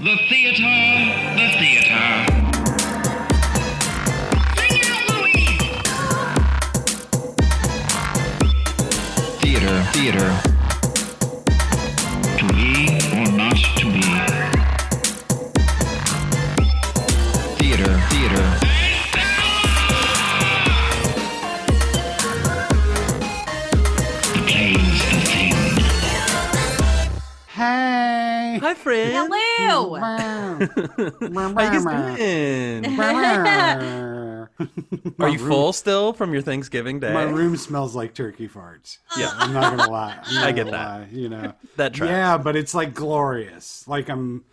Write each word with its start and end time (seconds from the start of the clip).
The 0.00 0.16
theater, 0.28 0.74
the 1.36 1.48
theater. 1.60 2.04
Sing 4.58 4.82
out, 4.90 5.04
Louise! 5.08 5.70
Theater, 9.40 9.76
theater. 9.92 10.28
To 12.38 12.44
be 12.52 12.68
or 13.14 13.26
not 13.36 13.58
to 13.78 13.84
be. 13.86 14.02
Theater, 17.56 17.92
theater. 18.10 18.44
The 24.32 24.40
play's 24.44 25.02
the 25.08 25.18
thing. 25.30 25.56
Hey. 27.46 28.58
Hi, 28.60 28.74
friend. 28.74 29.43
Hello. 29.56 29.94
How 29.94 30.56
you 30.58 31.80
guys 31.80 31.84
doing? 32.16 32.84
Are 35.20 35.28
you 35.28 35.38
full 35.38 35.72
still 35.72 36.12
from 36.12 36.32
your 36.32 36.42
Thanksgiving 36.42 37.00
day? 37.00 37.12
My 37.12 37.24
room 37.24 37.56
smells 37.56 37.94
like 37.96 38.14
turkey 38.14 38.48
farts. 38.48 38.98
Yeah. 39.16 39.30
I'm 39.34 39.52
not 39.52 39.76
gonna 39.76 39.90
lie. 39.90 40.18
I'm 40.24 40.34
not 40.36 40.44
I 40.44 40.52
get 40.52 40.66
gonna 40.66 40.70
that. 40.76 41.00
lie, 41.00 41.08
you 41.10 41.28
know. 41.28 41.52
That 41.76 41.92
tracks. 41.94 42.10
Yeah, 42.10 42.38
but 42.38 42.54
it's 42.56 42.72
like 42.74 42.94
glorious. 42.94 43.86
Like 43.88 44.08
I'm, 44.08 44.44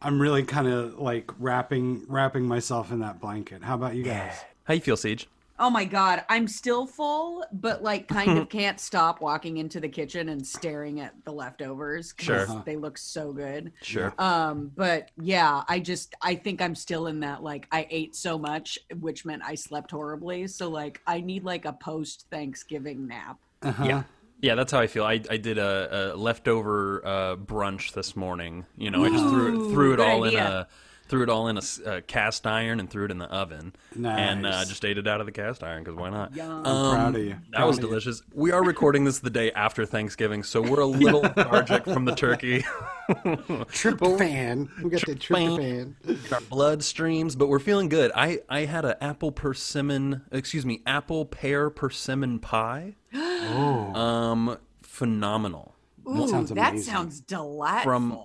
I'm 0.00 0.20
really 0.20 0.42
kind 0.42 0.66
of 0.68 0.98
like 0.98 1.30
wrapping 1.38 2.04
wrapping 2.08 2.46
myself 2.46 2.90
in 2.90 3.00
that 3.00 3.20
blanket. 3.20 3.62
How 3.62 3.74
about 3.74 3.94
you 3.94 4.02
guys? 4.04 4.32
How 4.64 4.72
you 4.74 4.80
feel, 4.80 4.96
Siege? 4.96 5.28
Oh 5.62 5.70
my 5.70 5.84
god, 5.84 6.24
I'm 6.28 6.48
still 6.48 6.86
full, 6.88 7.44
but 7.52 7.84
like 7.84 8.08
kind 8.08 8.36
of 8.36 8.48
can't 8.50 8.80
stop 8.80 9.20
walking 9.20 9.58
into 9.58 9.78
the 9.78 9.88
kitchen 9.88 10.28
and 10.30 10.44
staring 10.44 10.98
at 10.98 11.14
the 11.24 11.30
leftovers 11.30 12.12
because 12.12 12.48
Sure. 12.48 12.62
they 12.66 12.74
look 12.74 12.98
so 12.98 13.32
good. 13.32 13.70
Sure. 13.80 14.12
Um, 14.18 14.72
but 14.74 15.12
yeah, 15.16 15.62
I 15.68 15.78
just 15.78 16.16
I 16.20 16.34
think 16.34 16.60
I'm 16.60 16.74
still 16.74 17.06
in 17.06 17.20
that 17.20 17.44
like 17.44 17.68
I 17.70 17.86
ate 17.90 18.16
so 18.16 18.36
much, 18.36 18.76
which 18.98 19.24
meant 19.24 19.42
I 19.44 19.54
slept 19.54 19.92
horribly. 19.92 20.48
So 20.48 20.68
like 20.68 21.00
I 21.06 21.20
need 21.20 21.44
like 21.44 21.64
a 21.64 21.74
post 21.74 22.26
Thanksgiving 22.28 23.06
nap. 23.06 23.38
Uh-huh. 23.62 23.84
Yeah. 23.84 24.02
Yeah, 24.40 24.56
that's 24.56 24.72
how 24.72 24.80
I 24.80 24.88
feel. 24.88 25.04
I, 25.04 25.20
I 25.30 25.36
did 25.36 25.58
a, 25.58 26.14
a 26.14 26.16
leftover 26.16 27.06
uh, 27.06 27.36
brunch 27.36 27.92
this 27.92 28.16
morning. 28.16 28.66
You 28.76 28.90
know, 28.90 29.04
I 29.04 29.10
just 29.10 29.28
threw 29.28 29.68
it, 29.68 29.72
threw 29.72 29.92
it 29.92 29.96
good 29.98 30.08
all 30.08 30.24
in 30.24 30.34
a 30.34 30.66
threw 31.12 31.22
it 31.22 31.28
all 31.28 31.46
in 31.48 31.58
a, 31.58 31.62
uh, 31.86 32.00
cast 32.06 32.46
iron 32.46 32.80
and 32.80 32.88
threw 32.88 33.04
it 33.04 33.10
in 33.10 33.18
the 33.18 33.26
oven, 33.26 33.74
and 34.02 34.46
uh, 34.46 34.64
just 34.64 34.82
ate 34.82 34.96
it 34.96 35.06
out 35.06 35.20
of 35.20 35.26
the 35.26 35.32
cast 35.32 35.62
iron 35.62 35.84
because 35.84 35.94
why 35.94 36.08
not? 36.08 36.34
Yum. 36.34 36.64
Um, 36.64 36.94
proud 36.96 37.14
of 37.16 37.22
you. 37.22 37.28
That 37.50 37.52
Proud 37.52 37.66
was 37.66 37.76
of 37.76 37.84
you. 37.84 37.88
delicious. 37.90 38.22
We 38.32 38.50
are 38.50 38.64
recording 38.64 39.04
this 39.04 39.18
the 39.18 39.28
day 39.28 39.52
after 39.52 39.84
Thanksgiving, 39.84 40.42
so 40.42 40.62
we're 40.62 40.80
a 40.80 40.86
little 40.86 41.20
lethargic 41.36 41.84
from 41.84 42.06
the 42.06 42.14
turkey. 42.14 42.64
Tryptophan. 43.10 44.68
We 44.82 44.88
got 44.90 45.04
the 45.06 45.14
tryptophan. 45.14 46.32
our 46.32 46.40
blood 46.40 46.82
streams, 46.82 47.36
but 47.36 47.48
we're 47.48 47.58
feeling 47.58 47.90
good. 47.90 48.10
I 48.14 48.40
I 48.48 48.60
had 48.60 48.84
an 48.86 48.94
apple 49.02 49.32
persimmon, 49.32 50.22
excuse 50.32 50.64
me, 50.64 50.80
apple 50.86 51.26
pear 51.26 51.68
persimmon 51.70 52.38
pie. 52.38 52.96
Oh, 53.44 53.92
Um, 53.94 54.56
phenomenal. 54.82 55.74
Ooh, 56.08 56.28
sounds 56.28 56.50
that 56.50 56.78
sounds 56.78 57.20
delightful. 57.20 57.82
From 57.82 58.16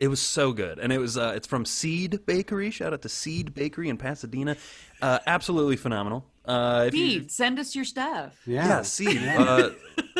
it 0.00 0.08
was 0.08 0.20
so 0.20 0.52
good, 0.52 0.78
and 0.78 0.92
it 0.92 0.98
was 0.98 1.16
uh, 1.16 1.32
it's 1.36 1.46
from 1.46 1.64
Seed 1.64 2.24
Bakery. 2.26 2.70
Shout 2.70 2.92
out 2.92 3.02
to 3.02 3.08
Seed 3.08 3.54
Bakery 3.54 3.88
in 3.88 3.96
Pasadena. 3.96 4.56
Uh, 5.00 5.18
absolutely 5.26 5.76
phenomenal. 5.76 6.24
Uh, 6.44 6.84
if 6.88 6.94
you- 6.94 7.28
send 7.28 7.58
us 7.58 7.74
your 7.74 7.84
stuff. 7.84 8.40
yeah. 8.46 8.68
yeah, 8.68 8.82
Seed. 8.82 9.20
Uh, 9.22 9.70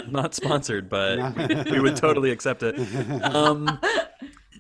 not 0.09 0.35
sponsored, 0.35 0.89
but 0.89 1.37
we 1.71 1.79
would 1.81 1.97
totally 1.97 2.31
accept 2.31 2.63
it. 2.63 2.75
Um, 3.23 3.79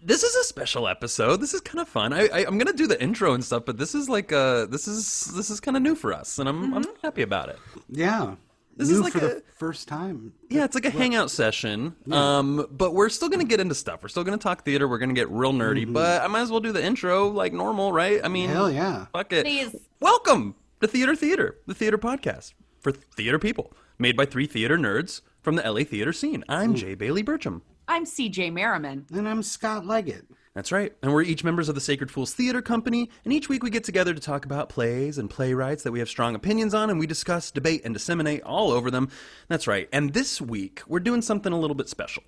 this 0.04 0.22
is 0.22 0.34
a 0.36 0.44
special 0.44 0.86
episode. 0.86 1.40
This 1.40 1.52
is 1.54 1.60
kind 1.60 1.80
of 1.80 1.88
fun. 1.88 2.12
I, 2.12 2.28
I, 2.28 2.44
I'm 2.46 2.58
gonna 2.58 2.72
do 2.72 2.86
the 2.86 3.00
intro 3.02 3.34
and 3.34 3.44
stuff, 3.44 3.64
but 3.66 3.78
this 3.78 3.94
is 3.94 4.08
like 4.08 4.32
uh, 4.32 4.66
this 4.66 4.86
is 4.86 5.24
this 5.34 5.50
is 5.50 5.58
kind 5.60 5.76
of 5.76 5.82
new 5.82 5.94
for 5.96 6.12
us, 6.12 6.38
and 6.38 6.48
I'm 6.48 6.72
I'm 6.74 6.84
happy 7.02 7.22
about 7.22 7.48
it. 7.48 7.58
Yeah. 7.88 8.36
This 8.76 8.90
New 8.90 8.96
is 8.96 9.00
like 9.00 9.12
for 9.14 9.18
a- 9.18 9.20
the 9.36 9.42
first 9.56 9.88
time. 9.88 10.34
Yeah, 10.50 10.64
it's 10.64 10.74
like 10.74 10.84
a 10.84 10.90
hangout 10.90 11.30
session. 11.30 11.96
Um, 12.12 12.66
but 12.70 12.92
we're 12.94 13.08
still 13.08 13.28
gonna 13.30 13.44
get 13.44 13.58
into 13.58 13.74
stuff. 13.74 14.02
We're 14.02 14.08
still 14.10 14.22
gonna 14.24 14.36
talk 14.36 14.64
theater. 14.64 14.86
We're 14.86 14.98
gonna 14.98 15.14
get 15.14 15.30
real 15.30 15.52
nerdy. 15.54 15.90
But 15.90 16.20
I 16.22 16.26
might 16.26 16.42
as 16.42 16.50
well 16.50 16.60
do 16.60 16.72
the 16.72 16.84
intro 16.84 17.28
like 17.28 17.52
normal, 17.54 17.90
right? 17.92 18.20
I 18.22 18.28
mean, 18.28 18.50
Hell 18.50 18.70
yeah. 18.70 19.06
fuck 19.14 19.32
it. 19.32 19.44
Please. 19.46 19.74
Welcome 20.00 20.56
to 20.82 20.86
Theater 20.86 21.16
Theater, 21.16 21.56
the 21.66 21.74
theater 21.74 21.96
podcast 21.96 22.52
for 22.80 22.92
theater 22.92 23.38
people, 23.38 23.72
made 23.98 24.14
by 24.16 24.26
three 24.26 24.46
theater 24.46 24.76
nerds 24.76 25.22
from 25.40 25.54
the 25.56 25.62
LA 25.62 25.84
theater 25.84 26.12
scene. 26.12 26.44
I'm 26.48 26.74
Jay 26.74 26.94
Bailey 26.94 27.24
Burcham. 27.24 27.62
I'm 27.88 28.04
CJ 28.04 28.52
Merriman. 28.52 29.06
And 29.14 29.26
I'm 29.26 29.42
Scott 29.42 29.86
Leggett. 29.86 30.26
That's 30.56 30.72
right. 30.72 30.90
And 31.02 31.12
we're 31.12 31.20
each 31.20 31.44
members 31.44 31.68
of 31.68 31.74
the 31.74 31.82
Sacred 31.82 32.10
Fools 32.10 32.32
Theater 32.32 32.62
Company, 32.62 33.10
and 33.24 33.32
each 33.34 33.46
week 33.46 33.62
we 33.62 33.68
get 33.68 33.84
together 33.84 34.14
to 34.14 34.20
talk 34.20 34.46
about 34.46 34.70
plays 34.70 35.18
and 35.18 35.28
playwrights 35.28 35.82
that 35.82 35.92
we 35.92 35.98
have 35.98 36.08
strong 36.08 36.34
opinions 36.34 36.72
on, 36.72 36.88
and 36.88 36.98
we 36.98 37.06
discuss, 37.06 37.50
debate, 37.50 37.82
and 37.84 37.92
disseminate 37.92 38.42
all 38.42 38.70
over 38.72 38.90
them. 38.90 39.10
That's 39.48 39.66
right. 39.66 39.86
And 39.92 40.14
this 40.14 40.40
week 40.40 40.80
we're 40.88 41.00
doing 41.00 41.20
something 41.20 41.52
a 41.52 41.58
little 41.58 41.74
bit 41.74 41.90
special. 41.90 42.22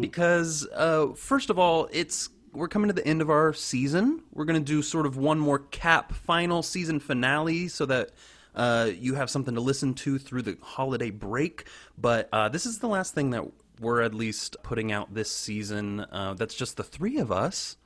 Because, 0.00 0.68
uh, 0.72 1.14
first 1.16 1.50
of 1.50 1.58
all, 1.58 1.88
it's 1.90 2.28
we're 2.52 2.68
coming 2.68 2.86
to 2.86 2.94
the 2.94 3.04
end 3.04 3.20
of 3.20 3.28
our 3.28 3.52
season. 3.52 4.22
We're 4.32 4.44
going 4.44 4.64
to 4.64 4.64
do 4.64 4.80
sort 4.80 5.04
of 5.04 5.16
one 5.16 5.40
more 5.40 5.58
cap 5.58 6.12
final 6.12 6.62
season 6.62 7.00
finale 7.00 7.66
so 7.66 7.86
that 7.86 8.12
uh, 8.54 8.90
you 8.96 9.16
have 9.16 9.28
something 9.30 9.56
to 9.56 9.60
listen 9.60 9.94
to 9.94 10.18
through 10.18 10.42
the 10.42 10.56
holiday 10.62 11.10
break. 11.10 11.66
But 11.98 12.28
uh, 12.32 12.50
this 12.50 12.66
is 12.66 12.78
the 12.78 12.86
last 12.86 13.16
thing 13.16 13.30
that 13.30 13.44
we're 13.80 14.02
at 14.02 14.14
least 14.14 14.56
putting 14.62 14.92
out 14.92 15.14
this 15.14 15.30
season. 15.30 16.00
Uh, 16.00 16.34
that's 16.34 16.54
just 16.54 16.76
the 16.76 16.84
three 16.84 17.18
of 17.18 17.32
us. 17.32 17.76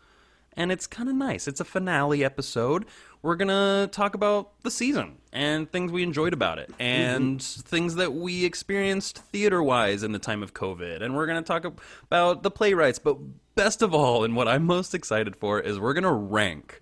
And 0.54 0.72
it's 0.72 0.88
kind 0.88 1.08
of 1.08 1.14
nice. 1.14 1.46
It's 1.46 1.60
a 1.60 1.64
finale 1.64 2.24
episode. 2.24 2.84
We're 3.22 3.36
going 3.36 3.48
to 3.48 3.88
talk 3.92 4.14
about 4.14 4.60
the 4.62 4.72
season 4.72 5.18
and 5.32 5.70
things 5.70 5.92
we 5.92 6.02
enjoyed 6.02 6.32
about 6.32 6.58
it 6.58 6.72
and 6.80 7.40
things 7.40 7.94
that 7.94 8.12
we 8.12 8.44
experienced 8.44 9.18
theater 9.18 9.62
wise 9.62 10.02
in 10.02 10.10
the 10.10 10.18
time 10.18 10.42
of 10.42 10.54
COVID. 10.54 11.00
And 11.00 11.14
we're 11.14 11.26
going 11.26 11.42
to 11.42 11.46
talk 11.46 11.64
about 12.04 12.42
the 12.42 12.50
playwrights. 12.50 12.98
But 12.98 13.18
best 13.54 13.82
of 13.82 13.94
all, 13.94 14.24
and 14.24 14.34
what 14.34 14.48
I'm 14.48 14.64
most 14.64 14.94
excited 14.94 15.36
for, 15.36 15.60
is 15.60 15.78
we're 15.78 15.94
going 15.94 16.02
to 16.02 16.12
rank 16.12 16.80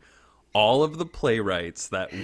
all 0.56 0.83
of 0.83 0.97
the 0.97 1.05
playwrights 1.05 1.89
that 1.89 2.11
we 2.12 2.19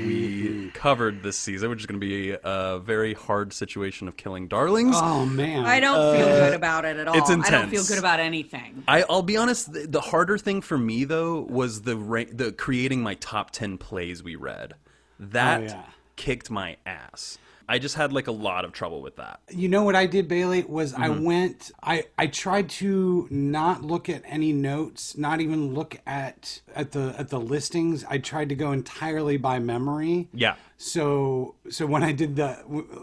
mm-hmm. 0.49 0.69
covered 0.71 1.23
this 1.23 1.37
season, 1.37 1.69
which 1.69 1.81
is 1.81 1.87
going 1.87 2.01
to 2.01 2.07
be 2.07 2.35
a 2.43 2.79
very 2.79 3.13
hard 3.13 3.53
situation 3.53 4.09
of 4.09 4.17
killing 4.17 4.49
darlings. 4.49 4.97
Oh 4.99 5.27
man. 5.27 5.67
I 5.67 5.81
don't 5.81 6.17
feel 6.17 6.29
uh, 6.29 6.39
good 6.49 6.55
about 6.55 6.87
it 6.87 6.97
at 6.97 7.07
all. 7.07 7.19
it's 7.19 7.29
intense. 7.29 7.49
I 7.49 7.51
don't 7.51 7.69
feel 7.69 7.85
good 7.85 7.99
about 7.99 8.21
anything. 8.21 8.85
I, 8.89 9.03
I'll 9.03 9.21
be 9.21 9.37
honest. 9.37 9.71
The, 9.75 9.87
the 9.87 10.01
harder 10.01 10.39
thing 10.39 10.63
for 10.63 10.79
me 10.79 11.05
though 11.05 11.41
was 11.41 11.83
the 11.83 11.95
ra- 11.95 12.25
the 12.33 12.53
creating 12.53 13.03
my 13.03 13.15
top 13.17 13.51
ten 13.51 13.77
plays 13.77 14.23
we 14.23 14.35
read. 14.35 14.73
Oh, 14.77 15.27
that 15.27 15.61
Oh, 15.61 15.65
yeah. 15.65 15.83
kicked 16.17 16.51
my 16.51 16.79
ass. 16.87 17.37
I 17.69 17.79
just 17.79 17.95
had 17.95 18.13
like 18.13 18.27
a 18.27 18.33
lot 18.33 18.65
of 18.65 18.73
trouble 18.73 19.03
with 19.03 19.17
that. 19.17 19.41
You 19.51 19.69
know 19.69 19.83
what 19.85 19.97
I 19.97 20.07
did, 20.07 20.29
Bailey? 20.29 20.63
Was 20.65 20.95
I 20.95 21.09
Mm-hmm. 21.09 21.25
went 21.25 21.71
I 21.83 22.05
I 22.19 22.27
tried 22.27 22.69
to 22.71 23.27
not 23.31 23.83
look 23.83 24.09
at 24.09 24.23
any 24.27 24.53
notes, 24.53 25.17
not 25.17 25.41
even 25.41 25.75
look 25.75 25.99
at 26.07 26.61
at 26.75 26.93
the 26.93 27.15
at 27.19 27.29
the 27.29 27.41
listings. 27.41 28.05
I 28.09 28.19
tried 28.19 28.49
to 28.51 28.55
go 28.55 28.73
entirely 28.73 29.37
by 29.37 29.59
memory. 29.59 30.29
Yeah. 30.35 30.55
So 30.77 31.55
so 31.71 31.87
when 31.87 32.03
I 32.03 32.13
did 32.13 32.37
the 32.37 32.59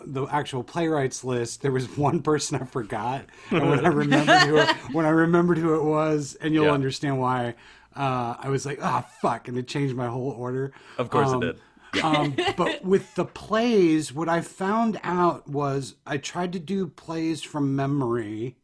the 0.06 0.26
actual 0.26 0.64
playwrights 0.64 1.24
list, 1.24 1.62
there 1.62 1.72
was 1.72 1.86
one 1.98 2.22
person 2.22 2.60
I 2.62 2.66
forgot, 2.66 3.26
and 3.52 3.70
when 3.70 3.86
I 3.86 3.90
remembered 3.90 4.42
who 4.42 4.58
it, 4.58 4.70
when 4.92 5.06
I 5.06 5.10
remembered 5.10 5.58
who 5.58 5.76
it 5.76 5.84
was, 5.84 6.36
and 6.42 6.54
you'll 6.54 6.66
Yeah. 6.66 6.72
understand 6.74 7.20
why. 7.20 7.56
Uh, 7.96 8.36
I 8.40 8.50
was 8.50 8.66
like, 8.66 8.80
ah, 8.82 9.02
fuck, 9.22 9.48
and 9.48 9.58
it 9.58 9.68
changed 9.68 9.96
my 9.96 10.08
whole 10.08 10.30
order. 10.30 10.72
Of 10.98 11.10
course 11.10 11.30
Um, 11.30 11.42
it 11.44 11.46
did. 11.48 11.62
Um, 12.04 12.36
but 12.58 12.84
with 12.84 13.16
the 13.16 13.26
plays, 13.26 14.14
what 14.14 14.30
I 14.30 14.42
found 14.42 15.00
out 15.04 15.48
was 15.48 15.96
I 16.06 16.18
tried 16.18 16.54
to 16.54 16.60
do 16.60 16.88
plays 16.88 17.42
from 17.42 17.76
memory. 17.76 18.56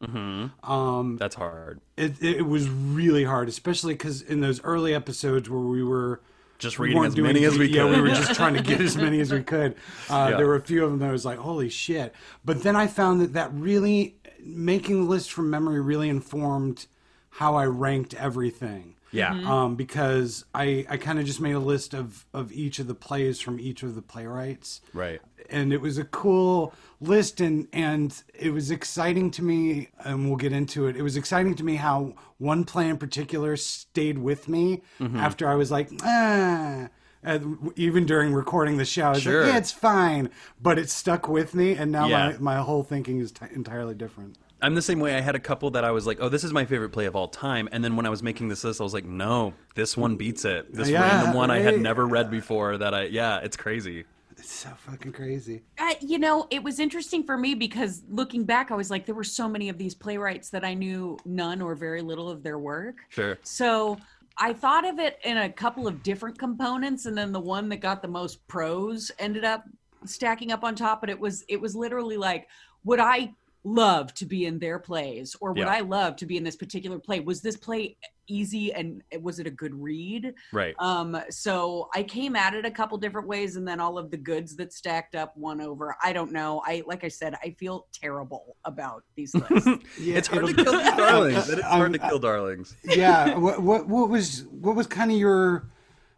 um 0.63 1.18
That's 1.19 1.36
hard. 1.36 1.81
It, 1.97 2.22
it 2.22 2.46
was 2.47 2.69
really 2.69 3.24
hard, 3.24 3.50
especially 3.50 3.94
because 3.94 4.22
in 4.22 4.41
those 4.41 4.62
early 4.63 4.94
episodes 4.94 5.50
where 5.50 5.62
we 5.62 5.83
were 5.83 6.22
Just 6.60 6.77
reading 6.80 7.04
as 7.04 7.16
doing- 7.16 7.27
many 7.33 7.45
as 7.45 7.57
we 7.57 7.68
yeah, 7.68 7.83
could. 7.83 7.95
we 7.95 8.01
were 8.01 8.07
just 8.16 8.33
trying 8.36 8.54
to 8.56 8.62
get 8.62 8.81
as 8.81 8.95
many 8.98 9.19
as 9.19 9.31
we 9.31 9.42
could. 9.54 9.74
Uh, 10.10 10.27
Yeah. 10.31 10.38
There 10.38 10.48
were 10.48 10.56
a 10.56 10.62
few 10.62 10.83
of 10.83 10.92
them 10.92 11.00
that 11.00 11.10
I 11.10 11.12
was 11.12 11.25
like, 11.25 11.38
holy 11.39 11.69
shit. 11.69 12.13
But 12.44 12.63
then 12.63 12.75
I 12.75 12.88
found 12.88 13.22
that 13.22 13.33
that 13.33 13.54
really, 13.54 14.16
making 14.44 15.04
the 15.06 15.10
list 15.10 15.31
from 15.31 15.50
memory 15.50 15.81
really 15.81 16.10
informed 16.10 16.88
how 17.30 17.56
I 17.56 17.66
ranked 17.66 18.13
everything. 18.13 18.94
Yeah. 19.15 19.33
Um, 19.45 19.75
because 19.75 20.45
I, 20.53 20.85
I 20.89 20.97
kind 20.97 21.19
of 21.19 21.25
just 21.25 21.39
made 21.41 21.53
a 21.56 21.59
list 21.59 21.94
of, 21.94 22.25
of 22.33 22.51
each 22.51 22.79
of 22.79 22.88
the 22.88 22.95
plays 22.95 23.39
from 23.39 23.59
each 23.59 23.83
of 23.83 23.95
the 23.95 24.01
playwrights. 24.01 24.81
Right. 24.94 25.21
And 25.50 25.71
it 25.71 25.79
was 25.81 25.97
a 25.97 26.03
cool 26.06 26.73
list, 27.00 27.39
and, 27.39 27.67
and 27.71 28.19
it 28.33 28.51
was 28.51 28.71
exciting 28.71 29.29
to 29.31 29.44
me, 29.44 29.89
and 30.00 30.27
we'll 30.27 30.38
get 30.38 30.51
into 30.53 30.88
it. 30.88 30.95
It 30.95 31.01
was 31.03 31.17
exciting 31.17 31.53
to 31.56 31.63
me 31.63 31.75
how 31.75 32.15
one 32.39 32.63
play 32.63 32.89
in 32.89 32.97
particular 32.97 33.56
stayed 33.57 34.17
with 34.17 34.47
me 34.50 34.81
Mm-hmm. 35.00 35.17
after 35.17 35.47
I 35.47 35.56
was 35.56 35.69
like, 35.71 35.89
ah. 36.03 36.89
And 37.23 37.71
even 37.75 38.06
during 38.06 38.33
recording 38.33 38.77
the 38.77 38.85
show, 38.85 39.06
I 39.07 39.09
was 39.12 39.21
Sure. 39.23 39.44
like, 39.44 39.51
yeah, 39.53 39.57
it's 39.57 39.71
fine. 39.71 40.29
But 40.62 40.77
it 40.77 40.89
stuck 40.91 41.27
with 41.27 41.56
me, 41.56 41.73
and 41.75 41.91
now 41.91 42.07
Yeah. 42.07 42.33
my, 42.39 42.56
my 42.56 42.57
whole 42.57 42.83
thinking 42.83 43.19
is 43.19 43.31
t- 43.31 43.45
entirely 43.51 43.95
different. 43.95 44.38
I'm 44.62 44.75
the 44.75 44.81
same 44.81 45.00
way. 45.00 45.16
I 45.16 45.22
had 45.22 45.36
a 45.36 45.40
couple 45.40 45.72
that 45.72 45.84
I 45.84 45.92
was 45.92 46.07
like, 46.07 46.18
"Oh, 46.22 46.30
this 46.30 46.44
is 46.44 46.54
my 46.54 46.66
favorite 46.66 46.90
play 46.90 47.06
of 47.06 47.16
all 47.16 47.28
time," 47.28 47.68
and 47.72 47.84
then 47.84 47.96
when 47.96 48.06
I 48.06 48.10
was 48.10 48.24
making 48.24 48.48
this 48.48 48.63
list, 48.63 48.80
I 48.80 48.84
was 48.84 48.94
like, 48.94 49.06
"No, 49.06 49.54
this 49.75 49.98
one 49.98 50.16
beats 50.16 50.46
it. 50.46 50.74
This 50.74 50.90
Yeah, 50.90 51.02
random 51.02 51.36
one 51.36 51.52
I 51.52 51.60
had 51.60 51.80
never 51.80 52.06
read 52.06 52.31
before." 52.31 52.78
That 52.78 52.94
I, 52.94 53.04
yeah, 53.04 53.40
it's 53.40 53.57
crazy. 53.57 54.06
It's 54.38 54.52
so 54.52 54.69
fucking 54.69 55.13
crazy. 55.13 55.63
Uh, 55.78 55.94
you 56.02 56.19
know, 56.19 56.48
it 56.50 56.62
was 56.62 56.80
interesting 56.80 57.24
for 57.24 57.38
me 57.38 57.56
because 57.56 58.04
looking 58.10 58.44
back, 58.44 58.69
I 58.69 58.75
was 58.75 58.92
like, 58.92 59.06
there 59.06 59.16
were 59.16 59.24
so 59.24 59.48
many 59.48 59.69
of 59.69 59.78
these 59.78 59.96
playwrights 59.96 60.50
that 60.50 60.66
I 60.66 60.74
knew 60.74 61.18
none 61.25 61.62
or 61.62 61.74
very 61.74 62.01
little 62.01 62.30
of 62.30 62.44
their 62.44 62.60
work. 62.60 62.98
Sure. 63.10 63.38
So 63.44 63.98
I 64.38 64.51
thought 64.54 64.86
of 64.86 65.00
it 65.00 65.19
in 65.24 65.38
a 65.38 65.50
couple 65.50 65.88
of 65.88 66.04
different 66.04 66.38
components, 66.38 67.06
and 67.06 67.18
then 67.18 67.31
the 67.31 67.40
one 67.40 67.69
that 67.69 67.78
got 67.78 68.01
the 68.01 68.08
most 68.08 68.46
pros 68.48 69.12
ended 69.19 69.46
up 69.46 69.63
stacking 70.06 70.51
up 70.51 70.63
on 70.63 70.75
top. 70.75 71.01
But 71.01 71.10
it 71.10 71.19
was 71.19 71.46
it 71.48 71.60
was 71.60 71.75
literally 71.75 72.18
like, 72.18 72.48
would 72.84 73.00
I 73.00 73.34
love 73.65 74.13
to 74.13 74.25
be 74.25 74.45
in 74.45 74.59
their 74.59 74.77
plays, 74.79 75.35
or 75.41 75.50
would 75.51 75.57
Yeah. 75.59 75.67
I 75.73 75.79
love 75.81 76.15
to 76.17 76.25
be 76.27 76.38
in 76.38 76.44
this 76.44 76.56
particular 76.56 77.00
play? 77.00 77.19
Was 77.19 77.41
this 77.41 77.57
play 77.57 77.97
easy 78.27 78.71
and 78.73 79.01
was 79.21 79.39
it 79.39 79.47
a 79.47 79.51
good 79.51 79.73
read? 79.75 80.33
Right. 80.53 80.75
Um, 80.79 81.17
so 81.29 81.89
I 81.94 82.03
came 82.03 82.35
at 82.35 82.53
it 82.53 82.63
a 82.65 82.71
couple 82.71 82.97
different 83.00 83.27
ways, 83.27 83.56
and 83.56 83.67
then 83.67 83.79
all 83.79 83.97
of 83.97 84.12
the 84.12 84.17
goods 84.17 84.56
that 84.57 84.71
stacked 84.71 85.15
up 85.15 85.35
won 85.35 85.59
over. 85.62 85.95
I 86.03 86.13
don't 86.13 86.31
know. 86.31 86.62
I 86.65 86.83
like 86.85 87.03
I 87.03 87.07
said, 87.07 87.35
I 87.44 87.56
feel 87.59 87.88
terrible 87.91 88.56
about 88.65 89.03
these 89.15 89.33
lists. 89.50 89.67
Yeah, 90.00 90.17
it's 90.19 90.27
hard 90.27 90.45
to 90.45 90.53
kill 90.53 90.71
these 90.77 90.91
darlings. 90.97 91.50
It's 91.50 91.62
hard 91.63 91.94
to 91.94 92.00
kill 92.00 92.19
darlings. 92.19 92.75
yeah. 92.83 93.35
What, 93.35 93.62
what 93.63 93.88
what 93.88 94.09
was 94.09 94.45
what 94.51 94.75
was 94.75 94.85
kind 94.88 95.09
of 95.12 95.17
your? 95.17 95.67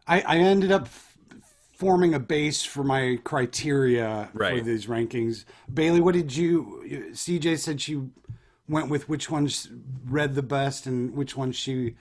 I 0.06 0.22
I 0.22 0.38
ended 0.38 0.72
up 0.72 0.84
f- 0.84 1.07
forming 1.78 2.16
a 2.16 2.20
base 2.20 2.64
for 2.64 2.84
my 2.84 3.20
criteria 3.24 4.30
for 4.34 4.62
these 4.62 4.88
rankings. 4.88 5.46
Bailey, 5.72 6.02
what 6.02 6.16
did 6.16 6.36
you? 6.36 6.84
CJ 7.12 7.60
said 7.60 7.80
she 7.80 8.02
went 8.68 8.90
with 8.90 9.08
which 9.08 9.30
ones 9.30 9.70
read 10.06 10.34
the 10.34 10.42
best 10.42 10.88
and 10.88 11.14
which 11.14 11.38
ones 11.38 11.56
she 11.56 11.96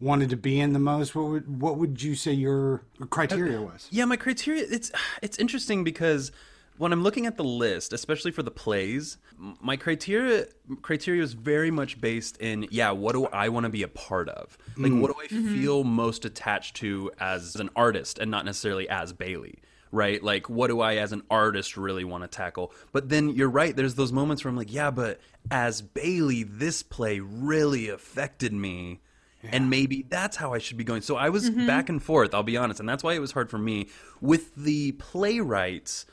wanted 0.00 0.30
to 0.30 0.36
be 0.36 0.58
in 0.58 0.72
the 0.72 0.80
most. 0.80 1.14
What 1.14 1.26
would 1.28 1.60
what 1.60 1.76
would 1.76 2.02
you 2.02 2.16
say 2.16 2.32
your 2.32 2.82
criteria 3.10 3.60
uh, 3.60 3.62
was? 3.62 3.86
Yeah, 3.90 4.04
my 4.04 4.16
criteria 4.16 4.66
it's 4.68 4.90
it's 5.22 5.38
interesting 5.38 5.84
because 5.84 6.32
when 6.80 6.94
I'm 6.94 7.02
looking 7.02 7.26
at 7.26 7.36
the 7.36 7.44
list, 7.44 7.92
especially 7.92 8.30
for 8.30 8.42
the 8.42 8.50
plays, 8.50 9.18
my 9.36 9.76
criteria 9.76 10.46
criteria 10.80 11.22
is 11.22 11.34
very 11.34 11.70
much 11.70 12.00
based 12.00 12.38
in 12.38 12.66
yeah, 12.70 12.90
what 12.90 13.12
do 13.12 13.26
I 13.26 13.50
want 13.50 13.64
to 13.64 13.70
be 13.70 13.82
a 13.82 13.88
part 13.88 14.30
of? 14.30 14.56
Like 14.78 14.94
what 14.94 15.14
do 15.14 15.20
I 15.20 15.26
mm-hmm. 15.26 15.54
feel 15.54 15.84
most 15.84 16.24
attached 16.24 16.76
to 16.76 17.10
as 17.20 17.54
an 17.56 17.68
artist 17.76 18.18
and 18.18 18.30
not 18.30 18.46
necessarily 18.46 18.88
as 18.88 19.12
Bailey. 19.12 19.58
Right? 19.92 20.24
Like 20.24 20.48
what 20.48 20.68
do 20.68 20.80
I 20.80 20.96
as 20.96 21.12
an 21.12 21.22
artist 21.30 21.76
really 21.76 22.04
want 22.04 22.24
to 22.24 22.28
tackle? 22.28 22.72
But 22.92 23.10
then 23.10 23.28
you're 23.28 23.50
right, 23.50 23.76
there's 23.76 23.96
those 23.96 24.10
moments 24.10 24.42
where 24.42 24.48
I'm 24.48 24.56
like, 24.56 24.72
yeah, 24.72 24.90
but 24.90 25.20
as 25.50 25.82
Bailey, 25.82 26.44
this 26.44 26.82
play 26.82 27.20
really 27.20 27.90
affected 27.90 28.54
me. 28.54 29.00
And 29.42 29.68
maybe 29.68 30.06
that's 30.08 30.36
how 30.36 30.54
I 30.54 30.58
should 30.58 30.78
be 30.78 30.84
going. 30.84 31.02
So 31.02 31.16
I 31.16 31.28
was 31.28 31.50
mm-hmm. 31.50 31.66
back 31.66 31.90
and 31.90 32.02
forth, 32.02 32.34
I'll 32.34 32.42
be 32.42 32.56
honest. 32.56 32.80
And 32.80 32.88
that's 32.88 33.04
why 33.04 33.12
it 33.12 33.20
was 33.20 33.32
hard 33.32 33.50
for 33.50 33.58
me. 33.58 33.88
With 34.20 34.54
the 34.54 34.92
playwrights, 34.92 36.06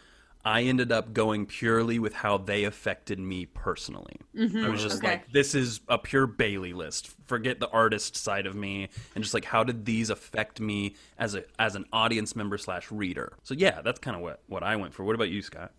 I 0.46 0.64
ended 0.64 0.92
up 0.92 1.14
going 1.14 1.46
purely 1.46 2.00
with 2.00 2.14
how 2.14 2.38
they 2.38 2.64
affected 2.64 3.20
me 3.20 3.46
personally. 3.48 4.16
Mm-hmm. 4.36 4.64
I 4.66 4.70
was 4.70 4.82
just 4.82 4.98
Okay. 5.00 5.08
like, 5.08 5.32
this 5.32 5.54
is 5.54 5.82
a 5.90 5.98
pure 5.98 6.26
Bailey 6.26 6.72
list. 6.74 7.10
Forget 7.26 7.60
the 7.60 7.70
artist 7.70 8.16
side 8.16 8.46
of 8.46 8.56
me, 8.56 8.88
and 9.14 9.24
just 9.24 9.34
like, 9.34 9.46
how 9.46 9.64
did 9.64 9.86
these 9.86 10.10
affect 10.10 10.62
me 10.62 10.96
as 11.18 11.36
a 11.36 11.44
as 11.60 11.76
an 11.76 11.86
audience 11.92 12.36
member 12.36 12.58
slash 12.58 12.90
reader? 12.92 13.34
So 13.44 13.54
yeah, 13.54 13.82
that's 13.82 14.00
kind 14.00 14.16
of 14.16 14.22
what 14.22 14.42
what 14.48 14.64
I 14.64 14.76
went 14.78 14.94
for. 14.94 15.04
What 15.04 15.16
about 15.16 15.30
you, 15.30 15.42
Scott? 15.42 15.72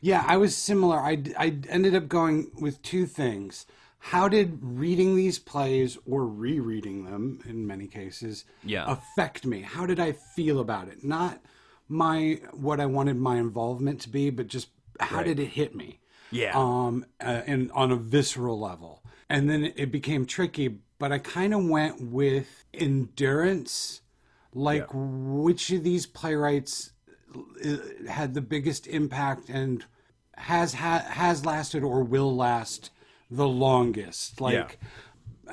Yeah, 0.00 0.24
I 0.26 0.36
was 0.36 0.56
similar. 0.56 0.98
I, 0.98 1.22
I 1.38 1.56
ended 1.68 1.94
up 1.94 2.08
going 2.08 2.50
with 2.60 2.82
two 2.82 3.06
things. 3.06 3.66
How 4.00 4.26
did 4.28 4.58
reading 4.60 5.14
these 5.14 5.38
plays 5.38 5.96
or 6.04 6.26
rereading 6.26 7.04
them 7.04 7.38
in 7.48 7.64
many 7.68 7.86
cases 7.86 8.44
Yeah. 8.64 8.84
affect 8.90 9.46
me? 9.46 9.60
How 9.62 9.86
did 9.86 10.00
I 10.00 10.10
feel 10.10 10.58
about 10.58 10.88
it? 10.88 11.04
Not 11.04 11.40
my 11.92 12.40
what 12.52 12.80
I 12.80 12.86
wanted 12.86 13.16
my 13.16 13.36
involvement 13.36 14.00
to 14.02 14.08
be, 14.08 14.30
but 14.30 14.46
just 14.48 14.68
how 14.98 15.18
Right. 15.18 15.26
did 15.26 15.38
it 15.40 15.46
hit 15.50 15.74
me? 15.76 16.00
Yeah. 16.30 16.52
Um, 16.54 17.04
uh, 17.20 17.42
and 17.46 17.70
on 17.72 17.90
a 17.92 17.96
visceral 17.96 18.58
level. 18.58 19.02
And 19.28 19.48
then 19.50 19.72
it 19.76 19.92
became 19.92 20.24
tricky, 20.26 20.78
but 20.98 21.12
I 21.12 21.18
kind 21.18 21.52
of 21.54 21.64
went 21.66 22.00
with 22.00 22.64
endurance. 22.72 24.00
Like 24.54 24.86
which 24.92 25.70
of 25.70 25.82
these 25.82 26.04
playwrights 26.06 26.92
uh, 27.34 27.76
had 28.08 28.34
the 28.34 28.42
biggest 28.42 28.86
impact 28.86 29.48
and 29.48 29.84
has 30.36 30.74
ha- 30.74 31.06
has 31.08 31.46
lasted 31.46 31.82
or 31.82 32.02
will 32.02 32.34
last 32.36 32.90
the 33.30 33.48
longest. 33.48 34.40
Like 34.42 34.78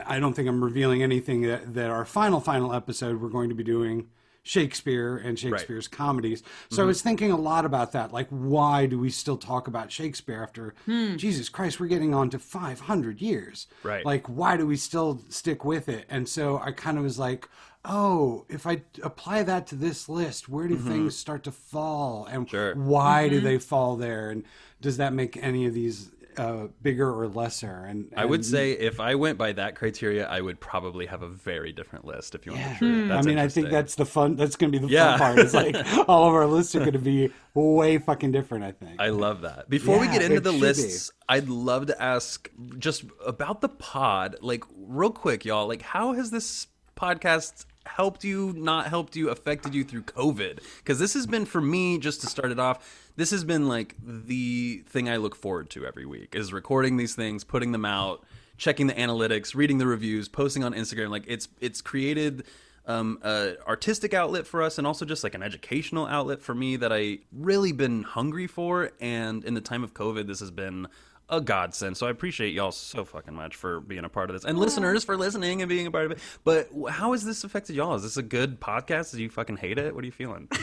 I 0.06 0.20
don't 0.20 0.34
think 0.34 0.50
I'm 0.50 0.62
revealing 0.64 1.02
anything 1.02 1.44
that, 1.44 1.74
that 1.76 1.90
our 1.90 2.04
final 2.06 2.42
final 2.42 2.74
episode 2.74 3.22
we're 3.22 3.30
going 3.30 3.48
to 3.50 3.56
be 3.56 3.64
doing 3.64 4.08
Shakespeare 4.44 5.18
and 5.18 5.38
Shakespeare's 5.38 5.88
comedies. 5.88 6.42
So 6.70 6.76
Mm-hmm. 6.76 6.82
I 6.82 6.86
was 6.86 7.02
thinking 7.02 7.32
a 7.32 7.38
lot 7.38 7.66
about 7.66 7.92
that. 7.92 8.12
Like 8.14 8.28
why 8.30 8.86
do 8.86 8.98
we 9.00 9.10
still 9.10 9.38
talk 9.38 9.68
about 9.68 9.92
Shakespeare 9.92 10.42
after 10.42 10.74
Jesus 11.18 11.50
Christ 11.50 11.80
we're 11.80 11.88
getting 11.88 12.14
on 12.14 12.30
to 12.32 12.40
500 12.40 13.22
years. 13.22 13.68
Right. 13.84 14.06
Like 14.06 14.28
why 14.28 14.58
do 14.58 14.66
we 14.66 14.78
still 14.78 15.22
stick 15.30 15.64
with 15.66 15.90
it? 15.90 16.06
And 16.10 16.28
so 16.28 16.60
I 16.64 16.72
kind 16.72 16.98
of 16.98 17.04
was 17.04 17.20
like 17.20 17.48
Oh, 17.86 18.44
if 18.50 18.68
I 18.68 18.82
apply 19.04 19.44
that 19.44 19.66
to 19.68 19.76
this 19.76 20.10
list, 20.10 20.50
where 20.50 20.68
do 20.68 20.76
things 20.76 21.16
start 21.16 21.44
to 21.46 21.52
fall, 21.52 22.26
and 22.26 22.46
Mm-hmm. 22.46 22.86
Why 22.86 23.30
do 23.30 23.40
they 23.40 23.58
fall 23.58 23.96
there, 23.96 24.32
and 24.32 24.44
does 24.82 24.98
that 24.98 25.14
make 25.14 25.38
any 25.38 25.66
of 25.66 25.74
these 25.74 26.12
uh, 26.40 26.68
bigger 26.82 27.10
or 27.14 27.28
lesser? 27.28 27.86
And, 27.86 28.12
I 28.16 28.26
would 28.26 28.46
say 28.46 28.72
if 28.72 29.00
I 29.00 29.16
went 29.16 29.38
by 29.38 29.52
that 29.54 29.76
criteria, 29.76 30.28
I 30.28 30.42
would 30.42 30.60
probably 30.60 31.06
have 31.08 31.22
a 31.22 31.28
very 31.28 31.72
different 31.72 32.06
list. 32.06 32.34
If 32.36 32.46
you 32.46 32.54
want 32.54 32.64
Yeah. 32.64 32.74
the 32.74 32.78
truth, 32.80 33.12
I 33.12 33.22
mean, 33.24 33.38
I 33.38 33.48
think 33.48 33.70
that's 33.70 33.96
the 33.96 34.06
fun. 34.06 34.36
That's 34.36 34.56
going 34.56 34.72
to 34.72 34.80
be 34.80 34.86
the 34.86 34.92
Yeah. 34.92 35.18
fun 35.18 35.36
part. 35.36 35.40
It's 35.40 35.54
like 35.54 35.76
all 36.08 36.28
of 36.30 36.34
our 36.34 36.48
lists 36.48 36.76
are 36.76 36.80
going 36.80 36.94
to 36.94 37.00
be 37.00 37.32
way 37.54 37.98
fucking 37.98 38.32
different. 38.32 38.64
I 38.64 38.72
think. 38.72 39.00
I 39.00 39.10
love 39.10 39.42
that. 39.42 39.70
Before 39.70 40.00
we 40.00 40.08
get 40.08 40.22
into 40.22 40.40
the 40.40 40.52
should 40.54 40.62
lists, 40.62 41.12
I'd 41.28 41.50
love 41.50 41.88
to 41.88 42.02
ask 42.02 42.50
just 42.78 43.04
about 43.26 43.62
the 43.62 43.70
pod, 43.70 44.38
like 44.42 44.64
real 44.76 45.12
quick, 45.12 45.46
y'all. 45.46 45.68
Like, 45.68 45.82
how 45.82 46.14
has 46.14 46.32
this 46.32 46.68
podcast 46.96 47.66
helped 47.86 48.24
you, 48.24 48.54
not 48.56 48.88
helped 48.88 49.16
you, 49.16 49.30
affected 49.30 49.74
you 49.74 49.84
through 49.84 50.04
COVID? 50.04 50.60
Because 50.78 51.00
this 51.00 51.14
has 51.14 51.26
been 51.28 51.46
for 51.46 51.62
me, 51.62 51.98
just 51.98 52.22
to 52.22 52.28
start 52.28 52.52
it 52.52 52.60
off, 52.60 53.09
this 53.20 53.32
has 53.32 53.44
been 53.44 53.68
like 53.68 53.96
the 54.02 54.82
thing 54.88 55.10
I 55.10 55.18
look 55.18 55.36
forward 55.36 55.70
to 55.72 55.86
every 55.86 56.06
week 56.06 56.36
is 56.36 56.54
recording 56.54 56.96
these 56.96 57.16
things, 57.16 57.44
putting 57.44 57.74
them 57.74 57.84
out, 57.84 58.24
checking 58.58 58.88
the 58.88 58.94
analytics, 58.94 59.54
reading 59.54 59.78
the 59.78 59.86
reviews, 59.86 60.30
posting 60.30 60.64
on 60.64 60.74
Instagram. 60.74 61.10
Like 61.10 61.26
it's 61.28 61.50
it's 61.60 61.82
created 61.82 62.46
um, 62.86 63.20
a 63.22 63.56
artistic 63.68 64.14
outlet 64.14 64.48
for 64.48 64.62
us 64.62 64.78
and 64.78 64.88
also 64.88 65.04
just 65.04 65.26
like 65.26 65.36
an 65.36 65.44
educational 65.44 66.08
outlet 66.08 66.42
for 66.42 66.56
me 66.56 66.78
that 66.78 66.94
I 66.94 67.20
really 67.34 67.74
been 67.74 68.04
hungry 68.04 68.48
for. 68.48 68.92
And 69.02 69.44
in 69.44 69.54
the 69.54 69.60
time 69.60 69.84
of 69.84 69.94
COVID, 69.94 70.26
this 70.26 70.40
has 70.40 70.50
been 70.50 70.88
a 71.30 71.40
godsend. 71.42 71.96
So 71.98 72.08
I 72.08 72.10
appreciate 72.10 72.54
y'all 72.54 72.72
so 72.72 73.06
fucking 73.06 73.34
much 73.34 73.56
for 73.56 73.80
being 73.80 74.04
a 74.06 74.10
part 74.10 74.30
of 74.30 74.36
this 74.36 74.44
and 74.46 74.58
listeners 74.58 75.04
for 75.04 75.16
listening 75.18 75.62
and 75.62 75.70
being 75.70 75.88
a 75.88 75.92
part 75.92 76.06
of 76.06 76.12
it. 76.12 76.20
But 76.44 76.70
how 76.90 77.12
has 77.12 77.24
this 77.24 77.44
affected 77.44 77.76
y'all? 77.76 77.96
Is 77.96 78.04
this 78.04 78.18
a 78.18 78.24
good 78.24 78.60
podcast? 78.60 79.12
Do 79.16 79.22
you 79.22 79.30
fucking 79.30 79.58
hate 79.58 79.78
it? 79.78 79.94
What 79.94 80.04
are 80.04 80.06
you 80.08 80.12
feeling? 80.12 80.48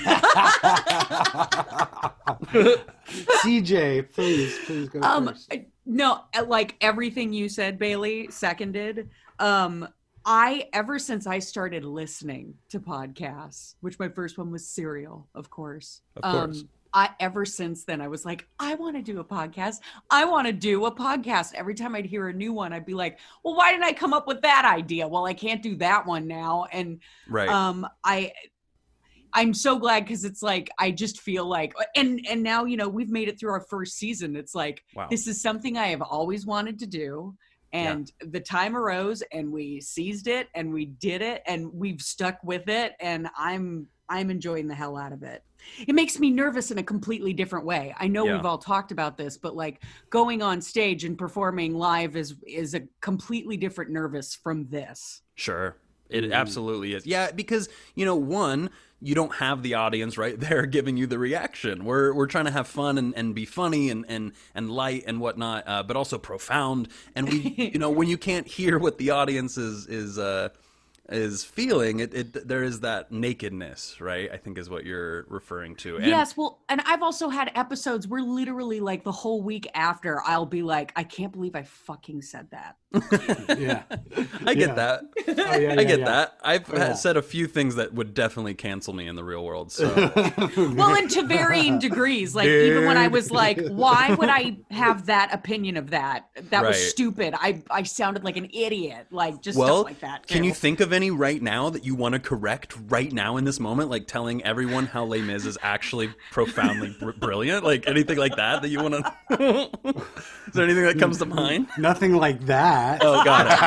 CJ, 3.45 4.13
please, 4.13 4.59
please 4.67 4.89
go 4.89 5.01
um 5.01 5.29
first. 5.29 5.53
No 5.85 6.23
uh, 6.37 6.45
like 6.45 6.77
everything 6.81 7.33
you 7.33 7.49
said 7.49 7.79
bailey 7.79 8.29
seconded 8.31 9.09
um 9.39 9.87
i 10.25 10.69
ever 10.73 10.99
since 10.99 11.27
i 11.27 11.39
started 11.39 11.85
listening 11.85 12.55
to 12.71 12.81
podcasts 12.81 13.75
which 13.81 13.99
my 13.99 14.09
first 14.09 14.37
one 14.39 14.51
was 14.51 14.67
serial 14.67 15.29
of 15.35 15.49
course 15.51 16.01
Of 16.17 16.23
course. 16.23 16.61
um 16.63 16.69
I 16.97 17.11
ever 17.21 17.45
since 17.45 17.85
then 17.85 18.01
I 18.01 18.09
was 18.09 18.25
like, 18.25 18.49
I 18.59 18.75
want 18.75 18.97
to 18.97 19.03
do 19.03 19.21
a 19.21 19.25
podcast. 19.25 19.81
I 20.11 20.25
want 20.25 20.47
to 20.47 20.53
do 20.53 20.87
a 20.87 20.91
podcast. 20.95 21.53
Every 21.55 21.75
time 21.75 21.95
I'd 21.95 22.07
hear 22.07 22.29
a 22.29 22.33
new 22.33 22.55
one, 22.55 22.73
I'd 22.73 22.87
be 22.87 22.95
like, 22.95 23.19
well, 23.45 23.55
why 23.55 23.71
didn't 23.71 23.85
I 23.85 23.93
come 23.93 24.15
up 24.15 24.27
with 24.27 24.41
that 24.41 24.65
idea? 24.65 25.07
Well, 25.07 25.27
I 25.27 25.35
can't 25.35 25.63
do 25.63 25.77
that 25.77 26.07
one 26.07 26.27
now. 26.27 26.65
And 26.73 27.01
Right. 27.29 27.51
um 27.51 27.87
i 28.03 28.33
i'm 29.35 29.53
so 29.53 29.79
glad 29.79 30.05
because 30.05 30.25
it's 30.25 30.43
like 30.43 30.71
i 30.79 30.91
just 30.91 31.21
feel 31.21 31.45
like 31.45 31.75
and 31.95 32.25
and 32.31 32.43
now 32.43 32.65
you 32.65 32.77
know 32.77 32.89
we've 32.89 33.11
made 33.11 33.29
it 33.29 33.39
through 33.39 33.51
our 33.51 33.61
first 33.61 33.97
season 33.99 34.37
it's 34.37 34.55
like 34.55 34.83
Wow. 34.95 35.09
this 35.11 35.27
is 35.27 35.43
something 35.43 35.77
i 35.77 35.89
have 35.89 36.03
always 36.03 36.47
wanted 36.47 36.79
to 36.79 36.87
do 36.87 37.35
and 37.73 38.11
the 38.21 38.41
time 38.41 38.77
arose 38.77 39.23
and 39.33 39.51
we 39.53 39.81
seized 39.81 40.29
it 40.29 40.49
and 40.55 40.73
we 40.73 40.87
did 40.87 41.21
it 41.21 41.43
and 41.47 41.71
we've 41.73 42.01
stuck 42.01 42.39
with 42.43 42.69
it 42.69 42.95
and 43.01 43.29
i'm 43.37 43.87
i'm 44.09 44.31
enjoying 44.31 44.69
the 44.69 44.75
hell 44.75 44.97
out 44.97 45.13
of 45.13 45.23
it 45.23 45.43
it 45.87 45.95
makes 45.95 46.19
me 46.19 46.31
nervous 46.31 46.71
in 46.71 46.79
a 46.79 46.83
completely 46.83 47.33
different 47.33 47.65
way 47.65 47.95
i 47.99 48.07
know 48.07 48.25
Yeah. 48.27 48.37
we've 48.37 48.47
all 48.47 48.59
talked 48.59 48.93
about 48.93 49.17
this 49.17 49.37
but 49.37 49.57
like 49.57 49.83
going 50.11 50.43
on 50.43 50.61
stage 50.61 51.05
and 51.05 51.17
performing 51.19 51.75
live 51.75 52.17
is 52.17 52.35
is 52.47 52.75
a 52.75 52.83
completely 53.01 53.57
different 53.57 53.91
nervous 53.91 54.35
from 54.35 54.67
this 54.69 55.23
Sure. 55.35 55.77
It 56.09 56.31
absolutely 56.31 56.95
is. 56.95 57.05
Yeah, 57.05 57.33
because, 57.33 57.69
you 57.97 58.05
know, 58.05 58.15
one, 58.15 58.71
you 59.03 59.15
don't 59.17 59.35
have 59.35 59.63
the 59.65 59.75
audience 59.75 60.17
right 60.17 60.39
there 60.47 60.65
giving 60.65 60.97
you 60.97 61.07
the 61.09 61.19
reaction. 61.19 61.85
We're 61.85 62.15
we're 62.15 62.29
trying 62.29 62.45
to 62.45 62.53
have 62.53 62.69
fun 62.69 62.97
and, 62.97 63.13
and 63.17 63.35
be 63.35 63.45
funny 63.45 63.91
and, 63.91 64.05
and, 64.09 64.33
and 64.55 64.71
light 64.71 65.03
and 65.09 65.21
whatnot, 65.21 65.65
uh, 65.67 65.83
but 65.83 65.97
also 65.97 66.17
profound. 66.17 66.89
And 67.17 67.29
we, 67.29 67.71
you 67.75 67.79
know, 67.81 67.91
when 67.91 68.09
you 68.09 68.17
can't 68.17 68.47
hear 68.47 68.79
what 68.79 68.99
the 68.99 69.11
audience 69.11 69.59
is 69.59 69.87
is 69.89 70.17
uh, 70.17 70.51
is 71.09 71.45
feeling, 71.45 72.01
it, 72.01 72.15
it 72.15 72.49
there 72.49 72.63
is 72.63 72.81
that 72.81 73.13
nakedness, 73.13 74.01
right? 74.01 74.31
I 74.33 74.37
think 74.37 74.59
is 74.59 74.69
what 74.69 74.85
you're 74.85 75.27
referring 75.29 75.77
to. 75.77 75.97
And 75.97 76.07
yes, 76.07 76.37
well, 76.37 76.61
and 76.69 76.81
I've 76.85 77.03
also 77.03 77.29
had 77.29 77.53
episodes 77.55 78.09
where 78.09 78.23
literally 78.23 78.81
like 78.81 79.05
the 79.05 79.13
whole 79.13 79.43
week 79.43 79.69
after 79.75 80.21
I'll 80.25 80.47
be 80.47 80.63
like, 80.63 80.93
I 80.97 81.05
can't 81.05 81.33
believe 81.33 81.55
I 81.55 81.63
fucking 81.63 82.23
said 82.23 82.51
that. 82.51 82.77
yeah. 83.59 83.83
I 84.45 84.55
get 84.55 84.69
Yeah. 84.69 84.75
that. 84.75 85.03
Oh, 85.29 85.57
yeah, 85.57 85.75
I 85.79 85.85
get 85.85 86.01
yeah. 86.01 86.05
that. 86.05 86.39
I've 86.43 86.69
yeah. 86.69 86.95
said 86.95 87.17
a 87.17 87.23
few 87.23 87.47
things 87.47 87.77
that 87.77 87.95
would 87.95 88.15
definitely 88.15 88.55
cancel 88.55 88.93
me 88.93 89.07
in 89.07 89.17
the 89.17 89.25
real 89.25 89.45
world. 89.45 89.73
So 89.73 89.87
well, 90.57 90.95
and 90.95 91.11
to 91.11 91.23
varying 91.23 91.79
degrees. 91.79 92.35
Like 92.35 92.49
even 92.49 92.85
when 92.87 92.97
I 92.97 93.09
was 93.09 93.31
like, 93.31 93.61
why 93.69 94.15
would 94.15 94.29
I 94.29 94.59
have 94.71 95.07
that 95.07 95.33
opinion 95.33 95.77
of 95.77 95.91
that? 95.91 96.29
That 96.51 96.65
was 96.65 96.77
stupid. 96.91 97.35
I 97.37 97.63
I 97.71 97.83
sounded 97.83 98.25
like 98.25 98.37
an 98.37 98.49
idiot. 98.53 99.07
Like 99.11 99.43
just 99.43 99.59
well, 99.59 99.81
stuff 99.81 99.87
like 99.87 100.01
that. 100.01 100.27
can 100.27 100.45
you 100.45 100.53
think 100.53 100.81
of 100.81 100.93
any 100.93 101.11
right 101.11 101.41
now 101.43 101.71
that 101.71 101.85
you 101.85 101.95
want 101.95 102.15
to 102.15 102.19
correct 102.19 102.77
right 102.89 103.13
now 103.13 103.37
in 103.37 103.45
this 103.45 103.61
moment? 103.61 103.91
Like 103.91 104.07
telling 104.07 104.43
everyone 104.45 104.87
how 104.87 105.05
Les 105.05 105.21
Mis 105.21 105.45
is 105.47 105.59
actually 105.63 106.11
profoundly 106.31 106.97
br- 106.99 107.13
brilliant? 107.13 107.65
Like 107.65 107.87
anything 107.87 108.19
like 108.19 108.37
that 108.37 108.63
that 108.63 108.69
you 108.69 108.83
want 108.83 108.95
to? 108.95 109.13
is 110.47 110.55
there 110.55 110.65
anything 110.65 110.85
that 110.85 110.99
comes 110.99 111.19
to 111.19 111.27
mind? 111.27 111.69
Nothing 111.79 112.15
like 112.17 112.41
that. 112.47 112.86
Oh, 113.01 113.25
got 113.25 113.47
it. 113.47 113.59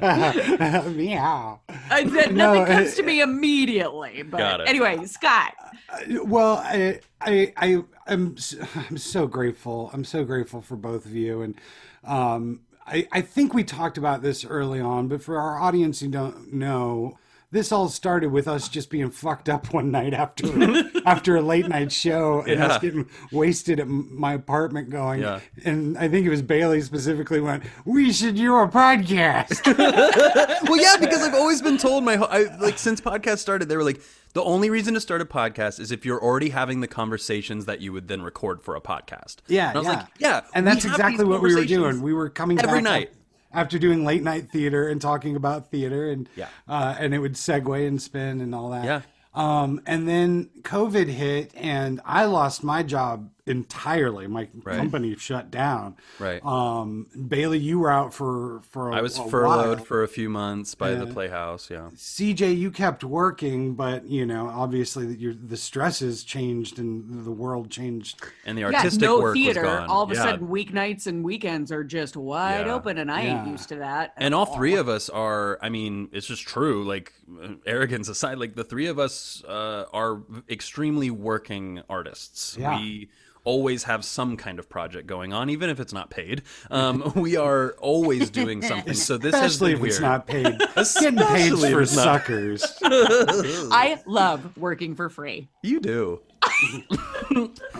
Got 0.00 0.86
it. 0.86 0.86
Meow. 0.96 1.60
I, 1.90 2.04
that, 2.04 2.32
No, 2.32 2.54
nothing 2.54 2.66
comes 2.66 2.92
uh, 2.92 2.96
to 2.96 3.02
me 3.02 3.20
immediately. 3.20 4.22
But 4.22 4.38
Got 4.38 4.60
it. 4.62 4.68
anyway, 4.68 5.04
Scott. 5.06 5.54
Well, 6.24 6.58
I, 6.64 7.00
I, 7.20 7.52
I, 7.56 7.82
I'm, 8.06 8.36
I'm 8.88 8.98
so 8.98 9.26
grateful. 9.26 9.90
I'm 9.92 10.04
so 10.04 10.24
grateful 10.24 10.60
for 10.62 10.76
both 10.76 11.04
of 11.06 11.14
you, 11.14 11.42
and 11.42 11.54
um, 12.04 12.60
I, 12.86 13.06
I 13.12 13.20
think 13.20 13.54
we 13.54 13.64
talked 13.64 13.98
about 13.98 14.22
this 14.22 14.44
early 14.44 14.80
on, 14.80 15.08
but 15.08 15.22
for 15.22 15.38
our 15.38 15.58
audience 15.60 16.00
who 16.00 16.08
don't 16.08 16.52
know, 16.52 17.18
this 17.52 17.72
all 17.72 17.88
started 17.88 18.30
with 18.30 18.46
us 18.46 18.68
just 18.68 18.90
being 18.90 19.10
fucked 19.10 19.48
up 19.48 19.72
one 19.74 19.90
night 19.90 20.14
after 20.14 20.46
after 21.06 21.36
a 21.36 21.42
late 21.42 21.68
night 21.68 21.90
show 21.90 22.40
and 22.40 22.58
Yeah. 22.60 22.66
us 22.66 22.80
getting 22.80 23.08
wasted 23.32 23.80
at 23.80 23.88
my 23.88 24.34
apartment. 24.34 24.90
Going, 24.90 25.20
Yeah. 25.22 25.40
and 25.64 25.98
I 25.98 26.08
think 26.08 26.26
it 26.26 26.30
was 26.30 26.42
Bailey 26.42 26.80
specifically 26.80 27.40
went, 27.40 27.64
"We 27.84 28.12
should 28.12 28.36
do 28.36 28.54
a 28.56 28.68
podcast." 28.68 29.66
well, 30.68 30.80
yeah, 30.80 30.96
because 30.98 31.22
I've 31.22 31.34
always 31.34 31.60
been 31.62 31.78
told 31.78 32.04
my 32.04 32.16
whole- 32.16 32.28
I, 32.30 32.44
like 32.60 32.78
since 32.78 33.00
podcast 33.00 33.38
started, 33.38 33.68
they 33.68 33.76
were 33.76 33.84
like 33.84 34.00
the 34.32 34.42
only 34.44 34.70
reason 34.70 34.94
to 34.94 35.00
start 35.00 35.20
a 35.20 35.24
podcast 35.24 35.80
is 35.80 35.90
if 35.90 36.04
you're 36.04 36.22
already 36.22 36.50
having 36.50 36.80
the 36.80 36.86
conversations 36.88 37.66
that 37.66 37.80
you 37.80 37.92
would 37.92 38.06
then 38.06 38.22
record 38.22 38.62
for 38.62 38.76
a 38.76 38.80
podcast. 38.80 39.36
Yeah, 39.48 39.70
and 39.70 39.76
I 39.76 39.80
was 39.80 39.86
yeah. 39.88 39.92
like, 39.94 40.06
yeah, 40.18 40.40
and 40.54 40.64
that's 40.66 40.84
exactly 40.84 41.24
what 41.24 41.42
we 41.42 41.54
were 41.54 41.64
doing. 41.64 42.00
We 42.00 42.14
were 42.14 42.28
coming 42.30 42.60
every 42.60 42.76
back 42.78 42.82
night. 42.84 43.08
up 43.08 43.14
after 43.52 43.78
doing 43.78 44.04
late 44.04 44.22
night 44.22 44.50
theater 44.50 44.88
and 44.88 45.00
talking 45.00 45.36
about 45.36 45.70
theater, 45.70 46.10
and 46.10 46.28
Yeah. 46.36 46.46
uh, 46.68 46.94
and 46.98 47.14
it 47.14 47.18
would 47.18 47.34
segue 47.34 47.86
and 47.86 48.00
spin 48.00 48.40
and 48.40 48.54
all 48.54 48.70
that. 48.70 48.84
Yeah. 48.84 49.00
Um, 49.32 49.80
and 49.86 50.08
then 50.08 50.50
COVID 50.62 51.06
hit, 51.06 51.52
and 51.54 52.00
I 52.04 52.24
lost 52.24 52.64
my 52.64 52.82
job 52.82 53.30
entirely. 53.50 54.26
My 54.26 54.48
Right. 54.64 54.78
company 54.78 55.14
shut 55.16 55.50
down. 55.50 55.96
Right. 56.18 56.42
Um, 56.44 57.06
Bailey, 57.28 57.58
you 57.58 57.80
were 57.80 57.90
out 57.90 58.14
for 58.14 58.60
for. 58.70 58.92
I 58.92 58.98
I 58.98 59.02
was 59.02 59.18
furloughed 59.18 59.86
for 59.86 60.02
a 60.02 60.08
few 60.08 60.28
months 60.30 60.74
by 60.74 60.94
the 60.94 61.06
Playhouse. 61.06 61.70
Yeah, 61.70 61.90
CJ, 61.94 62.56
you 62.56 62.70
kept 62.70 63.04
working, 63.04 63.74
but 63.74 64.06
you 64.06 64.24
know, 64.24 64.48
obviously, 64.48 65.06
your 65.16 65.34
the 65.34 65.56
stresses 65.56 66.24
changed 66.24 66.78
and 66.78 67.24
the 67.24 67.30
world 67.30 67.70
changed. 67.70 68.22
and 68.46 68.56
the 68.56 68.62
Yeah, 68.62 68.68
artistic 68.68 69.02
no 69.02 69.18
work 69.20 69.34
theater. 69.34 69.62
was 69.62 69.70
gone. 69.70 69.88
All 69.88 70.02
of 70.02 70.10
a 70.10 70.14
Yeah. 70.14 70.22
sudden, 70.22 70.48
weeknights 70.48 71.06
and 71.06 71.22
weekends 71.24 71.70
are 71.72 71.84
just 71.84 72.16
wide 72.16 72.66
Yeah. 72.66 72.74
open, 72.74 72.98
and 72.98 73.10
I 73.10 73.22
ain't 73.22 73.46
used 73.48 73.68
to 73.70 73.76
that. 73.76 74.12
and 74.16 74.34
all 74.34 74.46
three 74.46 74.74
of 74.76 74.88
us 74.88 75.08
are 75.08 75.58
i 75.62 75.68
mean 75.68 76.08
it's 76.12 76.26
just 76.26 76.42
true 76.46 76.84
like 76.84 77.12
uh, 77.42 77.48
arrogance 77.66 78.08
aside 78.08 78.38
like 78.38 78.54
the 78.54 78.64
three 78.64 78.86
of 78.86 78.98
us 78.98 79.42
uh, 79.48 79.84
are 79.92 80.22
extremely 80.48 81.10
working 81.10 81.80
artists 81.88 82.56
Yeah. 82.58 82.78
we 82.78 83.08
always 83.50 83.82
have 83.84 84.04
some 84.04 84.36
kind 84.36 84.60
of 84.60 84.68
project 84.68 85.08
going 85.08 85.32
on 85.32 85.50
even 85.50 85.68
if 85.68 85.80
it's 85.80 85.92
not 85.92 86.08
paid. 86.08 86.42
Um, 86.70 87.12
we 87.16 87.36
are 87.36 87.70
always 87.80 88.30
doing 88.30 88.62
something. 88.62 88.94
So 88.94 89.18
this 89.18 89.34
has 89.34 89.56
Especially 89.56 89.74
been 89.74 89.82
if 89.82 89.88
it's 89.88 90.00
not 90.00 90.26
paid. 90.26 90.58
Getting 91.00 91.18
paid 91.18 91.52
if 91.52 91.60
for 91.60 91.80
not- 91.80 91.88
suckers. 91.88 92.64
I 92.82 94.00
love 94.06 94.56
working 94.56 94.94
for 94.94 95.08
free. 95.08 95.48
you 95.62 95.80
do. 95.80 96.20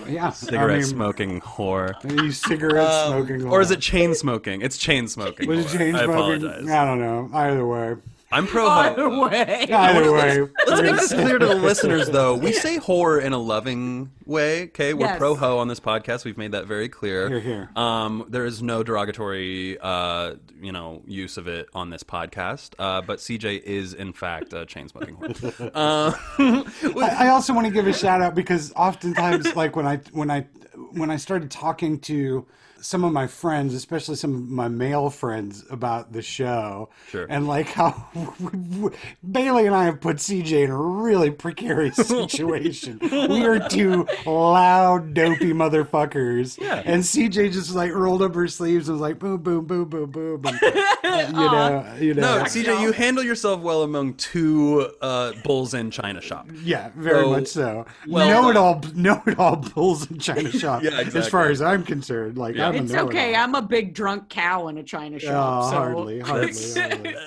Yeah, 0.09 0.31
cigarette 0.31 0.71
I 0.71 0.75
mean, 0.75 0.85
smoking 0.85 1.41
whore. 1.41 1.95
You 2.23 2.33
cigarette 2.33 3.07
smoking, 3.09 3.43
Um, 3.43 3.53
or 3.53 3.61
is 3.61 3.71
it 3.71 3.81
chain 3.81 4.15
smoking? 4.15 4.61
It's 4.62 4.77
chain 4.77 5.07
smoking 5.09 5.49
Was 5.49 5.61
it 5.61 5.69
whore. 5.69 5.79
chain 5.79 5.95
i 5.97 6.03
apologize. 6.03 6.69
I 6.69 6.85
don't 6.85 6.99
know. 6.99 7.31
Either 7.33 7.67
way, 7.67 7.97
i'm 8.33 8.47
pro 8.47 8.67
Either 8.69 9.09
way. 9.09 9.67
either 9.71 10.13
way. 10.13 10.49
Let's 10.67 10.83
make 10.83 10.93
this 10.97 11.13
clear 11.13 11.39
to 11.39 11.47
the 11.47 11.55
listeners, 11.57 12.09
though. 12.11 12.37
We 12.37 12.53
say 12.53 12.79
whore 12.79 13.21
in 13.23 13.33
a 13.33 13.39
loving 13.39 14.11
way. 14.25 14.65
Okay, 14.65 14.95
we're 14.95 15.07
Yes. 15.07 15.19
pro 15.19 15.35
ho 15.35 15.59
on 15.59 15.67
this 15.69 15.81
podcast. 15.81 16.25
We've 16.25 16.39
made 16.39 16.53
that 16.53 16.67
very 16.67 16.89
clear. 16.89 17.29
Here, 17.29 17.41
here. 17.41 17.71
Um, 17.77 18.25
there 18.29 18.45
is 18.45 18.63
no 18.63 18.83
derogatory, 18.85 19.79
uh, 19.81 20.35
you 20.61 20.71
know, 20.73 21.03
use 21.07 21.37
of 21.39 21.49
it 21.49 21.69
on 21.75 21.91
this 21.91 22.03
podcast. 22.05 22.75
Uh, 22.79 23.03
but 23.03 23.19
CJ 23.19 23.63
is 23.63 23.95
in 23.95 24.13
fact 24.13 24.53
a 24.53 24.65
chain 24.67 24.89
smoking 24.89 25.17
whore. 25.17 25.71
Uh, 25.75 26.13
I, 27.01 27.27
I 27.27 27.29
also 27.31 27.53
want 27.53 27.67
to 27.67 27.73
give 27.73 27.87
a 27.87 27.93
shout 27.93 28.23
out 28.23 28.35
because 28.35 28.73
oftentimes, 28.75 29.57
like 29.57 29.75
when 29.75 29.87
I 29.87 29.97
when 30.13 30.31
I 30.31 30.47
when 30.93 31.11
I 31.11 31.17
started 31.17 31.51
talking 31.51 31.99
to 32.01 32.47
some 32.81 33.05
of 33.05 33.13
my 33.13 33.27
friends, 33.27 33.75
especially 33.75 34.17
some 34.17 34.35
of 34.35 34.49
my 34.49 34.69
male 34.69 35.11
friends, 35.11 35.65
about 35.71 36.13
the 36.13 36.23
show, 36.23 36.89
Sure. 37.09 37.27
and 37.29 37.47
like 37.47 37.69
how 37.69 37.93
Bailey 39.31 39.67
and 39.67 39.75
I 39.75 39.85
have 39.85 40.01
put 40.01 40.17
CJ 40.17 40.65
in 40.65 40.71
a 40.71 40.77
really 40.77 41.31
precarious 41.31 41.97
situation. 41.97 42.99
we 43.03 43.45
are 43.47 43.59
two 43.69 44.07
loud, 44.27 45.15
dopey 45.15 45.53
motherfuckers, 45.53 46.59
Yeah. 46.61 46.83
and 46.85 47.03
CJ 47.03 47.53
just 47.53 47.75
like 47.75 47.93
rolled 47.93 48.23
up 48.23 48.35
her 48.35 48.49
sleeves 48.49 48.89
and 48.89 48.97
was 48.97 49.03
like 49.03 49.19
boom, 49.19 49.39
boom, 49.39 49.65
boom, 49.67 49.89
boom, 49.89 50.11
boom, 50.11 50.43
and, 51.03 51.29
you 51.29 51.33
know, 51.51 51.95
you 52.01 52.15
know, 52.15 52.39
no, 52.39 52.45
CJ, 52.45 52.81
you 52.81 52.93
handle 52.93 53.23
yourself 53.25 53.61
well 53.61 53.83
among 53.83 54.15
two 54.15 54.91
uh, 55.01 55.33
bulls 55.45 55.75
in 55.75 55.91
China 55.91 56.21
shop. 56.21 56.49
Yeah, 56.63 56.91
very 56.97 57.25
So, 57.25 57.31
much 57.31 57.47
so. 57.49 57.87
well 58.09 58.29
know 58.29 58.51
it 58.51 58.57
all, 58.57 58.83
know 58.95 59.23
it 59.27 59.39
all 59.39 59.57
bulls 59.57 60.11
in 60.11 60.19
China 60.19 60.51
shop. 60.51 60.83
Yeah, 60.83 60.91
exactly. 60.93 61.21
As 61.21 61.29
far 61.29 61.51
as 61.51 61.61
I'm 61.63 61.85
concerned, 61.85 62.39
like 62.39 62.55
Yeah. 62.57 62.70
I'm 62.77 62.85
It's 62.85 62.93
know-it-all. 62.93 63.09
okay. 63.09 63.35
I'm 63.35 63.55
a 63.55 63.62
big 63.62 63.95
drunk 63.95 64.29
cow 64.29 64.69
in 64.69 64.79
a 64.79 64.83
china 64.83 65.17
Oh, 65.17 65.19
shop. 65.19 65.65
so. 65.71 65.77
hardly, 65.77 66.21
hardly, 66.21 66.53
hardly. 66.75 67.17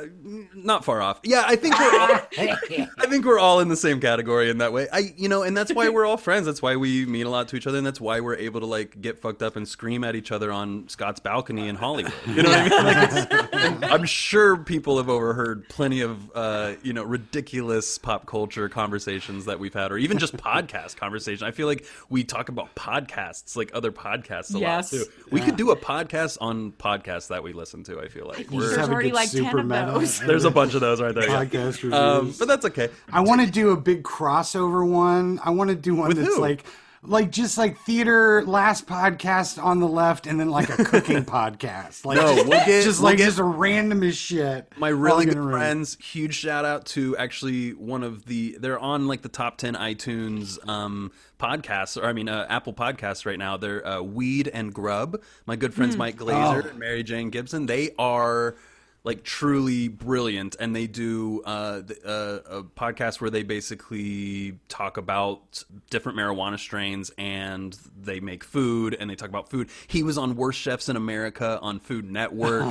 Uh, 0.00 0.06
not 0.54 0.84
far 0.84 1.02
off. 1.02 1.20
Yeah, 1.24 1.42
I 1.46 1.56
think 1.56 1.78
we're 1.78 2.00
all, 2.00 2.08
I 2.98 3.06
think 3.06 3.24
we're 3.26 3.38
all 3.38 3.60
in 3.60 3.68
the 3.68 3.76
same 3.76 4.00
category 4.00 4.48
in 4.48 4.58
that 4.58 4.72
way. 4.72 4.88
I 4.90 5.12
you 5.16 5.28
know, 5.28 5.42
and 5.42 5.54
that's 5.56 5.72
why 5.74 5.88
we're 5.90 6.06
all 6.06 6.16
friends. 6.16 6.46
That's 6.46 6.62
why 6.62 6.76
we 6.76 7.04
mean 7.04 7.26
a 7.26 7.30
lot 7.30 7.48
to 7.48 7.56
each 7.56 7.66
other, 7.66 7.76
and 7.78 7.86
that's 7.86 8.00
why 8.00 8.20
we're 8.20 8.36
able 8.36 8.60
to 8.60 8.66
like 8.66 9.00
get 9.00 9.18
fucked 9.20 9.42
up 9.42 9.56
and 9.56 9.68
scream 9.68 10.02
at 10.04 10.16
each 10.16 10.32
other 10.32 10.50
on 10.52 10.88
Scott's 10.88 11.20
balcony 11.20 11.68
in 11.68 11.76
Hollywood. 11.76 12.12
You 12.26 12.42
know 12.42 12.50
what 12.50 12.72
I 12.72 13.48
mean? 13.68 13.80
Like, 13.80 13.92
I'm 13.92 14.04
sure 14.06 14.56
people 14.56 14.96
have 14.96 15.08
overheard 15.10 15.68
plenty 15.68 16.00
of 16.00 16.30
uh, 16.34 16.74
you 16.82 16.92
know 16.94 17.02
ridiculous 17.04 17.98
pop 17.98 18.24
culture 18.26 18.68
conversations 18.70 19.44
that 19.44 19.58
we've 19.58 19.74
had, 19.74 19.92
or 19.92 19.98
even 19.98 20.18
just 20.18 20.34
podcast 20.36 20.96
conversation. 20.96 21.46
I 21.46 21.50
feel 21.50 21.66
like 21.66 21.84
we 22.08 22.24
talk 22.24 22.48
about 22.48 22.74
podcasts, 22.74 23.54
like 23.56 23.70
other 23.74 23.92
podcasts, 23.92 24.54
a 24.54 24.59
Yes. 24.60 24.92
lot 24.92 25.04
too. 25.04 25.10
We 25.30 25.40
could 25.40 25.56
do 25.56 25.70
a 25.70 25.76
podcast 25.76 26.38
on 26.40 26.72
podcasts 26.72 27.28
that 27.28 27.42
we 27.42 27.52
listen 27.52 27.82
to. 27.84 28.00
I 28.00 28.08
feel 28.08 28.26
like 28.26 28.50
You 28.50 28.58
we're 28.58 28.62
just 28.66 28.76
have 28.78 28.88
a 28.88 28.92
already 28.92 29.10
good 29.10 29.14
like 29.16 29.30
10 29.30 29.44
super 29.44 29.58
of 29.60 29.68
those. 29.68 30.18
there's 30.20 30.44
a 30.44 30.50
bunch 30.50 30.74
of 30.74 30.80
those 30.80 31.00
right 31.00 31.14
there. 31.14 31.28
yeah. 31.28 31.44
podcast 31.44 31.82
reviews. 31.82 31.92
Um, 31.94 32.34
but 32.38 32.48
that's 32.48 32.66
okay. 32.66 32.88
I 33.12 33.20
want 33.20 33.40
to 33.42 33.50
do 33.50 33.70
a 33.70 33.76
big 33.76 34.02
crossover 34.02 34.86
one. 34.88 35.40
I 35.44 35.50
want 35.50 35.70
to 35.70 35.76
do 35.76 35.94
one 35.94 36.08
With 36.08 36.16
that's 36.18 36.34
who? 36.34 36.40
like, 36.40 36.64
like 37.02 37.30
just 37.30 37.56
like 37.56 37.78
theater 37.78 38.44
last 38.46 38.86
podcast 38.86 39.62
on 39.62 39.80
the 39.80 39.88
left, 39.88 40.26
and 40.26 40.38
then 40.38 40.50
like 40.50 40.68
a 40.68 40.84
cooking 40.84 41.24
podcast. 41.24 42.04
Like, 42.04 42.18
No, 42.18 42.34
just, 42.34 42.48
we'll 42.48 42.66
get- 42.66 42.84
just 42.84 43.00
we'll 43.00 43.10
like 43.10 43.16
get- 43.18 43.24
just 43.26 43.38
a 43.38 43.44
random 43.44 44.02
as 44.02 44.16
shit. 44.16 44.70
My 44.76 44.88
really 44.90 45.24
good 45.24 45.36
a 45.36 45.40
room. 45.40 45.52
friends, 45.52 45.96
huge 46.00 46.34
shout 46.34 46.64
out 46.64 46.84
to 46.86 47.16
actually 47.16 47.70
one 47.70 48.02
of 48.02 48.26
the 48.26 48.56
they're 48.60 48.78
on 48.78 49.06
like 49.06 49.22
the 49.22 49.28
top 49.30 49.56
10 49.56 49.74
iTunes 49.74 50.58
um 50.68 51.10
podcasts 51.38 51.96
or 52.00 52.04
I 52.04 52.12
mean 52.12 52.28
uh, 52.28 52.46
Apple 52.50 52.74
podcasts 52.74 53.24
right 53.24 53.38
now. 53.38 53.56
They're 53.56 53.86
uh, 53.86 54.02
Weed 54.02 54.48
and 54.48 54.74
Grub. 54.74 55.22
My 55.46 55.56
good 55.56 55.72
friends 55.72 55.96
Mike 55.96 56.16
Glazer 56.16 56.68
and 56.70 56.78
Mary 56.78 57.02
Jane 57.02 57.30
Gibson. 57.30 57.64
They 57.66 57.90
are 57.98 58.56
like 59.02 59.22
truly 59.22 59.88
brilliant, 59.88 60.56
and 60.60 60.76
they 60.76 60.86
do 60.86 61.42
uh, 61.44 61.80
the, 61.80 61.96
uh, 62.04 62.58
a 62.58 62.62
podcast 62.62 63.20
where 63.20 63.30
they 63.30 63.42
basically 63.42 64.58
talk 64.68 64.96
about 64.98 65.64
different 65.88 66.18
marijuana 66.18 66.58
strains 66.58 67.10
and 67.16 67.78
they 67.98 68.20
make 68.20 68.44
food 68.44 68.94
and 68.98 69.08
they 69.08 69.14
talk 69.14 69.28
about 69.30 69.48
food. 69.48 69.70
He 69.86 70.02
was 70.02 70.18
on 70.18 70.36
Worst 70.36 70.60
Chefs 70.60 70.88
in 70.88 70.96
America 70.96 71.58
on 71.62 71.78
Food 71.80 72.10
Network. 72.10 72.64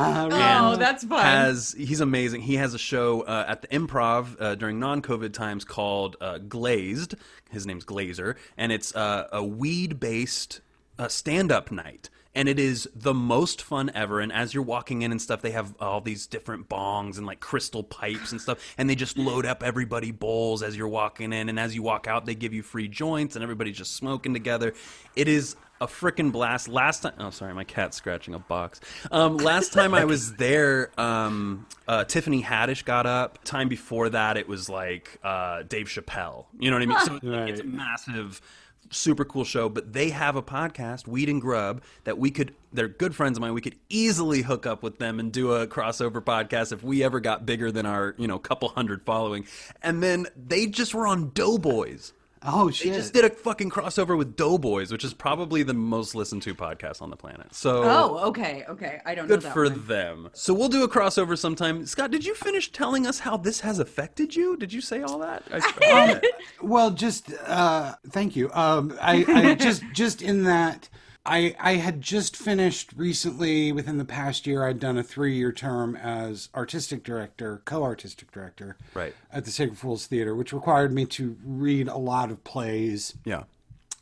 Oh, 0.61 0.75
that's 0.75 1.03
fun. 1.03 1.23
Has 1.23 1.73
he's 1.77 2.01
amazing. 2.01 2.41
He 2.41 2.55
has 2.55 2.73
a 2.73 2.77
show 2.79 3.21
uh, 3.21 3.45
at 3.47 3.61
the 3.61 3.67
Improv 3.69 4.35
uh, 4.39 4.55
during 4.55 4.79
non-COVID 4.79 5.33
times 5.33 5.63
called 5.63 6.15
uh, 6.21 6.37
Glazed. 6.37 7.15
His 7.49 7.65
name's 7.65 7.85
Glazer, 7.85 8.35
and 8.57 8.71
it's 8.71 8.95
uh, 8.95 9.27
a 9.31 9.43
weed-based 9.43 10.61
uh, 10.97 11.07
stand-up 11.07 11.71
night. 11.71 12.09
And 12.35 12.47
it 12.47 12.59
is 12.59 12.87
the 12.95 13.13
most 13.13 13.61
fun 13.61 13.91
ever. 13.93 14.19
And 14.19 14.31
as 14.31 14.53
you're 14.53 14.63
walking 14.63 15.01
in 15.01 15.11
and 15.11 15.21
stuff, 15.21 15.41
they 15.41 15.51
have 15.51 15.73
all 15.79 15.99
these 16.01 16.27
different 16.27 16.69
bongs 16.69 17.17
and 17.17 17.25
like 17.25 17.39
crystal 17.39 17.83
pipes 17.83 18.31
and 18.31 18.39
stuff. 18.39 18.75
And 18.77 18.89
they 18.89 18.95
just 18.95 19.17
load 19.17 19.45
up 19.45 19.63
everybody 19.63 20.11
bowls 20.11 20.61
as 20.61 20.77
you're 20.77 20.87
walking 20.87 21.33
in. 21.33 21.49
And 21.49 21.59
as 21.59 21.73
you 21.73 21.81
walk 21.81 22.07
out, 22.07 22.25
they 22.25 22.35
give 22.35 22.53
you 22.53 22.61
free 22.61 22.87
joints 22.87 23.35
and 23.35 23.43
everybody's 23.43 23.77
just 23.77 23.95
smoking 23.95 24.33
together. 24.33 24.73
It 25.15 25.27
is 25.27 25.55
a 25.81 25.87
freaking 25.87 26.31
blast. 26.31 26.67
Last 26.67 27.01
time, 27.01 27.13
oh 27.19 27.29
sorry, 27.29 27.53
my 27.53 27.63
cat's 27.63 27.97
scratching 27.97 28.33
a 28.33 28.39
box. 28.39 28.79
Um, 29.11 29.37
last 29.37 29.73
time 29.73 29.93
I 29.93 30.05
was 30.05 30.35
there, 30.35 30.91
um, 30.99 31.65
uh, 31.87 32.03
Tiffany 32.03 32.43
Haddish 32.43 32.85
got 32.85 33.05
up. 33.05 33.43
Time 33.43 33.69
before 33.69 34.09
that, 34.09 34.37
it 34.37 34.47
was 34.47 34.69
like 34.69 35.19
uh, 35.23 35.63
Dave 35.63 35.87
Chappelle. 35.87 36.45
You 36.59 36.69
know 36.69 36.77
what 36.77 36.83
I 36.83 36.85
mean? 36.85 36.99
So 36.99 37.15
it's, 37.45 37.51
it's 37.51 37.61
a 37.61 37.63
massive, 37.63 38.41
super 38.89 39.25
cool 39.25 39.43
show. 39.43 39.69
But 39.69 39.93
they 39.93 40.09
have 40.09 40.35
a 40.35 40.41
podcast, 40.41 41.07
Weed 41.07 41.29
and 41.29 41.41
Grub, 41.41 41.81
that 42.03 42.17
we 42.17 42.31
could. 42.31 42.53
They're 42.71 42.87
good 42.87 43.15
friends 43.15 43.37
of 43.37 43.41
mine. 43.41 43.53
We 43.53 43.61
could 43.61 43.77
easily 43.89 44.41
hook 44.41 44.65
up 44.65 44.83
with 44.83 44.99
them 44.99 45.19
and 45.19 45.31
do 45.31 45.53
a 45.53 45.67
crossover 45.67 46.21
podcast 46.21 46.71
if 46.71 46.83
we 46.83 47.03
ever 47.03 47.19
got 47.19 47.45
bigger 47.45 47.71
than 47.71 47.85
our, 47.85 48.15
you 48.17 48.27
know, 48.27 48.37
couple 48.39 48.69
hundred 48.69 49.03
following. 49.05 49.45
And 49.81 50.03
then 50.03 50.27
they 50.35 50.67
just 50.67 50.93
were 50.93 51.07
on 51.07 51.31
Doughboys. 51.33 52.13
Oh 52.41 52.67
They 52.67 52.73
shit! 52.73 52.93
just 52.93 53.13
did 53.13 53.25
a 53.25 53.29
fucking 53.29 53.69
crossover 53.69 54.17
with 54.17 54.35
Doughboys, 54.35 54.91
which 54.91 55.03
is 55.03 55.13
probably 55.13 55.61
the 55.63 55.73
most 55.73 56.15
listened 56.15 56.41
to 56.43 56.55
podcast 56.55 57.01
on 57.01 57.09
the 57.09 57.15
planet. 57.17 57.53
So 57.53 57.83
Oh, 57.83 58.17
okay, 58.29 58.63
okay. 58.69 59.01
I 59.05 59.13
don't 59.15 59.27
know 59.27 59.35
good 59.37 59.43
for 59.51 59.63
one. 59.69 59.85
them. 59.87 60.29
So 60.33 60.53
we'll 60.53 60.69
do 60.69 60.83
a 60.83 60.89
crossover 60.89 61.37
sometime. 61.37 61.85
Scott, 61.85 62.11
did 62.11 62.25
you 62.25 62.33
finish 62.35 62.71
telling 62.71 63.05
us 63.05 63.19
how 63.19 63.35
this 63.37 63.59
has 63.61 63.79
affected 63.79 64.35
you? 64.35 64.55
Did 64.55 64.71
you 64.71 64.79
say 64.81 65.01
all 65.01 65.19
that? 65.19 65.43
I, 65.51 66.21
Well, 66.61 66.91
just 66.91 67.33
uh, 67.45 67.95
thank 68.09 68.35
you. 68.35 68.49
Um, 68.53 68.97
I, 69.01 69.25
I 69.27 69.55
just 69.59 69.83
just 69.93 70.21
in 70.21 70.43
that 70.43 70.87
I 71.29 71.55
I 71.59 71.73
had 71.73 72.01
just 72.01 72.35
finished 72.35 72.91
recently 72.95 73.71
within 73.71 73.97
the 73.97 74.05
past 74.05 74.47
year. 74.47 74.65
I'd 74.65 74.79
done 74.79 74.97
a 74.97 75.03
three 75.03 75.35
year 75.35 75.51
term 75.51 75.95
as 75.95 76.49
artistic 76.55 77.03
director, 77.03 77.61
co 77.65 77.83
artistic 77.83 78.31
director, 78.31 78.75
Right. 78.93 79.13
at 79.31 79.45
the 79.45 79.51
Sacred 79.51 79.77
Fools 79.77 80.07
Theater, 80.07 80.35
which 80.35 80.51
required 80.53 80.91
me 80.93 81.05
to 81.05 81.37
read 81.45 81.87
a 81.87 81.97
lot 81.97 82.31
of 82.31 82.43
plays 82.43 83.13
yeah. 83.25 83.43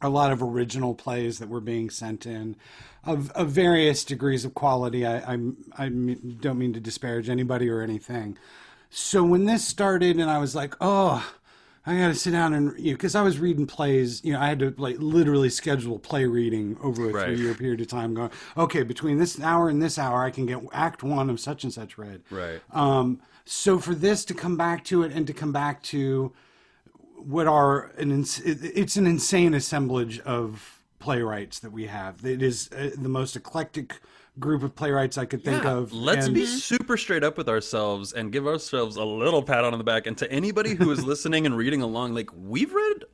a 0.01 0.09
lot 0.09 0.31
of 0.31 0.41
original 0.41 0.95
plays 0.95 1.39
that 1.39 1.49
were 1.49 1.59
being 1.61 1.89
sent 1.89 2.25
in 2.25 2.55
of, 3.03 3.31
of 3.31 3.49
various 3.49 4.03
degrees 4.03 4.45
of 4.45 4.53
quality. 4.53 5.05
I, 5.05 5.17
I 5.19 5.33
m- 5.85 6.37
don't 6.41 6.57
mean 6.57 6.73
to 6.73 6.79
disparage 6.79 7.29
anybody 7.29 7.69
or 7.69 7.81
anything. 7.81 8.37
So 8.89 9.23
when 9.23 9.45
this 9.45 9.65
started 9.67 10.17
and 10.17 10.29
I 10.29 10.37
was 10.39 10.55
like, 10.55 10.75
oh, 10.81 11.29
I 11.87 11.97
got 11.97 12.09
to 12.09 12.15
sit 12.15 12.31
down 12.31 12.53
and, 12.53 12.77
you 12.77 12.91
know, 12.91 12.97
because 12.97 13.15
I 13.15 13.21
was 13.21 13.39
reading 13.39 13.65
plays, 13.65 14.21
you 14.23 14.33
know, 14.33 14.41
I 14.41 14.47
had 14.49 14.59
to 14.59 14.73
like 14.77 14.97
literally 14.99 15.49
schedule 15.49 15.97
play 15.99 16.25
reading 16.25 16.77
over 16.83 17.09
a 17.09 17.13
Right. 17.13 17.25
three 17.25 17.41
year 17.41 17.53
period 17.53 17.79
of 17.79 17.87
time 17.87 18.13
going, 18.13 18.29
okay, 18.57 18.83
between 18.83 19.17
this 19.19 19.39
hour 19.39 19.69
and 19.69 19.81
this 19.81 19.97
hour, 19.97 20.21
I 20.21 20.29
can 20.29 20.45
get 20.45 20.59
act 20.73 21.01
one 21.01 21.29
of 21.29 21.39
such 21.39 21.63
and 21.63 21.71
such 21.71 21.97
read. 21.97 22.23
Right. 22.29 22.59
Um, 22.71 23.21
so 23.45 23.79
for 23.79 23.95
this 23.95 24.25
to 24.25 24.33
come 24.33 24.57
back 24.57 24.83
to 24.85 25.03
it 25.03 25.13
and 25.13 25.25
to 25.27 25.33
come 25.33 25.53
back 25.53 25.81
to 25.83 26.33
what 27.15 27.47
are 27.47 27.91
an 27.97 28.11
ins- 28.11 28.41
it's 28.41 28.97
an 28.97 29.07
insane 29.07 29.53
assemblage 29.53 30.19
of 30.19 30.83
playwrights 30.99 31.59
that 31.59 31.71
we 31.71 31.85
have. 31.87 32.25
It 32.25 32.41
is 32.41 32.69
uh, 32.73 32.89
the 32.97 33.07
most 33.09 33.37
eclectic 33.37 34.01
group 34.39 34.63
of 34.63 34.75
playwrights 34.75 35.17
I 35.17 35.25
could 35.25 35.43
think 35.43 35.63
Yeah, 35.63 35.71
of. 35.77 35.93
Let's 35.93 36.27
and- 36.27 36.35
be 36.35 36.45
super 36.45 36.97
straight 36.97 37.23
up 37.23 37.37
with 37.37 37.49
ourselves 37.49 38.13
and 38.13 38.31
give 38.31 38.45
ourselves 38.47 38.95
a 38.95 39.03
little 39.03 39.41
pat 39.43 39.63
on 39.63 39.77
the 39.77 39.83
back. 39.83 40.07
And 40.07 40.17
to 40.19 40.31
anybody 40.31 40.75
who 40.75 40.91
is 40.91 41.03
listening 41.05 41.45
and 41.45 41.55
reading 41.57 41.81
along, 41.81 42.13
like 42.13 42.29
we've 42.35 42.73
read 42.73 43.05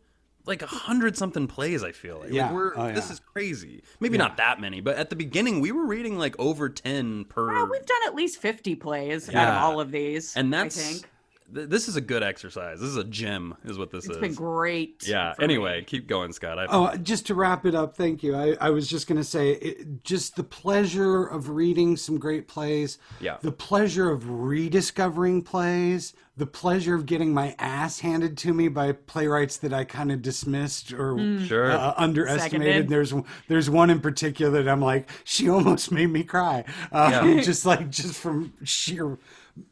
like 0.45 0.61
a 0.61 0.67
hundred 0.67 1.15
something 1.15 1.47
plays. 1.47 1.83
I 1.83 1.93
feel 1.93 2.19
like, 2.19 2.31
Like, 2.33 2.51
we're 2.51 2.73
Oh, 2.77 2.91
this 2.91 3.09
is 3.09 3.19
crazy. 3.21 3.81
Maybe 4.01 4.17
not 4.17 4.35
that 4.37 4.59
many, 4.59 4.81
but 4.81 4.97
at 4.97 5.09
the 5.09 5.15
beginning 5.15 5.61
we 5.61 5.71
were 5.71 5.85
reading 5.85 6.17
like 6.17 6.35
over 6.37 6.67
ten 6.69 7.23
per. 7.25 7.47
Well, 7.47 7.69
we've 7.69 7.85
done 7.85 8.01
at 8.07 8.13
least 8.15 8.41
50 8.41 8.75
plays 8.75 9.33
out 9.33 9.47
of 9.55 9.63
all 9.63 9.79
of 9.79 9.91
these. 9.91 10.35
and 10.35 10.53
that's 10.53 10.77
I 10.77 10.81
think. 10.93 11.09
Th- 11.53 11.69
this 11.69 11.87
is 11.87 11.95
a 11.95 12.01
good 12.01 12.21
exercise. 12.23 12.79
This 12.79 12.89
is 12.89 12.97
a 12.97 13.03
gym, 13.03 13.55
is 13.65 13.77
what 13.77 13.89
this 13.91 14.03
is. 14.03 14.09
It's 14.11 14.17
is. 14.17 14.21
been 14.21 14.33
great. 14.35 15.03
Yeah. 15.07 15.33
for 15.33 15.41
me. 15.41 15.45
Anyway, 15.45 15.83
keep 15.85 16.07
going, 16.07 16.31
Scott. 16.33 16.59
I, 16.59 16.67
Oh, 16.69 16.95
just 16.97 17.25
to 17.27 17.35
wrap 17.35 17.65
it 17.65 17.75
up, 17.75 17.95
thank 17.95 18.21
you. 18.23 18.35
I, 18.35 18.55
I 18.61 18.69
was 18.69 18.87
just 18.87 19.07
going 19.07 19.17
to 19.19 19.23
say, 19.23 19.51
it, 19.51 20.03
just 20.03 20.35
the 20.35 20.43
pleasure 20.43 21.23
of 21.25 21.49
reading 21.49 21.97
some 21.97 22.17
great 22.17 22.47
plays. 22.47 22.97
Yeah. 23.19 23.37
The 23.41 23.51
pleasure 23.51 24.09
of 24.11 24.29
rediscovering 24.29 25.41
plays. 25.43 26.13
The 26.35 26.47
pleasure 26.47 26.95
of 26.95 27.05
getting 27.05 27.31
my 27.31 27.55
ass 27.59 27.99
handed 27.99 28.37
to 28.39 28.53
me 28.53 28.67
by 28.67 28.93
playwrights 28.93 29.57
that 29.57 29.71
I 29.71 29.83
kind 29.83 30.11
of 30.11 30.23
dismissed 30.23 30.91
or 30.91 31.15
Sure. 31.45 31.71
uh, 31.71 31.93
underestimated. 31.95 32.87
Seconded. 32.87 32.89
There's 32.89 33.13
there's 33.47 33.69
one 33.69 33.91
in 33.91 33.99
particular 33.99 34.63
that 34.63 34.67
I'm 34.67 34.81
like, 34.81 35.09
she 35.23 35.47
almost 35.47 35.91
made 35.91 36.07
me 36.09 36.23
cry. 36.23 36.65
Uh, 36.91 37.21
Yeah. 37.35 37.41
just 37.41 37.67
like 37.67 37.91
just 37.91 38.19
from 38.19 38.53
sheer 38.63 39.19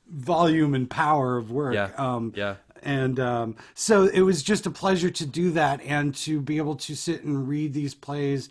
volume 0.08 0.74
and 0.74 0.90
power 0.90 1.38
of 1.38 1.52
work. 1.52 1.74
Yeah. 1.74 1.92
Um, 1.98 2.34
Yeah. 2.36 2.56
and 2.84 3.20
um, 3.20 3.56
so 3.74 4.06
it 4.06 4.22
was 4.22 4.44
just 4.44 4.66
a 4.66 4.72
pleasure 4.72 5.10
to 5.10 5.26
do 5.26 5.52
that 5.52 5.82
and 5.84 6.14
to 6.16 6.42
be 6.42 6.58
able 6.58 6.76
to 6.76 6.96
sit 6.96 7.24
and 7.24 7.48
read 7.48 7.74
these 7.74 7.94
plays. 7.94 8.50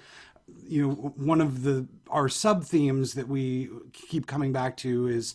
You 0.62 0.88
know, 0.88 0.94
one 1.16 1.40
of 1.40 1.62
the 1.62 1.86
our 2.08 2.28
sub 2.28 2.64
themes 2.64 3.14
that 3.14 3.28
we 3.28 3.70
keep 3.92 4.26
coming 4.26 4.52
back 4.52 4.76
to 4.78 5.06
is 5.06 5.34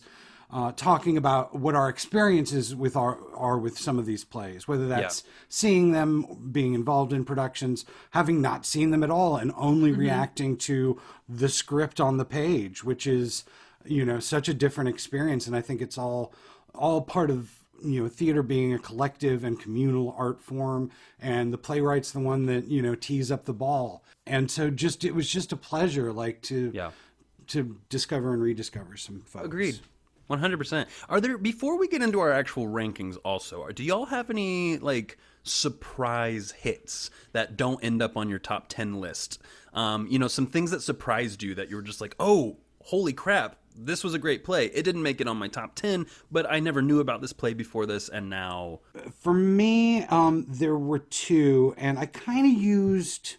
uh, 0.50 0.70
talking 0.72 1.16
about 1.16 1.54
what 1.58 1.74
our 1.74 1.88
experiences 1.88 2.74
with 2.74 2.96
our 2.96 3.18
are 3.34 3.58
with 3.58 3.78
some 3.78 3.98
of 3.98 4.06
these 4.06 4.24
plays, 4.24 4.68
whether 4.68 4.86
that's 4.86 5.24
seeing 5.48 5.92
them, 5.92 6.48
being 6.52 6.74
involved 6.74 7.12
in 7.12 7.24
productions, 7.24 7.84
having 8.10 8.40
not 8.40 8.64
seen 8.64 8.90
them 8.90 9.02
at 9.02 9.10
all, 9.10 9.36
and 9.36 9.52
only 9.56 9.90
reacting 9.92 10.56
to 10.56 11.00
the 11.28 11.48
script 11.48 12.00
on 12.00 12.16
the 12.16 12.24
page, 12.24 12.84
which 12.84 13.06
is 13.06 13.44
you 13.88 14.04
know 14.04 14.20
such 14.20 14.48
a 14.48 14.54
different 14.54 14.88
experience. 14.90 15.46
And 15.46 15.54
I 15.56 15.60
think 15.60 15.80
it's 15.80 15.98
all 15.98 16.32
all 16.74 17.00
part 17.02 17.30
of 17.30 17.50
you 17.84 18.02
know 18.02 18.08
theater 18.08 18.42
being 18.42 18.72
a 18.74 18.78
collective 18.78 19.44
and 19.44 19.60
communal 19.60 20.14
art 20.18 20.40
form 20.40 20.90
and 21.20 21.52
the 21.52 21.58
playwright's 21.58 22.10
the 22.10 22.20
one 22.20 22.46
that 22.46 22.68
you 22.68 22.80
know 22.82 22.94
tees 22.94 23.30
up 23.30 23.44
the 23.44 23.52
ball 23.52 24.02
and 24.26 24.50
so 24.50 24.70
just 24.70 25.04
it 25.04 25.14
was 25.14 25.28
just 25.28 25.52
a 25.52 25.56
pleasure 25.56 26.10
like 26.10 26.40
to 26.40 26.70
Yeah. 26.74 26.92
to 27.48 27.76
discover 27.90 28.32
and 28.32 28.42
rediscover 28.42 28.96
some 28.96 29.20
folks 29.20 29.44
Agreed. 29.44 29.80
One 30.26 30.38
hundred 30.40 30.56
percent. 30.56 30.88
Are 31.10 31.20
there 31.20 31.36
before 31.38 31.78
we 31.78 31.86
get 31.86 32.02
into 32.02 32.18
our 32.18 32.32
actual 32.32 32.66
rankings? 32.66 33.16
Also, 33.24 33.62
are- 33.62 33.72
do 33.72 33.84
y'all 33.84 34.06
have 34.06 34.30
any 34.30 34.78
like 34.78 35.18
surprise 35.70 36.52
hits 36.52 37.10
that 37.32 37.56
don't 37.56 37.82
end 37.84 38.00
up 38.02 38.16
on 38.16 38.28
your 38.30 38.38
top 38.38 38.68
ten 38.68 38.94
list? 39.00 39.40
Um, 39.74 40.06
you 40.08 40.18
know, 40.18 40.28
some 40.28 40.46
things 40.46 40.70
that 40.70 40.80
surprised 40.82 41.42
you 41.42 41.54
that 41.56 41.68
you 41.70 41.76
were 41.76 41.82
just 41.82 42.00
like, 42.00 42.16
oh, 42.18 42.56
holy 42.84 43.12
crap, 43.12 43.56
this 43.78 44.02
was 44.02 44.14
a 44.14 44.18
great 44.18 44.44
play. 44.44 44.66
It 44.66 44.82
didn't 44.82 45.02
make 45.02 45.20
it 45.20 45.28
on 45.28 45.36
my 45.36 45.48
top 45.48 45.74
ten, 45.74 46.06
but 46.30 46.50
I 46.50 46.60
never 46.60 46.82
knew 46.82 47.00
about 47.00 47.20
this 47.20 47.32
play 47.32 47.54
before 47.54 47.86
this, 47.86 48.08
and 48.08 48.28
now, 48.30 48.80
for 49.20 49.32
me 49.34 50.04
um 50.06 50.46
there 50.48 50.76
were 50.76 50.98
two 50.98 51.74
and 51.76 51.98
i 51.98 52.06
kind 52.06 52.46
of 52.46 52.62
used 52.62 53.36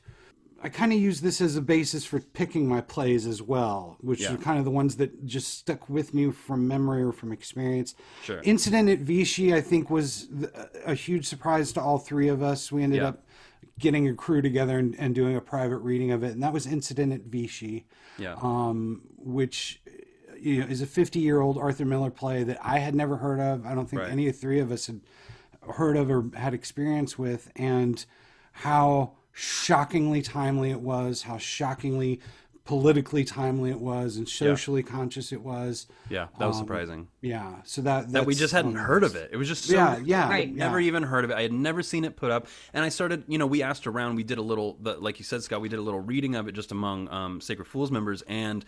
I 0.61 0.69
kind 0.69 0.91
of 0.91 0.97
use 0.99 1.21
this 1.21 1.39
as 1.39 1.55
a 1.55 1.61
basis 1.61 2.03
for 2.03 2.19
picking 2.19 2.67
my 2.67 2.81
plays 2.81 3.27
as 3.27 3.43
well, 3.43 3.97
which 4.01 4.21
Yeah. 4.21 4.33
are 4.33 4.37
kind 4.37 4.57
of 4.57 4.65
the 4.65 4.71
ones 4.71 4.95
that 4.95 5.23
just 5.23 5.55
stuck 5.59 5.87
with 5.87 6.15
me 6.15 6.31
from 6.31 6.67
memory 6.67 7.03
or 7.03 7.11
from 7.11 7.31
experience. 7.31 7.93
Sure. 8.23 8.41
Incident 8.43 8.89
at 8.89 8.99
Vichy, 9.01 9.53
I 9.53 9.61
think, 9.61 9.91
was 9.91 10.27
a 10.83 10.95
huge 10.95 11.27
surprise 11.27 11.71
to 11.73 11.81
all 11.81 11.99
three 11.99 12.27
of 12.27 12.41
us. 12.41 12.71
We 12.71 12.81
ended 12.81 13.01
Yeah. 13.01 13.09
up 13.09 13.23
getting 13.77 14.07
a 14.07 14.15
crew 14.15 14.41
together 14.41 14.79
and, 14.79 14.95
and 14.97 15.13
doing 15.13 15.35
a 15.35 15.41
private 15.41 15.77
reading 15.77 16.09
of 16.11 16.23
it, 16.23 16.31
and 16.31 16.41
that 16.41 16.53
was 16.53 16.65
Incident 16.65 17.13
at 17.13 17.21
Vichy 17.21 17.85
yeah, 18.17 18.35
um, 18.41 19.03
which 19.15 19.79
you 20.41 20.61
know 20.61 20.67
is 20.67 20.81
a 20.81 20.85
50 20.85 21.19
year 21.19 21.41
old 21.41 21.57
Arthur 21.57 21.85
Miller 21.85 22.09
play 22.11 22.43
that 22.43 22.57
I 22.63 22.79
had 22.79 22.95
never 22.95 23.17
heard 23.17 23.39
of. 23.39 23.65
I 23.65 23.73
don't 23.75 23.89
think 23.89 24.01
Right. 24.03 24.11
any 24.11 24.27
of 24.27 24.37
three 24.37 24.59
of 24.59 24.71
us 24.71 24.87
had 24.87 25.01
heard 25.75 25.97
of 25.97 26.09
or 26.09 26.25
had 26.35 26.53
experience 26.53 27.17
with, 27.19 27.51
and 27.55 28.05
how 28.51 29.13
shockingly 29.31 30.21
timely 30.21 30.71
it 30.71 30.81
was, 30.81 31.23
how 31.23 31.37
shockingly 31.37 32.19
politically 32.65 33.23
timely 33.23 33.69
it 33.69 33.79
was, 33.79 34.17
and 34.17 34.27
socially 34.27 34.83
conscious 34.83 35.31
it 35.31 35.41
was. 35.41 35.87
yeah, 36.09 36.27
that 36.37 36.47
was 36.47 36.57
surprising. 36.57 37.07
Yeah, 37.21 37.55
so 37.63 37.81
that 37.83 38.11
that 38.11 38.25
we 38.25 38.35
just 38.35 38.51
hadn't 38.51 38.73
one 38.73 38.83
heard 38.83 39.03
of 39.05 39.15
it. 39.15 39.29
It 39.31 39.37
was 39.37 39.47
just 39.47 39.63
so, 39.65 39.73
Yeah, 39.73 39.97
yeah, 40.03 40.27
Right. 40.29 40.49
yeah. 40.49 40.53
never 40.65 40.77
even 40.79 41.03
heard 41.03 41.23
of 41.23 41.31
it. 41.31 41.37
I 41.37 41.43
had 41.43 41.53
never 41.53 41.81
seen 41.81 42.03
it 42.03 42.17
put 42.17 42.29
up, 42.29 42.47
and 42.73 42.83
I 42.83 42.89
started. 42.89 43.23
You 43.27 43.37
know, 43.37 43.47
we 43.47 43.63
asked 43.63 43.87
around. 43.87 44.15
We 44.15 44.23
did 44.23 44.37
a 44.37 44.41
little, 44.41 44.77
the, 44.81 44.95
like 44.97 45.17
you 45.17 45.23
said, 45.23 45.43
Scott. 45.43 45.61
We 45.61 45.69
did 45.69 45.79
a 45.79 45.81
little 45.81 46.01
reading 46.01 46.35
of 46.35 46.47
it 46.49 46.53
just 46.53 46.73
among 46.73 47.07
um, 47.09 47.39
Sacred 47.39 47.65
Fools 47.67 47.89
members, 47.89 48.21
and 48.23 48.65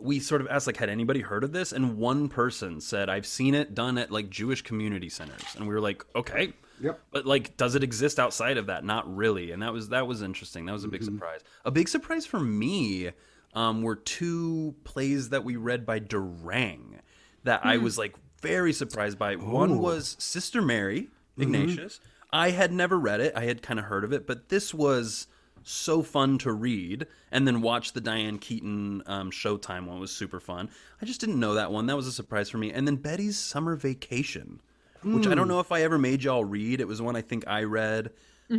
we 0.00 0.20
sort 0.20 0.40
of 0.40 0.48
asked 0.48 0.66
like 0.66 0.76
had 0.76 0.88
anybody 0.88 1.20
heard 1.20 1.44
of 1.44 1.52
this? 1.52 1.72
And 1.72 1.98
one 1.98 2.28
person 2.28 2.80
said 2.80 3.08
i've 3.08 3.26
seen 3.26 3.54
it 3.54 3.74
done 3.74 3.98
at 3.98 4.10
like 4.10 4.30
jewish 4.30 4.62
community 4.62 5.08
centers. 5.08 5.54
And 5.56 5.66
we 5.66 5.74
were 5.74 5.80
like 5.80 6.04
okay. 6.14 6.52
Yep. 6.80 7.00
but 7.10 7.26
like 7.26 7.56
does 7.56 7.74
it 7.74 7.82
exist 7.82 8.20
outside 8.20 8.56
of 8.56 8.66
that? 8.66 8.84
Not 8.84 9.14
really. 9.14 9.50
And 9.50 9.62
that 9.62 9.72
was 9.72 9.88
that 9.88 10.06
was 10.06 10.22
interesting. 10.22 10.66
That 10.66 10.72
was 10.72 10.84
a 10.84 10.88
big 10.88 11.00
mm-hmm. 11.00 11.16
surprise. 11.16 11.40
A 11.64 11.70
big 11.70 11.88
surprise 11.88 12.26
for 12.26 12.38
me 12.38 13.10
um, 13.54 13.82
were 13.82 13.96
two 13.96 14.74
plays 14.84 15.30
that 15.30 15.42
we 15.44 15.56
read 15.56 15.86
by 15.86 15.98
durang 15.98 16.98
that 17.44 17.64
i 17.64 17.76
hmm. 17.76 17.84
was 17.84 17.96
like 17.96 18.14
very 18.40 18.72
surprised 18.72 19.18
by. 19.18 19.36
One 19.36 19.78
was 19.78 20.16
sister 20.18 20.62
mary 20.62 21.02
mm-hmm. 21.02 21.42
ignatius. 21.42 22.00
I 22.32 22.50
had 22.50 22.72
never 22.72 22.98
read 22.98 23.20
it. 23.20 23.32
I 23.34 23.44
had 23.44 23.62
kind 23.62 23.78
of 23.78 23.86
heard 23.86 24.04
of 24.04 24.12
it. 24.12 24.26
But 24.26 24.48
this 24.48 24.74
was 24.74 25.26
so 25.62 26.02
fun 26.02 26.38
to 26.38 26.52
read 26.52 27.06
and 27.30 27.46
then 27.46 27.60
watch 27.60 27.92
the 27.92 28.00
diane 28.00 28.38
keaton 28.38 29.02
um, 29.06 29.30
showtime 29.30 29.86
one 29.86 30.00
was 30.00 30.10
super 30.10 30.40
fun 30.40 30.68
i 31.02 31.06
just 31.06 31.20
didn't 31.20 31.40
know 31.40 31.54
that 31.54 31.70
one 31.70 31.86
that 31.86 31.96
was 31.96 32.06
a 32.06 32.12
surprise 32.12 32.48
for 32.48 32.58
me 32.58 32.72
and 32.72 32.86
then 32.86 32.96
betty's 32.96 33.36
summer 33.36 33.76
vacation 33.76 34.60
which 35.04 35.26
I 35.26 35.34
don't 35.34 35.48
know 35.48 35.60
if 35.60 35.70
I 35.70 35.82
ever 35.82 35.98
made 35.98 36.24
y'all 36.24 36.44
read. 36.44 36.80
It 36.80 36.88
was 36.88 37.00
one 37.00 37.16
I 37.16 37.22
think 37.22 37.46
I 37.46 37.64
read 37.64 38.10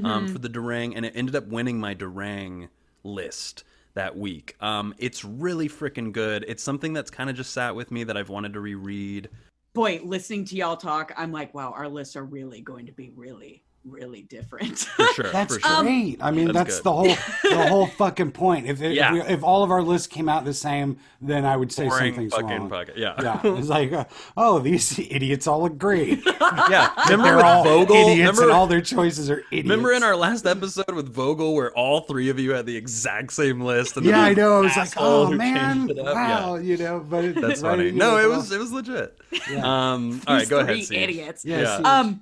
um, 0.03 0.27
for 0.27 0.39
the 0.39 0.49
Durang, 0.49 0.93
and 0.95 1.05
it 1.05 1.13
ended 1.15 1.35
up 1.35 1.47
winning 1.47 1.79
my 1.79 1.95
Durang 1.95 2.69
list 3.03 3.63
that 3.93 4.17
week. 4.17 4.55
Um, 4.62 4.93
it's 4.97 5.25
really 5.25 5.67
freaking 5.67 6.12
good. 6.12 6.45
It's 6.47 6.63
something 6.63 6.93
that's 6.93 7.12
kind 7.12 7.29
of 7.29 7.35
just 7.35 7.51
sat 7.51 7.75
with 7.75 7.91
me 7.91 8.03
that 8.05 8.15
I've 8.15 8.29
wanted 8.29 8.53
to 8.53 8.59
reread. 8.59 9.29
Boy, 9.73 9.99
listening 10.03 10.45
to 10.45 10.55
y'all 10.55 10.77
talk, 10.77 11.12
I'm 11.17 11.31
like, 11.31 11.53
wow, 11.53 11.73
our 11.75 11.88
lists 11.88 12.15
are 12.15 12.23
really 12.23 12.62
going 12.62 12.85
to 12.85 12.91
be 12.91 13.12
really, 13.15 13.63
really 13.85 14.21
different. 14.21 14.77
For 14.97 15.05
sure. 15.13 15.31
That's 15.31 15.55
for 15.55 15.61
sure. 15.61 15.83
great. 15.83 16.17
I 16.21 16.31
mean, 16.31 16.51
That's 16.51 16.69
that's, 16.75 16.81
the 16.81 16.91
whole 16.91 17.05
the 17.43 17.67
whole 17.69 17.87
fucking 17.87 18.31
point. 18.33 18.67
If 18.67 18.81
it, 18.81 18.93
Yeah. 18.93 19.15
if, 19.15 19.27
we, 19.27 19.33
if 19.35 19.43
all 19.43 19.63
of 19.63 19.71
our 19.71 19.81
lists 19.81 20.07
came 20.07 20.27
out 20.29 20.45
the 20.45 20.53
same, 20.53 20.97
then 21.21 21.45
I 21.45 21.55
would 21.55 21.71
say 21.71 21.87
Boring 21.87 22.13
something's 22.13 22.33
fucking 22.33 22.47
wrong. 22.49 22.69
fucking- 22.69 22.95
yeah. 22.97 23.15
yeah. 23.21 23.39
It's 23.43 23.67
like, 23.69 23.91
uh, 23.93 24.03
oh, 24.37 24.59
these 24.59 24.99
idiots 25.11 25.47
all 25.47 25.65
agree. 25.65 26.21
yeah. 26.69 26.91
Remember 27.09 27.23
They're 27.27 27.35
with 27.37 27.45
all 27.45 27.63
Vogel? 27.63 27.95
idiots, 27.95 28.17
Remember, 28.19 28.43
and 28.43 28.51
all 28.51 28.67
their 28.67 28.81
choices 28.81 29.29
are 29.29 29.43
idiots. 29.51 29.69
remember 29.69 29.93
in 29.93 30.03
our 30.03 30.15
last 30.15 30.45
episode 30.45 30.93
with 30.93 31.13
Vogel 31.13 31.55
where 31.55 31.71
all 31.71 32.01
three 32.01 32.29
of 32.29 32.37
you 32.39 32.51
had 32.51 32.65
the 32.65 32.75
exact 32.75 33.33
same 33.33 33.61
list? 33.61 33.97
And 33.97 34.05
Yeah, 34.05 34.21
I 34.21 34.33
know. 34.33 34.57
I 34.57 34.61
was 34.61 34.75
like, 34.77 34.93
oh 34.97 35.31
man, 35.31 35.87
changed 35.87 35.91
it 35.91 35.99
up? 35.99 36.13
wow, 36.15 36.55
Yeah. 36.55 36.61
you 36.61 36.77
know. 36.77 36.99
But 36.99 37.23
it, 37.25 37.35
That's 37.35 37.61
right, 37.61 37.71
funny. 37.71 37.85
you 37.85 37.91
No, 37.93 38.11
know, 38.11 38.17
it 38.17 38.27
well, 38.29 38.37
was 38.39 38.51
it 38.51 38.59
was 38.59 38.71
legit. 38.71 39.17
Um, 39.63 40.21
all 40.27 40.35
right, 40.35 40.49
go 40.49 40.63
three 40.63 40.73
ahead. 40.73 40.85
Siege. 40.85 40.97
idiots. 41.09 41.45
Yeah, 41.45 41.61
Yeah. 41.61 41.77
Siege. 41.77 41.85
Um, 41.85 42.21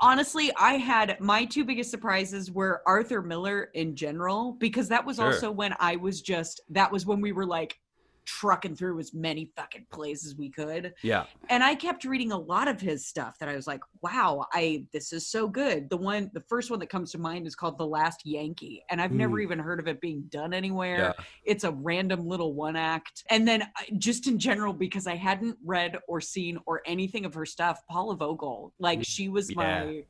honestly, 0.00 0.50
I 0.56 0.74
had 0.74 1.18
my 1.20 1.44
two 1.44 1.64
biggest 1.64 1.90
surprises 1.90 2.50
were 2.50 2.82
Arthur 2.86 3.22
Miller 3.22 3.70
in 3.74 3.96
general 3.96 4.52
because 4.52 4.88
that 4.88 5.04
was 5.04 5.16
Sure. 5.16 5.26
also 5.26 5.50
when 5.50 5.74
I 5.80 5.96
was 5.96 6.22
just 6.22 6.60
that 6.70 6.90
was 6.90 7.06
when 7.06 7.20
we 7.20 7.32
were 7.32 7.46
like 7.46 7.78
trucking 8.26 8.76
through 8.76 8.98
as 8.98 9.14
many 9.14 9.46
fucking 9.56 9.86
plays 9.90 10.26
as 10.26 10.34
we 10.36 10.50
could. 10.50 10.92
Yeah. 11.02 11.24
and 11.48 11.62
I 11.64 11.74
kept 11.74 12.04
reading 12.04 12.32
a 12.32 12.36
lot 12.38 12.68
of 12.68 12.80
his 12.80 13.06
stuff 13.06 13.38
that 13.38 13.48
I 13.48 13.54
was 13.56 13.66
like, 13.66 13.80
wow, 14.02 14.46
I 14.52 14.84
this 14.92 15.12
is 15.12 15.26
so 15.26 15.48
good. 15.48 15.88
The 15.88 15.96
one 15.96 16.30
the 16.34 16.40
first 16.42 16.70
one 16.70 16.80
that 16.80 16.88
comes 16.88 17.12
to 17.12 17.18
mind 17.18 17.46
is 17.46 17.54
called 17.54 17.78
The 17.78 17.86
Last 17.86 18.26
Yankee, 18.26 18.84
and 18.90 19.00
I've 19.00 19.12
never 19.12 19.40
even 19.40 19.58
heard 19.58 19.80
of 19.80 19.88
it 19.88 20.00
being 20.00 20.22
done 20.28 20.52
anywhere. 20.52 21.14
Yeah. 21.16 21.24
It's 21.44 21.64
a 21.64 21.70
random 21.70 22.26
little 22.26 22.52
one 22.52 22.76
act. 22.76 23.24
And 23.30 23.46
then 23.46 23.68
just 23.98 24.26
in 24.26 24.38
general 24.38 24.72
because 24.72 25.06
I 25.06 25.14
hadn't 25.14 25.56
read 25.64 25.98
or 26.08 26.20
seen 26.20 26.58
or 26.66 26.82
anything 26.84 27.24
of 27.24 27.34
her 27.34 27.46
stuff, 27.46 27.80
Paula 27.88 28.16
Vogel, 28.16 28.72
like 28.78 29.00
she 29.04 29.28
was 29.28 29.50
Yeah. 29.50 29.56
my 29.56 30.04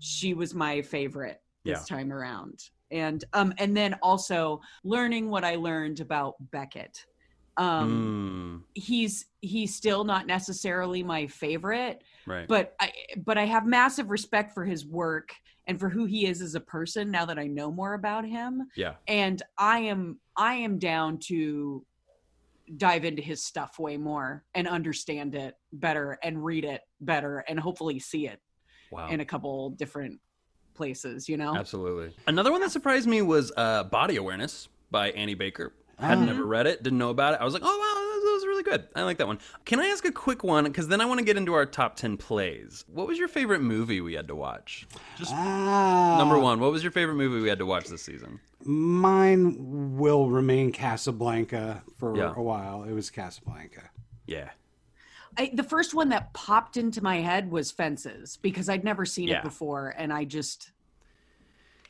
she 0.00 0.34
was 0.34 0.52
my 0.54 0.82
favorite 0.82 1.40
this 1.64 1.86
Yeah. 1.88 1.96
time 1.96 2.12
around. 2.12 2.58
And 2.90 3.24
um 3.32 3.54
and 3.58 3.76
then 3.76 3.94
also 4.02 4.60
learning 4.84 5.30
what 5.30 5.44
I 5.44 5.54
learned 5.54 6.00
about 6.00 6.34
Beckett. 6.50 7.06
Um 7.56 8.62
Mm, 8.64 8.80
he's 8.80 9.26
he's 9.40 9.74
still 9.74 10.04
not 10.04 10.26
necessarily 10.26 11.02
my 11.02 11.26
favorite 11.26 12.02
right. 12.26 12.46
but 12.48 12.74
i 12.80 12.92
but 13.24 13.36
i 13.36 13.44
have 13.44 13.66
massive 13.66 14.08
respect 14.10 14.54
for 14.54 14.64
his 14.64 14.86
work 14.86 15.32
and 15.66 15.78
for 15.80 15.88
who 15.88 16.04
he 16.06 16.26
is 16.26 16.40
as 16.40 16.54
a 16.54 16.60
person 16.60 17.10
now 17.10 17.24
that 17.26 17.38
i 17.38 17.46
know 17.46 17.70
more 17.70 17.94
about 17.94 18.24
him 18.24 18.62
yeah. 18.76 18.94
and 19.08 19.42
i 19.58 19.80
am 19.80 20.18
i 20.36 20.54
am 20.54 20.78
down 20.78 21.18
to 21.18 21.84
dive 22.76 23.04
into 23.04 23.20
his 23.20 23.42
stuff 23.44 23.78
way 23.78 23.96
more 23.96 24.44
and 24.54 24.66
understand 24.68 25.34
it 25.34 25.56
better 25.72 26.18
and 26.22 26.42
read 26.44 26.64
it 26.64 26.80
better 27.00 27.44
and 27.48 27.58
hopefully 27.60 27.98
see 27.98 28.26
it 28.28 28.40
Wow. 28.92 29.08
in 29.08 29.20
a 29.20 29.24
couple 29.24 29.70
different 29.70 30.20
places 30.74 31.28
you 31.28 31.36
know 31.36 31.56
Absolutely. 31.56 32.14
Another 32.26 32.50
one 32.52 32.60
that 32.60 32.70
surprised 32.70 33.08
me 33.08 33.22
was 33.22 33.50
uh, 33.56 33.84
Body 33.84 34.16
Awareness 34.16 34.68
by 34.90 35.10
Annie 35.12 35.34
Baker. 35.34 35.72
Had 35.98 36.18
Ah. 36.18 36.24
never 36.24 36.44
read 36.44 36.66
it, 36.66 36.82
didn't 36.82 36.98
know 36.98 37.10
about 37.10 37.34
it. 37.34 37.40
I 37.40 37.44
was 37.44 37.54
like, 37.54 37.62
oh 37.64 37.66
wow, 37.66 38.24
that 38.26 38.32
was 38.34 38.46
really 38.46 38.62
good. 38.62 38.88
I 38.96 39.02
like 39.02 39.18
that 39.18 39.26
one. 39.26 39.38
Can 39.64 39.78
I 39.80 39.86
ask 39.86 40.04
a 40.04 40.10
quick 40.12 40.42
one? 40.42 40.64
Because 40.64 40.88
then 40.88 41.00
I 41.00 41.04
want 41.04 41.18
to 41.18 41.24
get 41.24 41.36
into 41.36 41.52
our 41.54 41.66
top 41.66 41.96
ten 41.96 42.16
plays. 42.16 42.84
What 42.88 43.06
was 43.06 43.18
your 43.18 43.28
favorite 43.28 43.60
movie 43.60 44.00
we 44.00 44.14
had 44.14 44.26
to 44.28 44.34
watch? 44.34 44.86
Just 45.16 45.32
Ah, 45.32 46.16
number 46.18 46.38
one. 46.38 46.58
What 46.60 46.72
was 46.72 46.82
your 46.82 46.92
favorite 46.92 47.14
movie 47.16 47.40
we 47.40 47.48
had 47.48 47.58
to 47.58 47.66
watch 47.66 47.86
this 47.86 48.02
season? 48.02 48.40
Mine 48.64 49.96
will 49.96 50.28
remain 50.30 50.72
Casablanca 50.72 51.82
for 51.98 52.16
Yeah. 52.16 52.32
a 52.36 52.42
while. 52.42 52.84
It 52.84 52.92
was 52.92 53.10
Casablanca. 53.10 53.90
Yeah. 54.26 54.50
I, 55.36 55.50
the 55.54 55.62
first 55.64 55.94
one 55.94 56.10
that 56.10 56.32
popped 56.34 56.76
into 56.76 57.02
my 57.02 57.16
head 57.20 57.50
was 57.50 57.70
fences 57.70 58.36
because 58.42 58.68
i'd 58.68 58.84
never 58.84 59.06
seen 59.06 59.28
Yeah. 59.28 59.38
it 59.38 59.44
before 59.44 59.94
and 59.96 60.12
i 60.12 60.24
just 60.26 60.72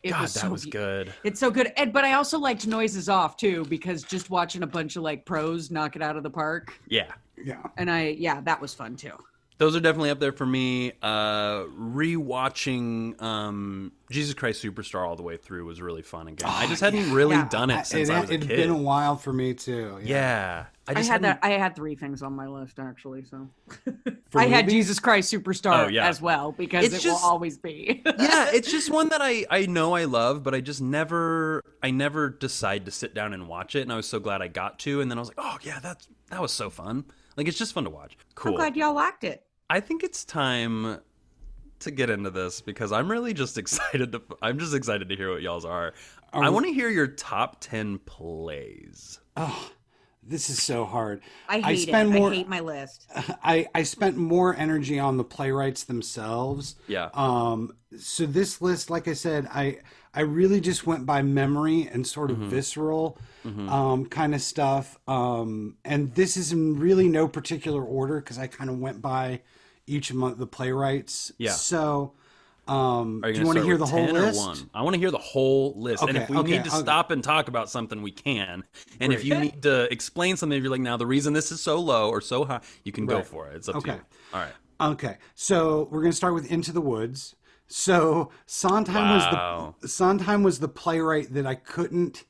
it 0.03 0.11
God, 0.11 0.23
was 0.23 0.35
that 0.35 0.41
so 0.41 0.51
was 0.51 0.67
good. 0.67 1.13
It's 1.23 1.39
so 1.39 1.51
good. 1.51 1.73
And 1.77 1.93
but 1.93 2.05
I 2.05 2.15
also 2.15 2.39
liked 2.39 2.67
noises 2.67 3.09
off 3.09 3.37
too, 3.37 3.65
because 3.67 4.03
just 4.03 4.31
watching 4.31 4.63
a 4.63 4.67
bunch 4.67 4.97
of 4.97 5.03
like 5.03 5.25
pros 5.25 5.71
knock 5.71 5.97
it 5.97 6.03
out 6.03 6.17
of 6.17 6.23
the 6.23 6.31
park. 6.31 6.75
Yeah. 6.89 7.13
Yeah. 7.43 7.63
And 7.77 7.91
I 7.91 8.17
yeah, 8.19 8.41
that 8.43 8.61
was 8.61 8.75
fun 8.75 8.97
too. 8.97 9.13
Those 9.59 9.77
are 9.77 9.81
definitely 9.81 10.11
up 10.11 10.19
there 10.19 10.33
for 10.33 10.47
me. 10.47 10.93
Uh 11.03 11.65
rewatching 11.79 13.21
um 13.23 13.93
Jesus 14.13 14.35
Christ 14.35 14.63
Superstar 14.63 15.07
all 15.07 15.17
the 15.17 15.23
way 15.23 15.37
through 15.37 15.65
was 15.65 15.81
really 15.83 16.03
fun 16.03 16.29
again. 16.29 16.49
I 16.49 16.65
oh, 16.65 16.69
just 16.69 16.81
hadn't 16.81 17.13
really 17.13 17.35
Yeah. 17.37 17.49
done 17.49 17.71
it 17.71 17.87
since 17.87 18.09
it, 18.09 18.13
I 18.13 18.21
was 18.21 18.31
a 18.31 18.33
kid. 18.35 18.43
it'd 18.45 18.49
kid. 18.51 18.57
been 18.57 18.71
a 18.71 18.77
while 18.77 19.17
for 19.17 19.33
me 19.33 19.55
too. 19.55 19.99
yeah. 20.03 20.67
I 20.87 20.91
I, 20.91 20.95
just 20.95 21.09
had 21.09 21.25
hadn't- 21.25 21.41
that 21.41 21.47
I 21.47 21.51
had 21.59 21.75
three 21.77 21.95
things 21.95 22.23
on 22.23 22.33
my 22.35 22.47
list 22.49 22.79
actually, 22.81 23.25
so 23.25 23.49
For 24.31 24.41
I 24.41 24.47
had 24.47 24.65
movies? 24.67 24.73
Jesus 24.87 24.99
Christ 25.01 25.33
Superstar 25.33 25.87
Oh, 25.87 25.89
yeah. 25.89 26.09
as 26.09 26.21
well 26.21 26.53
because 26.53 26.85
It's 26.85 26.95
it 26.97 27.01
just- 27.01 27.23
will 27.23 27.29
always 27.31 27.57
be. 27.59 28.03
yeah, 28.07 28.51
it's 28.53 28.71
just 28.71 28.91
one 28.93 29.09
that 29.11 29.21
I 29.23 29.47
I 29.51 29.67
know 29.67 29.95
I 29.95 30.05
love, 30.05 30.43
but 30.43 30.55
I 30.55 30.61
just 30.61 30.81
never 30.81 31.63
I 31.83 31.91
never 31.91 32.29
decide 32.29 32.85
to 32.87 32.91
sit 32.91 33.15
down 33.15 33.33
and 33.33 33.49
watch 33.49 33.75
it, 33.77 33.83
and 33.83 33.93
I 33.93 33.97
was 33.97 34.07
so 34.07 34.19
glad 34.21 34.43
I 34.43 34.49
got 34.49 34.79
to, 34.81 35.01
and 35.01 35.11
then 35.11 35.19
I 35.19 35.21
was 35.21 35.29
like, 35.29 35.39
oh 35.41 35.59
yeah, 35.63 35.79
that's 35.81 36.09
that 36.31 36.41
was 36.43 36.53
so 36.53 36.69
fun. 36.71 37.05
Like 37.37 37.49
it's 37.49 37.59
just 37.59 37.73
fun 37.73 37.85
to 37.85 37.91
watch. 37.91 38.13
I'm 38.19 38.27
Cool. 38.35 38.57
glad 38.57 38.77
y'all 38.77 38.95
liked 38.95 39.25
it. 39.25 39.45
I 39.71 39.81
think 39.81 40.03
it's 40.03 40.25
time 40.25 40.99
to 41.83 41.91
get 41.91 42.11
into 42.11 42.31
this 42.31 42.61
because 42.61 42.93
I'm 42.93 43.11
really 43.11 43.35
just 43.35 43.59
excited 43.63 44.13
to 44.13 44.23
I'm 44.41 44.59
just 44.59 44.75
excited 44.75 45.09
to 45.09 45.17
hear 45.17 45.31
what 45.33 45.43
y'all's 45.43 45.65
are. 45.65 45.95
I 46.33 46.49
want 46.49 46.65
to 46.67 46.73
hear 46.73 46.89
your 46.89 47.09
top 47.09 47.59
10 47.61 47.99
plays. 47.99 49.19
This 50.25 50.49
is 50.51 50.63
so 50.63 50.85
hard. 50.85 51.21
I 51.49 51.61
hate 51.61 51.89
spend 51.89 52.15
it. 52.15 52.19
more- 52.19 52.31
I 52.31 52.35
hate 52.37 52.49
my 52.49 52.61
list. 52.61 53.07
I, 53.43 53.67
I 53.75 53.83
spent 53.83 54.17
more 54.17 54.55
energy 54.57 54.99
on 54.99 55.17
the 55.17 55.25
playwrights 55.25 55.83
themselves. 55.85 56.77
Yeah. 56.87 57.11
Um, 57.13 57.73
so 57.99 58.27
this 58.27 58.61
list, 58.63 58.89
like 58.89 59.09
I 59.09 59.15
said, 59.15 59.49
I 59.53 59.79
I 60.15 60.21
really 60.21 60.61
just 60.61 60.87
went 60.87 61.07
by 61.07 61.23
memory 61.23 61.89
and 61.91 62.07
sort 62.07 62.31
Mm-hmm. 62.31 62.45
of 62.45 62.51
visceral 62.51 63.19
um, 63.45 64.07
kind 64.07 64.35
of 64.35 64.41
stuff. 64.43 64.97
Um, 65.09 65.77
and 65.85 66.15
this 66.15 66.37
is 66.37 66.53
in 66.53 66.79
really 66.79 67.09
no 67.09 67.27
particular 67.27 67.83
order 67.83 68.21
because 68.21 68.39
I 68.39 68.47
kind 68.47 68.71
of 68.71 68.79
went 68.79 69.03
by 69.03 69.41
each 69.93 70.11
of 70.11 70.39
the 70.39 70.47
playwrights. 70.47 71.33
Yeah. 71.39 71.51
So 71.53 72.15
um, 72.69 73.21
Are 73.25 73.31
do 73.33 73.35
you 73.35 73.41
you 73.41 73.47
want 73.47 73.57
to 73.59 73.63
to 73.63 73.67
hear 73.67 73.77
the 73.77 73.87
whole 73.87 74.07
list? 74.07 74.67
I 74.73 74.83
want 74.83 74.95
to 74.95 75.01
hear 75.01 75.11
the 75.11 75.19
whole 75.19 75.75
list. 75.77 76.03
and 76.03 76.17
if 76.17 76.29
we 76.29 76.39
okay, 76.39 76.53
need 76.53 76.65
to 76.65 76.71
okay. 76.71 76.79
stop 76.81 77.11
and 77.11 77.23
talk 77.23 77.49
about 77.49 77.69
something, 77.69 78.03
we 78.03 78.13
can. 78.13 78.65
And 79.01 79.13
if 79.13 79.25
you 79.25 79.39
need 79.39 79.63
to 79.63 79.93
explain 79.93 80.37
something, 80.37 80.57
if 80.57 80.63
you're 80.63 80.71
like, 80.71 80.81
now 80.81 80.97
the 80.97 81.07
reason 81.07 81.33
this 81.33 81.51
is 81.51 81.61
so 81.61 81.81
low 81.81 82.09
or 82.09 82.21
so 82.21 82.45
high, 82.45 82.61
you 82.85 82.93
can 82.93 83.07
go 83.07 83.23
for 83.23 83.49
it. 83.49 83.57
It's 83.57 83.69
up 83.69 83.77
Okay. 83.77 83.91
to 83.93 83.97
you. 83.97 84.03
All 84.33 84.41
right. 84.41 84.55
Okay, 84.81 85.19
so 85.35 85.89
we're 85.91 86.03
gonna 86.03 86.13
start 86.13 86.35
with 86.35 86.51
Into 86.51 86.73
the 86.73 86.81
Woods. 86.81 87.37
So 87.69 88.31
Sondheim 88.47 89.09
Wow. 89.09 89.75
was 89.79 89.81
the 89.83 89.89
Sondheim 89.89 90.43
was 90.43 90.59
the 90.59 90.69
playwright 90.69 91.33
that 91.35 91.47
I 91.47 91.55
couldn't 91.55 92.25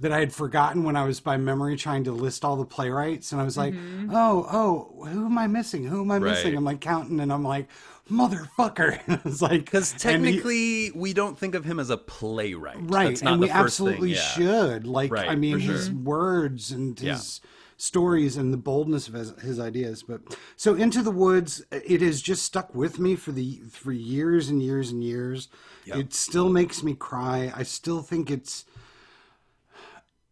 that 0.00 0.12
I 0.12 0.18
had 0.18 0.32
forgotten 0.32 0.82
when 0.82 0.96
I 0.96 1.04
was 1.04 1.20
by 1.20 1.36
memory 1.36 1.76
trying 1.76 2.04
to 2.04 2.12
list 2.12 2.44
all 2.44 2.56
the 2.56 2.64
playwrights, 2.64 3.30
and 3.32 3.40
I 3.40 3.44
was 3.44 3.56
like, 3.56 3.74
mm-hmm. 3.74 4.10
oh, 4.12 4.46
oh, 4.50 5.06
who 5.06 5.26
am 5.26 5.38
I 5.38 5.46
missing? 5.46 5.84
Who 5.84 6.00
am 6.00 6.10
I 6.10 6.18
missing? 6.18 6.56
I'm 6.56 6.64
like 6.64 6.80
counting, 6.80 7.20
and 7.20 7.32
I'm 7.32 7.44
like, 7.44 7.68
motherfucker. 8.10 8.98
it's 9.24 9.40
like 9.40 9.64
Because 9.64 9.92
and 9.92 10.26
he- 10.26 10.32
technically, 10.32 10.90
we 10.92 11.12
don't 11.12 11.38
think 11.38 11.54
of 11.54 11.64
him 11.64 11.78
as 11.78 11.90
a 11.90 11.96
playwright. 11.96 12.76
right, 12.80 13.08
That's 13.08 13.22
not 13.22 13.34
and 13.34 13.40
we 13.42 13.48
first 13.48 13.58
absolutely 13.58 14.14
thing. 14.14 14.22
Yeah. 14.22 14.28
should. 14.72 14.86
Like, 14.86 15.12
Right, 15.12 15.28
I 15.28 15.36
mean, 15.36 15.54
for 15.60 15.72
his 15.72 15.90
words 15.90 16.70
and 16.70 17.00
Yeah. 17.00 17.12
his 17.12 17.40
stories 17.76 18.36
and 18.36 18.52
the 18.52 18.56
boldness 18.58 19.08
of 19.08 19.14
his, 19.14 19.30
his 19.40 19.60
ideas. 19.60 20.02
But 20.02 20.20
so, 20.56 20.74
Into 20.74 21.02
the 21.02 21.10
Woods, 21.10 21.64
it 21.70 22.00
has 22.02 22.20
just 22.22 22.42
stuck 22.44 22.74
with 22.74 22.98
me 22.98 23.14
for 23.16 23.32
the 23.32 23.60
for 23.70 23.92
years 23.92 24.48
and 24.48 24.62
years 24.62 24.90
and 24.90 25.02
years. 25.02 25.48
It 25.86 26.14
still 26.14 26.48
makes 26.48 26.82
me 26.82 26.94
cry. 26.94 27.52
I 27.54 27.62
still 27.62 28.00
think 28.00 28.30
it's 28.30 28.64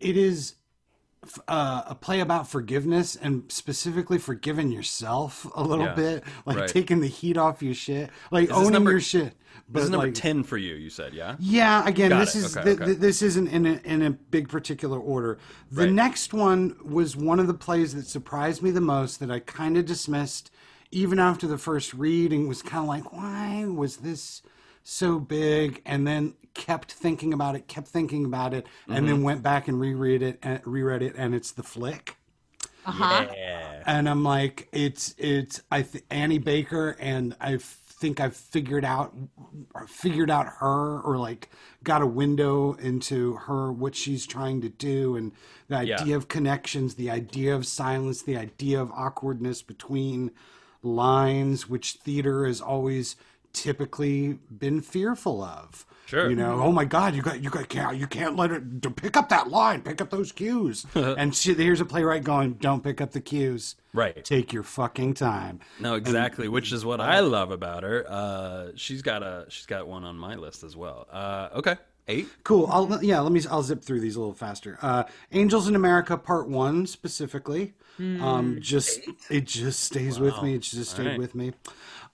it 0.02 0.16
is 0.16 0.54
uh, 1.46 1.82
a 1.86 1.94
play 1.94 2.18
about 2.18 2.48
forgiveness 2.48 3.14
and 3.14 3.44
specifically 3.50 4.18
forgiving 4.18 4.72
yourself 4.72 5.46
a 5.54 5.62
little 5.62 5.84
Yeah. 5.84 5.94
bit, 5.94 6.24
like 6.44 6.56
Right. 6.58 6.68
taking 6.68 6.98
the 7.00 7.06
heat 7.06 7.36
off 7.36 7.62
your 7.62 7.74
shit, 7.74 8.10
like 8.32 8.48
this 8.48 8.56
owning 8.56 8.72
number- 8.72 8.90
your 8.90 9.00
shit. 9.00 9.36
But 9.68 9.74
This 9.80 9.84
is 9.84 9.90
number 9.90 10.06
like, 10.06 10.14
10 10.14 10.42
for 10.42 10.58
you, 10.58 10.74
you 10.74 10.90
said, 10.90 11.14
yeah? 11.14 11.36
Yeah, 11.38 11.86
again, 11.86 12.08
Got 12.10 12.20
this 12.20 12.34
it. 12.34 12.38
is 12.38 12.56
Okay, 12.56 12.64
th- 12.64 12.76
okay. 12.76 12.86
th- 12.86 12.98
this 12.98 13.22
isn't 13.22 13.46
in 13.48 13.66
a, 13.66 13.74
in 13.84 14.02
a 14.02 14.10
big 14.10 14.48
particular 14.48 14.98
order. 14.98 15.38
The 15.70 15.84
Right. 15.84 15.92
next 15.92 16.34
one 16.34 16.74
was 16.84 17.14
one 17.16 17.38
of 17.38 17.46
the 17.46 17.54
plays 17.54 17.94
that 17.94 18.06
surprised 18.08 18.60
me 18.60 18.72
the 18.72 18.80
most 18.80 19.20
that 19.20 19.30
I 19.30 19.38
kind 19.38 19.76
of 19.76 19.86
dismissed 19.86 20.50
even 20.90 21.20
after 21.20 21.46
the 21.46 21.56
first 21.56 21.94
read 21.94 22.32
and 22.32 22.48
was 22.48 22.62
kind 22.62 22.82
of 22.82 22.88
like, 22.88 23.12
why 23.12 23.64
was 23.66 23.98
this 23.98 24.42
so 24.82 25.18
big? 25.20 25.82
And 25.86 26.06
then 26.06 26.34
kept 26.54 26.92
thinking 26.92 27.32
about 27.32 27.56
it, 27.56 27.66
kept 27.68 27.88
thinking 27.88 28.24
about 28.24 28.52
it, 28.54 28.66
and 28.86 28.96
Mm-hmm. 28.98 29.06
then 29.06 29.22
went 29.22 29.42
back 29.42 29.68
and 29.68 29.80
reread 29.80 30.22
it 30.22 30.38
and 30.42 30.60
reread 30.66 31.02
it, 31.02 31.14
and 31.16 31.34
it's 31.34 31.52
the 31.52 31.62
flick 31.62 32.16
Uh-huh. 32.84 33.26
Yeah. 33.34 33.82
and 33.86 34.08
I'm 34.08 34.24
like, 34.24 34.68
it's 34.72 35.14
it's 35.18 35.62
I 35.70 35.82
th- 35.82 36.04
Annie 36.10 36.38
Baker, 36.38 36.96
and 37.00 37.34
I 37.40 37.58
think 37.58 38.20
I've 38.20 38.36
figured 38.36 38.84
out 38.84 39.14
figured 39.86 40.30
out 40.30 40.46
her, 40.58 41.00
or 41.00 41.16
like 41.18 41.48
got 41.84 42.02
a 42.02 42.06
window 42.06 42.72
into 42.74 43.34
her 43.34 43.72
what 43.72 43.94
she's 43.94 44.26
trying 44.26 44.60
to 44.62 44.68
do, 44.68 45.14
and 45.16 45.32
the 45.68 45.76
idea 45.76 46.06
Yeah. 46.06 46.16
of 46.16 46.28
connections, 46.28 46.96
the 46.96 47.10
idea 47.10 47.54
of 47.54 47.66
silence, 47.66 48.22
the 48.22 48.36
idea 48.36 48.80
of 48.82 48.90
awkwardness 48.92 49.62
between 49.62 50.32
lines, 50.82 51.68
which 51.68 51.94
theater 51.94 52.44
is 52.46 52.60
always 52.60 53.14
typically 53.52 54.38
been 54.50 54.80
fearful 54.80 55.42
of. 55.42 55.86
Sure. 56.06 56.28
You 56.28 56.36
know, 56.36 56.60
oh 56.60 56.72
my 56.72 56.84
God, 56.84 57.14
you 57.14 57.22
got 57.22 57.42
you 57.42 57.48
got 57.48 57.68
can't 57.68 57.96
you 57.96 58.06
can't 58.06 58.36
let 58.36 58.50
it 58.50 58.82
to 58.82 58.90
pick 58.90 59.16
up 59.16 59.28
that 59.30 59.48
line, 59.48 59.80
pick 59.80 60.00
up 60.00 60.10
those 60.10 60.30
cues. 60.30 60.84
and 60.94 61.34
she, 61.34 61.54
here's 61.54 61.80
a 61.80 61.84
playwright 61.84 62.24
going, 62.24 62.54
don't 62.54 62.84
pick 62.84 63.00
up 63.00 63.12
the 63.12 63.20
cues. 63.20 63.76
Right. 63.94 64.22
Take 64.24 64.52
your 64.52 64.62
fucking 64.62 65.14
time. 65.14 65.60
No, 65.80 65.94
exactly, 65.94 66.48
which 66.48 66.72
is 66.72 66.84
what 66.84 67.00
I 67.00 67.20
love 67.20 67.50
about 67.50 67.82
her. 67.82 68.04
Uh, 68.08 68.68
she's 68.74 69.00
got 69.00 69.22
a 69.22 69.46
she's 69.48 69.66
got 69.66 69.86
one 69.86 70.04
on 70.04 70.16
my 70.18 70.34
list 70.34 70.64
as 70.64 70.76
well. 70.76 71.06
Uh, 71.10 71.48
okay, 71.54 71.76
eight. 72.08 72.28
Cool. 72.44 72.66
I'll 72.70 73.02
yeah. 73.02 73.20
Let 73.20 73.32
me. 73.32 73.40
I'll 73.50 73.62
zip 73.62 73.82
through 73.82 74.00
these 74.00 74.16
a 74.16 74.20
little 74.20 74.34
faster. 74.34 74.78
Uh, 74.82 75.04
Angels 75.30 75.66
in 75.66 75.76
America 75.76 76.18
Part 76.18 76.48
One 76.48 76.86
specifically. 76.86 77.74
Um, 77.98 78.58
just 78.60 79.00
it 79.30 79.46
just 79.46 79.80
stays 79.80 80.18
with 80.18 80.42
me. 80.42 80.54
It 80.54 80.62
just 80.62 80.90
stayed 80.90 81.04
Alright. 81.04 81.18
with 81.18 81.34
me. 81.34 81.52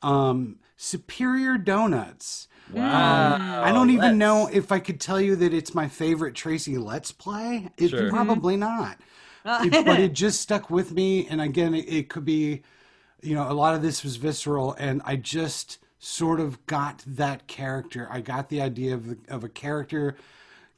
Um, 0.03 0.59
Superior 0.81 1.59
Donuts. 1.59 2.47
Wow. 2.73 3.63
I 3.65 3.73
don't 3.73 3.91
even 3.91 4.01
let's. 4.01 4.17
know 4.17 4.49
if 4.53 4.71
I 4.71 4.79
could 4.79 5.01
tell 5.01 5.21
you 5.21 5.35
that 5.37 5.53
it's 5.53 5.75
my 5.75 5.89
favorite 5.89 6.37
Tracy 6.37 6.79
Letts 6.79 7.11
play. 7.11 7.69
It's 7.77 7.91
Sure. 7.91 8.09
probably 8.09 8.55
mm-hmm. 8.55 8.61
not. 8.61 9.01
Uh. 9.45 9.65
It- 9.65 9.85
but 9.85 9.99
it 9.99 10.13
just 10.25 10.41
stuck 10.41 10.71
with 10.71 10.93
me. 10.93 11.27
And 11.27 11.41
again, 11.41 11.75
it, 11.75 11.89
it 11.93 12.09
could 12.09 12.25
be, 12.25 12.63
you 13.23 13.35
know, 13.35 13.51
a 13.51 13.55
lot 13.55 13.75
of 13.75 13.83
this 13.83 14.05
was 14.05 14.17
visceral, 14.17 14.75
and 14.79 15.03
I 15.05 15.17
just 15.17 15.79
sort 15.99 16.39
of 16.39 16.65
got 16.67 17.03
that 17.09 17.49
character. 17.49 18.07
I 18.09 18.21
got 18.21 18.49
the 18.49 18.61
idea 18.61 18.95
of 18.95 19.07
the, 19.09 19.19
of 19.29 19.43
a 19.43 19.49
character 19.49 20.15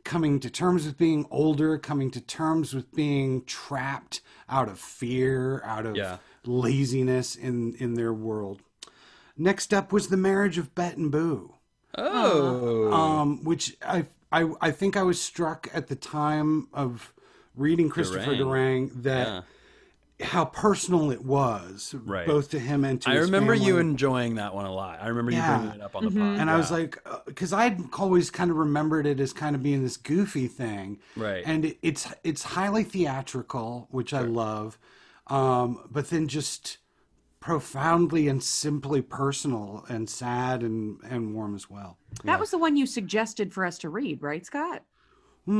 coming 0.03 0.41
to 0.41 0.49
terms 0.49 0.87
with 0.87 0.97
being 0.97 1.27
older, 1.31 1.77
coming 1.77 2.11
to 2.13 2.23
terms 2.23 2.73
with 2.73 2.91
being 2.95 3.45
trapped 3.45 4.23
out 4.49 4.69
of 4.71 4.79
fear, 4.79 5.63
out 5.63 5.85
of 5.85 5.95
Yeah. 5.95 6.17
laziness 6.47 7.37
in 7.37 7.75
in 7.75 7.95
their 7.95 8.15
world. 8.15 8.63
Next 9.41 9.73
up 9.73 9.91
was 9.93 10.09
the 10.09 10.17
marriage 10.19 10.59
of 10.59 10.75
Bette 10.75 10.97
and 10.97 11.11
Boo 11.11 11.55
Oh, 11.97 12.93
um, 12.93 13.43
which 13.43 13.77
I, 13.85 14.05
I 14.31 14.49
I 14.61 14.71
think 14.71 14.97
I 14.97 15.03
was 15.03 15.21
struck 15.21 15.69
at 15.75 15.89
the 15.89 15.97
time 15.97 16.69
of 16.73 17.13
reading 17.57 17.89
Christopher 17.89 18.33
Durang. 18.37 18.91
Durang 18.91 19.03
that 19.03 19.27
yeah. 20.21 20.27
how 20.27 20.45
personal 20.45 21.11
it 21.11 21.25
was, 21.25 21.95
Right. 22.05 22.27
both 22.27 22.51
to 22.51 22.59
him 22.61 22.85
and 22.85 23.01
to 23.03 23.11
I 23.11 23.15
his 23.15 23.25
remember 23.25 23.55
you 23.55 23.79
enjoying 23.79 24.37
that 24.37 24.55
one 24.55 24.67
a 24.67 24.73
lot. 24.73 25.01
I 25.03 25.09
remember 25.09 25.33
you 25.33 25.43
bringing 25.43 25.71
it 25.71 25.81
up 25.81 25.97
on 25.97 26.05
the 26.05 26.11
pod. 26.11 26.39
and 26.41 26.49
I 26.51 26.57
was 26.57 26.71
like, 26.71 26.99
because 27.27 27.53
I'd 27.53 27.81
always 27.99 28.31
kind 28.31 28.51
of 28.51 28.57
remembered 28.57 29.07
it 29.07 29.19
as 29.19 29.33
kind 29.33 29.57
of 29.57 29.63
being 29.63 29.83
this 29.83 29.97
goofy 29.97 30.47
thing, 30.47 30.99
Right. 31.17 31.43
And 31.45 31.65
it, 31.65 31.79
it's 31.83 32.07
it's 32.23 32.43
highly 32.43 32.85
theatrical, 32.85 33.89
which 33.91 34.13
I 34.15 34.21
love, 34.21 34.79
um, 35.27 35.89
but 35.91 36.11
then 36.11 36.29
just 36.29 36.79
profoundly 37.41 38.29
and 38.29 38.43
simply 38.43 39.01
personal 39.03 39.85
and 39.89 40.09
sad 40.09 40.63
and 40.63 41.01
and 41.05 41.35
warm 41.35 41.55
as 41.55 41.71
well. 41.71 41.99
That 42.25 42.41
was 42.41 42.51
the 42.51 42.59
one 42.59 42.77
you 42.77 42.87
suggested 42.87 43.53
for 43.53 43.65
us 43.65 43.79
to 43.79 43.89
read, 43.91 44.23
right, 44.23 44.45
Scott? 44.45 44.85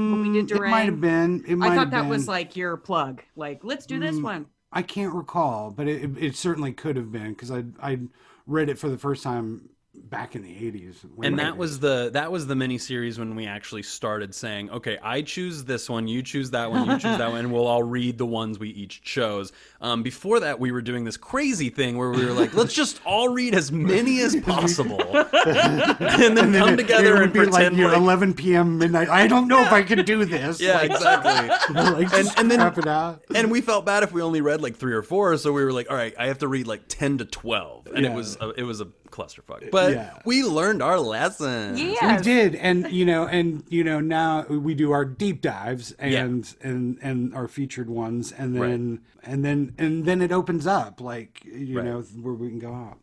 When 0.07 0.21
we 0.21 0.29
did 0.31 0.49
Mm, 0.49 0.57
It 0.57 0.67
might 0.67 0.87
have 0.87 1.01
been. 1.01 1.45
It 1.47 1.57
might 1.57 1.73
I 1.73 1.75
thought 1.75 1.91
that 1.91 2.09
was 2.09 2.29
like 2.29 2.57
your 2.57 2.77
plug. 2.77 3.23
Like, 3.37 3.65
let's 3.65 3.87
do 3.87 3.99
this 3.99 4.17
Mm, 4.17 4.25
one. 4.25 4.47
I 4.73 4.83
can't 4.83 5.15
recall, 5.15 5.71
but 5.71 5.89
it, 5.89 6.17
it 6.19 6.37
certainly 6.37 6.73
could 6.73 6.97
have 6.97 7.11
been 7.11 7.31
because 7.31 7.51
I 7.51 7.65
I 7.81 7.99
read 8.47 8.69
it 8.69 8.79
for 8.79 8.89
the 8.89 8.99
first 8.99 9.23
time 9.23 9.71
back 10.11 10.35
in 10.35 10.43
the 10.43 10.67
eighties. 10.67 11.05
and 11.23 11.39
that 11.39 11.57
was 11.57 11.79
the 11.81 12.11
that 12.13 12.33
was 12.33 12.47
the 12.47 12.55
mini 12.57 12.79
series 12.79 13.19
when 13.19 13.35
we 13.37 13.47
actually 13.47 13.83
started 13.83 14.35
saying, 14.35 14.69
okay, 14.71 14.99
I 15.03 15.23
choose 15.23 15.65
this 15.65 15.89
one, 15.89 16.09
you 16.09 16.23
choose 16.23 16.51
that 16.51 16.71
one, 16.71 16.87
you 16.91 16.93
choose 16.99 17.19
that 17.19 17.31
one, 17.31 17.39
and 17.39 17.53
we'll 17.53 17.67
all 17.67 17.83
read 17.83 18.19
the 18.19 18.27
ones 18.27 18.59
we 18.59 18.71
each 18.71 19.03
chose. 19.03 19.53
Um, 19.81 20.03
before 20.03 20.41
that, 20.41 20.59
we 20.61 20.73
were 20.73 20.83
doing 20.83 21.05
this 21.05 21.17
crazy 21.17 21.71
thing 21.71 21.97
where 21.97 22.11
we 22.11 22.25
were 22.27 22.33
like, 22.33 22.53
let's 22.55 22.75
just 22.75 23.01
all 23.07 23.29
read 23.29 23.55
as 23.55 23.71
many 23.73 24.21
as 24.21 24.37
possible, 24.37 25.01
and 25.47 26.37
then 26.37 26.53
come 26.53 26.77
together 26.77 27.23
and 27.23 27.33
be 27.33 27.41
like, 27.47 27.51
pretend 27.53 27.79
like, 27.79 27.97
eleven 27.97 28.35
p.m. 28.35 28.79
midnight. 28.79 29.09
I 29.09 29.27
don't 29.27 29.49
know 29.49 29.63
if 29.63 29.73
I 29.73 29.83
can 29.83 30.05
do 30.05 30.25
this. 30.25 30.61
yeah, 30.61 30.75
like, 30.75 30.91
exactly. 30.91 31.75
like, 31.75 32.13
And- 32.13 32.29
and 32.37 32.51
then- 32.51 32.61
it 32.61 32.87
out. 32.87 33.23
And 33.35 33.51
we 33.51 33.61
felt 33.63 33.85
bad 33.87 34.03
if 34.03 34.13
we 34.13 34.23
only 34.23 34.41
read 34.43 34.61
like 34.61 34.77
three 34.77 34.93
or 34.93 35.03
four, 35.03 35.37
so 35.39 35.53
we 35.53 35.65
were 35.65 35.73
like, 35.73 35.91
"All 35.91 35.97
right, 35.97 36.15
I 36.19 36.27
have 36.27 36.39
to 36.39 36.49
read 36.49 36.67
like 36.67 36.83
ten 36.89 37.19
to 37.19 37.25
12. 37.25 37.87
and 37.95 38.05
Yeah. 38.05 38.13
it 38.13 38.15
was 38.15 38.37
a, 38.41 38.51
it 38.51 38.63
was 38.65 38.81
a 38.81 38.87
clusterfuck. 39.11 39.71
But 39.71 39.93
Yeah. 39.93 40.19
we 40.25 40.43
learned 40.43 40.83
our 40.83 40.99
lesson. 41.01 41.77
Yeah. 41.77 42.17
We 42.17 42.23
did, 42.23 42.55
and 42.55 42.91
you 42.91 43.05
know, 43.05 43.27
and 43.27 43.65
you 43.69 43.85
know, 43.85 44.01
now 44.01 44.45
we 44.47 44.75
do 44.75 44.93
our 44.93 45.05
deep 45.05 45.41
dives 45.41 45.93
and 45.99 46.55
and 46.63 46.99
and 47.03 47.35
our 47.35 47.49
featured 47.49 47.91
ones, 47.91 48.33
and 48.33 48.55
then 48.57 49.01
and 49.23 49.45
then 49.45 49.75
and 49.79 50.05
then 50.05 50.23
it 50.23 50.33
opens 50.33 50.67
up, 50.67 51.01
like 51.01 51.43
you 51.45 51.77
Right. 51.77 51.85
know, 51.87 52.01
where 52.01 52.35
we 52.35 52.49
can 52.49 52.59
go 52.59 52.73
out. 52.75 52.99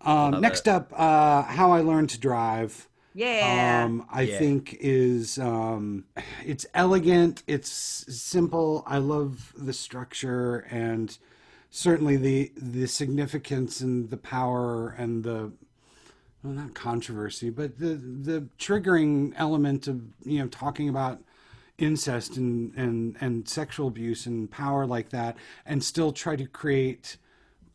Um, 0.00 0.40
next 0.40 0.68
up, 0.68 0.92
uh, 0.94 1.42
how 1.42 1.72
I 1.72 1.80
learned 1.80 2.10
to 2.10 2.20
drive. 2.20 2.88
Yeah. 3.16 3.84
um, 3.84 4.06
I 4.10 4.22
Yeah. 4.22 4.38
think 4.38 4.76
is 4.80 5.38
um, 5.38 6.04
it's 6.44 6.66
elegant, 6.74 7.42
it's 7.46 7.70
simple. 7.70 8.82
I 8.88 8.98
love 8.98 9.52
the 9.56 9.72
structure 9.72 10.66
and 10.70 11.16
certainly 11.74 12.16
the 12.16 12.52
the 12.56 12.86
significance 12.86 13.80
and 13.80 14.08
the 14.08 14.16
power 14.16 14.90
and 14.90 15.24
the 15.24 15.50
well, 16.42 16.52
not 16.52 16.74
controversy, 16.74 17.50
but 17.50 17.78
the 17.78 17.94
the 17.94 18.46
triggering 18.58 19.32
element 19.36 19.88
of 19.88 20.00
you 20.24 20.38
know 20.38 20.46
talking 20.46 20.88
about 20.88 21.20
incest 21.76 22.36
and 22.36 22.72
and 22.76 23.16
and 23.20 23.48
sexual 23.48 23.88
abuse 23.88 24.24
and 24.24 24.50
power 24.50 24.86
like 24.86 25.08
that, 25.10 25.36
and 25.66 25.82
still 25.82 26.12
try 26.12 26.36
to 26.36 26.46
create 26.46 27.16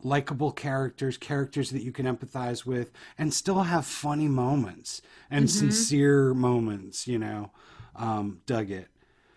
likable 0.02 0.50
characters, 0.50 1.18
characters 1.18 1.68
that 1.70 1.82
you 1.82 1.92
can 1.92 2.06
empathize 2.06 2.64
with, 2.64 2.92
and 3.18 3.34
still 3.34 3.64
have 3.64 3.84
funny 3.84 4.28
moments 4.28 5.02
and 5.30 5.50
sincere 5.50 6.32
moments. 6.32 7.06
You 7.06 7.18
know, 7.18 7.50
um, 7.96 8.40
dug 8.46 8.70
it. 8.70 8.88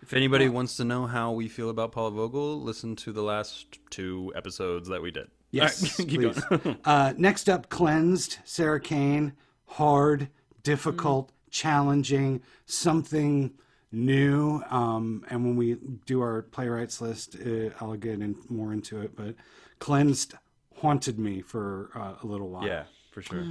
If 0.04 0.12
anybody 0.12 0.50
wants 0.50 0.76
to 0.76 0.84
know 0.84 1.06
how 1.06 1.32
we 1.32 1.48
feel 1.48 1.70
about 1.70 1.92
Paula 1.92 2.10
Vogel, 2.10 2.60
listen 2.60 2.94
to 2.96 3.10
the 3.10 3.22
last 3.22 3.78
two 3.88 4.30
episodes 4.36 4.86
that 4.90 5.00
we 5.00 5.10
did. 5.10 5.28
Yes, 5.50 5.82
All 5.82 6.04
right, 6.04 6.08
keep 6.10 6.20
please. 6.20 6.44
going. 6.44 6.78
uh, 6.84 7.14
next 7.16 7.48
up, 7.48 7.70
cleansed. 7.70 8.36
Sarah 8.44 8.80
Kane. 8.80 9.32
Hard, 9.64 10.28
difficult, 10.62 11.32
challenging, 11.50 12.42
something 12.66 13.54
new. 13.92 14.62
Um, 14.68 15.24
and 15.30 15.42
when 15.42 15.56
we 15.56 15.78
do 16.04 16.20
our 16.20 16.42
playwrights 16.42 17.00
list, 17.00 17.36
uh, 17.36 17.70
I'll 17.80 17.94
get 17.94 18.20
in, 18.20 18.36
more 18.50 18.74
into 18.74 19.00
it. 19.00 19.16
But 19.16 19.36
cleansed 19.78 20.34
haunted 20.76 21.18
me 21.18 21.40
for 21.40 21.88
uh, 21.94 22.16
a 22.22 22.26
little 22.26 22.50
while. 22.50 22.66
yeah, 22.66 22.84
for 23.10 23.22
sure. 23.22 23.42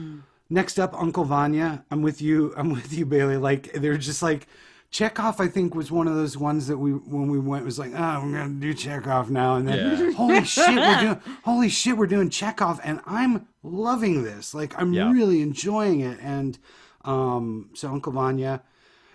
Next 0.52 0.78
up, 0.78 0.94
Uncle 0.94 1.24
Vanya. 1.24 1.84
I'm 1.90 2.04
with 2.04 2.22
you. 2.22 2.54
I'm 2.56 2.70
with 2.70 2.94
you, 2.94 3.08
Bailey. 3.08 3.38
Like 3.38 3.74
they're 3.74 3.98
just 3.98 4.22
like 4.22 4.48
Chekhov. 4.94 5.42
I 5.42 5.48
think 5.48 5.74
was 5.74 5.92
one 5.92 6.08
of 6.08 6.14
those 6.16 6.38
ones 6.38 6.68
that 6.68 6.78
we 6.78 6.92
when 6.92 7.28
we 7.28 7.40
went 7.40 7.66
was 7.66 7.80
like, 7.80 7.92
oh, 7.96 8.22
we're 8.24 8.32
gonna 8.38 8.54
do 8.54 8.74
Chekhov 8.76 9.32
now, 9.32 9.56
and 9.56 9.68
then 9.68 9.80
Yeah. 10.00 10.12
holy 10.14 10.44
shit, 10.58 10.76
we're 10.78 11.00
doing 11.00 11.20
holy 11.44 11.70
shit, 11.70 11.98
we're 11.98 12.06
doing 12.08 12.30
Chekhov, 12.30 12.80
and 12.84 13.02
I'm 13.08 13.48
loving 13.64 14.24
this. 14.24 14.54
Like 14.54 14.80
I'm 14.80 14.94
Yeah. 14.94 15.12
really 15.12 15.42
enjoying 15.42 16.02
it. 16.02 16.20
And 16.22 16.58
um, 17.04 17.72
so 17.74 17.90
Uncle 17.90 18.14
Vanya. 18.14 18.62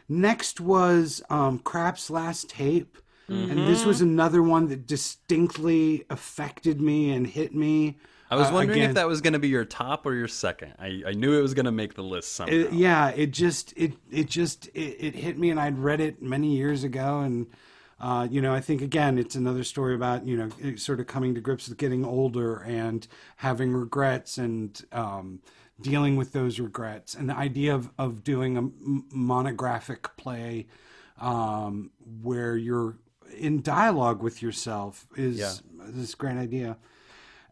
Next 0.08 0.60
was 0.60 1.22
um, 1.30 1.58
Krapp's 1.60 2.10
last 2.10 2.50
tape. 2.50 2.98
And 3.30 3.66
this 3.68 3.84
was 3.84 4.00
another 4.00 4.42
one 4.42 4.68
that 4.68 4.86
distinctly 4.86 6.04
affected 6.08 6.80
me 6.80 7.10
and 7.12 7.26
hit 7.26 7.54
me. 7.54 7.98
I 8.30 8.36
was 8.36 8.48
Uh, 8.48 8.54
wondering 8.54 8.78
again- 8.80 8.90
if 8.90 8.96
that 8.96 9.08
was 9.08 9.20
going 9.20 9.32
to 9.32 9.38
be 9.38 9.48
your 9.48 9.64
top 9.64 10.04
or 10.06 10.14
your 10.14 10.28
second. 10.28 10.74
I, 10.78 11.02
I 11.06 11.12
knew 11.12 11.38
it 11.38 11.42
was 11.42 11.54
going 11.54 11.66
to 11.66 11.72
make 11.72 11.94
the 11.94 12.02
list 12.02 12.32
somehow. 12.32 12.54
It- 12.54 12.72
yeah, 12.72 13.08
it 13.08 13.30
just 13.32 13.72
it 13.76 13.94
it 14.10 14.28
just 14.28 14.66
it, 14.74 14.96
it 15.00 15.14
hit 15.14 15.38
me, 15.38 15.50
and 15.50 15.58
I'd 15.58 15.78
read 15.78 16.00
it 16.00 16.22
many 16.22 16.56
years 16.56 16.84
ago, 16.84 17.20
and 17.20 17.46
Uh, 18.00 18.28
you 18.30 18.40
know, 18.40 18.54
I 18.54 18.60
think 18.60 18.80
again, 18.80 19.18
it's 19.18 19.34
another 19.34 19.64
story 19.64 19.92
about 19.92 20.24
you 20.24 20.36
know 20.36 20.76
sort 20.76 21.00
of 21.00 21.08
coming 21.08 21.34
to 21.34 21.40
grips 21.40 21.68
with 21.68 21.78
getting 21.78 22.04
older 22.04 22.58
and 22.58 23.04
having 23.38 23.72
regrets 23.72 24.38
and 24.38 24.80
um, 24.92 25.40
dealing 25.80 26.14
with 26.14 26.30
those 26.32 26.60
regrets. 26.60 27.16
And 27.16 27.28
the 27.28 27.36
idea 27.36 27.74
of 27.74 27.90
of 27.98 28.22
doing 28.22 28.56
a 28.56 28.62
monographic 29.12 30.16
play 30.16 30.68
um, 31.20 31.90
where 32.22 32.56
you're 32.56 32.96
in 33.36 33.62
dialogue 33.62 34.22
with 34.22 34.42
yourself 34.42 35.06
is 35.16 35.38
Yeah. 35.38 35.52
this 35.92 36.14
great 36.14 36.36
idea. 36.36 36.76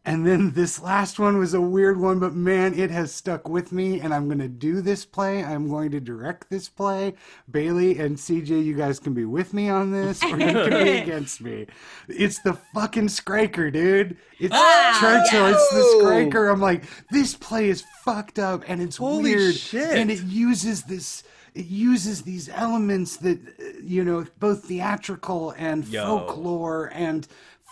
And 0.06 0.24
then 0.24 0.52
this 0.52 0.80
last 0.80 1.18
one 1.18 1.36
was 1.36 1.52
a 1.52 1.60
weird 1.60 1.98
one, 2.00 2.20
but 2.20 2.32
man, 2.32 2.78
it 2.78 2.92
has 2.92 3.12
stuck 3.12 3.48
with 3.48 3.72
me. 3.72 3.98
And 4.00 4.14
I'm 4.14 4.26
going 4.28 4.38
to 4.38 4.46
do 4.48 4.80
this 4.80 5.04
play. 5.04 5.42
I'm 5.44 5.68
going 5.68 5.90
to 5.90 5.98
direct 6.00 6.48
this 6.48 6.68
play. 6.68 7.14
Bailey 7.50 7.98
and 7.98 8.16
CJ, 8.16 8.64
you 8.64 8.74
guys 8.74 9.00
can 9.00 9.14
be 9.14 9.24
with 9.24 9.52
me 9.52 9.68
on 9.68 9.90
this, 9.90 10.22
or 10.22 10.28
you 10.28 10.36
can 10.36 10.70
be 10.84 10.90
against 11.02 11.40
me. 11.40 11.66
It's 12.06 12.38
the 12.38 12.52
fucking 12.72 13.08
Skriker, 13.08 13.72
dude. 13.72 14.16
It's 14.38 14.54
Ah, 14.56 14.96
Churchill. 15.00 15.46
It's 15.46 15.70
the 15.70 15.78
yo! 15.78 16.04
Skriker. 16.04 16.52
I'm 16.52 16.60
like, 16.60 16.84
this 17.10 17.34
play 17.34 17.68
is 17.68 17.82
fucked 18.04 18.38
up, 18.38 18.62
and 18.68 18.80
it's 18.80 18.98
Holy 18.98 19.34
weird, 19.34 19.56
shit. 19.56 19.98
and 19.98 20.08
it 20.10 20.22
uses 20.22 20.84
this. 20.84 21.24
It 21.54 21.66
uses 21.66 22.22
these 22.22 22.48
elements 22.50 23.16
that 23.18 23.38
uh, 23.40 23.62
you 23.82 24.04
know, 24.04 24.26
both 24.38 24.64
theatrical 24.66 25.52
and 25.56 25.84
Yo. 25.88 26.04
folklore 26.04 26.90
and 26.94 27.26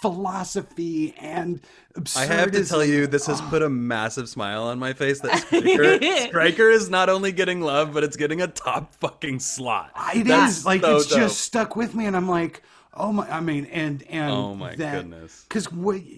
philosophy 0.05 1.15
and 1.19 1.61
I 2.15 2.27
have 2.27 2.51
to 2.53 2.65
tell 2.65 2.85
you, 2.85 3.07
this 3.07 3.27
has 3.27 3.41
put 3.41 3.63
a 3.63 3.71
massive 3.71 4.29
smile 4.29 4.65
on 4.65 4.79
my 4.79 4.93
face. 4.93 5.21
That 5.21 5.33
Skriker, 5.51 5.99
Skriker 6.31 6.73
is 6.73 6.91
not 6.91 7.09
only 7.09 7.33
getting 7.33 7.61
love, 7.63 7.95
but 7.95 8.05
it's 8.05 8.17
getting 8.17 8.43
a 8.43 8.49
top 8.49 8.95
fucking 8.97 9.39
slot. 9.41 9.93
It 10.15 10.23
is 10.23 10.25
That's 10.27 10.67
like 10.67 10.83
so 10.83 10.97
it's 10.97 11.07
dope. 11.07 11.19
just 11.19 11.41
stuck 11.41 11.77
with 11.77 11.95
me, 11.95 12.05
and 12.07 12.17
I'm 12.17 12.29
like, 12.29 12.63
oh 12.93 13.13
my! 13.13 13.27
I 13.31 13.41
mean, 13.41 13.65
and 13.67 14.03
and 14.11 14.31
Oh 14.31 14.55
my 14.55 14.75
goodness. 14.75 15.47
Because 15.49 15.69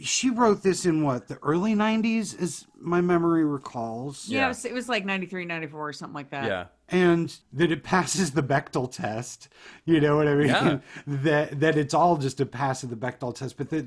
she 0.03 0.31
wrote 0.31 0.63
this 0.63 0.85
in 0.85 1.05
what 1.05 1.29
the 1.29 1.39
early 1.43 1.75
'90s, 1.75 2.41
as 2.41 2.67
my 2.81 3.01
memory 3.01 3.45
recalls. 3.45 4.29
Yeah, 4.29 4.39
Yeah. 4.39 4.45
It, 4.47 4.49
was, 4.49 4.65
it 4.65 4.75
was 4.75 4.89
like 4.89 5.05
93, 5.05 5.45
94 5.45 5.89
or 5.89 5.93
something 5.93 6.15
like 6.15 6.31
that. 6.31 6.45
yeah. 6.45 6.65
And 6.89 7.37
that 7.53 7.73
it 7.73 7.83
passes 7.83 8.31
the 8.31 8.43
Bechdel 8.43 8.91
test. 8.93 9.49
You 9.85 10.01
know 10.01 10.17
what 10.17 10.29
I 10.29 10.35
mean? 10.35 10.49
Yeah. 10.49 10.79
that 11.07 11.61
that 11.61 11.77
it's 11.77 11.95
all 11.95 12.17
just 12.17 12.41
a 12.41 12.47
pass 12.47 12.83
of 12.83 12.91
the 12.91 12.97
Bechdel 12.97 13.35
test, 13.35 13.57
but 13.57 13.71
that 13.71 13.87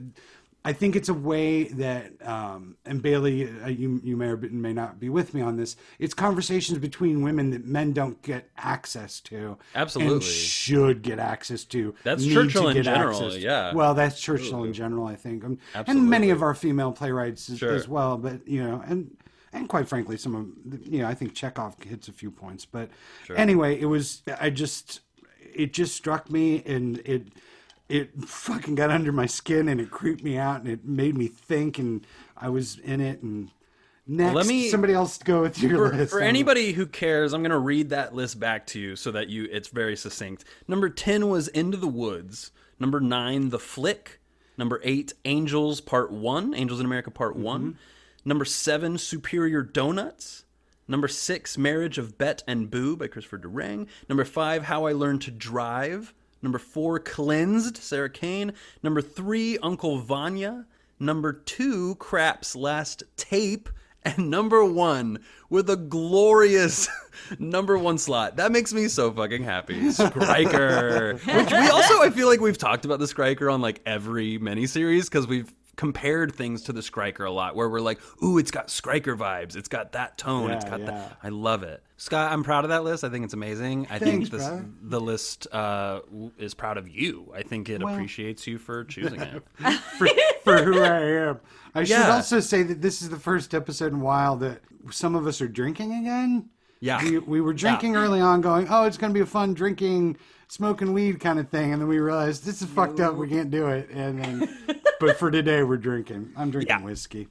I 0.66 0.74
think 0.74 0.98
it's 0.98 1.08
a 1.08 1.14
way 1.14 1.64
that 1.64 2.12
um, 2.28 2.76
and 2.86 3.02
Bailey, 3.02 3.50
uh, 3.64 3.68
you 3.70 4.02
you 4.04 4.18
may 4.18 4.28
or 4.28 4.38
may 4.38 4.74
not 4.74 5.00
be 5.00 5.08
with 5.08 5.34
me 5.34 5.40
on 5.42 5.56
this. 5.56 5.78
It's 6.00 6.14
conversations 6.14 6.78
between 6.80 7.22
women 7.22 7.52
that 7.52 7.66
men 7.66 7.94
don't 7.94 8.22
get 8.22 8.50
access 8.58 9.22
to, 9.22 9.58
Absolutely. 9.74 10.16
and 10.16 10.24
should 10.24 11.02
get 11.02 11.18
access 11.18 11.64
to. 11.66 11.96
That's 12.04 12.26
Churchill 12.26 12.64
to 12.64 12.78
in 12.78 12.84
general, 12.84 13.34
yeah. 13.38 13.74
Well, 13.74 13.94
that's 13.94 14.20
Churchill 14.20 14.66
in 14.66 14.74
general, 14.74 15.08
I 15.08 15.16
think, 15.16 15.46
Um, 15.46 15.60
and 15.74 16.10
many 16.10 16.30
of 16.30 16.42
our 16.42 16.54
female 16.54 16.92
playwrights 16.92 17.50
as, 17.50 17.60
Sure. 17.60 17.74
as 17.74 17.88
well. 17.88 18.18
But 18.18 18.46
you 18.46 18.62
know, 18.62 18.84
and 18.86 19.16
and 19.54 19.68
quite 19.68 19.88
frankly, 19.88 20.18
some 20.18 20.36
of 20.36 20.88
you 20.88 21.00
know, 21.00 21.08
I 21.08 21.14
think 21.14 21.34
Chekhov 21.34 21.82
hits 21.84 22.08
a 22.08 22.14
few 22.14 22.32
points. 22.32 22.66
But 22.66 22.90
anyway, 23.36 23.80
it 23.80 23.86
was 23.86 24.22
I 24.40 24.50
just 24.50 25.02
it 25.54 25.74
just 25.74 25.96
struck 25.96 26.30
me, 26.30 26.64
and 26.66 27.00
it 27.00 27.28
it 27.88 28.12
fucking 28.24 28.76
got 28.76 28.92
under 28.92 29.12
my 29.12 29.26
skin, 29.26 29.68
and 29.68 29.82
it 29.82 29.90
creeped 29.92 30.24
me 30.24 30.38
out, 30.38 30.60
and 30.62 30.70
it 30.70 30.86
made 30.86 31.18
me 31.18 31.28
think, 31.28 31.80
and 31.80 32.06
I 32.38 32.50
was 32.50 32.78
in 32.80 33.02
it, 33.02 33.22
and. 33.22 33.52
Next, 34.12 34.34
let 34.34 34.48
me- 34.48 34.70
somebody 34.70 34.94
else 34.94 35.20
go 35.20 35.44
with 35.44 35.62
your 35.62 35.90
For, 35.92 35.96
list. 35.96 36.12
for 36.12 36.20
anybody 36.20 36.72
who 36.72 36.88
cares, 36.88 37.32
I'm 37.32 37.44
going 37.44 37.52
to 37.52 37.60
read 37.60 37.90
that 37.92 38.16
list 38.16 38.40
back 38.40 38.66
to 38.68 38.80
you 38.80 38.96
so 38.96 39.12
that 39.12 39.30
you 39.30 39.48
it's 39.52 39.68
very 39.68 39.96
succinct. 39.96 40.46
Number 40.68 40.90
10 40.90 41.30
was 41.30 41.48
Into 41.48 41.78
the 41.78 41.88
Woods. 41.88 42.50
Number 42.80 43.00
9, 43.00 43.50
The 43.50 43.60
Flick. 43.60 44.20
Number 44.58 44.82
8, 44.84 45.14
Angels 45.26 45.80
Part 45.80 46.12
1, 46.12 46.56
Angels 46.56 46.80
in 46.80 46.88
America 46.88 47.12
Part 47.12 47.36
1. 47.36 47.62
Mm-hmm. 47.62 47.72
Number 48.30 48.46
7, 48.46 49.00
Superior 49.00 49.64
Donuts. 49.64 50.46
Number 50.88 51.08
6, 51.08 51.58
Marriage 51.58 51.98
of 51.98 52.20
Bette 52.20 52.44
and 52.48 52.70
Boo 52.70 52.96
by 52.96 53.08
Christopher 53.08 53.40
Durang. 53.40 53.88
Number 54.08 54.24
5, 54.24 54.66
How 54.66 54.86
I 54.86 54.92
Learned 54.92 55.24
to 55.24 55.32
Drive. 55.32 56.14
Number 56.44 56.60
4, 56.60 57.00
Cleansed, 57.00 57.78
Sarah 57.78 58.08
Kane. 58.08 58.54
Number 58.84 59.02
3, 59.02 59.58
Uncle 59.64 59.98
Vanya. 59.98 60.68
Number 61.00 61.34
2, 61.34 61.96
Krapp's 61.96 62.56
Last 62.56 63.02
Tape 63.18 63.68
and 64.04 64.30
number 64.30 64.64
one 64.64 65.20
with 65.50 65.70
a 65.70 65.76
glorious 65.76 66.88
number 67.40 67.78
one 67.78 67.98
slot. 67.98 68.38
That 68.38 68.52
makes 68.52 68.72
me 68.74 68.88
so 68.88 69.12
fucking 69.12 69.44
happy. 69.44 69.76
Skriker. 69.90 71.14
Which 71.14 71.52
we 71.52 71.70
also, 71.70 72.02
I 72.02 72.10
feel 72.12 72.28
like 72.28 72.40
we've 72.40 72.58
talked 72.58 72.86
about 72.86 73.00
the 73.00 73.06
Skriker 73.06 73.52
on 73.52 73.62
like 73.62 73.82
every 73.86 74.38
miniseries 74.40 75.06
because 75.06 75.28
we've 75.28 75.52
compared 75.80 76.36
things 76.36 76.64
to 76.64 76.74
the 76.74 76.82
Skriker 76.82 77.26
a 77.26 77.32
lot 77.32 77.56
where 77.56 77.70
we're 77.70 77.80
like, 77.80 78.02
ooh, 78.22 78.38
it's 78.38 78.52
got 78.52 78.68
Skriker 78.68 79.18
vibes. 79.18 79.56
It's 79.56 79.70
got 79.70 79.94
that 79.94 80.18
tone. 80.18 80.52
It's 80.52 80.66
got 80.66 80.82
yeah. 80.82 80.88
that. 80.88 81.18
I 81.24 81.30
love 81.30 81.64
it. 81.64 81.82
Scott, 81.96 82.34
I'm 82.34 82.44
proud 82.44 82.66
of 82.66 82.70
that 82.72 82.84
list. 82.84 83.06
I 83.06 83.10
think 83.10 83.24
it's 83.24 83.34
amazing. 83.34 83.88
I 83.90 83.98
Thanks, 83.98 84.28
think 84.28 84.42
this, 84.42 84.62
the 84.82 85.00
list 85.00 85.48
uh, 85.54 86.02
is 86.38 86.54
proud 86.54 86.78
of 86.78 86.90
you. 86.90 87.32
I 87.34 87.44
think 87.44 87.70
it 87.70 87.82
Well- 87.82 87.94
appreciates 87.94 88.46
you 88.46 88.58
for 88.58 88.84
choosing 88.84 89.22
it. 89.22 89.42
for, 89.98 90.10
for 90.44 90.58
who 90.64 90.82
I 90.82 91.00
am. 91.30 91.40
I 91.74 91.86
should 91.86 91.98
also 91.98 92.42
say 92.42 92.62
that 92.64 92.82
this 92.82 93.02
is 93.02 93.10
the 93.10 93.20
first 93.20 93.54
episode 93.54 93.94
in 93.94 94.02
a 94.02 94.04
while 94.04 94.36
that 94.36 94.60
some 94.92 95.16
of 95.16 95.28
us 95.28 95.40
are 95.40 95.48
drinking 95.48 95.94
again. 95.94 96.50
Yeah. 96.82 97.02
We, 97.02 97.20
we 97.20 97.40
were 97.40 97.54
drinking 97.54 97.96
early 97.96 98.20
on, 98.20 98.42
going, 98.42 98.68
oh, 98.70 98.84
it's 98.84 98.98
going 98.98 99.14
to 99.14 99.18
be 99.18 99.24
a 99.24 99.26
fun 99.26 99.54
drinking, 99.54 100.18
smoking 100.50 100.94
weed 100.94 101.20
kind 101.20 101.40
of 101.40 101.48
thing. 101.50 101.72
And 101.72 101.82
then 101.82 101.88
we 101.88 102.00
realized 102.00 102.44
this 102.44 102.62
is 102.62 102.68
fucked 102.70 103.00
up. 103.00 103.16
We 103.16 103.30
can't 103.30 103.50
do 103.52 103.68
it. 103.68 103.90
And 103.92 104.22
then, 104.22 104.58
but 105.00 105.18
for 105.18 105.32
today, 105.32 105.64
we're 105.64 105.78
drinking. 105.78 106.32
I'm 106.36 106.52
drinking 106.52 106.76
Yeah. 106.80 106.84
whiskey. 106.84 107.28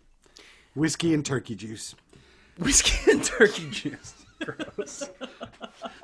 Whiskey 0.75 1.13
and 1.15 1.25
turkey 1.27 1.55
juice. 1.55 1.95
Whiskey 2.59 3.11
and 3.13 3.23
turkey 3.23 3.69
juice. 3.71 4.15
Gross. 4.45 5.11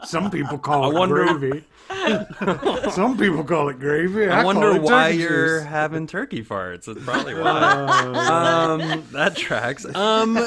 Some 0.05 0.31
people 0.31 0.59
call 0.59 0.91
it 0.91 0.95
wonder- 0.99 1.25
gravy. 1.39 1.65
Some 2.91 3.17
people 3.17 3.45
call 3.45 3.69
it 3.69 3.79
gravy. 3.79 4.29
I, 4.29 4.41
I 4.41 4.45
wonder 4.45 4.81
why 4.81 5.09
you're 5.11 5.61
juice. 5.61 5.69
having 5.69 6.07
turkey 6.09 6.43
farts. 6.45 6.87
That's 6.87 7.05
probably 7.05 7.35
why. 7.35 7.61
um, 7.61 9.05
that 9.13 9.37
tracks. 9.37 9.85
Um, 9.95 10.39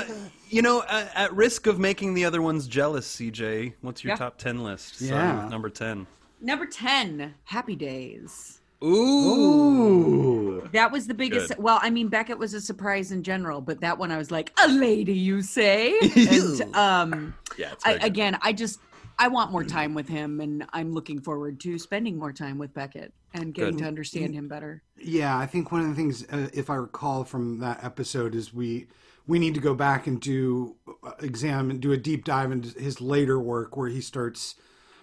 you 0.49 0.61
know, 0.61 0.83
at, 0.89 1.11
at 1.15 1.33
risk 1.33 1.67
of 1.67 1.79
making 1.79 2.13
the 2.13 2.25
other 2.25 2.41
ones 2.41 2.67
jealous, 2.67 3.07
CJ, 3.15 3.73
what's 3.81 4.03
your 4.03 4.11
Yeah. 4.13 4.17
top 4.17 4.37
ten 4.37 4.63
list? 4.63 4.99
Yeah. 5.01 5.07
Starting 5.09 5.41
with 5.43 5.51
number 5.51 5.69
ten. 5.69 6.07
Number 6.39 6.65
10, 6.65 7.33
Happy 7.45 7.75
Days. 7.75 8.61
Ooh. 8.83 8.87
Ooh. 8.87 10.69
That 10.71 10.91
was 10.91 11.07
the 11.07 11.13
biggest. 11.13 11.49
Good. 11.49 11.57
Well, 11.57 11.79
I 11.81 11.89
mean, 11.89 12.09
Beckett 12.09 12.37
was 12.37 12.53
a 12.53 12.61
surprise 12.61 13.11
in 13.11 13.23
general, 13.23 13.59
but 13.59 13.81
that 13.81 13.97
one 13.97 14.11
I 14.11 14.17
was 14.17 14.29
like, 14.29 14.51
a 14.63 14.67
lady, 14.67 15.13
you 15.13 15.41
say? 15.41 15.97
and 16.15 16.75
um, 16.75 17.33
Yeah, 17.57 17.73
I, 17.83 17.93
again, 17.93 18.37
I 18.41 18.53
just 18.53 18.79
I 19.19 19.29
want 19.29 19.51
more 19.51 19.63
time 19.63 19.95
with 19.95 20.07
him, 20.07 20.41
and 20.41 20.65
I'm 20.73 20.93
looking 20.93 21.19
forward 21.19 21.59
to 21.61 21.79
spending 21.79 22.17
more 22.17 22.31
time 22.31 22.59
with 22.59 22.73
Beckett 22.73 23.13
and 23.33 23.53
getting 23.53 23.77
Good. 23.77 23.83
to 23.83 23.87
understand 23.87 24.35
him 24.35 24.47
better. 24.47 24.83
Yeah, 24.95 25.35
I 25.35 25.47
think 25.47 25.71
one 25.71 25.81
of 25.81 25.87
the 25.87 25.95
things, 25.95 26.23
uh, 26.29 26.49
if 26.53 26.69
I 26.69 26.75
recall 26.75 27.23
from 27.23 27.59
that 27.59 27.83
episode, 27.83 28.35
is 28.35 28.53
we 28.53 28.87
we 29.25 29.39
need 29.39 29.55
to 29.55 29.59
go 29.59 29.73
back 29.73 30.05
and 30.05 30.21
do 30.21 30.75
uh, 31.03 31.11
examine, 31.19 31.79
do 31.79 31.91
a 31.91 31.97
deep 31.97 32.25
dive 32.25 32.51
into 32.51 32.79
his 32.79 33.01
later 33.01 33.39
work 33.39 33.75
where 33.75 33.89
he 33.89 34.01
starts 34.01 34.55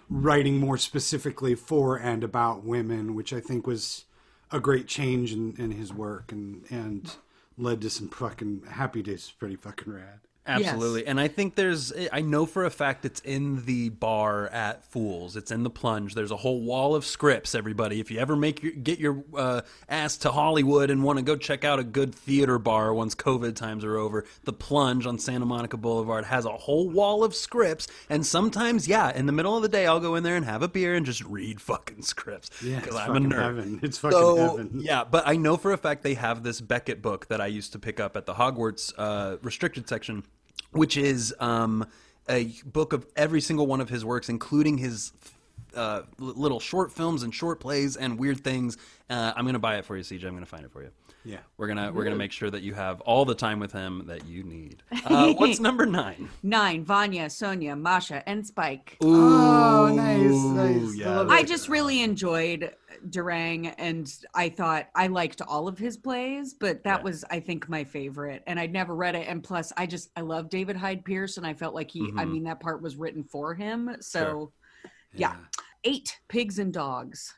writing 0.09 0.59
more 0.59 0.77
specifically 0.77 1.55
for 1.55 1.97
and 1.97 2.23
about 2.23 2.63
women, 2.63 3.15
which 3.15 3.33
I 3.33 3.39
think 3.39 3.65
was 3.65 4.05
a 4.51 4.59
great 4.59 4.87
change 4.87 5.33
in, 5.33 5.55
in 5.57 5.71
his 5.71 5.93
work 5.93 6.31
and 6.31 6.63
and 6.69 7.11
led 7.57 7.81
to 7.81 7.89
some 7.89 8.09
fucking 8.09 8.63
happy 8.69 9.01
days. 9.01 9.31
Pretty 9.37 9.55
fucking 9.55 9.91
rad. 9.91 10.19
Absolutely. 10.47 11.07
And 11.07 11.19
I 11.19 11.27
think 11.27 11.55
there's, 11.55 11.91
I 12.13 12.21
know 12.21 12.45
for 12.45 12.65
a 12.65 12.69
fact 12.69 13.03
it's 13.03 13.19
in 13.21 13.65
the 13.65 13.89
bar 13.89 14.47
at 14.47 14.85
Fools. 14.85 15.35
It's 15.35 15.49
in 15.51 15.63
the 15.63 15.69
plunge. 15.71 16.13
There's 16.13 16.29
a 16.31 16.37
whole 16.37 16.61
wall 16.61 16.93
of 16.93 17.03
scripts, 17.03 17.55
everybody. 17.55 17.99
If 17.99 18.11
you 18.11 18.19
ever 18.19 18.35
make 18.35 18.61
your, 18.61 18.71
get 18.73 18.99
your 18.99 19.23
uh, 19.35 19.61
ass 19.89 20.17
to 20.17 20.31
Hollywood 20.31 20.89
and 20.91 21.03
want 21.03 21.17
to 21.17 21.23
go 21.25 21.35
check 21.35 21.63
out 21.63 21.79
a 21.79 21.83
good 21.83 22.13
theater 22.13 22.59
bar 22.59 22.93
once 22.93 23.15
COVID 23.15 23.55
times 23.55 23.83
are 23.83 23.97
over, 23.97 24.23
the 24.43 24.53
plunge 24.53 25.05
on 25.07 25.17
Santa 25.17 25.45
Monica 25.45 25.77
Boulevard 25.77 26.25
has 26.25 26.45
a 26.45 26.51
whole 26.51 26.89
wall 26.89 27.23
of 27.23 27.33
scripts. 27.33 27.87
And 28.09 28.23
sometimes, 28.25 28.87
yeah, 28.87 29.11
in 29.15 29.25
the 29.25 29.31
middle 29.31 29.55
of 29.55 29.63
the 29.63 29.69
day, 29.69 29.87
I'll 29.87 29.99
go 29.99 30.13
in 30.15 30.23
there 30.23 30.35
and 30.35 30.45
have 30.45 30.61
a 30.61 30.67
beer 30.67 30.93
and 30.93 31.05
just 31.05 31.23
read 31.23 31.59
fucking 31.59 32.03
scripts. 32.03 32.51
Yeah, 32.63 32.79
Because 32.81 32.95
I'm 32.95 33.15
a 33.15 33.19
nerd. 33.19 33.41
heaven. 33.41 33.79
It's 33.81 33.97
fucking 33.97 34.17
So, 34.17 34.35
heaven. 34.57 34.69
yeah, 34.75 35.03
but 35.03 35.27
I 35.27 35.37
know 35.37 35.57
for 35.57 35.71
a 35.73 35.77
fact 35.77 36.03
they 36.03 36.13
have 36.13 36.43
this 36.43 36.61
Beckett 36.61 37.01
book 37.01 37.27
that 37.29 37.41
I 37.41 37.47
used 37.47 37.71
to 37.73 37.79
pick 37.79 37.99
up 37.99 38.15
at 38.15 38.27
the 38.27 38.35
Hogwarts 38.35 38.93
uh, 38.97 39.37
restricted 39.41 39.89
section, 39.89 40.23
which 40.71 40.97
is 40.97 41.33
um, 41.39 41.87
a 42.29 42.51
book 42.65 42.93
of 42.93 43.05
every 43.15 43.41
single 43.41 43.67
one 43.67 43.81
of 43.81 43.89
his 43.89 44.03
works, 44.03 44.29
including 44.29 44.77
his 44.77 45.11
uh, 45.75 46.03
little 46.17 46.59
short 46.59 46.91
films 46.91 47.23
and 47.23 47.33
short 47.33 47.59
plays 47.59 47.95
and 47.95 48.17
weird 48.17 48.43
things. 48.43 48.77
Uh, 49.09 49.33
I'm 49.35 49.45
gonna 49.45 49.59
buy 49.59 49.77
it 49.77 49.85
for 49.85 49.95
you, 49.97 50.03
CJ. 50.03 50.25
I'm 50.25 50.33
gonna 50.33 50.45
find 50.45 50.65
it 50.65 50.71
for 50.71 50.81
you. 50.81 50.89
Yeah. 51.23 51.37
We're 51.57 51.67
gonna 51.67 51.91
we're 51.91 52.03
gonna 52.03 52.15
make 52.15 52.31
sure 52.31 52.49
that 52.51 52.61
you 52.61 52.73
have 52.75 53.01
all 53.01 53.25
the 53.25 53.35
time 53.35 53.59
with 53.59 53.71
him 53.71 54.03
that 54.07 54.25
you 54.27 54.43
need. 54.43 54.83
Uh, 55.05 55.33
what's 55.33 55.59
number 55.59 55.85
nine? 55.85 56.29
Nine, 56.41 56.83
Vanya, 56.83 57.29
Sonia, 57.29 57.75
Masha, 57.75 58.27
and 58.27 58.45
Spike. 58.45 58.97
Oh, 59.01 59.93
nice, 59.95 60.33
nice. 60.33 60.95
yeah, 60.97 61.21
I 61.21 61.37
I 61.37 61.43
just 61.43 61.69
really 61.69 62.01
enjoyed 62.01 62.71
Durang, 63.09 63.73
and 63.77 64.11
I 64.33 64.49
thought 64.49 64.87
I 64.95 65.07
liked 65.07 65.41
all 65.41 65.67
of 65.67 65.77
his 65.77 65.97
plays, 65.97 66.53
but 66.53 66.83
that 66.83 66.99
Yeah. 66.99 67.03
was, 67.03 67.25
I 67.29 67.39
think, 67.39 67.69
my 67.69 67.83
favorite. 67.83 68.43
And 68.47 68.59
I'd 68.59 68.73
never 68.73 68.95
read 68.95 69.15
it. 69.15 69.27
And 69.27 69.43
plus, 69.43 69.71
I 69.77 69.85
just, 69.85 70.09
I 70.15 70.21
love 70.21 70.49
David 70.49 70.75
Hyde 70.75 71.05
Pierce, 71.05 71.37
and 71.37 71.45
I 71.45 71.53
felt 71.53 71.75
like 71.75 71.91
he, 71.91 72.01
I 72.17 72.25
Mhm. 72.25 72.31
mean, 72.31 72.43
that 72.43 72.59
part 72.59 72.81
was 72.81 72.95
written 72.95 73.23
for 73.23 73.53
him. 73.53 73.95
So, 74.01 74.51
Yeah. 75.13 75.35
eight 75.83 76.19
pigs 76.27 76.59
and 76.59 76.73
dogs. 76.73 77.33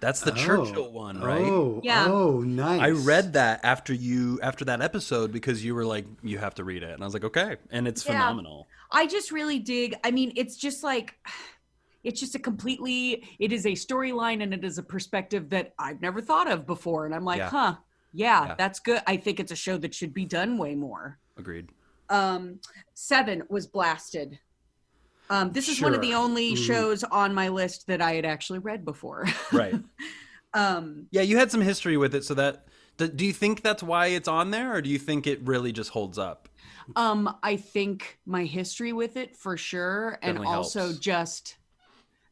That's 0.00 0.20
the 0.20 0.32
Oh. 0.32 0.36
Churchill 0.36 0.92
one, 0.92 1.20
right? 1.20 1.46
Oh, 1.46 1.80
Yeah. 1.82 2.06
oh, 2.08 2.40
nice. 2.40 2.80
I 2.80 2.90
read 2.90 3.32
that 3.34 3.60
after 3.64 3.94
you 3.94 4.38
after 4.42 4.64
that 4.66 4.82
episode 4.82 5.32
because 5.32 5.64
you 5.64 5.74
were 5.74 5.86
like 5.86 6.04
you 6.22 6.36
have 6.38 6.54
to 6.56 6.64
read 6.64 6.82
it 6.82 6.90
and 6.90 7.02
I 7.02 7.06
was 7.06 7.14
like 7.14 7.24
okay 7.24 7.56
and 7.70 7.88
it's 7.88 8.04
Yeah. 8.04 8.12
phenomenal. 8.12 8.66
I 8.92 9.06
just 9.06 9.32
really 9.32 9.58
dig. 9.58 9.94
I 10.04 10.10
mean, 10.10 10.32
it's 10.36 10.56
just 10.56 10.82
like 10.84 11.14
it's 12.04 12.20
just 12.20 12.34
a 12.34 12.38
completely 12.38 13.24
it 13.38 13.52
is 13.52 13.66
a 13.66 13.72
storyline 13.72 14.42
and 14.42 14.54
it 14.54 14.64
is 14.64 14.78
a 14.78 14.82
perspective 14.82 15.50
that 15.50 15.72
I've 15.78 16.00
never 16.00 16.20
thought 16.20 16.50
of 16.50 16.66
before. 16.66 17.06
And 17.06 17.14
I'm 17.14 17.24
like, 17.24 17.38
Yeah. 17.38 17.50
huh, 17.50 17.74
yeah, 18.12 18.46
Yeah. 18.46 18.54
that's 18.56 18.78
good. 18.80 19.02
I 19.06 19.16
think 19.16 19.40
it's 19.40 19.52
a 19.52 19.56
show 19.56 19.76
that 19.78 19.94
should 19.94 20.14
be 20.14 20.24
done 20.26 20.58
way 20.58 20.74
more. 20.74 21.18
Agreed. 21.36 21.70
Um 22.08 22.60
seven 22.94 23.42
was 23.48 23.66
blasted. 23.66 24.38
Um, 25.30 25.52
this 25.52 25.68
is 25.70 25.80
one 25.80 25.94
of 25.94 26.02
the 26.02 26.12
only 26.12 26.52
Mm. 26.52 26.58
shows 26.58 27.02
on 27.02 27.32
my 27.34 27.48
list 27.48 27.86
that 27.86 28.02
I 28.02 28.12
had 28.12 28.26
actually 28.26 28.58
read 28.58 28.84
before. 28.84 29.26
Right. 29.52 29.74
um, 30.52 31.06
yeah, 31.10 31.22
you 31.22 31.38
had 31.38 31.50
some 31.50 31.62
history 31.62 31.96
with 31.96 32.14
it 32.14 32.24
so 32.24 32.34
that 32.34 32.66
do, 32.98 33.08
do 33.08 33.24
you 33.24 33.32
think 33.32 33.62
that's 33.62 33.82
why 33.82 34.08
it's 34.08 34.28
on 34.28 34.50
there 34.50 34.74
or 34.74 34.82
do 34.82 34.90
you 34.90 34.98
think 34.98 35.26
it 35.26 35.40
really 35.46 35.72
just 35.72 35.90
holds 35.90 36.18
up? 36.18 36.48
Um, 36.94 37.34
I 37.42 37.56
think 37.56 38.18
my 38.26 38.44
history 38.44 38.92
with 38.92 39.16
it 39.16 39.34
for 39.36 39.56
sure, 39.56 40.18
and 40.22 40.36
Definitely 40.36 40.54
also 40.54 40.80
helps. 40.80 40.98
just 40.98 41.56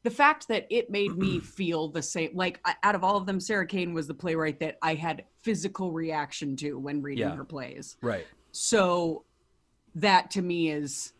the 0.03 0.11
fact 0.11 0.49
that 0.49 0.67
it 0.71 0.91
made 0.91 1.17
me 1.17 1.39
feel 1.59 1.89
the 1.89 2.03
same. 2.03 2.31
Like 2.35 2.61
out 2.83 2.95
of 2.95 3.05
all 3.05 3.17
of 3.17 3.27
them, 3.27 3.39
Sarah 3.41 3.67
Kane 3.67 3.95
was 3.95 4.07
the 4.07 4.15
playwright 4.15 4.59
that 4.61 4.79
I 4.83 4.95
had 4.95 5.25
physical 5.43 5.93
reaction 5.93 6.57
to 6.57 6.79
when 6.79 7.03
reading 7.03 7.29
Yeah. 7.29 7.37
her 7.37 7.45
plays. 7.45 7.97
Right. 8.03 8.27
So 8.53 9.25
that 9.95 10.31
to 10.33 10.43
me 10.43 10.71
is 10.71 11.13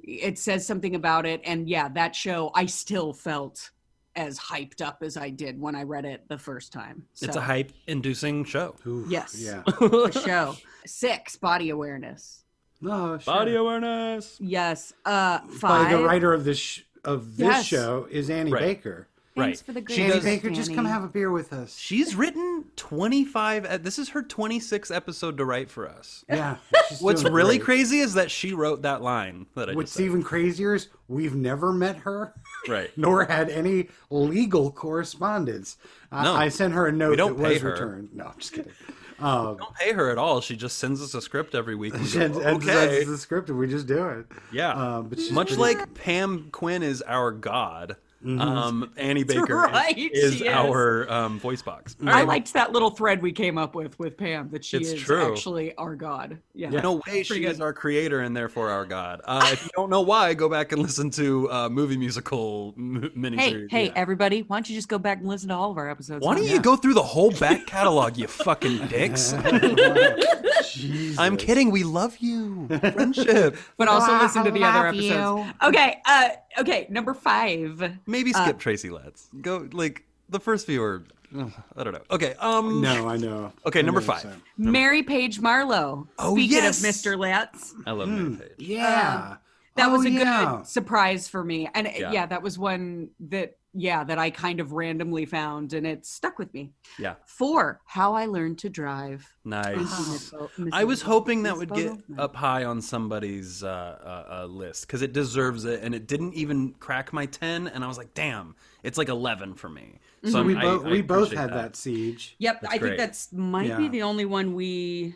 it 0.00 0.38
says 0.38 0.66
something 0.66 0.94
about 0.94 1.26
it, 1.26 1.40
and 1.44 1.68
yeah, 1.68 1.88
that 1.90 2.14
show 2.14 2.50
I 2.54 2.66
still 2.66 3.12
felt 3.12 3.70
as 4.16 4.38
hyped 4.38 4.80
up 4.80 5.02
as 5.02 5.16
I 5.16 5.30
did 5.30 5.60
when 5.60 5.74
I 5.76 5.82
read 5.84 6.04
it 6.04 6.24
the 6.28 6.38
first 6.38 6.72
time. 6.72 7.04
It's 7.20 7.36
a 7.36 7.40
hype 7.40 7.72
inducing 7.86 8.44
show. 8.44 8.74
Oof, 8.86 9.08
Yes. 9.10 9.36
Yeah. 9.40 9.62
a 9.80 10.10
show. 10.12 10.56
Six 10.86 11.36
body 11.36 11.70
awareness. 11.70 12.44
No, 12.80 13.18
sure. 13.18 13.34
Body 13.34 13.54
awareness. 13.56 14.36
Yes. 14.40 14.92
Uh, 15.04 15.40
By 15.40 15.52
five. 15.60 15.90
the 15.90 16.02
writer 16.04 16.32
of 16.32 16.44
this 16.44 16.58
sh- 16.58 16.80
of 17.04 17.36
this 17.36 17.46
Yes. 17.46 17.66
show 17.66 18.06
is 18.10 18.30
Annie 18.30 18.52
Right. 18.52 18.62
Baker. 18.62 19.08
Thanks 19.36 19.60
Right. 19.60 19.66
for 19.66 19.72
the 19.72 19.80
She 19.80 19.84
great 19.86 20.00
Annie 20.00 20.12
does- 20.14 20.24
Baker, 20.24 20.50
just 20.50 20.74
come 20.74 20.84
have 20.84 21.04
a 21.04 21.08
beer 21.08 21.30
with 21.30 21.52
us. 21.52 21.76
She's 21.76 22.16
written 22.16 22.64
25 22.74 23.64
uh, 23.66 23.78
this 23.78 23.96
is 23.96 24.08
her 24.08 24.22
26th 24.22 24.90
episode 24.90 25.36
to 25.36 25.44
write 25.44 25.70
for 25.70 25.88
us. 25.88 26.24
Yeah. 26.28 26.56
What's 27.00 27.22
really 27.22 27.58
great. 27.58 27.64
crazy 27.64 28.00
is 28.00 28.14
that 28.14 28.32
she 28.32 28.52
wrote 28.52 28.82
that 28.82 29.00
line 29.00 29.46
that 29.54 29.70
I 29.70 29.74
What's 29.74 29.92
just 29.92 30.00
even 30.00 30.24
crazier 30.24 30.74
is 30.74 30.88
we've 31.06 31.36
never 31.36 31.72
met 31.72 31.98
her, 31.98 32.34
Right. 32.68 32.90
nor 32.96 33.26
had 33.26 33.48
any 33.48 33.90
legal 34.10 34.72
correspondence. 34.72 35.76
I- 36.10 36.24
No. 36.24 36.34
I 36.34 36.48
sent 36.48 36.74
her 36.74 36.86
a 36.88 36.92
note 36.92 37.10
We 37.10 37.16
don't 37.16 37.36
that 37.40 37.48
was 37.50 37.62
her. 37.62 37.70
returned. 37.72 38.08
No, 38.14 38.24
I'm 38.24 38.38
just 38.40 38.52
kidding. 38.54 38.72
Um, 39.20 39.56
don't 39.56 39.74
pay 39.74 39.92
her 39.92 40.10
at 40.10 40.18
all. 40.18 40.40
She 40.40 40.56
just 40.56 40.78
sends 40.78 41.02
us 41.02 41.12
a 41.14 41.20
script 41.20 41.54
every 41.54 41.74
week. 41.74 41.94
and 41.94 42.02
we 42.04 42.08
she 42.08 42.18
go, 42.18 42.40
okay. 42.56 43.04
the 43.04 43.18
script, 43.18 43.48
and 43.50 43.58
we 43.58 43.66
just 43.66 43.86
do 43.86 44.06
it. 44.08 44.26
Yeah. 44.52 44.72
Um, 44.72 45.08
but 45.08 45.18
she's 45.18 45.32
Much 45.32 45.48
pretty- 45.56 45.62
like 45.62 45.94
Pam 45.94 46.48
Quinn 46.52 46.82
is 46.82 47.02
our 47.02 47.32
god, 47.32 47.96
um, 48.26 48.90
Annie 48.96 49.22
Baker 49.24 49.56
right, 49.56 49.96
is, 49.96 50.40
is. 50.40 50.42
our 50.48 51.10
um, 51.10 51.38
voice 51.38 51.62
box. 51.62 51.96
All 52.02 52.08
I 52.08 52.12
right. 52.12 52.26
liked 52.26 52.52
that 52.54 52.72
little 52.72 52.90
thread 52.90 53.22
we 53.22 53.32
came 53.32 53.56
up 53.58 53.74
with 53.74 53.98
with 53.98 54.16
Pam 54.16 54.48
that 54.50 54.64
she 54.64 54.78
It's 54.78 54.90
is 54.92 55.00
true. 55.00 55.30
actually 55.32 55.74
our 55.76 55.94
god. 55.94 56.38
Yeah. 56.54 56.70
No 56.70 57.00
way, 57.06 57.22
she 57.22 57.34
Pretty 57.34 57.46
is 57.46 57.60
our 57.60 57.72
creator 57.72 58.20
and 58.20 58.36
therefore 58.36 58.70
our 58.70 58.84
god. 58.84 59.20
Uh, 59.24 59.48
if 59.52 59.64
you 59.64 59.70
don't 59.76 59.90
know 59.90 60.00
why, 60.00 60.34
go 60.34 60.48
back 60.48 60.72
and 60.72 60.82
listen 60.82 61.10
to 61.12 61.50
uh, 61.52 61.68
movie 61.68 61.96
musical 61.96 62.74
m- 62.76 63.02
Hey, 63.02 63.08
miniseries. 63.20 63.70
hey, 63.70 63.86
Yeah. 63.86 63.92
everybody! 63.94 64.42
Why 64.42 64.56
don't 64.56 64.68
you 64.68 64.74
just 64.74 64.88
go 64.88 64.98
back 64.98 65.18
and 65.18 65.28
listen 65.28 65.48
to 65.50 65.54
all 65.54 65.70
of 65.70 65.76
our 65.78 65.88
episodes? 65.88 66.24
Why 66.24 66.34
don't 66.34 66.46
huh? 66.46 66.54
you 66.54 66.60
go 66.60 66.74
through 66.76 66.94
the 66.94 67.02
whole 67.02 67.30
back 67.32 67.66
catalog, 67.66 68.16
you 68.16 68.26
fucking 68.26 68.88
dicks? 68.88 69.32
Jesus. 70.72 71.18
I'm 71.18 71.36
kidding. 71.36 71.70
We 71.70 71.84
love 71.84 72.16
you. 72.18 72.68
Friendship. 72.92 73.56
But 73.76 73.88
also 73.88 74.12
I 74.12 74.22
listen 74.22 74.44
to 74.44 74.50
the 74.50 74.62
other 74.64 74.86
love 74.86 74.94
episodes. 74.94 75.46
you. 75.62 75.68
Okay. 75.68 75.96
Uh. 76.04 76.28
Okay. 76.58 76.86
Number 76.90 77.14
five. 77.14 77.98
Maybe 78.06 78.32
skip 78.32 78.58
Tracy 78.58 78.90
Letts. 78.90 79.28
Go 79.40 79.68
like 79.72 80.04
the 80.28 80.40
first 80.40 80.66
few 80.66 80.82
are. 80.82 81.04
ugh, 81.38 81.52
I 81.76 81.84
don't 81.84 81.92
know. 81.92 82.02
Okay. 82.10 82.34
Um. 82.40 82.80
No, 82.80 83.08
I 83.08 83.16
know. 83.16 83.52
Okay, 83.66 83.80
I 83.80 83.82
number 83.82 84.00
know 84.00 84.06
five. 84.06 84.24
what. 84.24 84.34
Mary 84.56 85.02
Page 85.02 85.40
Marlowe. 85.40 86.08
Oh, 86.18 86.34
Speaking 86.34 86.56
yes! 86.56 86.82
of 86.82 86.88
Mr. 86.90 87.18
Letts, 87.18 87.74
I 87.86 87.92
love 87.92 88.08
Mary 88.08 88.36
Page. 88.36 88.52
Yeah. 88.58 89.36
That 89.78 89.88
Oh, 89.88 89.92
was 89.92 90.04
a 90.04 90.10
yeah. 90.10 90.56
good 90.58 90.66
surprise 90.66 91.28
for 91.28 91.42
me. 91.42 91.68
And 91.74 91.86
Yeah. 91.96 92.12
yeah. 92.12 92.26
that 92.26 92.42
was 92.42 92.58
one 92.58 93.10
that 93.20 93.56
yeah 93.74 94.02
that 94.02 94.18
I 94.18 94.30
kind 94.30 94.60
of 94.60 94.72
randomly 94.72 95.24
found, 95.26 95.72
and 95.72 95.86
it 95.86 96.04
stuck 96.06 96.38
with 96.38 96.52
me. 96.54 96.72
Yeah. 96.98 97.14
Four. 97.26 97.80
How 97.84 98.14
I 98.14 98.26
learned 98.26 98.58
to 98.60 98.68
drive. 98.70 99.26
Nice. 99.44 99.76
Miss 99.76 100.30
Bo- 100.30 100.50
Miss- 100.58 100.74
I 100.74 100.84
was 100.84 101.02
hoping 101.02 101.42
that 101.44 101.56
would 101.56 101.72
get 101.72 101.92
up 102.18 102.34
high 102.34 102.64
on 102.64 102.80
somebody's 102.82 103.62
uh, 103.62 103.68
uh, 103.68 104.42
uh, 104.42 104.46
list 104.46 104.86
because 104.86 105.02
it 105.02 105.12
deserves 105.12 105.64
it, 105.64 105.82
and 105.82 105.94
it 105.94 106.06
didn't 106.08 106.34
even 106.34 106.74
crack 106.80 107.12
my 107.12 107.26
ten. 107.26 107.68
And 107.68 107.84
I 107.84 107.86
was 107.88 107.98
like, 107.98 108.14
"Damn, 108.14 108.56
it's 108.82 108.98
like 108.98 109.08
eleven 109.10 109.54
for 109.54 109.68
me." 109.68 110.00
So 110.24 110.42
we 110.42 110.56
I- 110.56 110.60
both 110.62 110.86
I 110.86 110.90
we 110.90 111.02
both 111.02 111.32
had 111.32 111.50
that. 111.52 111.72
CJ. 111.74 112.34
Yep, 112.38 112.60
That's 112.62 112.74
I 112.74 112.78
great. 112.78 112.88
think 112.90 112.98
that's 112.98 113.32
might 113.32 113.76
be 113.78 113.88
the 113.88 114.02
only 114.02 114.24
one 114.24 114.54
we 114.54 115.14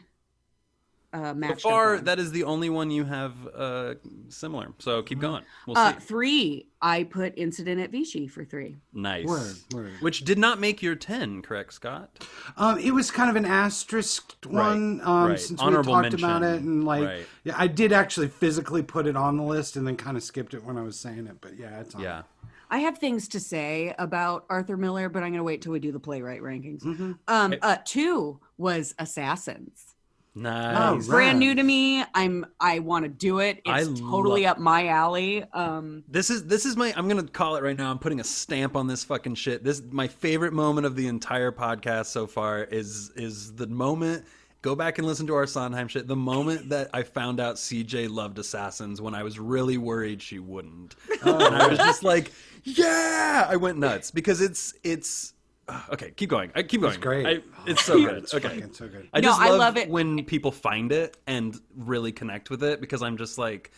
uh, 1.12 1.34
So 1.34 1.54
far, 1.56 1.94
up 1.94 1.98
on. 2.00 2.04
that 2.06 2.18
is 2.18 2.32
the 2.32 2.44
only 2.44 2.70
one 2.70 2.90
you 2.90 3.04
have 3.04 3.32
uh, 3.54 3.94
similar. 4.28 4.72
So 4.78 5.02
keep 5.02 5.18
going. 5.18 5.44
We'll 5.66 5.76
uh, 5.76 5.94
see. 5.94 6.00
three, 6.00 6.66
I 6.80 7.04
put 7.04 7.34
Incident 7.36 7.80
at 7.80 7.90
Vichy 7.90 8.28
for 8.28 8.44
three. 8.44 8.76
Nice. 8.92 9.26
Word, 9.26 9.56
word. 9.72 9.92
Which 10.00 10.24
did 10.24 10.38
not 10.38 10.58
make 10.58 10.82
your 10.82 10.94
ten, 10.94 11.42
correct, 11.42 11.74
Scott? 11.74 12.26
Um, 12.56 12.78
it 12.78 12.92
was 12.92 13.10
kind 13.10 13.30
of 13.30 13.36
an 13.36 13.44
asterisk 13.44 14.34
one, 14.46 15.00
um, 15.04 15.28
right. 15.30 15.40
since 15.40 15.60
Honorable 15.60 15.96
we 15.96 16.02
talked 16.02 16.14
about 16.14 16.42
it, 16.42 16.62
and 16.62 16.84
like, 16.84 17.04
Right. 17.04 17.26
yeah, 17.44 17.54
I 17.56 17.66
did 17.66 17.92
actually 17.92 18.28
physically 18.28 18.82
put 18.82 19.06
it 19.06 19.16
on 19.16 19.36
the 19.36 19.44
list, 19.44 19.76
and 19.76 19.86
then 19.86 19.96
kind 19.96 20.16
of 20.16 20.22
skipped 20.22 20.54
it 20.54 20.64
when 20.64 20.78
I 20.78 20.82
was 20.82 20.98
saying 20.98 21.26
it. 21.26 21.40
But 21.40 21.58
yeah, 21.58 21.80
it's 21.80 21.94
on. 21.94 22.02
Yeah. 22.02 22.22
I 22.70 22.78
have 22.78 22.96
things 22.96 23.28
to 23.28 23.40
say 23.40 23.94
about 23.98 24.46
Arthur 24.48 24.78
Miller, 24.78 25.10
but 25.10 25.22
I'm 25.22 25.28
going 25.28 25.40
to 25.40 25.44
wait 25.44 25.60
till 25.60 25.72
we 25.72 25.78
do 25.78 25.92
the 25.92 26.00
playwright 26.00 26.40
rankings. 26.40 26.82
Mm-hmm. 26.82 27.12
Um, 27.28 27.54
uh, 27.60 27.76
two 27.84 28.40
was 28.56 28.94
Assassins. 28.98 29.91
Nice. 30.34 30.76
Oh, 30.78 30.96
right. 30.96 31.06
Brand 31.08 31.38
new 31.38 31.54
to 31.54 31.62
me. 31.62 32.02
I'm. 32.14 32.46
I 32.58 32.78
want 32.78 33.04
to 33.04 33.10
do 33.10 33.40
it. 33.40 33.60
I 33.66 33.80
It's 33.82 34.00
totally 34.00 34.44
love- 34.44 34.52
up 34.52 34.58
my 34.58 34.88
alley. 34.88 35.44
Um, 35.52 36.04
This 36.08 36.30
is 36.30 36.46
this 36.46 36.64
is 36.64 36.74
my 36.76 36.92
I'm 36.96 37.06
gonna 37.06 37.24
call 37.24 37.56
it 37.56 37.62
right 37.62 37.76
now. 37.76 37.90
I'm 37.90 37.98
putting 37.98 38.18
a 38.20 38.24
stamp 38.24 38.74
on 38.74 38.86
this 38.86 39.04
fucking 39.04 39.34
shit. 39.34 39.62
This 39.62 39.82
my 39.90 40.08
favorite 40.08 40.54
moment 40.54 40.86
of 40.86 40.96
the 40.96 41.06
entire 41.06 41.52
podcast 41.52 42.06
so 42.06 42.26
far 42.26 42.64
is 42.64 43.10
is 43.14 43.54
the 43.54 43.66
moment. 43.66 44.24
Go 44.62 44.74
back 44.76 44.98
and 44.98 45.06
listen 45.08 45.26
to 45.26 45.34
our 45.34 45.46
Sondheim 45.46 45.88
shit. 45.88 46.06
The 46.06 46.14
moment 46.16 46.68
that 46.68 46.88
I 46.94 47.02
found 47.02 47.40
out 47.40 47.56
CJ 47.56 48.08
loved 48.08 48.38
Assassins 48.38 49.00
when 49.02 49.12
I 49.12 49.24
was 49.24 49.38
really 49.38 49.76
worried 49.76 50.22
she 50.22 50.38
wouldn't, 50.38 50.94
and 51.24 51.42
I 51.56 51.66
was 51.66 51.78
just 51.78 52.04
like, 52.04 52.30
yeah, 52.62 53.44
I 53.50 53.56
went 53.56 53.78
nuts 53.78 54.10
because 54.12 54.40
it's 54.40 54.72
it's 54.84 55.34
okay. 55.92 56.10
Keep 56.16 56.30
going. 56.30 56.50
I 56.54 56.62
keep 56.62 56.80
going. 56.80 56.98
great. 57.00 57.26
I, 57.26 57.42
it's 57.66 57.84
so 57.84 57.98
good. 57.98 58.18
It's 58.24 58.34
okay. 58.34 58.48
fucking 58.48 58.72
so 58.74 58.88
good. 58.88 59.08
I 59.12 59.20
No, 59.20 59.28
just 59.28 59.40
I 59.40 59.48
love, 59.50 59.58
love 59.58 59.76
it. 59.76 59.88
when 59.90 60.24
people 60.24 60.50
find 60.52 60.92
it 60.92 61.16
and 61.26 61.58
really 61.76 62.12
connect 62.12 62.50
with 62.50 62.62
it 62.62 62.80
because 62.80 63.02
I'm 63.02 63.16
just 63.16 63.38
like 63.38 63.70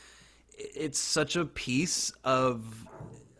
it's 0.58 0.98
such 0.98 1.36
a 1.36 1.44
piece 1.44 2.12
of 2.24 2.86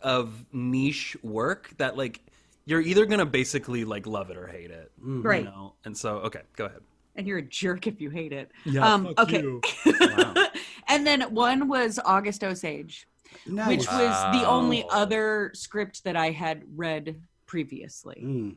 of 0.02 0.44
niche 0.52 1.16
work 1.22 1.70
that 1.78 1.96
like 1.96 2.20
you're 2.66 2.80
either 2.80 3.07
gonna 3.07 3.26
basically 3.26 3.84
like 3.84 4.07
love 4.07 4.30
it 4.30 4.36
or 4.36 4.46
hate 4.46 4.70
it, 4.70 4.90
Right. 4.98 5.40
You 5.44 5.50
know? 5.50 5.74
And 5.84 5.96
so, 5.96 6.16
okay, 6.18 6.40
go 6.57 6.64
ahead. 6.66 6.80
and 7.14 7.26
you're 7.26 7.38
a 7.38 7.42
jerk 7.42 7.86
if 7.86 8.00
you 8.00 8.11
hate 8.11 8.32
it. 8.32 8.50
Yeah, 8.64 8.92
Um, 8.94 9.05
fuck 9.14 9.20
okay. 9.28 9.42
you. 9.42 9.61
and 10.88 11.07
then 11.07 11.22
one 11.34 11.68
was 11.68 11.98
August 12.05 12.42
Osage. 12.42 13.07
Nice. 13.46 13.66
which 13.68 13.86
was 13.88 14.40
the 14.40 14.46
only 14.48 14.84
other 14.90 15.50
script 15.55 16.05
that 16.05 16.14
I 16.16 16.30
had 16.30 16.62
read 16.76 17.20
previously. 17.47 18.20
Mm. 18.24 18.57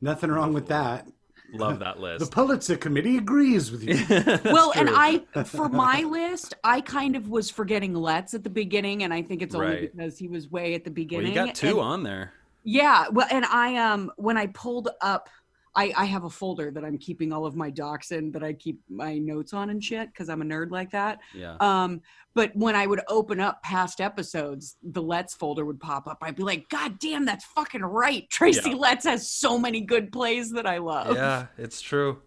Nothing 0.00 0.30
wrong 0.30 0.52
with 0.52 0.68
that. 0.68 1.06
Love 1.52 1.78
that 1.78 1.98
list. 1.98 2.18
The 2.18 2.24
list. 2.26 2.32
Pulitzer 2.32 2.76
Committee 2.76 3.16
agrees 3.16 3.70
with 3.72 3.82
you. 3.82 3.96
well, 4.52 4.72
and. 4.76 4.90
I, 4.92 5.20
for 5.44 5.68
my 5.68 6.02
list, 6.02 6.54
I 6.62 6.82
kind 6.82 7.16
of 7.16 7.28
was 7.28 7.48
forgetting 7.50 7.94
Letts 7.94 8.34
at 8.34 8.44
the 8.44 8.50
beginning, 8.50 9.02
and 9.02 9.14
I 9.14 9.22
think 9.22 9.40
it's 9.40 9.54
only 9.54 9.66
Right. 9.66 9.96
because 9.96 10.18
he 10.18 10.28
was 10.28 10.50
way 10.50 10.74
at 10.74 10.84
the 10.84 10.90
well, 10.90 10.94
beginning. 10.96 11.28
you 11.28 11.34
got 11.34 11.54
two 11.54 11.68
and- 11.68 11.80
on 11.80 12.02
there. 12.02 12.32
Yeah, 12.64 13.06
well, 13.10 13.26
and 13.30 13.46
I 13.46 13.76
um 13.76 14.12
when 14.16 14.36
I 14.36 14.48
pulled 14.48 14.90
up, 15.00 15.30
I, 15.78 15.92
I 15.96 16.04
have 16.06 16.24
a 16.24 16.30
folder 16.30 16.72
that 16.72 16.84
I'm 16.84 16.98
keeping 16.98 17.32
all 17.32 17.46
of 17.46 17.54
my 17.54 17.70
docs 17.70 18.10
in 18.10 18.32
that 18.32 18.42
I 18.42 18.52
keep 18.52 18.80
my 18.88 19.16
notes 19.16 19.52
on 19.52 19.70
and 19.70 19.82
shit 19.82 20.08
because 20.08 20.28
I'm 20.28 20.42
a 20.42 20.44
nerd 20.44 20.72
like 20.72 20.90
that. 20.90 21.20
Yeah. 21.32 21.56
Um, 21.60 22.00
but 22.34 22.50
when 22.56 22.74
I 22.74 22.86
would 22.86 23.00
open 23.06 23.38
up 23.38 23.62
past 23.62 24.00
episodes, 24.00 24.76
the 24.82 25.00
Letts 25.00 25.34
folder 25.34 25.64
would 25.64 25.78
pop 25.78 26.08
up. 26.08 26.18
I'd 26.20 26.34
be 26.34 26.42
like, 26.42 26.68
God 26.68 26.98
damn, 26.98 27.24
that's 27.24 27.44
fucking 27.44 27.82
right. 27.82 28.28
Tracy 28.28 28.70
Yeah. 28.70 28.76
Letts 28.76 29.04
has 29.06 29.30
so 29.30 29.56
many 29.56 29.80
good 29.80 30.10
plays 30.10 30.50
that 30.50 30.66
I 30.66 30.78
love. 30.78 31.14
yeah, 31.14 31.46
it's 31.56 31.80
true. 31.80 32.22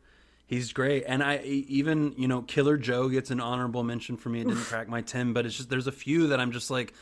He's 0.47 0.71
great, 0.73 1.03
and 1.07 1.23
I 1.23 1.37
even 1.39 2.13
you 2.17 2.27
know 2.27 2.41
Killer 2.41 2.75
Joe 2.77 3.07
gets 3.07 3.31
an 3.31 3.39
honorable 3.39 3.83
mention 3.83 4.17
for 4.17 4.27
me. 4.29 4.41
It 4.41 4.47
didn't 4.47 4.63
crack 4.71 4.89
my 4.89 5.01
tin, 5.01 5.31
but 5.33 5.45
it's 5.45 5.55
just 5.55 5.69
there's 5.69 5.87
a 5.87 5.93
few 5.93 6.27
that 6.27 6.39
I'm 6.41 6.51
just 6.51 6.69
like 6.69 6.93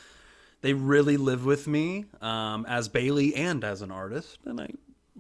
they 0.62 0.74
really 0.74 1.18
live 1.18 1.46
with 1.46 1.68
me 1.68 2.06
um, 2.22 2.66
as 2.68 2.90
Bailey 2.90 3.34
and 3.36 3.64
as 3.64 3.82
an 3.82 3.90
artist, 3.92 4.38
and 4.46 4.62
I 4.62 4.70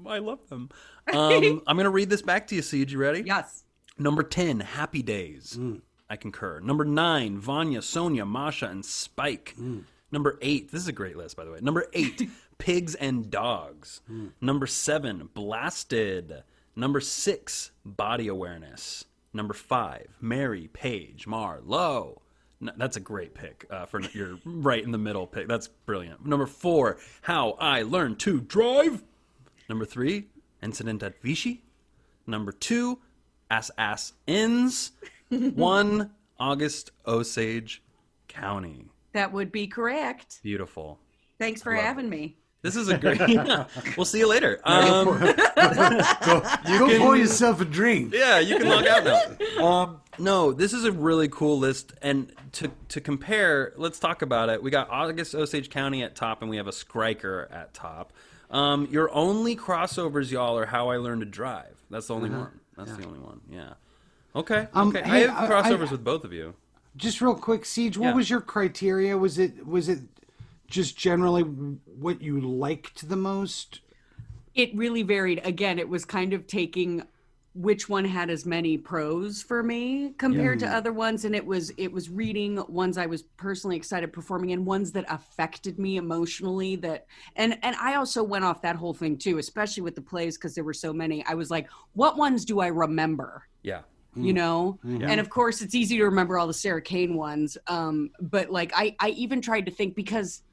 I 0.08 0.20
love 0.20 0.48
them. 0.50 0.70
Um, 1.14 1.64
I'm 1.66 1.76
gonna 1.76 1.90
read 1.90 2.10
this 2.12 2.22
back 2.22 2.46
to 2.48 2.56
you. 2.56 2.62
CJ, 2.62 2.92
you 2.92 2.98
ready? 3.00 3.24
Yes. 3.26 3.64
Number 3.98 4.22
10, 4.22 4.60
Happy 4.60 5.02
Days. 5.02 5.58
I 6.10 6.16
concur. 6.18 6.60
Number 6.60 6.86
9, 6.86 7.40
Vanya, 7.40 7.82
Sonia, 7.82 8.26
Masha, 8.26 8.68
and 8.68 8.86
Spike. 8.86 9.56
Number 10.12 10.38
8, 10.42 10.72
this 10.72 10.82
is 10.84 10.88
a 10.88 10.92
great 10.94 11.18
list, 11.18 11.36
by 11.36 11.46
the 11.46 11.52
way. 11.52 11.60
Number 11.62 11.88
8, 11.94 12.30
Pigs 12.60 12.94
and 12.96 13.30
Dogs. 13.32 14.02
Number 14.40 14.68
7, 14.68 15.30
Blasted. 15.34 16.44
Number 16.76 17.00
6, 17.02 17.72
Body 17.84 18.28
Awareness. 18.28 19.06
Number 19.34 19.54
5, 19.56 20.08
Mary, 20.22 20.70
Page, 20.74 21.26
Mar, 21.28 21.60
Low. 21.64 22.22
N- 22.62 22.72
That's 22.78 22.98
a 22.98 23.02
great 23.02 23.34
pick 23.34 23.66
uh, 23.72 23.86
for 23.86 24.00
your 24.02 24.38
right 24.46 24.84
in 24.84 24.92
the 24.92 24.98
middle 24.98 25.26
pick. 25.28 25.48
That's 25.48 25.68
brilliant. 25.68 26.26
Number 26.26 26.46
four, 26.46 26.98
How 27.22 27.52
I 27.60 27.82
Learned 27.84 28.20
to 28.20 28.42
Drive. 28.42 29.04
Number 29.70 29.86
three, 29.86 30.26
Incident 30.64 31.04
at 31.04 31.22
Vichy. 31.22 31.64
Number 32.28 32.52
two, 32.52 33.00
Ass 33.50 33.72
Ass 33.78 34.14
Ins. 34.28 34.92
One, 35.30 36.12
August 36.40 36.92
Osage 37.06 37.84
County. 38.28 38.86
That 39.14 39.32
would 39.32 39.52
be 39.52 39.68
correct. 39.68 40.40
Beautiful. 40.44 41.00
Thanks 41.38 41.62
for 41.62 41.74
having 41.74 42.10
me. 42.10 42.36
This 42.62 42.76
is 42.76 42.90
a 42.90 42.98
great. 42.98 43.20
yeah. 43.30 43.66
We'll 43.98 44.06
see 44.06 44.20
you 44.20 44.28
later. 44.28 44.60
Um, 44.66 45.06
Go 46.78 46.98
pour 46.98 47.16
yourself 47.16 47.62
a 47.62 47.66
drink. 47.66 48.14
yeah, 48.14 48.40
you 48.40 48.58
can 48.58 48.68
log 48.68 48.86
out 48.86 49.04
now. 49.06 49.66
Um, 49.66 50.02
no, 50.18 50.52
this 50.52 50.74
is 50.74 50.84
a 50.84 50.92
really 50.92 51.30
cool 51.30 51.58
list, 51.58 51.94
and 52.02 52.34
to 52.54 52.70
to 52.90 53.00
compare, 53.00 53.74
let's 53.78 53.98
talk 54.00 54.22
about 54.22 54.50
it. 54.50 54.62
We 54.62 54.72
got 54.72 54.90
August 54.90 55.36
Osage 55.36 55.70
County 55.70 56.04
at 56.04 56.16
top, 56.18 56.42
and 56.42 56.50
we 56.50 56.58
have 56.58 56.68
a 56.68 56.72
Skriker 56.72 57.50
at 57.54 57.74
top. 57.74 58.12
Um, 58.50 58.88
your 58.92 59.14
only 59.14 59.56
crossovers, 59.56 60.32
y'all, 60.32 60.58
are 60.58 60.66
How 60.66 60.90
I 60.90 60.98
Learned 60.98 61.22
to 61.22 61.26
Drive. 61.26 61.76
That's 61.90 62.08
the 62.08 62.16
only 62.16 62.30
one. 62.30 62.60
That's 62.78 62.92
the 62.94 63.06
only 63.06 63.20
one. 63.20 63.42
Yeah. 63.52 63.74
Okay. 64.36 64.68
Um, 64.74 64.90
okay. 64.90 65.04
hey, 65.04 65.28
I 65.28 65.32
have 65.32 65.52
I- 65.52 65.60
I- 65.60 65.62
crossovers 65.72 65.92
with 65.92 66.04
both 66.04 66.24
of 66.24 66.34
you. 66.34 66.56
Just 66.96 67.22
real 67.22 67.36
quick, 67.36 67.64
CJ. 67.66 67.98
What 67.98 68.08
Yeah. 68.08 68.14
was 68.16 68.30
your 68.30 68.42
criteria? 68.42 69.18
Was 69.18 69.38
it 69.38 69.66
was 69.66 69.88
it 69.90 70.00
just 70.68 70.98
generally 70.98 71.44
what 71.44 72.22
you 72.22 72.40
liked 72.40 73.08
the 73.08 73.16
most? 73.16 73.82
It 74.56 74.76
really 74.76 75.04
varied. 75.04 75.40
Again, 75.46 75.78
it 75.80 75.88
was 75.88 76.04
kind 76.04 76.34
of 76.34 76.48
taking 76.48 77.04
which 77.60 77.90
one 77.90 78.06
had 78.06 78.30
as 78.30 78.46
many 78.46 78.78
pros 78.78 79.44
for 79.44 79.62
me 79.62 80.14
compared 80.18 80.60
to 80.60 80.66
mm. 80.66 80.74
other 80.74 80.94
ones 80.94 81.26
and 81.26 81.36
it 81.36 81.46
was 81.46 81.74
it 81.76 81.92
was 81.92 82.10
reading 82.10 82.64
ones 82.70 82.98
I 82.98 83.06
was 83.06 83.24
personally 83.36 83.76
excited 83.76 84.14
performing 84.14 84.52
in 84.52 84.64
ones 84.64 84.94
that 84.94 85.04
affected 85.10 85.78
me 85.78 85.98
emotionally 85.98 86.78
that 86.78 87.06
and 87.36 87.60
and 87.62 87.76
I 87.76 87.96
also 87.96 88.24
went 88.24 88.46
off 88.46 88.62
that 88.62 88.78
whole 88.78 88.94
thing 88.94 89.18
too 89.18 89.40
especially 89.40 89.84
with 89.84 89.94
the 89.94 90.02
plays 90.02 90.38
because 90.38 90.56
there 90.56 90.64
were 90.64 90.74
so 90.74 90.94
many. 90.94 91.26
I 91.26 91.34
was 91.34 91.52
like 91.52 91.68
what 91.92 92.18
ones 92.18 92.46
do 92.46 92.62
I 92.62 92.68
remember? 92.68 93.44
Yeah. 93.62 93.82
you 94.16 94.32
mm. 94.32 94.38
know? 94.38 94.80
Mm-hmm. 94.86 95.04
And 95.04 95.20
of 95.20 95.30
course 95.30 95.62
it's 95.62 95.76
easy 95.76 95.98
to 95.98 96.06
remember 96.06 96.40
all 96.40 96.48
the 96.48 96.54
sarah 96.54 96.82
kane 96.82 97.16
ones 97.16 97.58
um, 97.68 98.12
but 98.22 98.50
like 98.50 98.72
I, 98.74 98.96
I 99.02 99.10
even 99.10 99.42
tried 99.42 99.66
to 99.66 99.72
think 99.72 99.96
because 99.96 100.44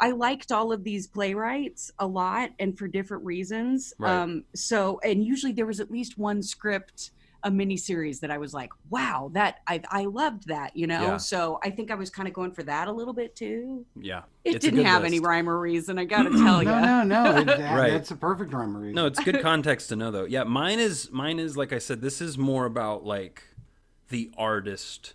i 0.00 0.10
liked 0.10 0.50
all 0.52 0.72
of 0.72 0.84
these 0.84 1.06
playwrights 1.06 1.90
a 1.98 2.06
lot 2.06 2.50
and 2.58 2.76
for 2.78 2.86
different 2.88 3.24
reasons 3.24 3.92
Right. 3.98 4.12
um, 4.14 4.44
so 4.54 5.00
and 5.04 5.24
usually 5.24 5.52
there 5.52 5.66
was 5.66 5.80
at 5.80 5.90
least 5.90 6.18
one 6.18 6.42
script 6.42 7.10
a 7.46 7.50
mini 7.50 7.76
series 7.76 8.20
that 8.20 8.30
i 8.30 8.38
was 8.38 8.54
like 8.54 8.70
wow 8.88 9.30
that 9.34 9.58
i, 9.66 9.78
I 9.90 10.06
loved 10.06 10.48
that 10.48 10.74
you 10.74 10.86
know 10.86 11.02
Yeah. 11.02 11.16
so 11.18 11.58
i 11.62 11.68
think 11.68 11.90
i 11.90 11.94
was 11.94 12.08
kind 12.08 12.26
of 12.26 12.32
going 12.32 12.52
for 12.52 12.62
that 12.62 12.88
a 12.88 12.92
little 12.92 13.12
bit 13.12 13.36
too 13.36 13.84
Yeah. 14.00 14.22
it 14.44 14.54
It's 14.56 14.64
didn't 14.64 14.78
good 14.78 14.86
have 14.86 15.04
any 15.04 15.18
list. 15.18 15.28
rhyme 15.28 15.50
or 15.50 15.60
reason 15.60 15.98
i 15.98 16.04
gotta 16.06 16.30
tell 16.44 16.62
you 16.62 16.70
No, 16.70 17.02
no, 17.02 17.24
no. 17.24 17.36
It, 17.40 17.46
that, 17.46 17.76
Right. 17.76 17.90
That's 17.92 18.10
a 18.10 18.16
perfect 18.16 18.52
rhyme 18.54 18.74
or 18.74 18.80
reason. 18.80 18.94
No, 18.94 19.04
it's 19.06 19.22
good 19.22 19.40
context 19.42 19.90
to 19.90 19.96
know 19.96 20.10
though. 20.10 20.24
Yeah, 20.24 20.44
mine 20.44 20.78
is 20.78 21.10
mine 21.12 21.38
is 21.38 21.54
like 21.54 21.72
I 21.74 21.78
said. 21.78 22.00
This 22.00 22.22
is 22.22 22.38
more 22.38 22.64
about 22.64 23.04
like 23.04 23.42
the 24.08 24.30
artist 24.38 25.12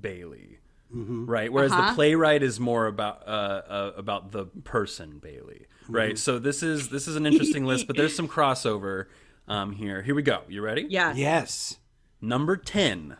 Bailey, 0.00 0.58
right? 0.90 1.52
Whereas 1.52 1.70
the 1.72 1.78
Uh-huh. 1.78 1.94
playwright 1.94 2.42
is 2.42 2.58
more 2.60 2.86
about 2.86 3.26
uh, 3.26 3.30
uh, 3.30 3.92
about 3.96 4.32
the 4.32 4.46
person 4.64 5.18
Bailey, 5.18 5.66
right? 5.88 6.16
So 6.18 6.38
this 6.38 6.62
is 6.62 6.88
this 6.90 7.06
is 7.08 7.16
an 7.16 7.26
interesting 7.26 7.64
list, 7.66 7.86
but 7.86 7.96
there's 7.96 8.14
some 8.14 8.28
crossover 8.28 9.06
um, 9.48 9.72
here. 9.72 10.02
Here 10.02 10.14
we 10.14 10.22
go. 10.22 10.42
You 10.48 10.62
ready? 10.62 10.86
yeah 10.88 11.12
Yes. 11.14 11.78
Number 12.20 12.56
ten, 12.56 13.16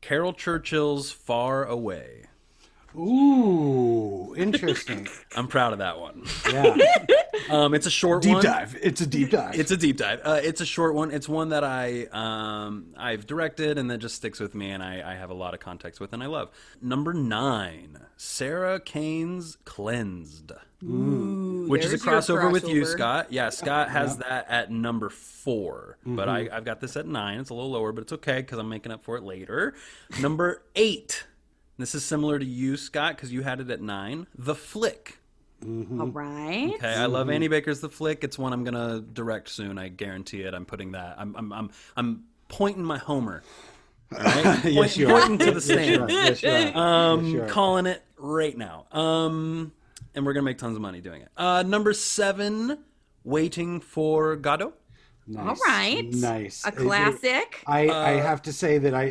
Caryl 0.00 0.32
Churchill's 0.32 1.10
"Far 1.10 1.64
Away." 1.64 2.24
Ooh, 2.96 4.34
interesting. 4.36 5.06
I'm 5.36 5.48
proud 5.48 5.72
of 5.72 5.78
that 5.80 5.98
one. 6.00 6.24
Yeah. 6.50 6.76
Um, 7.50 7.74
it's 7.74 7.86
a 7.86 7.90
short 7.90 8.22
deep 8.22 8.34
one. 8.34 8.42
dive. 8.42 8.76
It's 8.82 9.00
a 9.00 9.06
deep 9.06 9.30
dive. 9.30 9.54
It's 9.54 9.70
a 9.70 9.76
deep 9.76 9.98
dive. 9.98 10.20
Uh, 10.24 10.40
it's 10.42 10.60
a 10.60 10.66
short 10.66 10.94
one. 10.94 11.12
It's 11.12 11.28
one 11.28 11.50
that 11.50 11.62
I 11.62 12.06
um, 12.10 12.94
I've 12.96 13.26
directed 13.26 13.78
and 13.78 13.88
that 13.90 13.98
just 13.98 14.16
sticks 14.16 14.40
with 14.40 14.54
me, 14.54 14.70
and 14.70 14.82
I, 14.82 15.12
I 15.12 15.14
have 15.14 15.30
a 15.30 15.34
lot 15.34 15.54
of 15.54 15.60
context 15.60 16.00
with, 16.00 16.12
and 16.12 16.22
I 16.24 16.26
love. 16.26 16.50
Number 16.80 17.12
nine, 17.12 17.98
Sarah 18.16 18.80
Kane's 18.80 19.58
"Cleansed," 19.64 20.50
which 20.80 21.84
is 21.84 21.92
a 21.92 21.96
there's 21.98 22.28
your 22.28 22.40
crossover, 22.40 22.50
with 22.50 22.66
you. 22.66 22.84
Scott. 22.84 23.30
Yeah, 23.30 23.50
Scott 23.50 23.90
has 23.90 24.16
that 24.18 24.46
at 24.48 24.72
number 24.72 25.10
4 25.10 25.98
but 26.06 26.28
I, 26.28 26.48
I've 26.52 26.64
got 26.64 26.80
this 26.80 26.96
at 26.96 27.06
nine. 27.06 27.40
It's 27.40 27.50
a 27.50 27.54
little 27.54 27.70
lower, 27.70 27.92
but 27.92 28.02
it's 28.02 28.12
okay 28.14 28.40
because 28.40 28.58
I'm 28.58 28.68
making 28.68 28.92
up 28.92 29.04
for 29.04 29.16
it 29.16 29.22
later. 29.22 29.74
Number 30.20 30.62
eight. 30.74 31.24
This 31.78 31.94
is 31.94 32.04
similar 32.04 32.38
to 32.38 32.44
you, 32.44 32.76
Scott, 32.76 33.16
because 33.16 33.32
you 33.32 33.42
had 33.42 33.60
it 33.60 33.70
at 33.70 33.80
nine. 33.82 34.26
The 34.36 34.54
Flick. 34.54 35.18
all 35.62 36.08
right 36.08 36.72
Okay, 36.74 36.94
I 36.94 37.06
love 37.06 37.30
Annie 37.30 37.48
Baker's 37.48 37.80
The 37.80 37.88
Flick. 37.88 38.24
It's 38.24 38.38
one 38.38 38.52
I'm 38.52 38.64
gonna 38.64 39.00
direct 39.00 39.48
soon. 39.50 39.78
I 39.78 39.88
guarantee 39.88 40.42
it. 40.42 40.54
I'm 40.54 40.64
putting 40.66 40.92
that. 40.92 41.16
I'm 41.18 41.34
I'm 41.36 41.52
I'm, 41.52 41.70
I'm 41.96 42.24
pointing 42.48 42.84
my 42.84 42.98
Homer. 42.98 43.42
Right? 44.10 44.64
Yes, 44.64 44.96
you 44.96 45.08
are. 45.08 45.20
pointing 45.20 45.38
to 45.46 45.52
the 45.52 45.60
stand. 45.60 46.10
Yes, 46.10 46.42
you 46.42 46.50
are. 46.50 46.76
Um, 46.76 47.24
Yes, 47.24 47.32
you 47.34 47.42
are. 47.42 47.46
calling 47.48 47.86
it 47.86 48.02
right 48.16 48.56
now. 48.56 48.86
Um, 48.92 49.72
and 50.14 50.24
we're 50.24 50.32
gonna 50.32 50.44
make 50.44 50.58
tons 50.58 50.76
of 50.76 50.82
money 50.82 51.00
doing 51.00 51.22
it. 51.22 51.28
Uh, 51.36 51.62
number 51.66 51.92
seven, 51.92 52.78
waiting 53.24 53.80
for 53.80 54.36
Godot. 54.36 54.72
Nice. 55.28 55.46
all 55.46 55.56
right 55.66 56.04
Nice. 56.12 56.64
a 56.64 56.68
It- 56.68 56.74
it- 56.74 56.76
classic 56.86 57.62
I, 57.66 57.88
Uh, 57.88 57.94
I 58.00 58.10
have 58.20 58.42
to 58.42 58.52
say 58.52 58.78
that 58.78 58.94
I, 58.94 59.02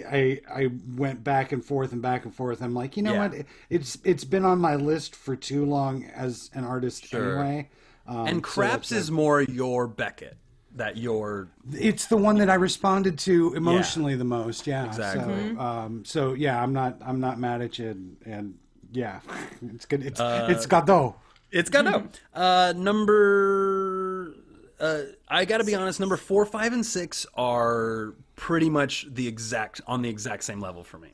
I 0.49 0.61
I 0.63 0.71
went 0.95 1.23
back 1.23 1.51
and 1.51 1.63
forth 1.63 1.91
and 1.91 2.01
back 2.01 2.23
and 2.25 2.33
forth. 2.33 2.61
I'm 2.61 2.73
like, 2.73 2.95
you 2.95 3.03
know 3.03 3.13
Yeah. 3.13 3.27
what? 3.27 3.45
It's 3.69 3.97
it's 4.03 4.23
been 4.23 4.45
on 4.45 4.59
my 4.59 4.75
list 4.75 5.15
for 5.15 5.35
too 5.35 5.65
long 5.65 6.05
as 6.15 6.49
an 6.53 6.63
artist 6.63 7.05
Sure. 7.05 7.39
anyway. 7.39 7.69
Um, 8.07 8.27
And 8.27 8.43
Krapp's 8.43 8.91
it's, 8.91 9.01
is 9.05 9.11
more 9.11 9.41
your 9.41 9.87
Beckett. 9.87 10.37
That 10.75 10.97
your 10.97 11.47
it's 11.73 12.05
the 12.07 12.17
one 12.17 12.37
that 12.37 12.49
I 12.49 12.55
responded 12.55 13.17
to 13.19 13.53
emotionally 13.53 14.15
the 14.15 14.25
most. 14.25 14.67
Yeah, 14.67 14.85
Exactly. 14.85 15.53
So, 15.55 15.59
um, 15.59 16.05
so 16.05 16.33
yeah, 16.33 16.61
I'm 16.61 16.71
not 16.73 16.97
I'm 17.01 17.19
not 17.19 17.39
mad 17.39 17.61
at 17.61 17.79
you, 17.79 17.89
and, 17.89 18.17
and 18.25 18.53
yeah, 18.91 19.19
it's 19.73 19.85
good. 19.85 20.05
It's 20.05 20.19
Uh, 20.19 20.47
it's 20.49 20.65
Godot. 20.65 21.15
It's 21.51 21.69
Godot. 21.69 22.09
Uh, 22.33 22.73
number, 22.75 24.33
uh, 24.79 25.01
I 25.27 25.45
got 25.45 25.59
to 25.59 25.63
be 25.63 25.75
honest. 25.75 25.99
Number 25.99 26.17
four, 26.17 26.45
five, 26.45 26.73
and 26.73 26.85
six 26.85 27.25
are 27.35 28.13
pretty 28.35 28.69
much 28.69 29.07
the 29.09 29.27
exact 29.27 29.81
on 29.87 30.01
the 30.01 30.09
exact 30.09 30.43
same 30.43 30.59
level 30.59 30.83
for 30.83 30.97
me. 30.97 31.09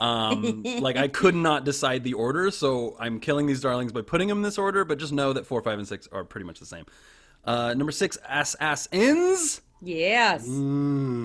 Um, 0.00 0.62
like 0.80 0.96
I 0.96 1.08
could 1.08 1.34
not 1.34 1.64
decide 1.64 2.04
the 2.04 2.14
order, 2.14 2.50
so 2.50 2.96
I'm 2.98 3.20
killing 3.20 3.46
these 3.46 3.60
darlings 3.60 3.92
by 3.92 4.02
putting 4.02 4.28
them 4.28 4.38
in 4.38 4.42
this 4.42 4.58
order. 4.58 4.84
But 4.84 4.98
just 4.98 5.12
know 5.12 5.32
that 5.32 5.46
four, 5.46 5.62
five, 5.62 5.78
and 5.78 5.86
six 5.86 6.08
are 6.12 6.24
pretty 6.24 6.46
much 6.46 6.58
the 6.60 6.66
same. 6.66 6.84
Uh, 7.44 7.74
number 7.74 7.92
six, 7.92 8.18
ass 8.28 8.56
ass 8.60 8.88
ins. 8.92 9.60
yes 9.80 10.46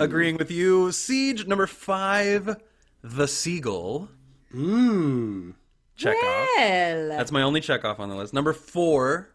Agreeing 0.01 0.37
with 0.37 0.51
you. 0.51 0.87
CJ. 0.87 1.47
Number 1.47 1.67
five, 1.67 2.57
the 3.01 3.27
seagull. 3.27 4.09
Mm. 4.53 5.55
Chekhov. 5.95 6.21
well 6.21 7.09
That's 7.09 7.31
my 7.31 7.41
only 7.41 7.61
Chekhov 7.61 7.99
on 7.99 8.09
the 8.09 8.15
list. 8.15 8.33
Number 8.33 8.53
four, 8.53 9.29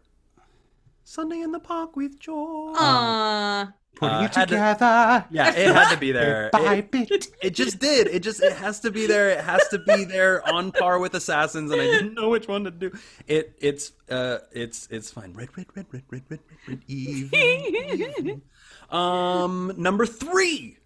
Sunday 1.09 1.41
in 1.41 1.51
the 1.51 1.59
Park 1.59 1.95
with 1.95 2.19
George. 2.19 2.75
Uh, 2.79 3.65
Putting 3.95 4.15
Uh, 4.17 4.21
it 4.21 4.35
had 4.35 4.47
to- 4.47 4.55
together. 4.55 5.25
yeah, 5.31 5.49
it 5.55 5.73
had 5.73 5.89
to 5.91 5.97
be 5.97 6.11
there. 6.19 6.51
bit 6.53 6.61
by 6.63 6.75
It- 6.75 6.91
bit. 6.91 7.27
It 7.41 7.49
just 7.55 7.79
did. 7.79 8.05
It 8.07 8.19
just 8.21 8.43
it 8.43 8.53
has 8.53 8.79
to 8.81 8.91
be 8.91 9.07
there. 9.07 9.29
It 9.31 9.43
has 9.43 9.67
to 9.69 9.79
be 9.79 10.03
there 10.03 10.47
on 10.47 10.71
par 10.71 10.99
with 10.99 11.15
Assassins, 11.15 11.71
and 11.71 11.81
I 11.81 11.85
didn't 11.85 12.13
know 12.13 12.29
which 12.29 12.47
one 12.47 12.63
to 12.65 12.71
do. 12.71 12.91
It 13.27 13.55
it's 13.59 13.91
uh 14.11 14.37
it's 14.51 14.87
it's 14.91 15.09
fine. 15.09 15.33
Red 15.33 15.49
red 15.57 15.65
red 15.75 15.87
red 15.91 16.03
red 16.11 16.21
red 16.29 16.39
red 16.39 16.39
red 16.67 16.79
evil. 16.87 18.41
Um, 18.95 19.71
number 19.77 20.07
three. 20.07 20.78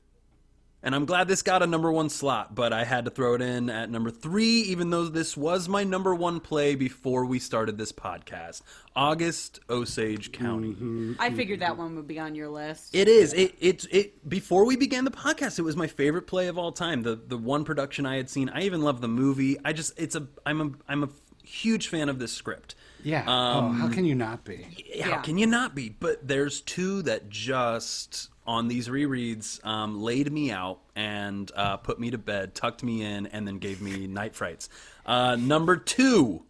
And 0.85 0.93
I'm 0.93 1.05
glad 1.05 1.29
this 1.29 1.41
got 1.41 1.63
a 1.63 1.67
number 1.67 1.89
one 1.89 2.09
slot, 2.09 2.53
but 2.53 2.73
I 2.73 2.83
had 2.83 3.05
to 3.05 3.11
throw 3.11 3.35
it 3.35 3.41
in 3.41 3.69
at 3.69 3.89
number 3.89 4.11
three, 4.11 4.61
even 4.63 4.89
though 4.89 5.05
this 5.05 5.37
was 5.37 5.69
my 5.69 5.85
number 5.85 6.13
one 6.13 6.41
play 6.41 6.75
before 6.75 7.23
we 7.25 7.39
started 7.39 7.77
this 7.77 7.93
podcast. 7.93 8.61
August 8.93 9.61
Osage 9.69 10.33
County. 10.33 10.73
Mm-hmm. 10.73 11.13
I 11.19 11.31
figured 11.31 11.61
that 11.61 11.77
one 11.77 11.95
would 11.95 12.05
be 12.07 12.19
on 12.19 12.35
your 12.35 12.49
list. 12.49 12.93
It 12.93 13.07
is. 13.07 13.33
It 13.33 13.55
it 13.61 13.85
it 13.91 14.29
before 14.29 14.65
we 14.65 14.75
began 14.75 15.05
the 15.05 15.11
podcast, 15.11 15.57
it 15.57 15.61
was 15.61 15.77
my 15.77 15.87
favorite 15.87 16.27
play 16.27 16.47
of 16.47 16.57
all 16.57 16.73
time. 16.73 17.03
The 17.03 17.15
the 17.15 17.37
one 17.37 17.63
production 17.63 18.05
I 18.05 18.17
had 18.17 18.29
seen. 18.29 18.49
I 18.49 18.63
even 18.63 18.81
love 18.81 18.99
the 18.99 19.07
movie. 19.07 19.57
I 19.63 19.71
just 19.71 19.97
it's 19.97 20.15
a 20.15 20.27
I'm 20.45 20.59
a 20.61 20.71
I'm 20.91 21.03
a 21.03 21.09
huge 21.45 21.87
fan 21.87 22.09
of 22.09 22.19
this 22.19 22.33
script. 22.33 22.75
Yeah. 23.03 23.23
oh, 23.27 23.71
how 23.71 23.85
um, 23.85 23.93
can 23.93 24.05
you 24.05 24.15
not 24.15 24.43
be? 24.45 24.63
How 25.01 25.09
Yeah. 25.09 25.21
can 25.21 25.37
you 25.37 25.45
not 25.47 25.75
be? 25.75 25.89
But 25.89 26.27
there's 26.27 26.61
two 26.61 27.01
that 27.03 27.29
just 27.29 28.29
on 28.45 28.67
these 28.67 28.87
rereads 28.87 29.63
um, 29.65 30.01
laid 30.01 30.31
me 30.31 30.51
out 30.51 30.79
and 30.95 31.51
uh, 31.55 31.77
put 31.77 31.99
me 31.99 32.11
to 32.11 32.17
bed, 32.17 32.53
tucked 32.55 32.83
me 32.83 33.03
in, 33.03 33.27
and 33.27 33.47
then 33.47 33.57
gave 33.57 33.81
me 33.81 34.07
night 34.07 34.35
frights. 34.35 34.69
Uh, 35.05 35.35
number 35.39 35.75
two, 35.77 36.43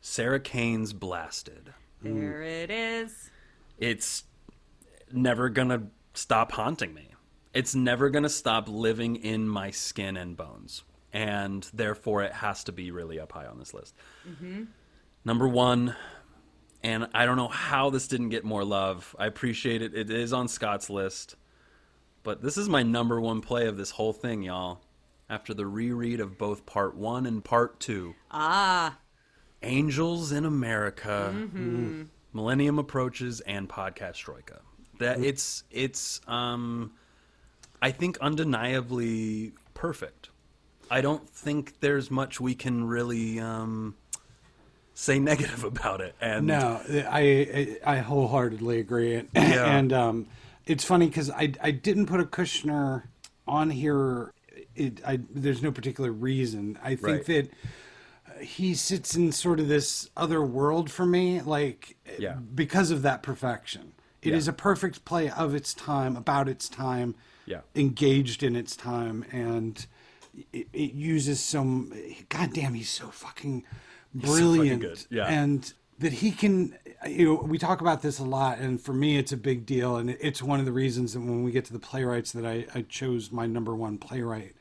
Sarah 0.00 0.40
Kane's 0.40 0.92
Blasted. 0.92 1.72
There 2.02 2.42
it 2.42 2.70
is. 2.70 3.30
it's 3.78 4.24
never 5.12 5.48
gonna 5.48 5.84
stop 6.14 6.52
haunting 6.52 6.92
me. 6.94 7.10
It's 7.54 7.74
never 7.74 8.10
gonna 8.10 8.28
stop 8.28 8.68
living 8.68 9.16
in 9.16 9.46
my 9.46 9.70
skin 9.70 10.16
and 10.16 10.36
bones, 10.36 10.82
and 11.12 11.68
therefore 11.72 12.22
it 12.22 12.32
has 12.32 12.64
to 12.64 12.72
be 12.72 12.90
really 12.90 13.20
up 13.20 13.32
high 13.32 13.46
on 13.46 13.58
this 13.58 13.72
list. 13.74 13.94
Number 15.24 15.46
one, 15.46 15.94
and 16.82 17.08
I 17.14 17.26
don't 17.26 17.36
know 17.36 17.48
how 17.48 17.90
this 17.90 18.08
didn't 18.08 18.30
get 18.30 18.44
more 18.44 18.64
love. 18.64 19.14
I 19.18 19.26
appreciate 19.26 19.82
it. 19.82 19.94
It 19.94 20.10
is 20.10 20.32
on 20.32 20.48
Scott's 20.48 20.90
list, 20.90 21.36
but 22.22 22.42
this 22.42 22.56
is 22.56 22.68
my 22.68 22.82
number 22.82 23.20
one 23.20 23.40
play 23.40 23.66
of 23.66 23.76
this 23.76 23.90
whole 23.90 24.12
thing, 24.12 24.42
y'all. 24.42 24.80
After 25.28 25.54
the 25.54 25.66
reread 25.66 26.20
of 26.20 26.36
both 26.36 26.66
part 26.66 26.94
one 26.94 27.24
and 27.24 27.42
part 27.42 27.80
two. 27.80 28.14
Ah, 28.30 28.98
Angels 29.62 30.32
in 30.32 30.44
America, 30.44 31.32
Millennium 32.32 32.78
Approaches, 32.78 33.40
and 33.40 33.68
Perestroika. 33.68 34.60
That 34.98 35.20
it's 35.20 35.64
it's 35.70 36.20
um, 36.26 36.92
I 37.80 37.92
think 37.92 38.18
undeniably 38.18 39.52
perfect. 39.74 40.28
I 40.90 41.00
don't 41.00 41.26
think 41.28 41.80
there's 41.80 42.10
much 42.10 42.40
we 42.40 42.54
can 42.54 42.84
really 42.84 43.40
um, 43.40 43.96
say 45.02 45.18
negative 45.18 45.64
about 45.74 46.00
it. 46.00 46.14
And 46.20 46.46
No, 46.46 46.80
I 46.88 47.78
I, 47.84 47.94
I 47.94 47.98
wholeheartedly 47.98 48.78
agree. 48.78 49.16
And, 49.16 49.28
Yeah. 49.34 49.76
and 49.76 49.92
um, 49.92 50.26
it's 50.66 50.84
funny 50.84 51.08
because 51.08 51.28
I 51.30 51.52
I 51.60 51.72
didn't 51.72 52.06
put 52.06 52.20
a 52.20 52.24
Kushner 52.24 53.04
on 53.46 53.70
here. 53.70 54.32
It 54.76 55.00
I 55.04 55.18
there's 55.34 55.60
no 55.62 55.72
particular 55.72 56.12
reason. 56.12 56.78
I 56.82 56.94
think 56.94 57.02
Right. 57.02 57.26
that 57.26 57.50
he 58.40 58.74
sits 58.74 59.14
in 59.16 59.32
sort 59.32 59.58
of 59.60 59.68
this 59.68 60.08
other 60.16 60.42
world 60.42 60.90
for 60.90 61.04
me, 61.06 61.40
like 61.40 61.96
Yeah. 62.18 62.34
because 62.34 62.90
of 62.90 63.02
that 63.02 63.22
perfection. 63.22 63.92
It 64.22 64.34
is 64.34 64.46
Yeah. 64.46 64.50
a 64.52 64.54
perfect 64.54 65.04
play 65.04 65.28
of 65.30 65.52
its 65.54 65.74
time, 65.74 66.16
about 66.16 66.48
its 66.48 66.68
time, 66.68 67.16
Yeah. 67.44 67.62
engaged 67.74 68.42
in 68.44 68.54
its 68.54 68.76
time, 68.76 69.24
and 69.32 69.84
it, 70.52 70.68
it 70.72 70.92
uses 70.94 71.40
some. 71.40 71.92
God 72.28 72.52
damn, 72.54 72.74
he's 72.74 72.88
so 72.88 73.08
fucking 73.08 73.64
brilliant. 74.14 75.06
yeah. 75.10 75.26
and 75.26 75.72
that 75.98 76.12
he 76.14 76.30
can. 76.32 76.76
You 77.06 77.24
know, 77.26 77.34
we 77.34 77.58
talk 77.58 77.80
about 77.80 78.02
this 78.02 78.20
a 78.20 78.24
lot, 78.24 78.58
and 78.58 78.80
for 78.80 78.92
me, 78.92 79.16
it's 79.18 79.32
a 79.32 79.36
big 79.36 79.66
deal, 79.66 79.96
and 79.96 80.10
it's 80.10 80.40
one 80.40 80.60
of 80.60 80.66
the 80.66 80.72
reasons 80.72 81.14
that 81.14 81.20
when 81.20 81.42
we 81.42 81.50
get 81.50 81.64
to 81.64 81.72
the 81.72 81.80
playwrights, 81.80 82.30
that 82.32 82.46
I, 82.46 82.66
I 82.74 82.82
chose 82.82 83.32
my 83.32 83.46
number 83.46 83.74
one 83.74 83.98
playwright, 83.98 84.54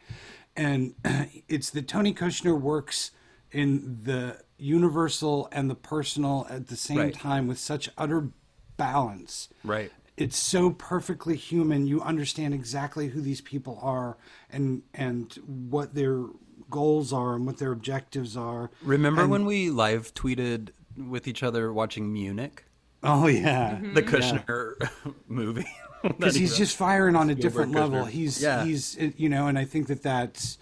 and 0.56 0.96
it's 1.48 1.70
that 1.72 1.88
Tony 1.88 2.14
Kushner 2.16 2.60
works 2.60 3.12
in 3.52 4.00
the 4.04 4.38
universal 4.58 5.50
and 5.52 5.70
the 5.70 5.76
personal 5.76 6.48
at 6.50 6.68
the 6.68 6.76
same 6.76 6.98
Right. 6.98 7.14
time 7.14 7.48
with 7.48 7.60
such 7.60 7.90
utter 7.98 8.30
balance 8.78 9.50
right, 9.64 9.92
it's 10.18 10.38
so 10.38 10.72
perfectly 10.72 11.36
human 11.36 11.86
you 11.86 12.02
understand 12.02 12.54
exactly 12.54 13.10
who 13.10 13.22
these 13.22 13.42
people 13.42 13.78
are 13.82 14.18
and 14.50 14.82
and 14.94 15.34
what 15.46 15.94
their 15.94 16.24
goals 16.72 17.14
are 17.14 17.36
and 17.36 17.46
what 17.46 17.58
their 17.58 17.72
objectives 17.72 18.36
are 18.36 18.72
remember 18.82 19.22
And- 19.22 19.30
when 19.32 19.46
we 19.46 19.70
live 19.70 20.14
tweeted 20.16 20.70
with 20.98 21.28
each 21.28 21.44
other 21.44 21.72
watching 21.72 22.12
Munich, 22.12 22.66
oh 23.04 23.28
yeah 23.28 23.80
the 23.94 24.02
Kushner 24.02 24.74
movie? 25.28 25.68
because 26.04 26.34
he's 26.36 26.58
just 26.58 26.76
firing 26.76 27.16
on 27.16 27.30
a 27.30 27.36
different 27.36 27.74
level 27.74 28.06
he's 28.06 28.42
Yeah. 28.42 28.66
he's 28.66 28.98
you 29.18 29.30
know 29.30 29.46
and 29.48 29.60
i 29.60 29.66
think 29.66 29.86
that 29.88 30.02
that's 30.02 30.58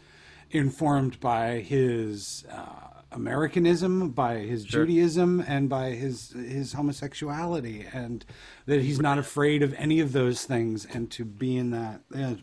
informed 0.52 1.20
by 1.22 1.60
his 1.60 2.44
uh, 2.52 2.88
Americanism, 3.12 4.10
by 4.10 4.36
his 4.38 4.64
Judaism, 4.64 5.40
and 5.48 5.68
by 5.70 5.92
his 5.92 6.32
his 6.32 6.74
homosexuality, 6.74 7.86
and 7.92 8.24
that 8.68 8.82
he's 8.82 9.00
not 9.00 9.18
afraid 9.18 9.64
of 9.64 9.74
any 9.78 10.00
of 10.00 10.12
those 10.12 10.46
things, 10.46 10.86
and 10.86 11.10
to 11.12 11.26
be 11.26 11.58
in 11.58 11.72
that, 11.72 12.02
yeah, 12.16 12.36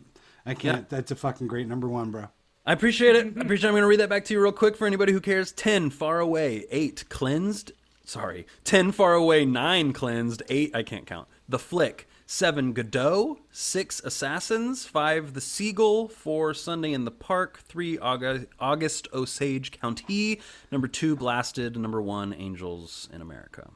I 0.44 0.54
can't. 0.54 0.78
Yeah. 0.78 0.84
That's 0.88 1.10
a 1.12 1.16
fucking 1.16 1.46
great 1.46 1.68
number 1.68 1.88
one, 1.88 2.10
bro. 2.10 2.26
I 2.66 2.72
appreciate 2.72 3.16
it. 3.16 3.26
I 3.36 3.40
appreciate. 3.40 3.68
it. 3.68 3.70
I'm 3.70 3.74
going 3.74 3.82
to 3.82 3.88
read 3.88 4.00
that 4.00 4.08
back 4.08 4.24
to 4.26 4.34
you 4.34 4.42
real 4.42 4.52
quick 4.52 4.76
for 4.76 4.86
anybody 4.86 5.12
who 5.12 5.20
cares. 5.20 5.52
Ten 5.52 5.90
far 5.90 6.18
away, 6.20 6.64
eight 6.70 7.04
cleansed. 7.08 7.72
Sorry, 8.04 8.46
ten 8.64 8.92
far 8.92 9.14
away, 9.14 9.44
nine 9.44 9.92
cleansed, 9.92 10.42
eight 10.48 10.74
I 10.74 10.82
can't 10.82 11.06
count. 11.06 11.26
The 11.48 11.58
flick, 11.58 12.08
seven 12.26 12.72
Godot, 12.72 13.38
six 13.50 14.00
assassins, 14.00 14.84
five 14.84 15.34
the 15.34 15.40
seagull, 15.40 16.08
four 16.08 16.54
Sunday 16.54 16.92
in 16.92 17.04
the 17.04 17.10
park, 17.10 17.60
three 17.66 17.98
August, 17.98 18.46
August 18.60 19.08
Osage 19.12 19.72
County, 19.72 20.40
number 20.70 20.86
two 20.88 21.16
blasted, 21.16 21.76
number 21.76 22.00
one 22.02 22.32
angels 22.34 23.08
in 23.12 23.20
America. 23.22 23.70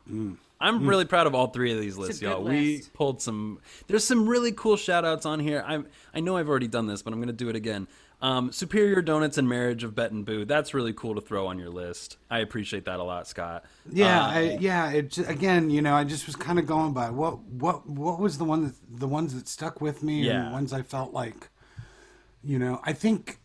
I'm 0.63 0.87
really 0.87 1.07
proud 1.07 1.27
of 1.27 1.35
all 1.35 1.47
three 1.49 1.73
of 1.73 1.81
these 1.81 1.97
lists, 1.97 2.21
y'all. 2.21 2.43
We 2.43 2.83
pulled 2.93 3.23
some. 3.23 3.61
There's 3.87 4.05
some 4.05 4.29
really 4.29 4.53
cool 4.53 4.77
shout 4.77 5.05
outs 5.05 5.25
on 5.27 5.41
here. 5.41 5.65
I 5.67 5.83
I 6.15 6.21
know 6.21 6.37
I've 6.37 6.49
already 6.49 6.69
done 6.69 6.87
this, 6.87 7.03
but 7.03 7.13
I'm 7.13 7.19
going 7.19 7.29
to 7.29 7.33
do 7.33 7.49
it 7.49 7.57
again. 7.57 7.89
Um, 8.23 8.53
Superior 8.53 9.01
Donuts 9.01 9.39
and 9.39 9.49
Marriage 9.49 9.83
of 9.83 9.95
Bette 9.95 10.15
and 10.15 10.27
Boo. 10.27 10.45
That's 10.45 10.75
really 10.75 10.93
cool 10.93 11.15
to 11.15 11.21
throw 11.23 11.47
on 11.47 11.59
your 11.59 11.71
list. 11.71 12.19
I 12.31 12.41
appreciate 12.41 12.85
that 12.85 13.01
a 13.01 13.03
lot, 13.03 13.27
Scott. 13.27 13.65
Yeah, 13.91 14.23
Uh, 14.27 14.31
I, 14.31 14.59
yeah. 14.61 14.91
It 14.91 15.17
again, 15.19 15.71
you 15.71 15.81
know, 15.83 15.95
I 15.95 16.05
just 16.05 16.27
was 16.27 16.37
kind 16.37 16.59
of 16.59 16.67
going 16.67 16.93
by 16.93 17.09
what 17.11 17.43
what 17.45 17.89
what 17.89 18.21
was 18.21 18.37
the 18.39 18.45
one 18.45 18.65
that 18.67 18.75
the 19.01 19.09
ones 19.09 19.35
that 19.35 19.49
stuck 19.49 19.81
with 19.81 20.03
me, 20.03 20.23
Yeah. 20.25 20.43
and 20.45 20.53
ones 20.53 20.73
I 20.75 20.83
felt 20.83 21.13
like, 21.15 21.49
you 22.45 22.59
know, 22.59 22.81
I 22.85 22.93
think 22.93 23.40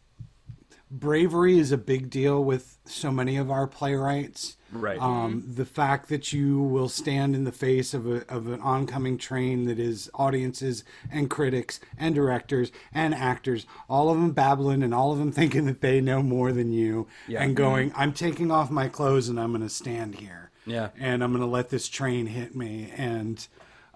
bravery 0.92 1.58
is 1.60 1.72
a 1.72 1.78
big 1.78 2.10
deal 2.10 2.44
with 2.44 2.78
so 2.86 3.12
many 3.12 3.38
of 3.38 3.50
our 3.50 3.68
playwrights. 3.68 4.58
Right. 4.72 5.00
Um, 5.02 5.44
the 5.56 5.66
fact 5.66 6.10
that 6.10 6.34
you 6.34 6.60
will 6.60 6.90
stand 6.90 7.36
in 7.36 7.44
the 7.46 7.52
face 7.52 7.94
of 7.94 8.06
a 8.08 8.26
of 8.34 8.48
an 8.48 8.60
oncoming 8.62 9.18
train 9.18 9.66
that 9.66 9.80
is 9.80 10.10
audiences 10.16 10.84
and 11.12 11.30
critics 11.30 11.80
and 11.98 12.14
directors 12.14 12.72
and 12.94 13.14
actors, 13.16 13.66
all 13.90 14.10
of 14.10 14.18
them 14.18 14.32
babbling 14.32 14.84
and 14.84 14.94
all 14.94 15.12
of 15.14 15.18
them 15.20 15.32
thinking 15.40 15.66
that 15.66 15.82
they 15.82 16.02
know 16.02 16.22
more 16.22 16.52
than 16.52 16.72
you, 16.74 17.08
Yeah. 17.28 17.42
and 17.44 17.56
going, 17.56 17.94
"I'm 17.96 18.12
taking 18.14 18.52
off 18.52 18.70
my 18.70 18.90
clothes 18.90 19.30
and 19.30 19.40
I'm 19.40 19.52
going 19.52 19.62
to 19.62 19.70
stand 19.70 20.16
here." 20.16 20.52
Yeah. 20.68 20.90
and 21.00 21.24
I'm 21.24 21.30
going 21.32 21.42
to 21.44 21.48
let 21.48 21.70
this 21.70 21.88
train 21.88 22.26
hit 22.26 22.56
me, 22.56 22.92
and 22.98 23.48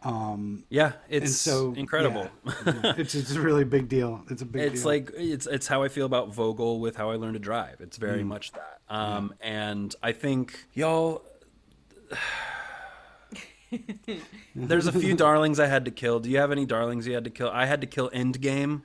um, 0.04 0.64
yeah, 0.70 0.94
it's 1.10 1.36
so 1.36 1.74
incredible. 1.76 2.28
yeah. 2.66 2.94
it's 2.98 3.16
it's 3.16 3.32
a 3.36 3.42
really 3.42 3.64
big 3.66 3.90
deal. 3.90 4.24
It's 4.30 4.42
a 4.42 4.46
big. 4.46 4.62
it's 4.62 4.82
deal. 4.82 4.90
like 4.92 5.12
it's 5.16 5.46
it's 5.48 5.68
how 5.68 5.84
I 5.84 5.90
feel 5.90 6.06
about 6.06 6.34
Vogel 6.34 6.80
with 6.80 6.96
how 6.96 7.10
I 7.12 7.16
learned 7.16 7.34
to 7.36 7.40
drive. 7.40 7.78
It's 7.82 7.98
Mm. 7.98 8.02
very 8.02 8.24
much 8.24 8.52
that. 8.54 8.80
Um, 8.90 9.34
and 9.42 9.94
I 10.02 10.12
think 10.14 10.66
y'all. 10.74 11.24
There's 14.56 14.88
a 14.88 14.92
few 14.92 15.16
darlings 15.26 15.60
I 15.60 15.68
had 15.68 15.86
to 15.86 15.92
kill. 15.92 16.20
Do 16.20 16.30
you 16.30 16.38
have 16.38 16.52
any 16.52 16.66
darlings 16.66 17.06
you 17.06 17.14
had 17.14 17.24
to 17.26 17.30
kill? 17.30 17.50
I 17.50 17.66
had 17.66 17.82
to 17.82 17.88
kill 17.88 18.10
Endgame. 18.10 18.82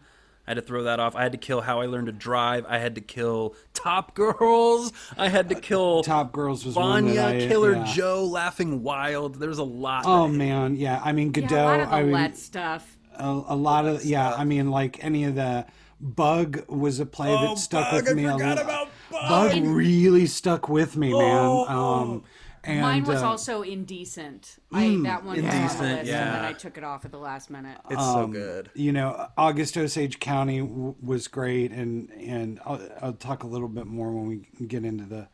I 0.47 0.51
had 0.51 0.55
to 0.57 0.63
throw 0.63 0.83
that 0.85 1.01
off. 1.01 1.17
I 1.17 1.23
had 1.23 1.33
to 1.33 1.39
kill 1.39 1.63
How 1.63 1.81
I 1.81 1.87
Learned 1.87 2.07
to 2.07 2.13
Drive. 2.13 2.67
I 2.69 2.79
had 2.79 2.95
to 2.97 3.01
kill 3.01 3.55
Top 3.73 4.15
Girls. 4.15 4.93
I 5.17 5.29
had 5.29 5.49
to 5.49 5.55
kill 5.55 6.03
Top 6.03 6.33
Girls 6.33 6.65
was 6.65 6.75
one 6.77 7.05
Vanya, 7.07 7.15
that 7.21 7.37
I, 7.37 7.47
Killer 7.49 7.73
yeah. 7.75 7.93
Joe, 7.95 8.25
Laughing 8.27 8.83
Wild. 8.83 9.37
There's 9.37 9.59
a 9.59 9.65
lot. 9.65 10.05
Oh 10.07 10.29
man, 10.29 10.77
yeah. 10.77 11.01
I 11.05 11.13
mean 11.13 11.33
Godot. 11.33 11.55
yeah, 11.55 11.63
a 11.63 11.65
lot 11.67 11.81
of 11.81 11.89
the 11.91 11.95
I 11.97 12.03
mean, 12.03 12.13
let 12.13 12.37
stuff. 12.37 12.97
a, 13.17 13.25
a 13.49 13.57
lot 13.57 13.87
of 13.87 14.05
yeah 14.05 14.35
i 14.35 14.43
mean 14.45 14.71
like 14.71 15.03
any 15.05 15.23
of 15.25 15.37
the 15.37 15.65
bug 16.01 16.65
was 16.69 16.99
a 17.01 17.07
play 17.07 17.31
Oh, 17.31 17.49
that 17.55 17.59
stuck 17.59 17.91
Bug, 17.93 18.03
with 18.03 18.11
I 18.11 18.15
me 18.15 18.25
a 18.27 18.33
forgot 18.33 18.57
lot. 18.57 18.65
about 18.65 18.89
Bug. 19.11 19.53
bug 19.53 19.65
really 19.65 20.27
stuck 20.27 20.69
with 20.69 20.97
me 20.97 21.13
man 21.13 21.23
Oh. 21.23 21.67
um 21.69 22.25
And, 22.67 22.81
Mine 22.81 23.05
was 23.05 23.23
uh, 23.23 23.29
also 23.29 23.63
indecent. 23.63 24.57
I 24.73 24.99
that 25.05 25.25
one 25.25 25.37
was 25.37 25.45
on 25.45 25.51
the 25.51 25.57
Indecent, 25.57 25.81
list, 25.81 26.11
and 26.11 26.35
then. 26.35 26.45
I 26.45 26.53
took 26.55 26.79
it 26.79 26.85
off 26.85 27.05
at 27.05 27.11
the 27.13 27.19
last 27.19 27.51
minute. 27.51 27.79
It's 27.91 28.03
so 28.03 28.27
good. 28.27 28.71
you 28.75 28.91
know, 28.93 29.29
August 29.37 29.77
Osage 29.77 30.19
County 30.19 30.61
w- 30.61 30.95
was 31.03 31.29
great, 31.29 31.73
and 31.73 32.11
and 32.13 32.61
I'll, 32.65 32.81
I'll 33.03 33.13
talk 33.13 33.43
a 33.43 33.47
little 33.47 33.69
bit 33.69 33.87
more 33.87 34.11
when 34.11 34.27
we 34.29 34.67
get 34.67 34.85
into 34.85 35.05
the 35.05 35.29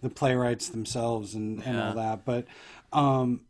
the 0.00 0.10
playwrights 0.10 0.68
themselves 0.70 1.34
and, 1.34 1.62
and 1.64 1.80
all 1.80 1.94
that. 1.94 2.24
But 2.24 2.46
um, 2.92 3.42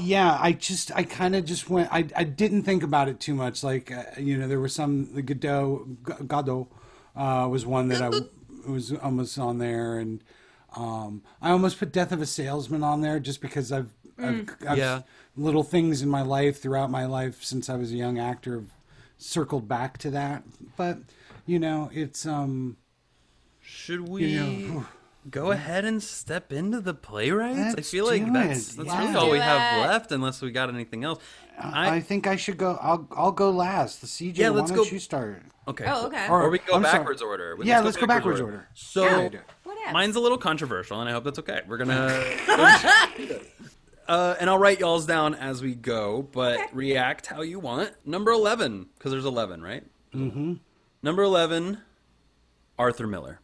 yeah, 0.00 0.36
I 0.40 0.52
just 0.52 0.90
I 0.94 1.04
kind 1.04 1.36
of 1.36 1.44
just 1.44 1.70
went. 1.70 1.88
I 1.92 2.06
I 2.16 2.24
didn't 2.24 2.64
think 2.64 2.82
about 2.82 3.08
it 3.08 3.20
too 3.20 3.34
much. 3.34 3.62
Like 3.62 3.92
uh, 3.92 4.04
you 4.18 4.36
know, 4.36 4.48
there 4.48 4.60
were 4.60 4.68
some 4.68 5.14
the 5.14 5.22
Godot 5.22 5.86
Godot 6.26 6.68
uh, 7.16 7.46
was 7.48 7.64
one 7.64 7.88
that 7.88 8.02
I 8.02 8.10
was 8.68 8.92
almost 8.92 9.38
on 9.38 9.58
there, 9.58 9.98
and 9.98 10.22
um, 10.76 11.22
I 11.42 11.50
almost 11.50 11.78
put 11.78 11.92
Death 11.92 12.12
of 12.12 12.20
a 12.20 12.26
Salesman 12.26 12.82
on 12.82 13.00
there 13.00 13.18
just 13.20 13.40
because 13.40 13.72
I've. 13.72 13.90
I've, 14.18 14.50
I've 14.68 14.76
Yeah. 14.78 15.02
little 15.34 15.62
things 15.62 16.02
in 16.02 16.10
my 16.10 16.20
life 16.20 16.60
throughout 16.60 16.90
my 16.90 17.06
life 17.06 17.42
since 17.42 17.70
I 17.70 17.76
was 17.76 17.90
a 17.90 17.96
young 17.96 18.18
actor 18.18 18.56
have 18.56 18.70
circled 19.16 19.66
back 19.66 19.96
to 19.98 20.10
that. 20.10 20.42
But 20.76 20.98
you 21.46 21.58
know, 21.58 21.90
it's 21.92 22.26
um 22.26 22.76
Should 23.62 24.06
we 24.06 24.24
You 24.26 24.40
know, 24.40 24.86
go 25.28 25.50
ahead 25.50 25.84
and 25.84 26.02
step 26.02 26.52
into 26.52 26.80
the 26.80 26.94
playwrights? 26.94 27.58
I 27.58 27.70
Let's 27.72 27.90
feel 27.90 28.06
like 28.06 28.24
do 28.24 28.32
that's 28.32 28.74
that's 28.76 28.88
Yeah. 28.88 28.98
really 29.00 29.14
all 29.16 29.30
we 29.30 29.38
have 29.38 29.86
left, 29.88 30.12
unless 30.12 30.40
we 30.40 30.50
got 30.50 30.68
anything 30.68 31.04
else. 31.04 31.20
I, 31.58 31.96
I, 31.96 32.00
think 32.00 32.26
I 32.26 32.36
should 32.36 32.56
go. 32.56 32.78
I'll 32.80 33.06
I'll 33.14 33.32
go 33.32 33.50
last. 33.50 34.00
The 34.00 34.06
CJ. 34.06 34.38
Yeah, 34.38 34.48
let's 34.50 34.70
don't 34.70 34.78
go- 34.84 34.90
you 34.90 34.98
start? 34.98 35.42
okay. 35.68 35.84
Oh, 35.86 36.06
okay. 36.06 36.26
Or, 36.28 36.42
Or- 36.44 36.50
we 36.50 36.58
go 36.58 36.74
I'm 36.74 36.82
sorry. 36.84 36.98
backwards 36.98 37.20
order. 37.20 37.56
Yeah, 37.62 37.80
let's 37.80 37.98
go 37.98 38.06
backwards 38.06 38.40
order. 38.40 38.66
So 38.74 39.04
Yeah. 39.04 39.28
Whatever. 39.64 39.92
mine's 39.92 40.16
a 40.16 40.20
little 40.20 40.38
controversial, 40.38 41.00
and 41.00 41.08
I 41.10 41.12
hope 41.12 41.24
that's 41.24 41.38
okay. 41.40 41.60
We're 41.68 41.76
gonna. 41.78 42.24
Uh, 44.08 44.34
and 44.40 44.50
I'll 44.50 44.58
write 44.58 44.80
y'all's 44.80 45.06
down 45.06 45.36
as 45.36 45.62
we 45.62 45.72
go, 45.76 46.22
but 46.32 46.58
react 46.74 47.26
how 47.26 47.42
you 47.42 47.60
want. 47.60 47.92
Number 48.04 48.32
11, 48.32 48.88
because 48.98 49.12
there's 49.12 49.24
11, 49.24 49.62
right? 49.62 49.84
Mm-hmm. 50.12 50.54
Number 51.00 51.22
11, 51.22 51.78
Arthur 52.76 53.06
Miller. 53.06 53.38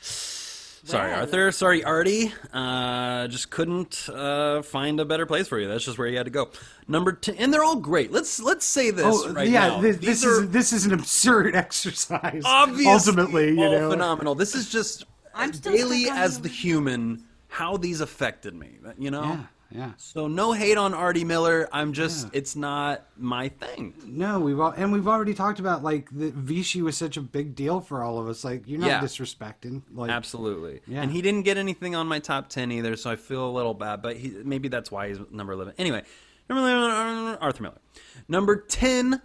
Sorry, 0.00 1.10
Well. 1.10 1.20
Arthur. 1.20 1.52
Sorry, 1.52 1.84
Artie. 1.84 2.32
Uh, 2.52 3.28
just 3.28 3.50
couldn't 3.50 4.08
uh, 4.12 4.62
find 4.62 5.00
a 5.00 5.04
better 5.04 5.26
place 5.26 5.46
for 5.48 5.58
you. 5.58 5.68
That's 5.68 5.84
just 5.84 5.98
where 5.98 6.08
you 6.08 6.16
had 6.16 6.24
to 6.26 6.30
go. 6.30 6.50
Number 6.86 7.12
ten, 7.12 7.34
and 7.36 7.52
they're 7.52 7.64
all 7.64 7.76
great. 7.76 8.10
Let's 8.10 8.40
let's 8.40 8.64
say 8.64 8.90
this 8.90 9.04
Oh 9.06 9.32
right 9.32 9.48
yeah, 9.48 9.68
now. 9.68 9.80
this, 9.82 9.96
These 9.98 10.22
this 10.22 10.24
are 10.24 10.44
is 10.44 10.50
this 10.50 10.72
is 10.72 10.86
an 10.86 10.94
absurd 10.94 11.54
exercise. 11.54 12.42
obviously 12.44 12.86
ultimately, 12.92 13.50
you 13.54 13.62
all 13.64 13.72
know, 13.72 13.90
phenomenal. 13.90 14.34
This 14.34 14.54
is 14.54 14.70
just 14.70 15.04
I'm 15.34 15.52
still 15.52 15.72
daily 15.74 16.08
as 16.08 16.36
the- 16.36 16.44
the 16.44 16.48
human 16.54 17.24
how 17.48 17.76
these 17.76 18.00
affected 18.00 18.54
me. 18.54 18.70
You 18.98 19.10
know. 19.10 19.24
Yeah, 19.24 19.42
yeah. 19.70 19.92
So 19.98 20.28
no 20.28 20.52
hate 20.52 20.78
on 20.78 20.94
Artie 20.94 21.24
Miller. 21.24 21.68
I'm 21.72 21.92
just 21.92 22.28
it's 22.32 22.56
not 22.56 23.04
my 23.16 23.48
thing. 23.48 23.94
No, 24.06 24.40
we've 24.40 24.58
all, 24.58 24.70
and 24.70 24.92
we've 24.92 25.06
already 25.06 25.34
talked 25.34 25.60
about 25.60 25.82
like 25.82 26.08
the 26.10 26.30
Vichy 26.30 26.80
was 26.80 26.96
such 26.96 27.16
a 27.16 27.20
big 27.20 27.54
deal 27.54 27.80
for 27.80 28.02
all 28.02 28.18
of 28.18 28.28
us. 28.28 28.44
Like 28.44 28.62
you're 28.66 28.80
not 28.80 28.86
Yeah. 28.86 29.00
disrespecting. 29.00 29.82
Like 29.92 30.10
Absolutely. 30.10 30.80
Yeah. 30.86 31.02
And 31.02 31.12
he 31.12 31.20
didn't 31.20 31.42
get 31.42 31.58
anything 31.58 31.94
on 31.94 32.06
my 32.06 32.18
top 32.18 32.48
10 32.48 32.72
either, 32.72 32.96
so 32.96 33.10
I 33.10 33.16
feel 33.16 33.48
a 33.48 33.52
little 33.52 33.74
bad, 33.74 34.00
but 34.00 34.16
he, 34.16 34.30
maybe 34.42 34.68
that's 34.68 34.90
why 34.90 35.08
he's 35.08 35.18
number 35.30 35.52
11. 35.52 35.74
Anyway, 35.76 36.02
number 36.48 36.62
11, 36.62 37.38
Arthur 37.40 37.62
Miller. 37.62 37.78
Number 38.26 38.56
10, 38.56 39.20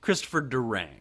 Christopher 0.00 0.42
Durang. 0.42 1.00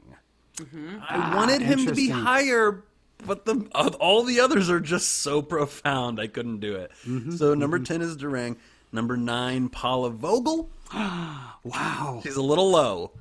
Mm-hmm. 0.57 0.97
I 1.07 1.35
wanted 1.35 1.61
ah, 1.61 1.65
him 1.65 1.85
to 1.85 1.95
be 1.95 2.09
higher, 2.09 2.83
but 3.25 3.45
the 3.45 3.67
all 3.99 4.23
the 4.23 4.39
others 4.39 4.69
are 4.69 4.79
just 4.79 5.19
so 5.19 5.41
profound, 5.41 6.19
I 6.19 6.27
couldn't 6.27 6.59
do 6.59 6.75
it. 6.75 6.91
Mm-hmm, 7.05 7.31
so 7.31 7.53
number 7.53 7.77
mm-hmm. 7.77 7.85
10 7.85 8.01
is 8.01 8.17
Durang. 8.17 8.57
Number 8.91 9.15
9, 9.15 9.69
Paula 9.69 10.09
Vogel. 10.09 10.69
wow. 10.93 12.19
She's 12.23 12.35
a 12.35 12.41
little 12.41 12.69
low. 12.69 13.11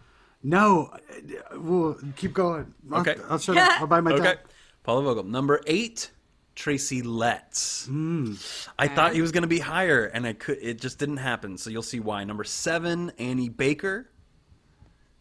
No, 0.43 0.91
uh, 0.93 1.59
we'll 1.59 1.97
keep 2.17 2.33
going. 2.33 2.75
I'll, 2.91 3.01
Okay. 3.01 3.17
I'll 3.29 3.39
shut 3.39 3.57
up. 3.57 3.81
I'll 3.81 3.87
buy 3.87 4.01
my 4.01 4.13
Okay. 4.13 4.25
time. 4.25 4.39
Paula 4.83 5.03
Vogel. 5.03 5.25
Number 5.25 5.61
eight, 5.67 6.11
Tracy 6.55 7.03
Letts. 7.03 7.87
Hmm. 7.87 8.35
I 8.79 8.89
thought 8.89 9.13
he 9.13 9.21
was 9.21 9.33
going 9.33 9.43
to 9.43 9.49
be 9.49 9.61
higher, 9.61 10.07
and 10.07 10.27
I 10.27 10.33
could. 10.33 10.59
It 10.61 10.81
just 10.81 10.99
didn't 10.99 11.19
happen. 11.19 11.59
So 11.59 11.71
you'll 11.71 11.83
see 11.83 12.01
why. 12.01 12.25
Number 12.25 12.45
seven, 12.45 13.13
Annie 13.19 13.51
Baker. 13.51 14.11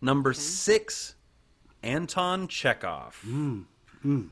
Number 0.01 0.33
six, 0.33 1.15
Anton 1.83 2.47
Chekhov. 2.47 3.15
Hmm. 3.21 3.61
Hmm. 4.01 4.27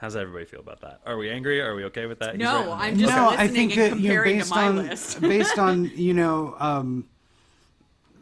How's 0.00 0.16
everybody 0.16 0.46
feel 0.46 0.60
about 0.60 0.80
that? 0.80 1.00
Are 1.04 1.18
we 1.18 1.28
angry? 1.28 1.60
Are 1.60 1.74
we 1.74 1.84
okay 1.84 2.06
with 2.06 2.20
that? 2.20 2.38
No, 2.38 2.68
right. 2.68 2.88
I'm 2.88 2.98
just 2.98 3.14
no, 3.14 3.28
listening 3.28 3.40
I 3.40 3.48
think 3.48 3.76
and 3.76 3.80
that 3.80 3.84
you 3.84 4.08
know, 4.08 4.14
comparing 4.14 4.38
based 4.38 4.48
to 4.48 4.54
my 4.54 4.66
on 4.68 4.76
list. 4.76 5.20
based 5.20 5.58
on 5.58 5.84
you 5.94 6.14
know 6.14 6.56
um, 6.58 7.06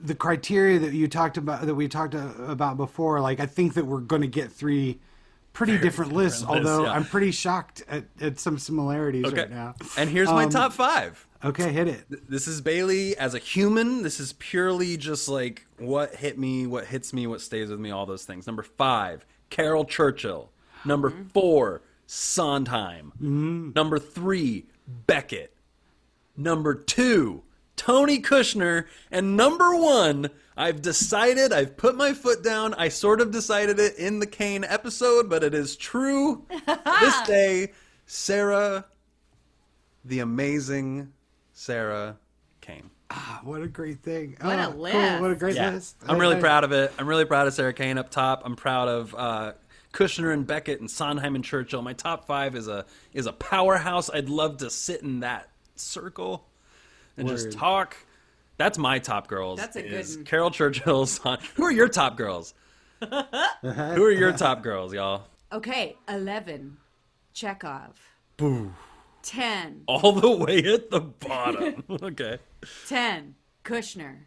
the 0.02 0.16
criteria 0.16 0.80
that 0.80 0.92
you 0.92 1.06
talked 1.06 1.36
about 1.36 1.66
that 1.66 1.74
we 1.76 1.86
talked 1.86 2.16
uh, 2.16 2.30
about 2.48 2.76
before. 2.76 3.20
Like 3.20 3.38
I 3.38 3.46
think 3.46 3.74
that 3.74 3.86
we're 3.86 4.00
going 4.00 4.22
to 4.22 4.28
get 4.28 4.50
three 4.50 4.98
pretty 5.52 5.78
different 5.78 6.12
lists. 6.12 6.40
different 6.40 6.64
lists, 6.64 6.74
although 6.74 6.84
yeah. 6.86 6.92
I'm 6.92 7.04
pretty 7.04 7.30
shocked 7.30 7.84
at, 7.88 8.06
at 8.20 8.40
some 8.40 8.58
similarities 8.58 9.26
Okay. 9.26 9.42
right 9.42 9.50
now. 9.50 9.76
And 9.96 10.10
here's 10.10 10.28
my 10.28 10.44
Um, 10.44 10.50
top 10.50 10.72
five. 10.72 11.28
Okay, 11.44 11.70
hit 11.70 11.86
it. 11.86 12.28
This 12.28 12.48
is 12.48 12.60
Bailey 12.60 13.16
as 13.16 13.34
a 13.34 13.38
human. 13.38 14.02
This 14.02 14.18
is 14.18 14.32
purely 14.32 14.96
just 14.96 15.28
like 15.28 15.64
what 15.78 16.16
hit 16.16 16.36
me, 16.38 16.66
what 16.66 16.86
hits 16.86 17.12
me, 17.12 17.28
what 17.28 17.40
stays 17.40 17.70
with 17.70 17.78
me, 17.78 17.92
all 17.92 18.04
those 18.04 18.24
things. 18.24 18.48
Number 18.48 18.64
five, 18.64 19.24
Caryl 19.48 19.84
Churchill. 19.84 20.50
Number 20.84 21.10
four, 21.32 21.82
Sondheim. 22.06 23.12
Number 23.74 23.98
three, 23.98 24.66
Beckett. 25.06 25.54
Number 26.36 26.74
two, 26.74 27.42
Tony 27.76 28.20
Kushner. 28.20 28.86
And 29.10 29.36
number 29.36 29.74
one, 29.76 30.30
I've 30.56 30.80
decided, 30.82 31.52
I've 31.52 31.76
put 31.76 31.96
my 31.96 32.12
foot 32.12 32.42
down. 32.42 32.74
I 32.74 32.88
sort 32.88 33.20
of 33.20 33.30
decided 33.30 33.78
it 33.78 33.96
in 33.96 34.18
the 34.20 34.26
Kane 34.26 34.64
episode, 34.64 35.28
but 35.28 35.42
it 35.44 35.54
is 35.54 35.76
true 35.76 36.46
this 36.66 37.20
day, 37.26 37.72
Sarah, 38.06 38.86
the 40.04 40.20
amazing 40.20 41.12
Sarah 41.52 42.16
Kane. 42.60 42.90
Ah, 43.10 43.40
what 43.42 43.62
a 43.62 43.68
great 43.68 44.02
thing! 44.02 44.36
What 44.40 44.58
a 44.58 44.66
Oh, 44.68 44.72
cool. 44.72 45.20
What 45.22 45.30
a 45.30 45.34
great 45.34 45.56
Yeah. 45.56 45.70
list. 45.70 45.96
I'm 46.06 46.18
really 46.18 46.34
I- 46.34 46.38
I- 46.38 46.42
proud 46.42 46.64
of 46.64 46.72
it. 46.72 46.92
I'm 46.98 47.06
really 47.08 47.24
proud 47.24 47.46
of 47.46 47.54
Sarah 47.54 47.72
Kane 47.72 47.96
up 47.98 48.10
top. 48.10 48.42
I'm 48.44 48.54
proud 48.54 48.88
of 48.88 49.14
uh, 49.14 49.52
Kushner 49.92 50.32
and 50.32 50.46
Beckett 50.46 50.80
and 50.80 50.90
Sondheim 50.90 51.34
and 51.34 51.44
Churchill. 51.44 51.82
My 51.82 51.92
top 51.92 52.26
five 52.26 52.54
is 52.54 52.68
a 52.68 52.84
is 53.12 53.26
a 53.26 53.32
powerhouse. 53.32 54.10
I'd 54.10 54.28
love 54.28 54.58
to 54.58 54.70
sit 54.70 55.02
in 55.02 55.20
that 55.20 55.48
circle 55.76 56.46
and 57.16 57.28
just 57.28 57.52
talk. 57.52 57.96
That's 58.58 58.76
my 58.76 58.98
top 58.98 59.28
girls. 59.28 59.58
That's 59.60 59.76
a 59.76 59.82
good 59.82 60.06
one. 60.06 60.24
Caryl 60.24 60.50
Churchill's. 60.50 61.10
Son- 61.22 61.38
Who 61.54 61.64
are 61.64 61.72
your 61.72 61.88
top 61.88 62.16
girls? 62.16 62.54
Who 63.00 63.06
are 64.04 64.10
your 64.10 64.32
top 64.32 64.62
girls, 64.62 64.92
y'all? 64.92 65.24
Okay, 65.52 65.96
11, 66.08 66.76
Chekhov. 67.32 67.96
Boo. 68.36 68.74
10, 69.22 69.82
All 69.86 70.12
the 70.12 70.30
way 70.30 70.58
at 70.64 70.90
the 70.90 71.00
bottom. 71.00 71.84
okay. 72.02 72.38
10, 72.88 73.34
Kushner. 73.64 74.20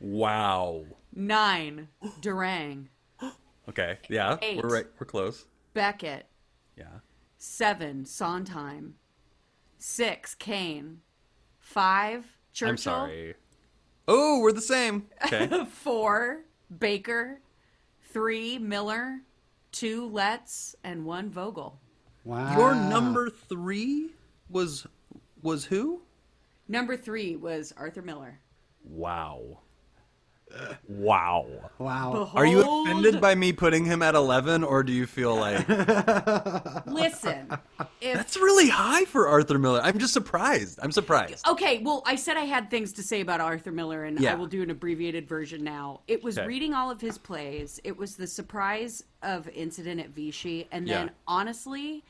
Wow. 0.00 0.84
9, 1.14 1.88
Durang. 2.20 2.86
Okay. 3.68 3.98
Yeah. 4.08 4.38
Eight. 4.42 4.62
We're 4.62 4.68
right. 4.68 4.86
We're 4.98 5.06
close. 5.06 5.44
Beckett. 5.74 6.26
Yeah. 6.76 6.86
7, 7.38 8.04
Sondheim. 8.04 8.94
6, 9.78 10.34
Kane. 10.36 11.00
5, 11.58 12.26
Churchill. 12.52 12.70
I'm 12.70 12.76
sorry. 12.76 13.34
Oh, 14.08 14.40
we're 14.40 14.52
the 14.52 14.60
same. 14.60 15.06
Okay. 15.24 15.48
4, 15.70 16.40
Baker. 16.78 17.40
3, 18.12 18.58
Miller. 18.58 19.20
2, 19.72 20.08
Letts. 20.08 20.76
And 20.84 21.04
1, 21.04 21.30
Vogel. 21.30 21.80
Wow. 22.24 22.56
Your 22.56 22.74
number 22.74 23.30
three 23.30 24.10
was 24.50 24.84
was 25.42 25.64
who? 25.64 26.02
Number 26.66 26.96
3 26.96 27.36
was 27.36 27.72
Arthur 27.76 28.02
Miller. 28.02 28.40
Wow. 28.82 29.60
Wow. 30.88 31.46
Wow. 31.78 32.30
Are 32.34 32.46
you 32.46 32.60
offended 32.82 33.20
by 33.20 33.34
me 33.34 33.52
putting 33.52 33.84
him 33.84 34.00
at 34.00 34.14
11 34.14 34.64
or 34.64 34.82
do 34.82 34.92
you 34.92 35.06
feel 35.06 35.34
like 35.36 35.68
Listen, 36.86 37.48
if 38.00 38.14
that's 38.16 38.36
really 38.36 38.68
high 38.68 39.04
for 39.04 39.28
Arthur 39.28 39.58
Miller? 39.58 39.80
I'm 39.82 39.98
just 39.98 40.12
surprised. 40.12 40.78
I'm 40.82 40.92
surprised. 40.92 41.46
Okay, 41.48 41.78
well, 41.78 42.02
I 42.06 42.16
said 42.16 42.36
I 42.36 42.44
had 42.44 42.70
things 42.70 42.92
to 42.94 43.02
say 43.02 43.20
about 43.20 43.40
Arthur 43.40 43.72
Miller, 43.72 44.04
and 44.04 44.18
Yeah. 44.20 44.32
I 44.32 44.34
will 44.36 44.46
do 44.46 44.62
an 44.62 44.70
abbreviated 44.70 45.28
version 45.28 45.62
now. 45.64 46.00
It 46.08 46.22
was 46.22 46.38
Okay. 46.38 46.46
reading 46.46 46.74
all 46.74 46.90
of 46.90 47.00
his 47.00 47.18
plays. 47.18 47.80
It 47.84 47.96
was 47.96 48.16
the 48.16 48.26
surprise 48.26 49.02
of 49.22 49.48
Incident 49.48 50.00
at 50.00 50.10
Vichy, 50.10 50.68
and 50.70 50.86
then 50.88 51.06
Yeah. 51.08 51.12
honestly, 51.26 52.04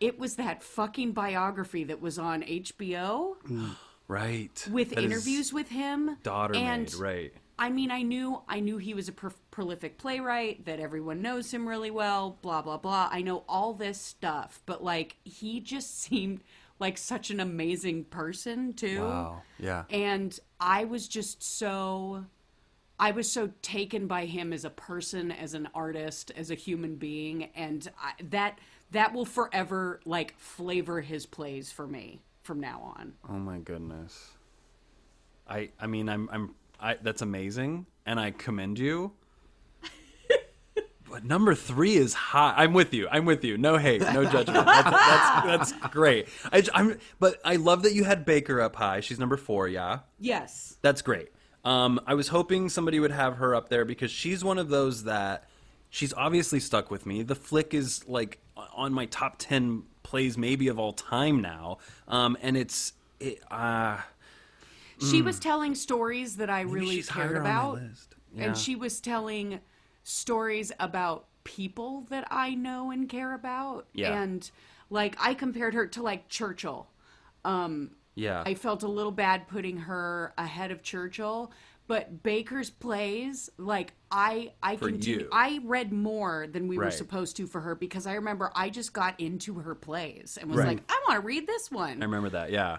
it 0.00 0.18
was 0.18 0.36
that 0.36 0.62
fucking 0.62 1.12
biography 1.12 1.84
that 1.84 2.00
was 2.00 2.18
on 2.18 2.42
HBO. 2.44 3.36
Mm, 3.48 3.76
right 4.06 4.68
with 4.70 4.90
That 4.90 4.98
is 5.00 5.04
interviews 5.06 5.52
with 5.52 5.68
him. 5.70 6.16
daughter 6.22 6.54
and 6.54 6.82
made 6.84 6.94
right 6.94 7.32
I 7.58 7.70
mean, 7.70 7.90
I 7.90 8.02
knew 8.02 8.42
I 8.48 8.60
knew 8.60 8.78
he 8.78 8.94
was 8.94 9.08
a 9.08 9.12
pro- 9.12 9.32
prolific 9.50 9.98
playwright, 9.98 10.64
that 10.66 10.78
everyone 10.80 11.20
knows 11.22 11.52
him 11.52 11.68
really 11.68 11.90
well, 11.90 12.38
blah 12.42 12.62
blah 12.62 12.76
blah. 12.78 13.08
I 13.10 13.22
know 13.22 13.44
all 13.48 13.74
this 13.74 14.00
stuff, 14.00 14.62
but 14.66 14.82
like 14.82 15.16
he 15.24 15.60
just 15.60 16.00
seemed 16.00 16.42
like 16.78 16.96
such 16.96 17.30
an 17.30 17.40
amazing 17.40 18.04
person 18.04 18.72
too. 18.72 19.00
wow 19.00 19.42
yeah 19.58 19.84
And 19.90 20.38
I 20.60 20.84
was 20.84 21.08
just 21.08 21.42
so 21.42 22.24
I 23.00 23.10
was 23.12 23.30
so 23.30 23.50
taken 23.62 24.06
by 24.06 24.26
him 24.26 24.52
as 24.52 24.64
a 24.64 24.70
person, 24.70 25.30
as 25.30 25.54
an 25.54 25.68
artist, 25.74 26.32
as 26.36 26.50
a 26.50 26.54
human 26.54 26.96
being, 26.96 27.44
and 27.54 27.88
I, 28.00 28.12
that 28.30 28.58
that 28.92 29.12
will 29.12 29.24
forever 29.24 30.00
like 30.04 30.38
flavor 30.38 31.00
his 31.00 31.26
plays 31.26 31.70
for 31.72 31.86
me 31.86 32.22
from 32.42 32.60
now 32.60 32.94
on. 32.96 33.14
Oh 33.28 33.34
my 33.34 33.58
goodness. 33.58 34.30
I 35.48 35.70
I 35.80 35.86
mean 35.86 36.08
I'm 36.08 36.28
I'm 36.32 36.54
I 36.80 36.96
that's 37.00 37.22
amazing 37.22 37.86
and 38.06 38.18
I 38.18 38.30
commend 38.30 38.78
you. 38.78 39.12
but 41.10 41.24
number 41.24 41.54
3 41.54 41.96
is 41.96 42.14
high. 42.14 42.54
I'm 42.56 42.72
with 42.72 42.94
you. 42.94 43.08
I'm 43.10 43.24
with 43.24 43.44
you. 43.44 43.58
No 43.58 43.76
hate, 43.76 44.00
no 44.00 44.24
judgment. 44.24 44.66
That's 44.66 44.90
that's, 44.90 45.72
that's 45.72 45.86
great. 45.92 46.28
I 46.52 46.62
am 46.74 46.98
but 47.18 47.40
I 47.44 47.56
love 47.56 47.82
that 47.82 47.94
you 47.94 48.04
had 48.04 48.24
Baker 48.24 48.60
up 48.60 48.76
high. 48.76 49.00
She's 49.00 49.18
number 49.18 49.36
4, 49.36 49.68
yeah. 49.68 50.00
Yes. 50.18 50.76
That's 50.82 51.02
great. 51.02 51.28
Um, 51.64 52.00
I 52.06 52.14
was 52.14 52.28
hoping 52.28 52.68
somebody 52.68 53.00
would 53.00 53.10
have 53.10 53.36
her 53.36 53.54
up 53.54 53.68
there 53.68 53.84
because 53.84 54.10
she's 54.10 54.44
one 54.44 54.58
of 54.58 54.68
those 54.68 55.04
that 55.04 55.44
she's 55.90 56.12
obviously 56.14 56.60
stuck 56.60 56.90
with 56.90 57.04
me. 57.04 57.22
The 57.22 57.34
flick 57.34 57.74
is 57.74 58.06
like 58.08 58.38
on 58.56 58.92
my 58.92 59.06
top 59.06 59.36
ten 59.38 59.82
plays 60.02 60.38
maybe 60.38 60.68
of 60.68 60.78
all 60.78 60.92
time 60.92 61.42
now, 61.42 61.78
um, 62.06 62.36
and 62.40 62.56
it's 62.56 62.92
it. 63.20 63.40
Uh, 63.50 63.98
She 65.00 65.22
was 65.22 65.38
telling 65.38 65.74
stories 65.74 66.36
that 66.36 66.50
I 66.50 66.64
maybe 66.64 66.74
really 66.80 66.96
she's 66.96 67.08
cared 67.08 67.28
higher 67.28 67.36
on 67.38 67.42
my 67.44 67.48
about. 67.50 67.74
list. 67.74 68.14
Yeah. 68.34 68.44
And 68.44 68.56
she 68.56 68.76
was 68.76 69.00
telling 69.00 69.60
stories 70.02 70.72
about 70.80 71.26
people 71.44 72.06
that 72.10 72.26
I 72.30 72.54
know 72.54 72.90
and 72.90 73.08
care 73.08 73.32
about. 73.34 73.86
Yeah. 73.94 74.20
And 74.20 74.50
like 74.90 75.16
I 75.20 75.34
compared 75.34 75.74
her 75.74 75.86
to 75.88 76.02
like 76.02 76.28
Churchill. 76.28 76.88
Um 77.44 77.92
yeah, 78.14 78.42
I 78.44 78.54
felt 78.54 78.82
a 78.82 78.88
little 78.88 79.12
bad 79.12 79.46
putting 79.46 79.76
her 79.76 80.34
ahead 80.36 80.72
of 80.72 80.82
Churchill, 80.82 81.52
but 81.86 82.22
Baker's 82.24 82.68
plays, 82.68 83.48
like 83.58 83.92
I 84.10 84.52
I 84.62 84.76
For 84.76 84.88
continue 84.88 85.20
you. 85.20 85.28
I 85.32 85.60
read 85.62 85.92
more 85.92 86.48
than 86.50 86.66
we 86.68 86.76
were 86.76 86.84
Right. 86.84 86.92
supposed 86.92 87.36
to 87.36 87.46
for 87.46 87.60
her 87.60 87.74
because 87.76 88.06
I 88.08 88.14
remember 88.14 88.50
I 88.56 88.70
just 88.70 88.92
got 88.92 89.18
into 89.20 89.54
her 89.60 89.74
plays 89.76 90.36
and 90.40 90.50
was 90.50 90.58
Right. 90.58 90.68
like, 90.68 90.82
I 90.88 91.00
want 91.08 91.20
to 91.20 91.26
read 91.26 91.46
this 91.46 91.70
one. 91.70 92.02
I 92.02 92.06
remember 92.06 92.30
that. 92.30 92.50
Yeah, 92.50 92.78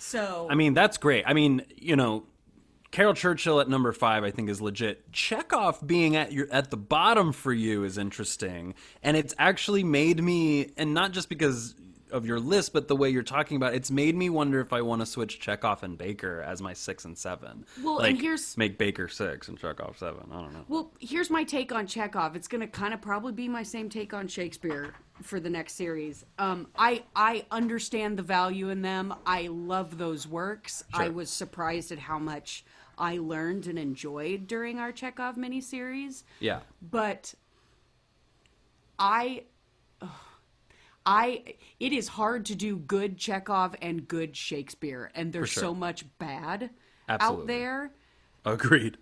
so 0.00 0.48
I 0.50 0.54
mean 0.56 0.74
that's 0.74 0.96
great. 0.96 1.24
I 1.26 1.34
mean 1.34 1.62
you 1.76 1.94
know. 1.94 2.24
Caryl 2.92 3.14
Churchill 3.14 3.60
at 3.60 3.68
number 3.68 3.92
five, 3.92 4.24
I 4.24 4.32
think, 4.32 4.50
is 4.50 4.60
legit. 4.60 5.12
Chekhov 5.12 5.86
being 5.86 6.16
at 6.16 6.32
your 6.32 6.48
at 6.50 6.72
the 6.72 6.76
bottom 6.76 7.32
for 7.32 7.52
you 7.52 7.84
is 7.84 7.96
interesting, 7.96 8.74
and 9.00 9.16
it's 9.16 9.32
actually 9.38 9.84
made 9.84 10.20
me, 10.20 10.72
and 10.76 10.92
not 10.92 11.12
just 11.12 11.28
because 11.28 11.76
of 12.10 12.26
your 12.26 12.38
list, 12.40 12.72
but 12.72 12.88
the 12.88 12.96
way 12.96 13.10
you're 13.10 13.22
talking 13.22 13.56
about, 13.56 13.72
it, 13.72 13.76
it's 13.76 13.90
made 13.90 14.14
me 14.14 14.28
wonder 14.30 14.60
if 14.60 14.72
I 14.72 14.82
want 14.82 15.00
to 15.02 15.06
switch 15.06 15.40
Chekhov 15.40 15.82
and 15.82 15.96
Baker 15.96 16.42
as 16.42 16.60
my 16.60 16.72
six 16.72 17.04
and 17.04 17.16
seven. 17.16 17.64
Well, 17.82 17.98
like, 17.98 18.10
and 18.10 18.20
here's- 18.20 18.56
make 18.56 18.78
Baker 18.78 19.08
six 19.08 19.48
and 19.48 19.58
Chekhov 19.58 19.98
seven. 19.98 20.28
I 20.32 20.40
don't 20.40 20.52
know. 20.52 20.64
Well, 20.68 20.92
here's 21.00 21.30
my 21.30 21.44
take 21.44 21.72
on 21.72 21.86
Chekhov. 21.86 22.36
It's 22.36 22.48
going 22.48 22.60
to 22.60 22.66
kind 22.66 22.92
of 22.94 23.00
probably 23.00 23.32
be 23.32 23.48
my 23.48 23.62
same 23.62 23.88
take 23.88 24.12
on 24.14 24.28
Shakespeare 24.28 24.94
for 25.22 25.40
the 25.40 25.50
next 25.50 25.74
series. 25.74 26.24
Um, 26.38 26.68
I 26.76 27.04
I 27.14 27.44
understand 27.50 28.18
the 28.18 28.22
value 28.22 28.70
in 28.70 28.82
them. 28.82 29.14
I 29.26 29.48
love 29.48 29.98
those 29.98 30.26
works. 30.26 30.82
I 30.94 31.08
was 31.08 31.30
surprised 31.30 31.92
at 31.92 31.98
how 31.98 32.18
much 32.18 32.64
I 32.98 33.18
learned 33.18 33.66
and 33.66 33.78
enjoyed 33.78 34.46
during 34.46 34.78
our 34.78 34.92
Chekhov 34.92 35.36
miniseries. 35.36 36.22
Yeah, 36.38 36.60
But 36.82 37.34
I. 38.98 39.44
I 41.06 41.54
it 41.78 41.92
is 41.92 42.08
hard 42.08 42.46
to 42.46 42.54
do 42.54 42.76
good 42.76 43.16
Chekhov 43.16 43.74
and 43.80 44.06
good 44.06 44.36
Shakespeare, 44.36 45.10
and 45.14 45.32
there's 45.32 45.50
sure. 45.50 45.62
so 45.62 45.74
much 45.74 46.04
bad 46.18 46.70
Absolutely. 47.08 47.42
out 47.42 47.46
there 47.46 47.90
agreed. 48.44 48.98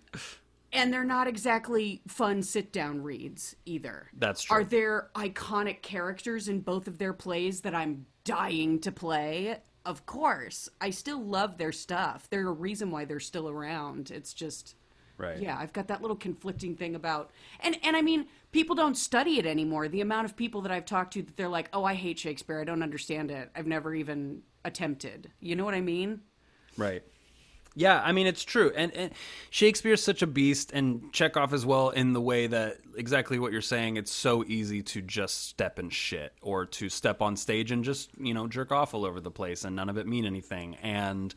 and 0.73 0.93
they're 0.93 1.03
not 1.03 1.27
exactly 1.27 2.01
fun 2.07 2.41
sit 2.43 2.71
down 2.71 3.01
reads 3.01 3.55
either. 3.65 4.07
That's 4.17 4.43
true. 4.43 4.57
Are 4.57 4.63
there 4.63 5.09
iconic 5.15 5.81
characters 5.81 6.47
in 6.47 6.61
both 6.61 6.87
of 6.87 6.97
their 6.97 7.13
plays 7.13 7.61
that 7.61 7.75
I'm 7.75 8.05
dying 8.23 8.79
to 8.81 8.91
play? 8.91 9.57
Of 9.85 10.05
course. 10.05 10.69
I 10.81 10.89
still 10.91 11.21
love 11.23 11.57
their 11.57 11.71
stuff. 11.71 12.27
They're 12.29 12.47
a 12.47 12.51
reason 12.51 12.91
why 12.91 13.05
they're 13.05 13.19
still 13.19 13.49
around. 13.49 14.11
It's 14.11 14.33
just 14.33 14.75
Right. 15.17 15.39
yeah, 15.39 15.57
I've 15.59 15.73
got 15.73 15.87
that 15.89 16.01
little 16.01 16.15
conflicting 16.15 16.75
thing 16.77 16.95
about 16.95 17.31
and 17.59 17.77
and 17.83 17.97
I 17.97 18.01
mean, 18.01 18.27
people 18.51 18.75
don't 18.75 18.95
study 18.95 19.39
it 19.39 19.45
anymore. 19.45 19.87
The 19.87 20.01
amount 20.01 20.25
of 20.25 20.35
people 20.35 20.61
that 20.61 20.71
I've 20.71 20.85
talked 20.85 21.13
to 21.13 21.21
that 21.21 21.37
they're 21.37 21.49
like, 21.49 21.69
"Oh, 21.73 21.83
I 21.83 21.93
hate 21.93 22.19
Shakespeare. 22.19 22.59
I 22.59 22.63
don't 22.63 22.83
understand 22.83 23.31
it. 23.31 23.49
I've 23.55 23.67
never 23.67 23.93
even 23.93 24.41
attempted." 24.65 25.31
You 25.39 25.55
know 25.55 25.65
what 25.65 25.73
I 25.73 25.81
mean? 25.81 26.21
Right. 26.77 27.03
Yeah, 27.75 28.01
I 28.03 28.11
mean 28.11 28.27
it's 28.27 28.43
true, 28.43 28.73
and, 28.75 28.91
and 28.93 29.11
Shakespeare's 29.51 30.03
such 30.03 30.21
a 30.21 30.27
beast, 30.27 30.71
and 30.73 31.13
Chekhov 31.13 31.53
as 31.53 31.65
well 31.65 31.91
in 31.91 32.13
the 32.13 32.21
way 32.21 32.47
that 32.47 32.77
exactly 32.97 33.37
what 33.37 33.51
you're 33.51 33.61
saying. 33.61 33.95
It's 33.95 34.11
so 34.11 34.43
easy 34.43 34.81
to 34.83 35.01
just 35.01 35.47
step 35.47 35.77
in 35.77 35.89
shit, 35.89 36.33
or 36.41 36.65
to 36.65 36.89
step 36.89 37.21
on 37.21 37.37
stage 37.37 37.71
and 37.71 37.83
just 37.83 38.09
you 38.19 38.33
know 38.33 38.47
jerk 38.47 38.71
off 38.71 38.93
all 38.93 39.05
over 39.05 39.21
the 39.21 39.31
place, 39.31 39.63
and 39.63 39.75
none 39.75 39.87
of 39.87 39.97
it 39.97 40.07
mean 40.07 40.25
anything. 40.25 40.75
And 40.81 41.33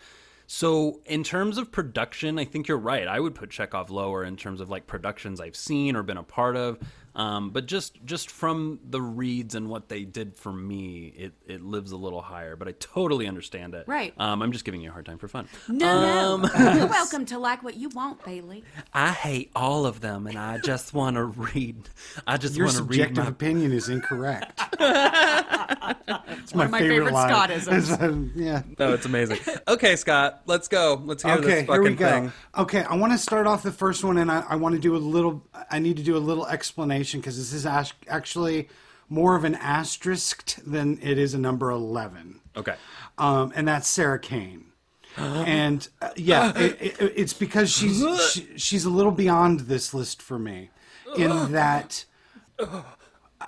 so, 0.54 1.00
in 1.06 1.24
terms 1.24 1.56
of 1.56 1.72
production, 1.72 2.38
I 2.38 2.44
think 2.44 2.68
you're 2.68 2.76
right. 2.76 3.08
I 3.08 3.18
would 3.18 3.34
put 3.34 3.48
Chekhov 3.48 3.88
lower 3.88 4.22
in 4.22 4.36
terms 4.36 4.60
of 4.60 4.68
like 4.68 4.86
productions 4.86 5.40
I've 5.40 5.56
seen 5.56 5.96
or 5.96 6.02
been 6.02 6.18
a 6.18 6.22
part 6.22 6.56
of. 6.56 6.78
Um, 7.14 7.50
but 7.50 7.64
just 7.64 8.02
just 8.04 8.30
from 8.30 8.78
the 8.88 9.00
reads 9.00 9.54
and 9.54 9.70
what 9.70 9.88
they 9.88 10.04
did 10.04 10.36
for 10.36 10.52
me, 10.52 11.06
it, 11.16 11.32
it 11.46 11.62
lives 11.62 11.92
a 11.92 11.96
little 11.96 12.20
higher. 12.20 12.54
But 12.54 12.68
I 12.68 12.72
totally 12.72 13.26
understand 13.26 13.74
it. 13.74 13.88
Right. 13.88 14.12
Um, 14.18 14.42
I'm 14.42 14.52
just 14.52 14.66
giving 14.66 14.82
you 14.82 14.90
a 14.90 14.92
hard 14.92 15.06
time 15.06 15.16
for 15.16 15.26
fun. 15.26 15.48
No, 15.68 16.36
no. 16.36 16.48
You're 16.74 16.86
welcome 16.86 17.24
to 17.26 17.38
like 17.38 17.62
what 17.62 17.78
you 17.78 17.88
want, 17.88 18.22
Bailey. 18.22 18.62
I 18.92 19.10
hate 19.10 19.50
all 19.56 19.86
of 19.86 20.00
them, 20.00 20.26
and 20.26 20.38
I 20.38 20.58
just 20.58 20.92
want 20.92 21.16
to 21.16 21.24
read. 21.24 21.88
I 22.26 22.36
just 22.36 22.56
Your 22.56 22.66
want 22.66 22.76
to 22.76 22.82
read 22.82 22.96
subjective 22.96 23.24
my. 23.24 23.30
opinion 23.30 23.72
is 23.72 23.88
incorrect. 23.88 24.60
it's 26.28 26.54
my, 26.54 26.64
of 26.64 26.70
my 26.70 26.78
favorite 26.78 27.12
line. 27.12 27.28
Scottisms. 27.28 28.00
Um, 28.00 28.32
yeah. 28.34 28.62
Oh, 28.78 28.92
it's 28.92 29.06
amazing. 29.06 29.38
Okay, 29.68 29.96
Scott, 29.96 30.42
let's 30.46 30.68
go. 30.68 31.00
Let's 31.04 31.22
hear 31.22 31.34
Okay, 31.34 31.42
this 31.44 31.54
here 31.54 31.66
fucking 31.66 31.82
we 31.82 31.94
go. 31.94 32.08
thing. 32.10 32.32
Okay, 32.58 32.82
I 32.82 32.96
want 32.96 33.12
to 33.12 33.18
start 33.18 33.46
off 33.46 33.62
the 33.62 33.72
first 33.72 34.04
one, 34.04 34.18
and 34.18 34.30
I, 34.30 34.44
I 34.48 34.56
want 34.56 34.74
to 34.74 34.80
do 34.80 34.94
a 34.96 34.98
little. 34.98 35.46
I 35.70 35.78
need 35.78 35.96
to 35.96 36.02
do 36.02 36.16
a 36.16 36.18
little 36.18 36.46
explanation 36.46 37.20
because 37.20 37.36
this 37.36 37.52
is 37.52 37.66
ash- 37.66 37.94
actually 38.08 38.68
more 39.08 39.36
of 39.36 39.44
an 39.44 39.54
asterisk 39.56 40.56
than 40.64 40.98
it 41.02 41.18
is 41.18 41.34
a 41.34 41.38
number 41.38 41.70
eleven. 41.70 42.40
Okay. 42.56 42.74
um, 43.18 43.52
and 43.54 43.66
that's 43.66 43.88
Sarah 43.88 44.18
Kane. 44.18 44.66
and 45.16 45.88
uh, 46.00 46.10
yeah, 46.16 46.52
it, 46.58 46.80
it, 46.80 47.12
it's 47.16 47.32
because 47.32 47.70
she's 47.70 48.02
she, 48.32 48.58
she's 48.58 48.84
a 48.84 48.90
little 48.90 49.12
beyond 49.12 49.60
this 49.60 49.94
list 49.94 50.20
for 50.22 50.38
me, 50.38 50.70
in 51.16 51.52
that 51.52 52.04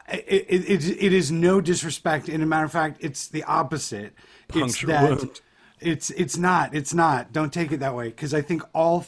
it, 0.08 0.46
it, 0.48 0.70
it, 0.70 1.02
it 1.02 1.12
is 1.12 1.30
no 1.30 1.60
disrespect. 1.60 2.28
And 2.28 2.42
a 2.42 2.46
matter 2.46 2.64
of 2.64 2.72
fact, 2.72 2.98
it's 3.00 3.28
the 3.28 3.44
opposite. 3.44 4.12
Puncture 4.48 4.90
it's 4.90 5.00
that 5.00 5.18
wound. 5.18 5.40
it's 5.80 6.10
it's 6.10 6.36
not 6.36 6.74
it's 6.74 6.92
not. 6.94 7.32
Don't 7.32 7.52
take 7.52 7.72
it 7.72 7.80
that 7.80 7.94
way 7.94 8.08
because 8.08 8.34
I 8.34 8.42
think 8.42 8.62
all 8.74 9.06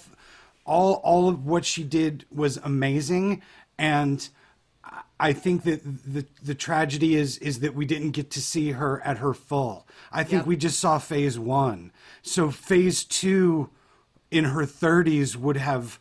all 0.65 0.95
all 1.05 1.29
of 1.29 1.47
what 1.47 1.65
she 1.65 1.85
did 1.85 2.25
was 2.35 2.57
amazing, 2.59 3.43
and 3.79 4.29
I 5.19 5.33
think 5.33 5.65
that 5.65 5.83
the 5.85 6.27
the 6.43 6.55
tragedy 6.55 7.17
is 7.17 7.39
is 7.39 7.61
that 7.61 7.75
we 7.75 7.85
didn't 7.87 8.11
get 8.13 8.31
to 8.33 8.41
see 8.43 8.73
her 8.73 9.01
at 9.03 9.19
her 9.19 9.35
full. 9.35 9.87
I 10.11 10.25
think 10.25 10.41
Yep. 10.41 10.47
we 10.47 10.57
just 10.57 10.81
saw 10.81 10.99
phase 10.99 11.39
one. 11.39 11.93
So 12.23 12.51
phase 12.51 13.05
two, 13.05 13.71
in 14.31 14.45
her 14.45 14.67
thirties, 14.67 15.37
would 15.37 15.57
have 15.57 15.99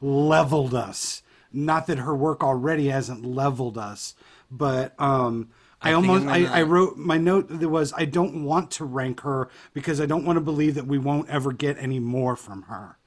leveled 0.00 0.74
us. 0.74 1.22
Not 1.52 1.86
that 1.86 1.98
her 1.98 2.14
work 2.14 2.42
already 2.42 2.88
hasn't 2.88 3.24
leveled 3.24 3.78
us, 3.78 4.14
but 4.50 4.98
um, 5.00 5.50
I, 5.80 5.92
think 5.92 6.08
almost 6.08 6.26
I'm 6.26 6.46
I, 6.46 6.62
wrote 6.62 6.96
my 6.96 7.18
note 7.18 7.48
that 7.48 7.68
was 7.68 7.92
I 7.96 8.04
don't 8.04 8.44
want 8.44 8.70
to 8.72 8.84
rank 8.84 9.20
her 9.20 9.48
because 9.74 10.00
I 10.00 10.06
don't 10.06 10.24
want 10.24 10.36
to 10.36 10.40
believe 10.40 10.74
that 10.74 10.86
we 10.86 10.98
won't 10.98 11.28
ever 11.28 11.52
get 11.52 11.76
any 11.78 12.00
more 12.00 12.36
from 12.36 12.62
her. 12.62 12.98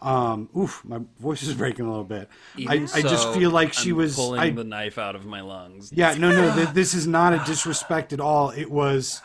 Um, 0.00 0.50
oof, 0.56 0.82
my 0.84 1.00
voice 1.18 1.42
is 1.42 1.54
breaking 1.54 1.86
a 1.86 1.88
little 1.88 2.04
bit. 2.04 2.28
I, 2.68 2.86
I 2.94 3.02
just 3.02 3.32
feel 3.32 3.50
like 3.50 3.72
she 3.72 3.90
I'm 3.90 3.96
was. 3.96 4.14
pulling 4.14 4.40
I, 4.40 4.50
the 4.50 4.64
knife 4.64 4.98
out 4.98 5.16
of 5.16 5.24
my 5.24 5.40
lungs. 5.40 5.90
yeah, 5.92 6.14
no, 6.14 6.30
no, 6.30 6.54
th- 6.56 6.70
this 6.70 6.94
is 6.94 7.06
not 7.06 7.32
a 7.32 7.42
disrespect 7.46 8.12
at 8.12 8.20
all. 8.20 8.50
It 8.50 8.70
was, 8.70 9.22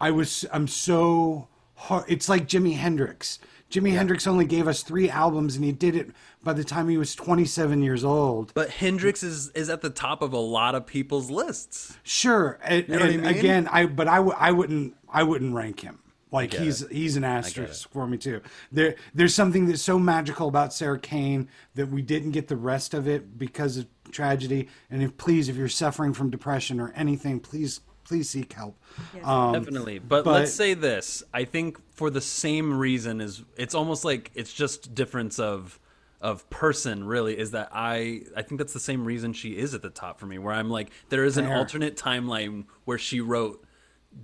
I 0.00 0.10
was, 0.10 0.44
I'm 0.52 0.68
so 0.68 1.48
hard. 1.74 2.04
It's 2.08 2.28
like 2.28 2.46
Jimi 2.46 2.76
Hendrix. 2.76 3.38
Jimi 3.70 3.92
Hendrix 3.92 4.26
only 4.26 4.44
gave 4.44 4.66
us 4.66 4.82
three 4.82 5.10
albums, 5.10 5.56
and 5.56 5.64
he 5.64 5.72
did 5.72 5.94
it 5.94 6.10
by 6.42 6.52
the 6.52 6.64
time 6.64 6.88
he 6.88 6.96
was 6.96 7.14
27 7.14 7.82
years 7.82 8.04
old. 8.04 8.52
But 8.54 8.70
Hendrix 8.70 9.22
is 9.22 9.50
is 9.50 9.68
at 9.68 9.80
the 9.80 9.90
top 9.90 10.22
of 10.22 10.32
a 10.32 10.38
lot 10.38 10.74
of 10.74 10.86
people's 10.86 11.30
lists. 11.30 11.96
Sure, 12.02 12.58
and, 12.62 12.88
know 12.88 12.96
what 12.98 13.04
I 13.04 13.08
and 13.12 13.22
mean? 13.22 13.36
again, 13.36 13.68
I 13.70 13.86
but 13.86 14.08
I, 14.08 14.16
w- 14.16 14.36
I 14.38 14.52
wouldn't 14.52 14.94
I 15.08 15.22
wouldn't 15.22 15.54
rank 15.54 15.80
him. 15.80 15.98
Like 16.30 16.52
he's 16.52 16.82
it. 16.82 16.92
he's 16.92 17.16
an 17.16 17.24
asterisk 17.24 17.90
for 17.90 18.06
me 18.06 18.18
too. 18.18 18.42
There 18.70 18.96
there's 19.14 19.34
something 19.34 19.66
that's 19.66 19.82
so 19.82 19.98
magical 19.98 20.48
about 20.48 20.74
Sarah 20.74 20.98
Kane 20.98 21.48
that 21.74 21.88
we 21.88 22.02
didn't 22.02 22.32
get 22.32 22.48
the 22.48 22.56
rest 22.56 22.92
of 22.92 23.08
it 23.08 23.38
because 23.38 23.78
of 23.78 23.86
tragedy. 24.10 24.68
And 24.90 25.02
if 25.02 25.16
please, 25.16 25.48
if 25.48 25.56
you're 25.56 25.68
suffering 25.68 26.12
from 26.12 26.28
depression 26.28 26.80
or 26.80 26.92
anything, 26.94 27.40
please 27.40 27.80
please 28.04 28.28
seek 28.28 28.52
help. 28.52 28.76
Um, 29.22 29.52
Definitely. 29.52 29.98
But, 29.98 30.24
but- 30.24 30.32
let's 30.32 30.52
say 30.52 30.74
this. 30.74 31.22
I 31.32 31.44
think 31.44 31.78
for 31.94 32.10
the 32.10 32.20
same 32.20 32.78
reason 32.78 33.20
is 33.20 33.42
it's 33.56 33.74
almost 33.74 34.04
like 34.04 34.30
it's 34.34 34.52
just 34.52 34.94
difference 34.94 35.38
of 35.38 35.78
of 36.20 36.48
person 36.50 37.04
really 37.04 37.38
is 37.38 37.52
that 37.52 37.68
I 37.72 38.22
I 38.36 38.42
think 38.42 38.58
that's 38.58 38.72
the 38.72 38.80
same 38.80 39.04
reason 39.04 39.32
she 39.32 39.56
is 39.56 39.72
at 39.74 39.82
the 39.82 39.90
top 39.90 40.18
for 40.18 40.26
me 40.26 40.38
where 40.38 40.52
I'm 40.52 40.68
like 40.68 40.90
there 41.10 41.24
is 41.24 41.36
an 41.36 41.44
Fair. 41.46 41.56
alternate 41.56 41.96
timeline 41.96 42.64
where 42.84 42.98
she 42.98 43.20
wrote 43.20 43.64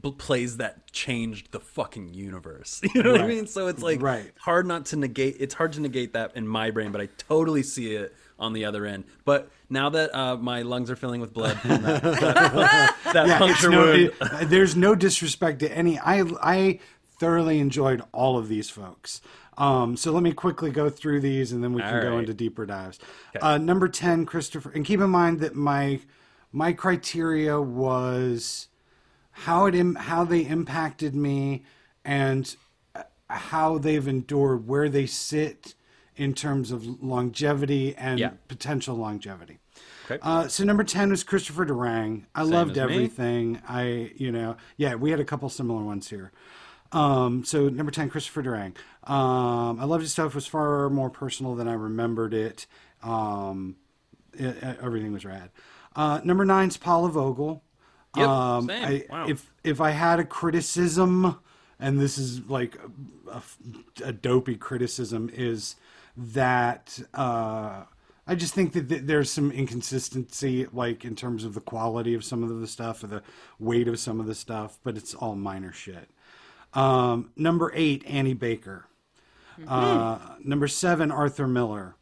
b- 0.03 0.13
plays 0.19 0.57
that 0.57 0.91
changed 0.93 1.53
the 1.53 1.61
fucking 1.61 2.13
universe. 2.15 2.81
You 2.95 3.03
know 3.05 3.13
what 3.13 3.21
I 3.21 3.27
mean? 3.29 3.47
So 3.47 3.69
it's 3.69 3.83
like 3.83 4.03
Right. 4.03 4.33
hard 4.41 4.67
not 4.67 4.87
to 4.87 4.97
negate 4.97 5.37
it's 5.39 5.55
hard 5.55 5.75
to 5.75 5.81
negate 5.81 6.15
that 6.15 6.33
in 6.37 6.49
my 6.49 6.71
brain, 6.73 6.91
but 6.91 7.01
I 7.01 7.07
totally 7.17 7.63
see 7.63 7.95
it 7.95 8.13
on 8.41 8.53
the 8.55 8.65
other 8.65 8.85
end. 8.85 9.05
But 9.25 9.49
now 9.71 9.91
that 9.91 10.13
uh, 10.13 10.37
my 10.37 10.63
lungs 10.63 10.91
are 10.91 10.97
filling 10.97 11.21
with 11.21 11.33
blood 11.33 11.57
that, 11.65 12.03
that, 12.03 12.97
that 13.13 13.27
Yeah, 13.29 13.39
puncture 13.39 13.71
no, 13.71 13.79
wound, 13.85 14.13
it- 14.21 14.49
there's 14.51 14.75
no 14.75 14.97
disrespect 14.97 15.61
to 15.61 15.71
any. 15.71 15.99
I 16.01 16.23
I 16.43 16.81
thoroughly 17.21 17.61
enjoyed 17.61 18.03
all 18.13 18.37
of 18.37 18.49
these 18.49 18.69
folks. 18.69 19.21
Um, 19.57 19.97
so 19.97 20.13
let 20.13 20.23
me 20.23 20.33
quickly 20.33 20.71
go 20.71 20.91
through 20.91 21.21
these, 21.21 21.53
and 21.53 21.63
then 21.63 21.73
we 21.73 21.83
can 21.83 21.95
All 21.97 22.03
go 22.03 22.19
into 22.19 22.35
deeper 22.35 22.67
dives. 22.67 22.99
Uh, 23.41 23.59
number 23.59 23.89
ten, 23.89 24.27
Christopher, 24.27 24.71
and 24.75 24.85
keep 24.85 25.01
in 25.01 25.11
mind 25.11 25.41
that 25.41 25.55
my 25.55 26.01
my 26.53 26.73
criteria 26.73 27.61
was 27.61 28.69
how 29.31 29.67
it 29.67 29.75
Im- 29.75 29.97
how 29.97 30.25
they 30.25 30.47
impacted 30.47 31.15
me 31.15 31.65
and 32.05 32.57
uh, 32.95 33.03
how 33.29 33.79
they've 33.79 34.07
endured, 34.07 34.67
where 34.67 34.89
they 34.89 35.07
sit 35.07 35.75
in 36.17 36.33
terms 36.35 36.71
of 36.71 37.03
longevity 37.03 37.95
and 37.97 38.21
Yeah. 38.21 38.31
potential 38.47 38.95
longevity. 38.97 39.59
Okay. 40.07 40.19
Uh, 40.23 40.47
so 40.49 40.63
number 40.65 40.85
ten 40.85 41.11
was 41.11 41.25
Christopher 41.25 41.65
Durang. 41.67 42.25
I 42.35 42.43
loved 42.43 42.73
as 42.79 42.89
me. 42.89 42.95
everything. 42.95 43.61
I 43.69 44.13
you 44.17 44.31
know 44.31 44.57
yeah 44.77 44.95
we 44.97 45.11
had 45.11 45.19
a 45.21 45.25
couple 45.25 45.49
similar 45.49 45.83
ones 45.83 46.11
here. 46.11 46.31
Um, 46.95 47.45
so 47.45 47.69
number 47.69 47.91
ten, 47.93 48.09
Christopher 48.09 48.43
Durang. 48.43 48.75
Um, 49.11 49.81
I 49.81 49.85
loved 49.85 50.03
his 50.03 50.13
stuff. 50.13 50.33
It 50.33 50.35
was 50.37 50.47
far 50.47 50.89
more 50.91 51.11
personal 51.11 51.55
than 51.55 51.69
I 51.69 51.75
remembered 51.75 52.33
it. 52.33 52.67
Um, 53.03 53.77
it- 54.33 54.57
it- 54.63 54.79
everything 54.81 55.13
was 55.13 55.25
rad. 55.25 55.51
Uh, 55.97 56.21
number 56.25 56.45
nine's 56.45 56.77
Paula 56.77 57.09
Vogel. 57.11 57.63
Yep, 58.17 58.29
um, 58.29 58.67
same. 58.69 58.85
I, 58.85 59.05
Wow. 59.11 59.27
If 59.29 59.51
if 59.65 59.81
I 59.81 59.91
had 59.91 60.21
a 60.21 60.25
criticism, 60.25 61.37
and 61.81 62.01
this 62.01 62.17
is 62.17 62.49
like 62.49 62.77
a, 63.29 63.31
a, 63.39 63.43
a 64.09 64.13
dopey 64.13 64.55
criticism, 64.57 65.31
is 65.35 65.77
that 66.17 67.01
uh, 67.13 67.83
I 68.27 68.35
just 68.37 68.55
think 68.55 68.73
that 68.73 68.89
th- 68.89 69.03
there's 69.05 69.31
some 69.31 69.51
inconsistency, 69.51 70.67
like 70.73 71.05
in 71.05 71.17
terms 71.17 71.45
of 71.45 71.55
the 71.55 71.61
quality 71.61 72.15
of 72.15 72.25
some 72.25 72.43
of 72.45 72.61
the 72.61 72.67
stuff 72.69 73.03
or 73.03 73.09
the 73.09 73.23
weight 73.59 73.89
of 73.89 73.99
some 73.99 74.21
of 74.21 74.27
the 74.27 74.35
stuff, 74.35 74.79
but 74.85 74.97
it's 74.97 75.15
all 75.15 75.35
minor 75.35 75.73
shit. 75.73 76.09
Um, 76.75 77.31
number 77.37 77.73
eight, 77.75 78.05
Annie 78.07 78.35
Baker. 78.35 78.87
Uh, 79.69 80.19
number 80.43 80.67
seven, 80.69 81.11
Arthur 81.11 81.47
Miller. 81.47 81.97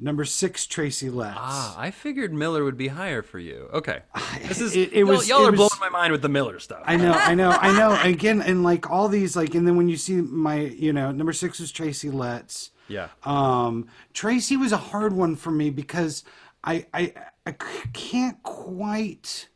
Number 0.00 0.24
six, 0.24 0.66
Tracy 0.66 1.10
Letts. 1.10 1.36
Ah, 1.40 1.74
I 1.76 1.90
figured 1.90 2.32
Miller 2.32 2.62
would 2.62 2.76
be 2.76 2.86
higher 2.88 3.20
for 3.22 3.38
you. 3.40 3.68
Okay, 3.72 4.00
this 4.46 4.60
is 4.60 4.76
It- 4.76 4.92
it 4.92 4.98
y'all, 4.98 5.06
was- 5.08 5.28
y'all 5.28 5.44
it 5.44 5.48
are 5.48 5.50
was- 5.50 5.56
blowing 5.58 5.80
my 5.80 5.88
mind 5.88 6.12
with 6.12 6.22
the 6.22 6.28
Miller 6.28 6.60
stuff. 6.60 6.82
I 6.84 6.96
know, 6.96 7.10
I 7.12 7.34
know, 7.34 7.50
I 7.50 7.76
know. 7.76 7.98
Again, 8.08 8.40
and 8.42 8.62
like 8.62 8.88
all 8.90 9.08
these, 9.08 9.34
like, 9.34 9.54
and 9.56 9.66
then 9.66 9.76
when 9.76 9.88
you 9.88 9.96
see 9.96 10.16
my, 10.20 10.60
you 10.60 10.92
know, 10.92 11.10
number 11.10 11.32
six 11.32 11.58
was 11.58 11.72
Tracy 11.72 12.10
Letts. 12.10 12.70
yeah, 12.86 13.08
Um, 13.24 13.88
Tracy 14.12 14.56
was 14.56 14.70
a 14.70 14.76
hard 14.76 15.12
one 15.14 15.34
for 15.34 15.50
me 15.50 15.70
because 15.70 16.22
I, 16.62 16.86
I, 16.94 17.14
I 17.46 17.52
can't 17.92 18.40
quite 18.44 19.48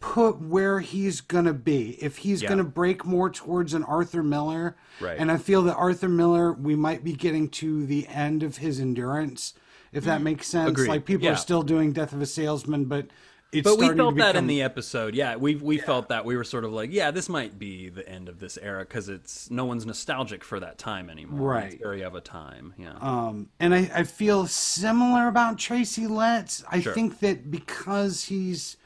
put 0.00 0.40
where 0.40 0.80
he's 0.80 1.20
gonna 1.20 1.52
be. 1.52 1.90
If 2.02 2.18
he's 2.18 2.42
Yeah. 2.42 2.48
gonna 2.48 2.64
break 2.64 3.04
more 3.04 3.28
towards 3.30 3.74
an 3.74 3.84
Arthur 3.84 4.22
Miller, 4.22 4.76
Right. 5.00 5.18
and 5.18 5.30
I 5.30 5.36
feel 5.36 5.62
that 5.62 5.76
Arthur 5.76 6.08
Miller, 6.08 6.52
we 6.52 6.74
might 6.74 7.04
be 7.04 7.12
getting 7.12 7.48
to 7.50 7.84
the 7.86 8.06
end 8.08 8.42
of 8.42 8.56
his 8.58 8.80
endurance, 8.80 9.52
if 9.92 10.04
that 10.04 10.22
makes 10.22 10.46
sense. 10.48 10.68
Mm. 10.70 10.72
Agreed. 10.72 10.88
Like 10.88 11.04
people 11.04 11.26
Yeah. 11.26 11.32
are 11.32 11.36
still 11.36 11.62
doing 11.62 11.92
Death 11.92 12.12
of 12.14 12.22
a 12.22 12.26
Salesman, 12.26 12.86
but 12.86 13.08
it's 13.52 13.64
but 13.64 13.76
we 13.78 13.84
starting 13.86 13.98
to 13.98 14.02
felt 14.04 14.16
that 14.16 14.28
in 14.36 14.44
become- 14.44 14.46
the 14.46 14.62
episode. 14.62 15.14
Yeah, 15.14 15.36
we 15.36 15.56
we 15.56 15.76
felt 15.76 16.08
that 16.08 16.24
we 16.24 16.34
were 16.34 16.44
sort 16.44 16.64
of 16.64 16.72
like, 16.72 16.90
yeah, 16.92 17.10
this 17.10 17.28
might 17.28 17.58
be 17.58 17.90
the 17.90 18.08
end 18.08 18.30
of 18.30 18.38
this 18.40 18.56
era 18.62 18.86
because 18.86 19.10
it's 19.10 19.50
no 19.50 19.66
one's 19.66 19.84
nostalgic 19.84 20.42
for 20.44 20.58
that 20.60 20.78
time 20.78 21.10
anymore. 21.10 21.50
Right. 21.50 21.72
it's 21.74 21.82
very 21.82 22.00
of 22.02 22.14
a 22.14 22.20
time. 22.22 22.72
Yeah, 22.78 22.94
Um, 23.02 23.50
and 23.60 23.74
I, 23.74 23.90
I 23.94 24.04
feel 24.04 24.46
similar 24.46 25.28
about 25.28 25.58
Tracy 25.58 26.06
Letts. 26.06 26.64
I 26.70 26.80
Sure. 26.80 26.94
think 26.94 27.18
that 27.20 27.50
because 27.50 28.24
he's 28.24 28.78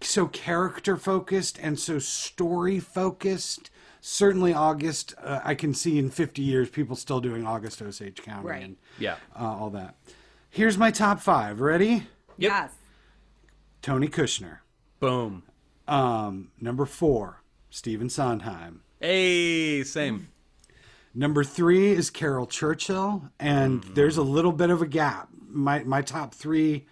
so 0.00 0.26
character 0.26 0.96
focused 0.96 1.58
and 1.60 1.78
so 1.78 1.98
story 1.98 2.78
focused, 2.80 3.70
certainly 4.00 4.52
August, 4.52 5.14
uh, 5.22 5.40
I 5.44 5.54
can 5.54 5.74
see 5.74 5.98
in 5.98 6.10
50 6.10 6.42
years 6.42 6.68
people 6.70 6.96
still 6.96 7.20
doing 7.20 7.46
August 7.46 7.82
Osage 7.82 8.22
County 8.22 8.48
Right. 8.48 8.62
and 8.62 8.76
yeah. 8.98 9.16
uh, 9.38 9.44
all 9.44 9.70
that. 9.70 9.96
Here's 10.50 10.78
my 10.78 10.90
top 10.90 11.20
five. 11.20 11.60
Ready? 11.60 11.88
Yep. 11.90 12.04
Yes. 12.38 12.72
Tony 13.82 14.08
Kushner. 14.08 14.58
Boom. 15.00 15.42
Um, 15.86 16.50
number 16.60 16.84
four, 16.86 17.42
Stephen 17.70 18.08
Sondheim. 18.08 18.82
Hey, 19.00 19.82
same. 19.84 20.28
Number 21.14 21.42
three 21.44 21.92
is 21.92 22.10
Caryl 22.10 22.46
Churchill, 22.46 23.30
and 23.40 23.82
there's 23.94 24.16
a 24.16 24.22
little 24.22 24.52
bit 24.52 24.70
of 24.70 24.82
a 24.82 24.86
gap. 24.86 25.28
My 25.48 25.82
my 25.84 26.02
top 26.02 26.34
three 26.34 26.86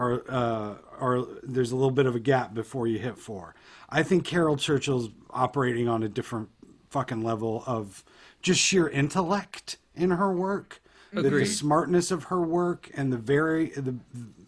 are 0.00 0.24
uh, 0.28 0.74
are 0.98 1.26
there's 1.42 1.72
a 1.72 1.76
little 1.76 1.90
bit 1.90 2.06
of 2.06 2.14
a 2.16 2.20
gap 2.20 2.54
before 2.54 2.86
you 2.86 2.98
hit 2.98 3.18
four. 3.18 3.54
I 3.88 4.02
think 4.02 4.24
Caryl 4.24 4.56
Churchill's 4.56 5.10
operating 5.30 5.88
on 5.88 6.02
a 6.02 6.08
different 6.08 6.48
fucking 6.88 7.22
level 7.22 7.62
of 7.66 8.02
just 8.40 8.60
sheer 8.60 8.88
intellect 8.88 9.76
in 9.94 10.12
her 10.12 10.32
work. 10.32 10.80
The, 11.12 11.22
the 11.22 11.46
smartness 11.46 12.12
of 12.12 12.24
her 12.24 12.40
work 12.40 12.88
and 12.94 13.12
the 13.12 13.16
very 13.16 13.70
the 13.70 13.96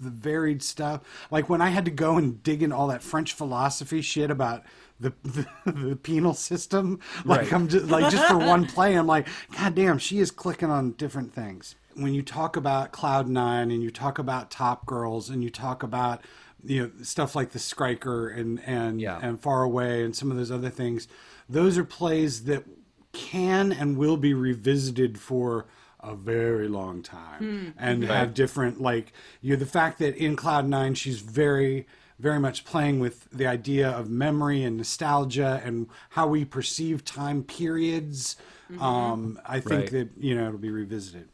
the 0.00 0.10
varied 0.10 0.62
stuff. 0.62 1.00
Like 1.30 1.48
when 1.48 1.60
I 1.60 1.70
had 1.70 1.84
to 1.86 1.90
go 1.90 2.16
and 2.16 2.40
dig 2.42 2.62
in 2.62 2.72
all 2.72 2.86
that 2.88 3.02
French 3.02 3.32
philosophy 3.32 4.00
shit 4.00 4.30
about 4.30 4.62
the 5.00 5.12
the, 5.24 5.46
the 5.66 5.96
penal 5.96 6.34
system. 6.34 7.00
Like 7.24 7.40
Right. 7.40 7.52
I'm 7.52 7.68
just 7.68 7.86
like 7.86 8.10
just 8.10 8.26
for 8.28 8.38
one 8.54 8.66
play, 8.66 8.94
I'm 8.94 9.08
like, 9.08 9.26
God 9.58 9.74
damn, 9.74 9.98
she 9.98 10.20
is 10.20 10.30
clicking 10.30 10.70
on 10.70 10.92
different 10.92 11.34
things. 11.34 11.74
When 11.94 12.14
you 12.14 12.22
talk 12.22 12.56
about 12.56 12.92
Cloud 12.92 13.28
Nine 13.28 13.70
and 13.70 13.82
you 13.82 13.90
talk 13.90 14.18
about 14.18 14.50
Top 14.50 14.86
Girls 14.86 15.28
and 15.30 15.42
you 15.42 15.50
talk 15.50 15.82
about 15.82 16.22
you 16.64 16.80
know 16.82 16.90
stuff 17.02 17.34
like 17.34 17.50
the 17.50 17.58
Skriker 17.58 18.36
and 18.36 18.60
and 18.66 19.00
Yeah. 19.00 19.18
and 19.22 19.40
Far 19.40 19.62
Away 19.62 20.04
and 20.04 20.14
some 20.14 20.30
of 20.30 20.36
those 20.36 20.50
other 20.50 20.70
things, 20.70 21.08
those 21.48 21.76
are 21.78 21.84
plays 21.84 22.44
that 22.44 22.64
can 23.12 23.72
and 23.72 23.96
will 23.98 24.16
be 24.16 24.32
revisited 24.32 25.18
for 25.20 25.66
a 26.00 26.14
very 26.16 26.66
long 26.66 27.02
time 27.02 27.74
and 27.78 28.02
have 28.04 28.34
different 28.34 28.80
like 28.80 29.12
you 29.40 29.50
know 29.52 29.58
the 29.58 29.66
fact 29.66 29.98
that 30.00 30.16
in 30.16 30.34
cloud 30.34 30.66
nine 30.66 30.94
she's 30.94 31.20
very 31.20 31.86
very 32.18 32.40
much 32.40 32.64
playing 32.64 32.98
with 33.00 33.28
the 33.30 33.46
idea 33.46 33.88
of 33.88 34.08
memory 34.10 34.64
and 34.64 34.76
nostalgia 34.78 35.60
and 35.64 35.86
how 36.10 36.26
we 36.26 36.44
perceive 36.44 37.04
time 37.04 37.44
periods 37.44 38.36
um 38.80 39.38
i 39.46 39.60
think 39.60 39.82
Right. 39.82 39.90
that 39.92 40.08
you 40.18 40.34
know 40.34 40.48
it'll 40.48 40.58
be 40.58 40.70
revisited 40.70 41.28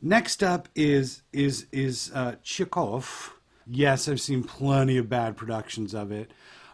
Next 0.00 0.42
up 0.42 0.68
is 0.74 1.22
is 1.32 1.66
is 1.72 2.10
uh, 2.14 2.36
Chekhov. 2.42 3.34
Yes, 3.66 4.08
I've 4.08 4.20
seen 4.20 4.44
plenty 4.44 4.96
of 4.96 5.08
bad 5.08 5.36
productions 5.36 5.92
of 5.92 6.12
it, 6.12 6.30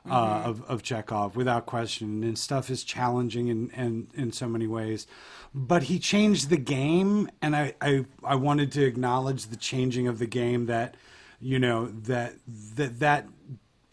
uh, 0.09 0.43
of 0.45 0.63
of 0.69 0.83
Chekhov, 0.83 1.35
without 1.35 1.65
question. 1.65 2.23
And 2.23 2.39
stuff 2.39 2.69
is 2.71 2.85
challenging 2.85 3.49
in, 3.49 3.71
in 3.71 4.09
in 4.15 4.33
so 4.33 4.47
many 4.47 4.67
ways, 4.67 5.07
but 5.55 5.85
he 5.85 5.99
changed 5.99 6.51
the 6.51 6.59
game, 6.59 7.31
and 7.41 7.57
I 7.57 7.75
I, 7.81 8.05
I 8.23 8.35
wanted 8.37 8.71
to 8.73 8.85
acknowledge 8.85 9.47
the 9.47 9.57
changing 9.57 10.07
of 10.07 10.19
the 10.19 10.27
game 10.27 10.67
that, 10.67 10.97
you 11.41 11.59
know 11.59 11.87
that 11.87 12.35
that 12.47 13.01
that 13.01 13.27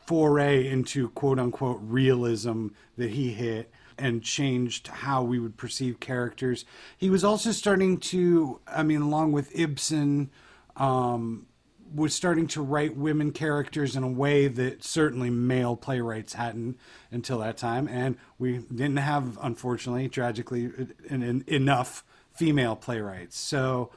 foray 0.05 0.67
into 0.67 1.09
quote 1.09 1.39
unquote 1.39 1.79
realism 1.81 2.67
that 2.97 3.11
he 3.11 3.31
hit 3.31 3.71
and 4.01 4.23
changed 4.23 4.87
how 4.87 5.23
we 5.23 5.39
would 5.39 5.55
perceive 5.57 5.99
characters. 5.99 6.65
He 6.97 7.09
was 7.09 7.23
also 7.23 7.51
starting 7.51 7.97
to, 7.97 8.59
I 8.67 8.83
mean, 8.83 9.01
along 9.01 9.31
with 9.31 9.57
Ibsen, 9.57 10.29
um, 10.75 11.45
was 11.93 12.15
starting 12.15 12.47
to 12.47 12.61
write 12.61 12.95
women 12.95 13.31
characters 13.31 13.95
in 13.95 14.03
a 14.03 14.07
way 14.07 14.47
that 14.47 14.83
certainly 14.83 15.29
male 15.29 15.75
playwrights 15.75 16.33
hadn't 16.33 16.77
until 17.11 17.39
that 17.39 17.57
time. 17.57 17.87
And 17.87 18.17
we 18.39 18.59
didn't 18.59 18.97
have, 18.97 19.37
unfortunately, 19.41 20.07
tragically, 20.07 20.71
en- 21.09 21.23
en- 21.23 21.43
enough 21.47 22.05
female 22.33 22.77
playwrights. 22.77 23.37
So, 23.37 23.91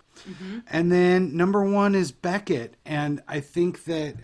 and 0.69 0.91
then 0.91 1.37
number 1.37 1.65
one 1.65 1.95
is 1.95 2.11
Beckett. 2.11 2.77
And 2.85 3.23
I 3.29 3.39
think 3.41 3.85
that 3.85 4.17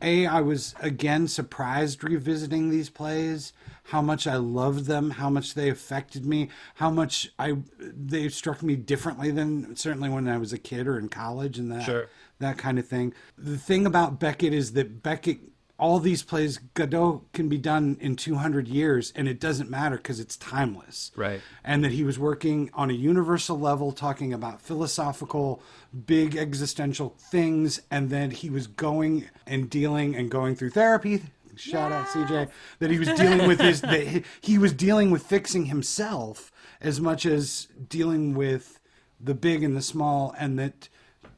a 0.00 0.26
I 0.26 0.40
was 0.40 0.74
again 0.80 1.28
surprised 1.28 2.02
revisiting 2.02 2.70
these 2.70 2.90
plays, 2.90 3.52
how 3.84 4.00
much 4.02 4.26
I 4.26 4.36
loved 4.36 4.86
them, 4.86 5.10
how 5.10 5.28
much 5.28 5.54
they 5.54 5.68
affected 5.68 6.24
me, 6.24 6.48
how 6.76 6.90
much 6.90 7.32
I 7.38 7.56
they 7.80 8.28
struck 8.28 8.62
me 8.62 8.76
differently 8.76 9.30
than 9.30 9.74
certainly 9.76 10.08
when 10.08 10.28
I 10.28 10.38
was 10.38 10.52
a 10.52 10.58
kid 10.58 10.86
or 10.86 10.98
in 10.98 11.08
college 11.08 11.58
and 11.58 11.70
that 11.72 11.84
Sure. 11.84 12.06
that 12.38 12.58
kind 12.58 12.78
of 12.78 12.86
thing. 12.86 13.12
The 13.36 13.58
thing 13.58 13.86
about 13.86 14.20
Beckett 14.20 14.52
is 14.52 14.72
that 14.72 15.02
Beckett 15.02 15.40
all 15.78 15.98
these 15.98 16.22
plays 16.22 16.58
Godot 16.74 17.24
can 17.32 17.48
be 17.48 17.58
done 17.58 17.96
in 18.00 18.14
200 18.14 18.68
years 18.68 19.12
and 19.16 19.26
it 19.26 19.40
doesn't 19.40 19.68
matter 19.68 19.96
because 19.96 20.20
it's 20.20 20.36
timeless 20.36 21.10
Right. 21.16 21.40
and 21.64 21.82
that 21.82 21.90
he 21.92 22.04
was 22.04 22.20
working 22.20 22.70
on 22.72 22.88
a 22.88 22.92
universal 22.92 23.58
level 23.58 23.90
talking 23.90 24.32
about 24.32 24.60
philosophical 24.62 25.60
big 26.06 26.36
existential 26.36 27.16
things 27.18 27.80
and 27.90 28.10
then 28.10 28.30
he 28.30 28.48
was 28.48 28.68
going 28.68 29.28
and 29.44 29.68
dealing 29.68 30.14
and 30.14 30.30
going 30.30 30.54
through 30.54 30.70
therapy 30.70 31.22
shout 31.56 31.92
out 31.92 32.06
cj 32.06 32.48
that 32.78 32.90
he 32.90 32.98
was 32.98 33.08
dealing 33.08 33.46
with 33.46 33.60
his 33.60 33.80
that 33.80 34.06
he, 34.06 34.22
he 34.40 34.58
was 34.58 34.72
dealing 34.72 35.10
with 35.10 35.22
fixing 35.22 35.66
himself 35.66 36.52
as 36.80 37.00
much 37.00 37.24
as 37.24 37.68
dealing 37.88 38.34
with 38.34 38.80
the 39.20 39.34
big 39.34 39.62
and 39.62 39.76
the 39.76 39.82
small 39.82 40.34
and 40.38 40.58
that 40.58 40.88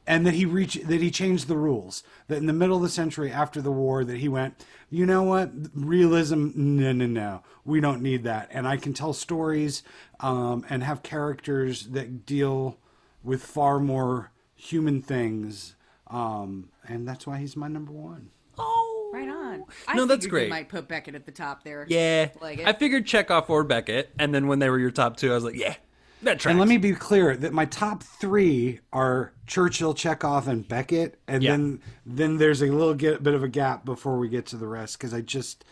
and 0.07 0.25
that 0.25 0.33
he 0.33 0.45
reached 0.45 0.87
that 0.87 1.01
he 1.01 1.09
changed 1.09 1.47
the 1.47 1.57
rules. 1.57 2.03
That 2.27 2.37
in 2.37 2.45
the 2.45 2.53
middle 2.53 2.77
of 2.77 2.83
the 2.83 2.89
century 2.89 3.31
after 3.31 3.61
the 3.61 3.71
war 3.71 4.03
that 4.03 4.17
he 4.17 4.27
went 4.27 4.63
you 4.89 5.05
know 5.05 5.23
what? 5.23 5.51
Realism 5.73 6.51
no 6.55 6.91
no 6.91 7.05
no. 7.05 7.43
We 7.63 7.79
don't 7.81 8.01
need 8.01 8.23
that. 8.23 8.49
And 8.51 8.67
i 8.67 8.77
can 8.77 8.93
tell 8.93 9.13
stories 9.13 9.83
um, 10.19 10.65
and 10.69 10.83
have 10.83 11.03
characters 11.03 11.87
that 11.87 12.25
deal 12.25 12.77
with 13.23 13.43
far 13.43 13.79
more 13.79 14.31
human 14.55 15.01
things 15.01 15.75
um, 16.07 16.69
and 16.87 17.07
that's 17.07 17.25
why 17.25 17.39
he's 17.39 17.55
my 17.55 17.67
number 17.67 17.91
one. 17.91 18.29
Oh, 18.57 18.84
Right 19.15 19.29
on. 19.29 19.63
I 19.87 19.95
No, 19.95 20.05
that's 20.05 20.25
great. 20.27 20.45
You 20.45 20.49
might 20.49 20.67
put 20.69 20.87
Beckett 20.87 21.15
at 21.15 21.25
the 21.25 21.31
top 21.31 21.63
there. 21.63 21.85
Yeah, 21.87 22.29
Like 22.41 22.59
it. 22.59 22.67
I 22.67 22.73
figured 22.73 23.05
Chekhov 23.05 23.49
or 23.49 23.63
Beckett, 23.63 24.11
and 24.19 24.33
then 24.33 24.47
when 24.47 24.59
they 24.59 24.69
were 24.69 24.79
your 24.79 24.91
top 24.91 25.15
two, 25.17 25.31
I 25.31 25.35
was 25.35 25.43
like, 25.43 25.55
yeah, 25.55 25.75
that 26.23 26.39
tracks. 26.39 26.45
and 26.51 26.59
let 26.59 26.67
me 26.67 26.77
be 26.77 26.93
clear 26.93 27.35
that 27.37 27.53
my 27.53 27.65
top 27.65 28.03
three 28.03 28.81
are 28.91 29.31
Churchill, 29.47 29.93
Chekhov, 29.93 30.47
and 30.47 30.67
Beckett, 30.67 31.17
and 31.27 31.43
Yeah. 31.43 31.51
then 31.51 31.79
then 32.05 32.37
there's 32.37 32.61
a 32.61 32.67
little 32.67 32.93
get, 32.93 33.23
bit 33.23 33.33
of 33.33 33.43
a 33.43 33.47
gap 33.47 33.85
before 33.85 34.17
we 34.17 34.27
get 34.27 34.45
to 34.47 34.57
the 34.57 34.67
rest 34.67 34.97
because 34.97 35.13
I 35.13 35.21
just 35.21 35.63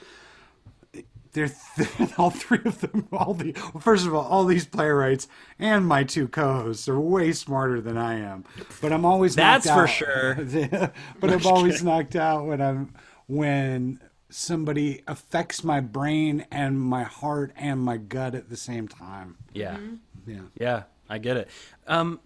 they're 1.33 1.49
all 2.19 2.29
three 2.29 2.59
of 2.63 2.79
them. 2.81 3.07
All 3.11 3.33
the 3.33 3.53
first 3.81 4.05
of 4.05 4.13
all, 4.13 4.21
all 4.23 4.45
these 4.45 4.65
playwrights 4.67 5.27
and 5.57 5.85
my 5.85 6.03
two 6.03 6.27
co-hosts 6.27 6.87
are 6.87 6.99
way 6.99 7.31
smarter 7.31 7.81
than 7.81 7.97
I 7.97 8.19
am, 8.19 8.45
but 8.81 8.93
I'm 8.93 9.03
always 9.05 9.35
knocked 9.35 9.63
That's 9.65 9.75
for 9.75 9.83
out. 9.83 9.89
sure. 9.89 10.91
but 11.19 11.29
I'm 11.33 11.45
always 11.47 11.83
knocked 11.83 12.15
out 12.15 12.45
when 12.45 12.61
I'm 12.61 12.93
when 13.27 13.99
somebody 14.29 15.01
affects 15.07 15.63
my 15.63 15.79
brain 15.79 16.45
and 16.51 16.79
my 16.79 17.03
heart 17.03 17.51
and 17.55 17.79
my 17.79 17.97
gut 17.97 18.33
at 18.35 18.49
the 18.49 18.57
same 18.57 18.87
time. 18.87 19.37
yeah, 19.53 19.77
mm-hmm. 19.77 19.95
Yeah. 20.25 20.41
yeah, 20.59 20.83
I 21.13 21.19
get 21.19 21.37
it. 21.37 21.47
Um, 21.85 22.19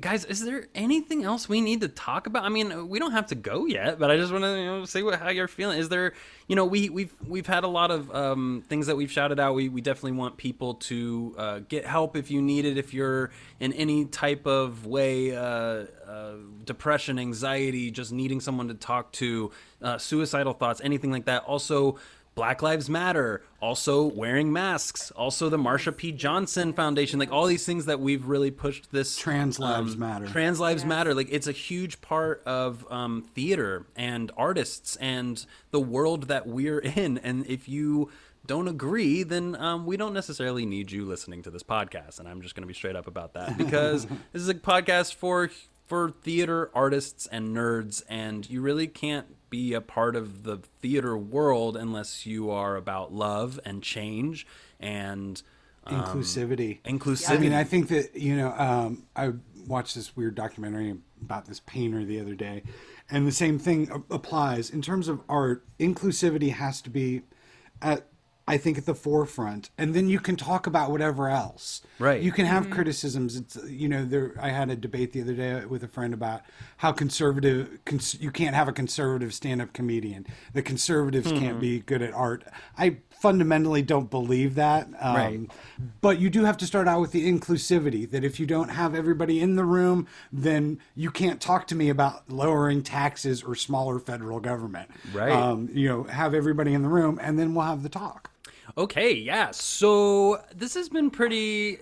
guys, 0.00 0.24
is 0.24 0.44
there 0.44 0.66
anything 0.74 1.22
else 1.22 1.48
we 1.48 1.60
need 1.60 1.82
to 1.82 1.88
talk 1.88 2.26
about? 2.26 2.44
I 2.44 2.48
mean, 2.48 2.88
we 2.88 2.98
don't 2.98 3.12
have 3.12 3.26
to 3.26 3.36
go 3.36 3.66
yet, 3.66 4.00
but 4.00 4.10
I 4.10 4.16
just 4.16 4.32
want 4.32 4.42
to 4.42 4.58
you 4.58 4.64
know, 4.64 4.84
see 4.84 5.04
what 5.04 5.20
how 5.20 5.28
you're 5.28 5.46
feeling. 5.46 5.78
Is 5.78 5.88
there, 5.88 6.14
you 6.48 6.56
know, 6.56 6.64
we 6.64 6.88
we've 6.88 7.14
we've 7.28 7.46
had 7.46 7.62
a 7.62 7.68
lot 7.68 7.92
of 7.92 8.12
um, 8.12 8.64
things 8.68 8.88
that 8.88 8.96
we've 8.96 9.12
shouted 9.12 9.38
out. 9.38 9.54
We 9.54 9.68
we 9.68 9.80
definitely 9.80 10.18
want 10.18 10.38
people 10.38 10.74
to 10.74 11.34
uh, 11.38 11.58
get 11.68 11.86
help 11.86 12.16
if 12.16 12.32
you 12.32 12.42
need 12.42 12.64
it. 12.64 12.76
If 12.76 12.92
you're 12.92 13.30
in 13.60 13.72
any 13.74 14.06
type 14.06 14.44
of 14.44 14.86
way, 14.86 15.36
uh, 15.36 15.42
uh, 15.42 16.32
depression, 16.64 17.20
anxiety, 17.20 17.92
just 17.92 18.10
needing 18.10 18.40
someone 18.40 18.68
to 18.68 18.74
talk 18.74 19.12
to, 19.12 19.52
uh, 19.82 19.98
suicidal 19.98 20.52
thoughts, 20.52 20.80
anything 20.82 21.12
like 21.12 21.26
that. 21.26 21.44
Also. 21.44 21.98
Black 22.34 22.62
Lives 22.62 22.88
Matter, 22.88 23.42
also 23.60 24.04
wearing 24.04 24.52
masks, 24.52 25.10
also 25.10 25.48
the 25.48 25.58
Marsha 25.58 25.94
P. 25.94 26.12
Johnson 26.12 26.72
Foundation, 26.72 27.18
like 27.18 27.30
all 27.30 27.46
these 27.46 27.66
things 27.66 27.86
that 27.86 28.00
we've 28.00 28.26
really 28.26 28.50
pushed 28.50 28.90
this 28.90 29.18
um, 29.18 29.22
Trans 29.22 29.58
lives 29.58 29.96
matter. 29.96 30.26
Trans 30.26 30.58
lives 30.58 30.84
matter. 30.84 31.14
Like 31.14 31.28
it's 31.30 31.46
a 31.46 31.52
huge 31.52 32.00
part 32.00 32.42
of 32.46 32.90
um, 32.90 33.22
theater 33.34 33.86
and 33.96 34.32
artists 34.36 34.96
and 34.96 35.44
the 35.72 35.80
world 35.80 36.24
that 36.24 36.46
we're 36.46 36.78
in. 36.96 37.18
And 37.18 37.46
if 37.46 37.68
you 37.68 38.10
don't 38.46 38.66
agree, 38.66 39.22
then 39.22 39.54
um, 39.56 39.86
we 39.86 39.96
don't 39.96 40.14
necessarily 40.14 40.66
need 40.66 40.90
you 40.90 41.04
listening 41.04 41.42
to 41.42 41.50
this 41.50 41.62
podcast. 41.62 42.18
And 42.18 42.28
I'm 42.28 42.40
just 42.40 42.54
going 42.54 42.62
to 42.62 42.68
be 42.68 42.74
straight 42.74 42.96
up 42.96 43.06
about 43.06 43.34
that 43.34 43.56
because 43.58 44.06
this 44.32 44.42
is 44.42 44.48
a 44.48 44.54
podcast 44.54 45.14
for 45.14 45.50
for 45.92 46.08
theater 46.08 46.70
artists 46.74 47.26
and 47.26 47.54
nerds, 47.54 48.02
and 48.08 48.48
you 48.48 48.62
really 48.62 48.86
can't 48.86 49.26
be 49.50 49.74
a 49.74 49.80
part 49.82 50.16
of 50.16 50.42
the 50.42 50.56
theater 50.80 51.18
world 51.18 51.76
unless 51.76 52.24
you 52.24 52.50
are 52.50 52.76
about 52.76 53.12
love 53.12 53.60
and 53.66 53.82
change 53.82 54.46
and 54.80 55.42
um, 55.84 56.02
inclusivity. 56.02 56.80
inclusivity. 56.84 57.30
I 57.30 57.36
mean, 57.36 57.52
I 57.52 57.64
think 57.64 57.88
that 57.88 58.16
you 58.16 58.34
know, 58.34 58.54
um, 58.56 59.02
I 59.14 59.32
watched 59.66 59.94
this 59.94 60.16
weird 60.16 60.34
documentary 60.34 60.96
about 61.20 61.44
this 61.44 61.60
painter 61.60 62.06
the 62.06 62.20
other 62.20 62.34
day, 62.34 62.62
and 63.10 63.26
the 63.26 63.30
same 63.30 63.58
thing 63.58 64.02
applies 64.10 64.70
in 64.70 64.80
terms 64.80 65.08
of 65.08 65.20
art. 65.28 65.62
Inclusivity 65.78 66.54
has 66.54 66.80
to 66.80 66.88
be 66.88 67.20
at, 67.82 68.06
I 68.46 68.58
think, 68.58 68.76
at 68.76 68.86
the 68.86 68.94
forefront, 68.94 69.70
and 69.78 69.94
then 69.94 70.08
you 70.08 70.18
can 70.18 70.36
talk 70.36 70.66
about 70.66 70.90
whatever 70.90 71.28
else. 71.28 71.80
Right. 71.98 72.20
You 72.20 72.32
can 72.32 72.44
have 72.46 72.70
criticisms. 72.70 73.36
It's 73.36 73.56
you 73.68 73.88
know, 73.88 74.04
there. 74.04 74.34
I 74.40 74.48
had 74.48 74.68
a 74.68 74.76
debate 74.76 75.12
the 75.12 75.20
other 75.22 75.34
day 75.34 75.64
with 75.64 75.84
a 75.84 75.88
friend 75.88 76.12
about 76.12 76.42
how 76.78 76.90
conservative 76.90 77.78
cons- 77.84 78.20
you 78.20 78.32
can't 78.32 78.56
have 78.56 78.66
a 78.66 78.72
conservative 78.72 79.32
stand-up 79.32 79.72
comedian. 79.72 80.26
The 80.54 80.62
conservatives 80.62 81.30
can't 81.30 81.60
be 81.60 81.80
good 81.80 82.02
at 82.02 82.12
art. 82.12 82.44
I 82.76 82.96
fundamentally 83.10 83.82
don't 83.82 84.10
believe 84.10 84.56
that. 84.56 84.88
Um, 85.00 85.14
Right. 85.14 85.50
But 86.00 86.18
you 86.18 86.28
do 86.28 86.44
have 86.44 86.56
to 86.58 86.66
start 86.66 86.88
out 86.88 87.00
with 87.00 87.12
the 87.12 87.30
inclusivity 87.30 88.10
that 88.10 88.24
if 88.24 88.40
you 88.40 88.46
don't 88.46 88.70
have 88.70 88.94
everybody 88.96 89.38
in 89.40 89.54
the 89.54 89.64
room, 89.64 90.08
then 90.32 90.80
you 90.96 91.12
can't 91.12 91.40
talk 91.40 91.68
to 91.68 91.76
me 91.76 91.88
about 91.88 92.28
lowering 92.28 92.82
taxes 92.82 93.42
or 93.44 93.54
smaller 93.54 94.00
federal 94.00 94.40
government. 94.40 94.90
Right. 95.14 95.30
Um, 95.30 95.68
you 95.72 95.88
know, 95.88 96.02
have 96.04 96.34
everybody 96.34 96.74
in 96.74 96.82
the 96.82 96.88
room 96.88 97.20
and 97.22 97.38
then 97.38 97.54
we'll 97.54 97.66
have 97.66 97.84
the 97.84 97.88
talk. 97.88 98.30
Okay, 98.76 99.12
yeah. 99.12 99.50
So 99.50 100.42
this 100.54 100.74
has 100.74 100.88
been 100.88 101.10
pretty 101.10 101.78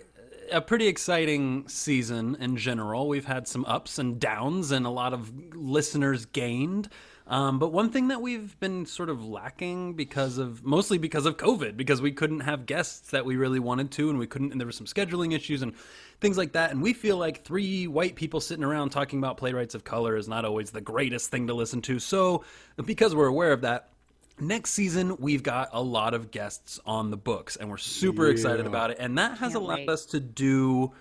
a 0.50 0.60
pretty 0.60 0.88
exciting 0.88 1.68
season 1.68 2.36
in 2.40 2.56
general. 2.56 3.06
We've 3.06 3.24
had 3.24 3.46
some 3.46 3.64
ups 3.66 3.98
and 4.00 4.18
downs 4.18 4.72
and 4.72 4.84
a 4.84 4.90
lot 4.90 5.12
of 5.12 5.54
listeners 5.54 6.26
gained. 6.26 6.88
Um, 7.28 7.60
but 7.60 7.68
one 7.72 7.90
thing 7.90 8.08
that 8.08 8.20
we've 8.20 8.58
been 8.58 8.84
sort 8.86 9.08
of 9.08 9.24
lacking 9.24 9.94
because 9.94 10.38
of 10.38 10.64
mostly 10.64 10.98
because 10.98 11.26
of 11.26 11.36
COVID, 11.36 11.76
because 11.76 12.02
we 12.02 12.10
couldn't 12.10 12.40
have 12.40 12.66
guests 12.66 13.10
that 13.10 13.24
we 13.24 13.36
really 13.36 13.60
wanted 13.60 13.92
to, 13.92 14.10
and 14.10 14.18
we 14.18 14.26
couldn't, 14.26 14.50
and 14.50 14.60
there 14.60 14.66
were 14.66 14.72
some 14.72 14.86
scheduling 14.86 15.32
issues 15.32 15.62
and 15.62 15.72
things 16.20 16.36
like 16.36 16.52
that. 16.52 16.72
And 16.72 16.82
we 16.82 16.92
feel 16.92 17.16
like 17.16 17.44
three 17.44 17.86
white 17.86 18.16
people 18.16 18.40
sitting 18.40 18.64
around 18.64 18.90
talking 18.90 19.20
about 19.20 19.36
playwrights 19.36 19.76
of 19.76 19.84
color 19.84 20.16
is 20.16 20.26
not 20.26 20.44
always 20.44 20.72
the 20.72 20.80
greatest 20.80 21.30
thing 21.30 21.46
to 21.46 21.54
listen 21.54 21.80
to. 21.82 22.00
So, 22.00 22.44
because 22.84 23.14
we're 23.14 23.28
aware 23.28 23.52
of 23.52 23.60
that, 23.60 23.90
Next 24.40 24.70
season, 24.70 25.16
we've 25.18 25.42
got 25.42 25.70
a 25.72 25.82
lot 25.82 26.14
of 26.14 26.30
guests 26.30 26.80
on 26.86 27.10
the 27.10 27.16
books, 27.16 27.56
and 27.56 27.68
we're 27.68 27.76
super 27.76 28.28
excited 28.28 28.66
about 28.66 28.90
it. 28.90 28.96
And 28.98 29.18
that 29.18 29.38
has 29.38 29.52
Can't 29.52 29.64
allowed 29.64 29.78
wait. 29.80 29.88
us 29.88 30.06
to 30.06 30.20
do 30.20 30.92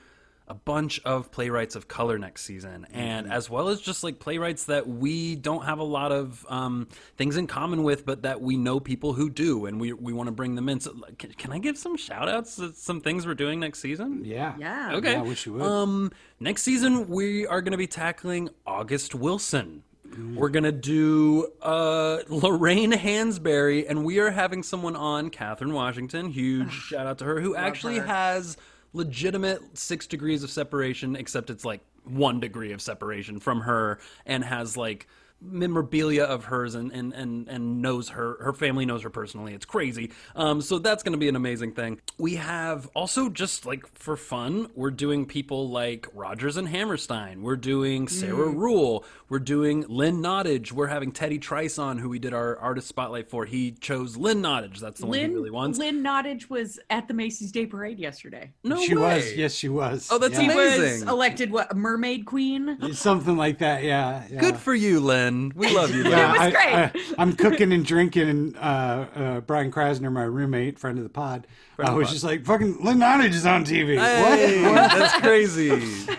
a 0.50 0.54
bunch 0.56 1.00
of 1.06 1.32
playwrights 1.32 1.76
of 1.76 1.88
color 1.88 2.18
next 2.18 2.42
season, 2.42 2.88
and 2.92 3.32
as 3.32 3.50
well 3.52 3.70
as 3.70 3.80
just 3.80 4.04
like 4.04 4.20
playwrights 4.20 4.66
that 4.66 4.88
we 4.88 5.36
don't 5.36 5.64
have 5.66 5.78
a 5.78 5.84
lot 5.84 6.12
of 6.12 6.44
um, 6.50 6.88
things 7.18 7.38
in 7.38 7.46
common 7.46 7.84
with, 7.84 8.04
but 8.04 8.24
that 8.24 8.42
we 8.42 8.58
know 8.58 8.80
people 8.80 9.14
who 9.14 9.30
do, 9.30 9.68
and 9.68 9.80
we 9.80 9.94
we 9.94 10.12
want 10.12 10.28
to 10.28 10.32
bring 10.32 10.56
them 10.56 10.68
in. 10.68 10.80
So, 10.80 10.94
like, 10.94 11.20
can, 11.20 11.32
can 11.34 11.52
I 11.52 11.60
give 11.60 11.78
some 11.78 11.96
shout 11.96 12.28
outs 12.28 12.56
to 12.56 12.74
some 12.74 13.00
things 13.00 13.28
we're 13.28 13.36
doing 13.36 13.60
next 13.60 13.80
season? 13.80 14.24
Yeah. 14.26 14.56
Yeah. 14.58 14.96
Okay. 14.96 15.12
Yeah, 15.12 15.20
I 15.20 15.24
wish 15.24 15.46
you 15.46 15.54
would. 15.54 15.62
Um, 15.62 16.12
next 16.40 16.64
season 16.64 17.08
we 17.08 17.46
are 17.46 17.62
going 17.62 17.74
to 17.74 17.78
be 17.78 17.88
tackling 17.88 18.50
August 18.66 19.14
Wilson. 19.14 19.84
We're 20.18 20.50
gonna 20.50 20.72
do 20.72 21.52
uh, 21.62 22.20
Lorraine 22.28 22.92
Hansberry, 22.92 23.86
and 23.88 24.04
we 24.04 24.20
are 24.20 24.32
having 24.32 24.64
someone 24.64 24.96
on, 24.96 25.30
Catherine 25.30 25.74
Washington. 25.74 26.30
Huge 26.30 26.72
shout 26.90 27.08
out 27.08 27.18
to 27.20 27.26
her, 27.26 27.40
who 27.40 27.56
actually 27.56 27.98
her. 27.98 28.06
has 28.06 28.58
legitimate 28.94 29.78
six 29.78 30.08
degrees 30.08 30.44
of 30.44 30.50
separation, 30.50 31.16
except 31.16 31.50
it's 31.50 31.66
like 31.66 31.82
one 32.04 32.40
degree 32.40 32.72
of 32.72 32.82
separation 32.82 33.40
from 33.40 33.62
her, 33.62 34.00
and 34.26 34.44
has 34.44 34.76
like 34.76 35.08
memorabilia 35.42 36.24
of 36.24 36.46
hers 36.46 36.76
and, 36.76 36.92
and, 36.92 37.14
and, 37.14 37.48
and 37.48 37.82
knows 37.82 38.10
her 38.10 38.38
her 38.42 38.54
family 38.54 38.86
knows 38.86 39.04
her 39.04 39.10
personally 39.10 39.54
it's 39.54 39.66
crazy 39.66 40.12
um, 40.36 40.62
so 40.62 40.80
that's 40.80 41.02
going 41.02 41.14
to 41.14 41.18
be 41.18 41.30
an 41.30 41.36
amazing 41.36 41.72
thing 41.72 42.00
we 42.18 42.36
have 42.36 42.90
also 42.94 43.30
just 43.30 43.66
like 43.66 43.86
for 43.98 44.18
fun 44.18 44.70
we're 44.76 44.92
doing 44.92 45.26
people 45.26 45.70
like 45.70 46.08
rodgers 46.14 46.58
and 46.58 46.68
hammerstein 46.68 47.42
we're 47.42 47.56
doing 47.56 48.08
sarah 48.08 48.50
ruhl 48.50 49.06
we're 49.30 49.40
doing 49.40 49.86
lynn 49.88 50.22
nottage 50.22 50.72
we're 50.72 50.88
having 50.88 51.12
teddy 51.12 51.40
trice 51.40 51.80
on 51.80 51.98
who 51.98 52.10
we 52.10 52.20
did 52.20 52.34
our 52.34 52.58
artist 52.58 52.88
spotlight 52.88 53.30
for 53.30 53.46
he 53.46 53.72
chose 53.72 54.18
lynn 54.18 54.42
nottage 54.42 54.80
that's 54.80 55.00
the 55.00 55.06
one 55.06 55.18
he 55.18 55.26
really 55.26 55.52
wants 55.52 55.80
Lynn 55.80 56.04
Nottage 56.04 56.50
was 56.50 56.80
at 56.90 57.08
the 57.08 57.14
Macy's 57.14 57.52
Day 57.52 57.66
Parade 57.66 58.00
yesterday. 58.00 58.52
no 58.64 58.82
she 58.82 58.96
way. 58.96 59.16
was. 59.16 59.34
Yes, 59.34 59.54
she 59.54 59.70
was. 59.70 60.10
Oh, 60.12 60.18
that's 60.18 60.34
yeah. 60.34 60.42
She 60.42 60.48
was 60.48 60.78
Amazing. 60.78 61.08
elected 61.08 61.52
what 61.52 61.76
mermaid 61.76 62.26
queen. 62.26 62.94
Something 62.94 63.38
like 63.38 63.60
that. 63.60 63.84
Yeah. 63.84 64.24
yeah. 64.30 64.40
good 64.40 64.58
for 64.58 64.74
you 64.74 65.00
lynn 65.00 65.29
Len. 65.30 65.52
We 65.56 65.74
love 65.76 65.94
you, 65.94 66.04
Len. 66.04 66.12
Yeah, 66.20 66.32
was 66.32 66.42
I, 66.42 66.52
great. 66.52 67.14
I, 67.18 67.22
am 67.22 67.34
cooking 67.34 67.72
and 67.72 67.86
drinking, 67.86 68.30
and 68.30 68.58
uh, 68.58 68.60
uh, 68.60 69.40
Brian 69.42 69.72
Krasner, 69.72 70.12
my 70.12 70.24
roommate, 70.24 70.80
friend 70.80 70.98
of 70.98 71.04
the 71.04 71.10
pod, 71.10 71.48
I 71.78 71.90
of 71.92 71.96
was 71.96 72.08
the 72.10 72.14
just 72.14 72.26
like, 72.26 72.46
"Fucking 72.46 72.84
Lynn 72.84 72.98
Nottage 73.00 73.34
is 73.34 73.46
on 73.46 73.64
TV." 73.64 73.98
Hey, 73.98 74.64
What? 74.64 74.92
that's 74.92 75.20
crazy. 75.22 75.70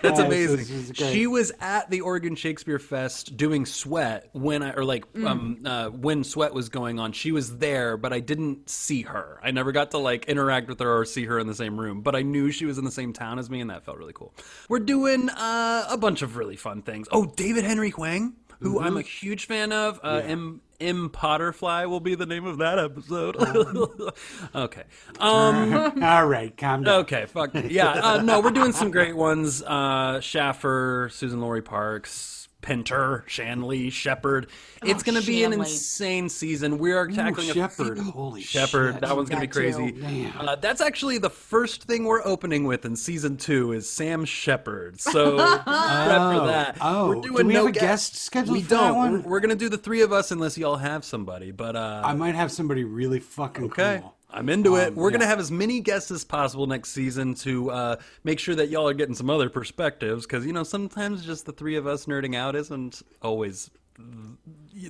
That's 0.03 0.19
Yeah, 0.19 0.27
amazing. 0.27 0.57
this 0.59 0.71
is. 0.91 0.97
She 0.97 1.27
was 1.27 1.53
at 1.61 1.91
the 1.91 2.01
Oregon 2.01 2.35
Shakespeare 2.35 2.79
Fest 2.79 3.37
doing 3.37 3.67
Sweat 3.67 4.29
when 4.33 4.63
I, 4.63 4.73
or 4.73 4.85
like, 4.85 5.05
um, 5.25 5.61
uh, 5.65 5.89
when 5.89 6.25
Sweat 6.25 6.55
was 6.55 6.69
going 6.71 6.99
on. 6.99 7.13
She 7.13 7.33
was 7.33 7.59
there, 7.59 7.97
but 7.97 8.13
I 8.13 8.21
didn't 8.21 8.71
see 8.71 9.03
her. 9.03 9.39
I 9.43 9.51
never 9.51 9.73
got 9.73 9.91
to 9.91 9.99
like 9.99 10.25
interact 10.27 10.69
with 10.69 10.81
her 10.81 10.99
or 11.01 11.05
see 11.05 11.25
her 11.27 11.39
in 11.39 11.47
the 11.47 11.55
same 11.55 11.79
room, 11.79 12.01
but 12.01 12.15
I 12.17 12.23
knew 12.23 12.51
she 12.51 12.65
was 12.65 12.79
in 12.79 12.85
the 12.85 12.91
same 12.91 13.13
town 13.13 13.39
as 13.39 13.51
me, 13.51 13.61
and 13.61 13.69
that 13.71 13.85
felt 13.85 13.99
really 13.99 14.13
cool. 14.15 14.33
We're 14.69 14.79
doing 14.79 15.29
uh, 15.31 15.87
a 15.91 15.99
bunch 15.99 16.23
of 16.23 16.37
really 16.37 16.57
fun 16.57 16.83
things. 16.83 17.07
Oh, 17.13 17.27
David 17.27 17.65
Henry 17.65 17.91
Hwang, 17.91 18.35
who 18.61 18.81
I'm 18.81 18.97
a 18.97 19.03
huge 19.03 19.47
fan 19.47 19.73
of. 19.73 20.01
Uh, 20.03 20.23
M. 20.25 20.61
M. 20.81 21.11
Potterfly 21.11 21.89
will 21.89 22.01
be 22.01 22.15
the 22.15 22.27
name 22.27 22.47
of 22.47 22.59
that 22.59 22.79
episode. 22.79 23.37
okay. 24.55 24.83
Um, 25.19 25.75
All 26.03 26.27
right, 26.27 26.57
calm 26.57 26.85
down. 26.85 27.01
Okay, 27.01 27.27
fuck. 27.27 27.51
Yeah, 27.55 27.91
uh, 27.91 28.23
no, 28.23 28.41
we're 28.41 28.51
doing 28.51 28.73
some 28.73 28.91
great 28.91 29.17
ones. 29.17 29.63
Uh, 29.63 30.21
Shaffer, 30.21 31.11
Susan 31.13 31.41
Laurie 31.41 31.63
Parks, 31.63 32.49
Pinter, 32.63 33.25
Shanley, 33.27 33.91
Shepard. 33.91 34.49
It's 34.83 35.03
going 35.03 35.19
to 35.21 35.27
be 35.27 35.45
an 35.45 35.53
insane 35.53 36.29
season. 36.29 36.79
We 36.79 36.93
are 36.93 37.07
tackling 37.09 37.51
a 37.51 37.55
Shepard, 37.55 37.99
few- 37.99 38.11
holy 38.11 38.43
Shepard. 38.43 38.95
shit. 38.95 39.01
That 39.03 39.17
one's 39.17 39.29
going 39.31 39.41
to 39.41 39.47
be 39.49 39.53
crazy. 39.53 40.31
Uh, 40.39 40.57
that's 40.57 40.81
actually 40.81 41.19
the 41.19 41.31
first 41.31 41.85
thing 41.85 42.05
we're 42.05 42.25
opening 42.27 42.65
with 42.65 42.85
in 42.85 42.97
season 42.97 43.37
two 43.37 43.73
is 43.73 43.89
Sam 43.89 44.25
Shepard. 44.25 45.01
So 45.01 45.37
prep 45.37 45.65
for 45.65 46.47
that. 46.47 46.77
oh. 46.81 47.09
we're 47.09 47.21
Do 47.23 47.33
we 47.35 47.43
no 47.45 47.67
have 47.67 47.77
a 47.77 47.79
guest 47.79 48.17
scheduled 48.17 48.57
We 48.57 48.63
for 48.63 48.71
that 48.71 48.77
don't. 48.89 48.97
one? 48.97 49.23
We're, 49.23 49.31
we're 49.31 49.41
going 49.41 49.51
to 49.51 49.57
do 49.57 49.69
the 49.69 49.79
three 49.79 50.03
of 50.03 50.13
us 50.13 50.31
unless 50.31 50.59
y'all 50.59 50.77
have 50.77 51.05
somebody. 51.05 51.51
But 51.53 51.77
uh, 51.77 52.03
I 52.05 52.15
might 52.15 52.35
have 52.35 52.53
somebody 52.53 52.85
really 52.85 53.21
fucking 53.21 53.65
Okay. 53.65 54.01
cool. 54.03 54.15
I'm 54.33 54.49
into 54.49 54.77
it. 54.77 54.89
Um, 54.89 54.95
We're 54.95 55.11
going 55.11 55.21
to 55.21 55.27
have 55.27 55.41
as 55.41 55.51
many 55.51 55.81
guests 55.81 56.11
as 56.11 56.25
possible 56.25 56.67
next 56.67 56.91
season 56.91 57.35
to 57.37 57.71
uh, 57.71 57.97
make 58.25 58.39
sure 58.39 58.55
that 58.55 58.69
y'all 58.69 58.89
are 58.89 58.95
getting 58.95 59.15
some 59.15 59.31
other 59.31 59.51
perspectives 59.51 60.27
because, 60.27 60.47
you 60.47 60.53
know, 60.53 60.63
sometimes 60.63 61.25
just 61.25 61.47
the 61.47 61.53
three 61.53 61.77
of 61.77 61.87
us 61.87 62.07
nerding 62.07 62.37
out 62.37 62.55
isn't 62.55 63.03
always 63.23 63.71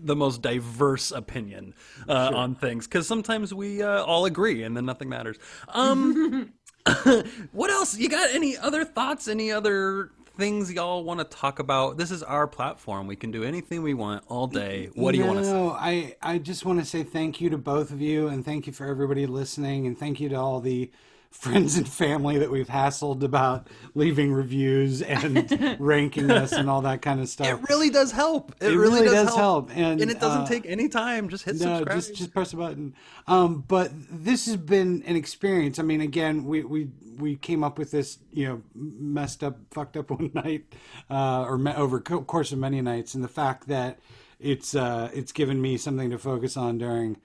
the 0.02 0.14
most 0.14 0.40
diverse 0.40 1.10
opinion 1.10 1.74
uh, 2.08 2.30
on 2.32 2.54
things 2.54 2.86
because 2.86 3.06
sometimes 3.06 3.52
we 3.52 3.82
uh, 3.82 4.04
all 4.04 4.24
agree 4.24 4.62
and 4.62 4.76
then 4.76 4.84
nothing 4.86 5.08
matters. 5.08 5.36
Um, 5.68 6.52
what 7.52 7.70
else? 7.70 7.96
You 7.98 8.08
got 8.08 8.30
any 8.30 8.56
other 8.56 8.84
thoughts? 8.84 9.28
Any 9.28 9.52
other 9.52 10.10
things 10.40 10.72
y'all 10.72 11.04
want 11.04 11.20
to 11.20 11.24
talk 11.24 11.58
about? 11.58 11.98
This 11.98 12.10
is 12.10 12.22
our 12.22 12.46
platform. 12.46 13.06
We 13.06 13.14
can 13.14 13.30
do 13.30 13.44
anything 13.44 13.82
we 13.82 13.92
want 13.92 14.24
all 14.26 14.46
day. 14.46 14.88
What 14.94 15.12
do 15.12 15.18
you 15.18 15.26
want 15.26 15.40
to 15.40 15.44
say? 15.44 15.52
No, 15.52 15.70
I, 15.72 16.16
I 16.22 16.38
just 16.38 16.64
want 16.64 16.80
to 16.80 16.86
say 16.86 17.02
thank 17.02 17.42
you 17.42 17.50
to 17.50 17.58
both 17.58 17.90
of 17.90 18.00
you, 18.00 18.28
and 18.28 18.42
thank 18.42 18.66
you 18.66 18.72
for 18.72 18.86
everybody 18.86 19.26
listening, 19.26 19.86
and 19.86 19.98
thank 19.98 20.18
you 20.18 20.30
to 20.30 20.36
all 20.36 20.60
the 20.60 20.90
friends 21.30 21.76
and 21.76 21.88
family 21.88 22.38
that 22.38 22.50
we've 22.50 22.68
hassled 22.68 23.22
about 23.22 23.68
leaving 23.94 24.32
reviews 24.32 25.00
and 25.00 25.76
ranking 25.80 26.30
us 26.30 26.52
and 26.52 26.68
all 26.68 26.82
that 26.82 27.00
kind 27.02 27.20
of 27.20 27.28
stuff. 27.28 27.46
It 27.46 27.68
really 27.68 27.88
does 27.88 28.12
help. 28.12 28.52
It, 28.60 28.72
It 28.72 28.76
really, 28.76 29.00
really 29.02 29.14
does, 29.14 29.26
does 29.28 29.36
help. 29.36 29.70
help, 29.70 29.78
and, 29.78 30.00
it 30.02 30.20
doesn't 30.20 30.42
uh, 30.42 30.46
take 30.46 30.66
any 30.66 30.88
time. 30.88 31.28
Just 31.28 31.44
hit 31.44 31.54
no, 31.54 31.78
subscribe. 31.78 31.96
just 31.96 32.14
just 32.14 32.32
press 32.34 32.52
a 32.52 32.56
button. 32.56 32.94
Um, 33.26 33.64
but 33.66 33.90
this 34.10 34.46
has 34.46 34.56
been 34.56 35.02
an 35.06 35.16
experience. 35.16 35.78
I 35.78 35.82
mean, 35.82 36.00
again, 36.00 36.44
we 36.44 36.64
we 36.64 36.88
we 37.18 37.36
came 37.36 37.62
up 37.62 37.78
with 37.78 37.90
this, 37.90 38.18
you 38.32 38.46
know, 38.46 38.62
messed 38.74 39.44
up, 39.44 39.58
fucked 39.70 39.96
up 39.96 40.10
one 40.10 40.30
night, 40.34 40.64
uh, 41.10 41.42
or 41.42 41.58
me- 41.58 41.74
over 41.74 42.00
co- 42.00 42.22
course 42.22 42.50
of 42.52 42.58
many 42.58 42.80
nights, 42.80 43.14
and 43.14 43.22
the 43.22 43.28
fact 43.28 43.68
that 43.68 43.98
it's 44.40 44.74
uh, 44.74 45.10
it's 45.14 45.32
given 45.32 45.60
me 45.62 45.76
something 45.76 46.10
to 46.10 46.18
focus 46.18 46.56
on 46.56 46.78
during 46.78 47.18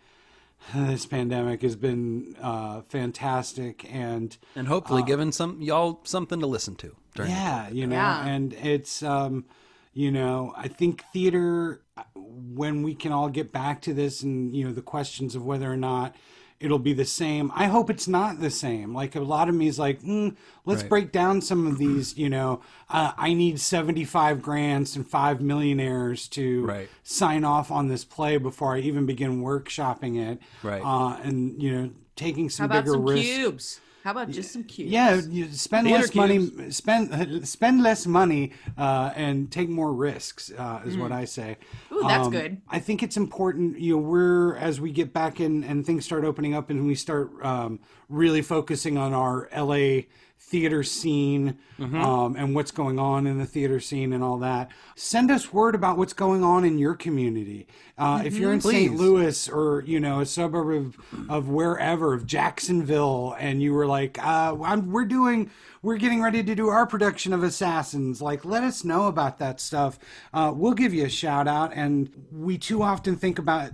this 0.74 1.06
pandemic 1.06 1.62
has 1.62 1.76
been 1.76 2.36
uh, 2.42 2.82
fantastic, 2.82 3.86
and 3.94 4.36
and 4.56 4.68
hopefully 4.68 5.04
given 5.04 5.32
some 5.32 5.62
y'all 5.62 6.02
something 6.04 6.40
to 6.40 6.48
listen 6.48 6.76
to. 6.76 6.96
During 7.14 7.32
yeah, 7.32 7.70
you 7.70 7.88
know, 7.88 7.96
Yeah. 7.96 8.26
and 8.26 8.54
it's 8.54 9.04
um, 9.04 9.46
you 9.94 10.12
know, 10.12 10.54
I 10.58 10.68
think 10.68 11.04
theater 11.14 11.82
uh, 11.96 12.04
when 12.16 12.84
we 12.84 12.96
can 12.96 13.12
all 13.12 13.30
get 13.30 13.52
back 13.52 13.82
to 13.84 13.94
this 13.94 14.22
and 14.22 14.56
you 14.56 14.66
know 14.66 14.74
the 14.74 14.82
questions 14.82 15.36
of 15.36 15.46
whether 15.46 15.72
or 15.72 15.78
not 15.78 16.16
it'll 16.60 16.80
be 16.80 16.94
the 16.94 17.06
same. 17.06 17.52
I 17.54 17.66
hope 17.68 17.90
it's 17.90 18.08
not 18.08 18.40
the 18.40 18.50
same. 18.50 18.94
Like 18.94 19.16
a 19.16 19.20
lot 19.20 19.50
of 19.50 19.56
me 19.56 19.68
is 19.68 19.78
like, 19.78 20.02
mm, 20.02 20.36
let's 20.66 20.82
Right. 20.84 20.90
break 20.90 21.12
down 21.12 21.42
some 21.42 21.68
of 21.68 21.78
these. 21.78 22.18
You 22.18 22.30
know, 22.30 22.62
uh, 22.90 23.12
I 23.18 23.34
need 23.34 23.60
seventy-five 23.60 24.42
grants 24.42 24.96
and 24.96 25.08
five 25.08 25.42
millionaires 25.42 26.28
to 26.30 26.66
Right. 26.66 26.90
sign 27.04 27.44
off 27.44 27.72
on 27.72 27.88
this 27.88 28.06
play 28.06 28.38
before 28.38 28.76
I 28.76 28.80
even 28.80 29.06
begin 29.06 29.42
workshopping 29.42 30.18
it. 30.18 30.40
Right. 30.64 30.82
uh, 30.84 31.18
and 31.24 31.62
you 31.62 31.72
know, 31.72 31.90
taking 32.16 32.46
How 32.46 32.50
some 32.50 32.66
about 32.68 32.84
bigger 32.86 32.94
some 32.94 33.06
risks. 33.06 33.26
cubes? 33.36 33.82
How 34.06 34.12
about 34.12 34.30
just 34.30 34.52
some 34.52 34.64
cubes? 34.64 34.92
Yeah, 34.92 35.16
you 35.16 35.52
spend 35.52 35.88
Theater 35.88 36.02
less 36.04 36.14
money. 36.14 36.70
Spend 36.70 37.48
spend 37.48 37.82
less 37.82 38.06
money 38.06 38.52
uh, 38.78 39.12
and 39.16 39.52
take 39.52 39.68
more 39.68 39.92
risks 39.92 40.52
uh, 40.56 40.84
is 40.86 40.96
what 40.96 41.12
I 41.12 41.26
say. 41.26 41.58
Mm. 41.90 41.96
Ooh, 41.96 42.08
that's 42.08 42.28
Um, 42.28 42.32
good. 42.32 42.62
I 42.70 42.78
think 42.78 43.02
it's 43.02 43.18
important. 43.18 43.80
You 43.80 43.94
know, 43.96 44.02
we're 44.04 44.58
as 44.58 44.80
we 44.80 44.92
get 44.92 45.12
back 45.12 45.40
in 45.40 45.64
and 45.64 45.84
things 45.84 46.06
start 46.06 46.24
opening 46.24 46.54
up 46.54 46.70
and 46.70 46.86
we 46.86 46.94
start 46.94 47.32
um, 47.44 47.80
really 48.08 48.44
focusing 48.44 48.96
on 48.96 49.12
our 49.16 49.50
LA 49.52 50.02
theater 50.48 50.84
scene 50.84 51.58
Mm-hmm. 51.78 52.00
um, 52.02 52.38
and 52.38 52.56
what's 52.56 52.72
going 52.72 53.00
on 53.00 53.28
in 53.28 53.38
the 53.38 53.46
theater 53.46 53.82
scene 53.82 54.14
and 54.14 54.24
all 54.24 54.38
that. 54.38 54.72
Send 54.96 55.30
us 55.30 55.52
word 55.52 55.76
about 55.76 55.98
what's 55.98 56.14
going 56.14 56.42
on 56.42 56.64
in 56.64 56.78
your 56.80 56.96
community. 56.96 57.68
Uh, 57.98 58.22
If 58.24 58.38
you're 58.38 58.54
in 58.54 58.62
St. 58.62 58.96
Louis 58.96 59.50
or 59.50 59.84
you 59.86 60.00
know 60.00 60.22
a 60.22 60.26
suburb 60.26 60.70
of, 60.72 60.98
of 61.30 61.50
wherever 61.50 62.14
of 62.14 62.26
Jacksonville, 62.26 63.36
and 63.38 63.62
you 63.62 63.74
were 63.74 63.86
like, 63.88 64.18
uh, 64.26 64.56
I'm, 64.64 64.90
"We're 64.90 65.04
doing, 65.04 65.52
we're 65.82 65.98
getting 65.98 66.22
ready 66.22 66.42
to 66.44 66.56
do 66.56 66.70
our 66.70 66.86
production 66.88 67.34
of 67.34 67.44
Assassins," 67.44 68.22
like 68.22 68.46
let 68.46 68.64
us 68.64 68.86
know 68.86 69.08
about 69.08 69.38
that 69.40 69.60
stuff. 69.60 70.00
Uh, 70.34 70.54
we'll 70.56 70.74
give 70.74 70.94
you 70.94 71.04
a 71.06 71.10
shout 71.10 71.46
out. 71.46 71.74
And 71.74 72.10
we 72.32 72.58
too 72.58 72.82
often 72.84 73.18
think 73.18 73.38
about 73.38 73.72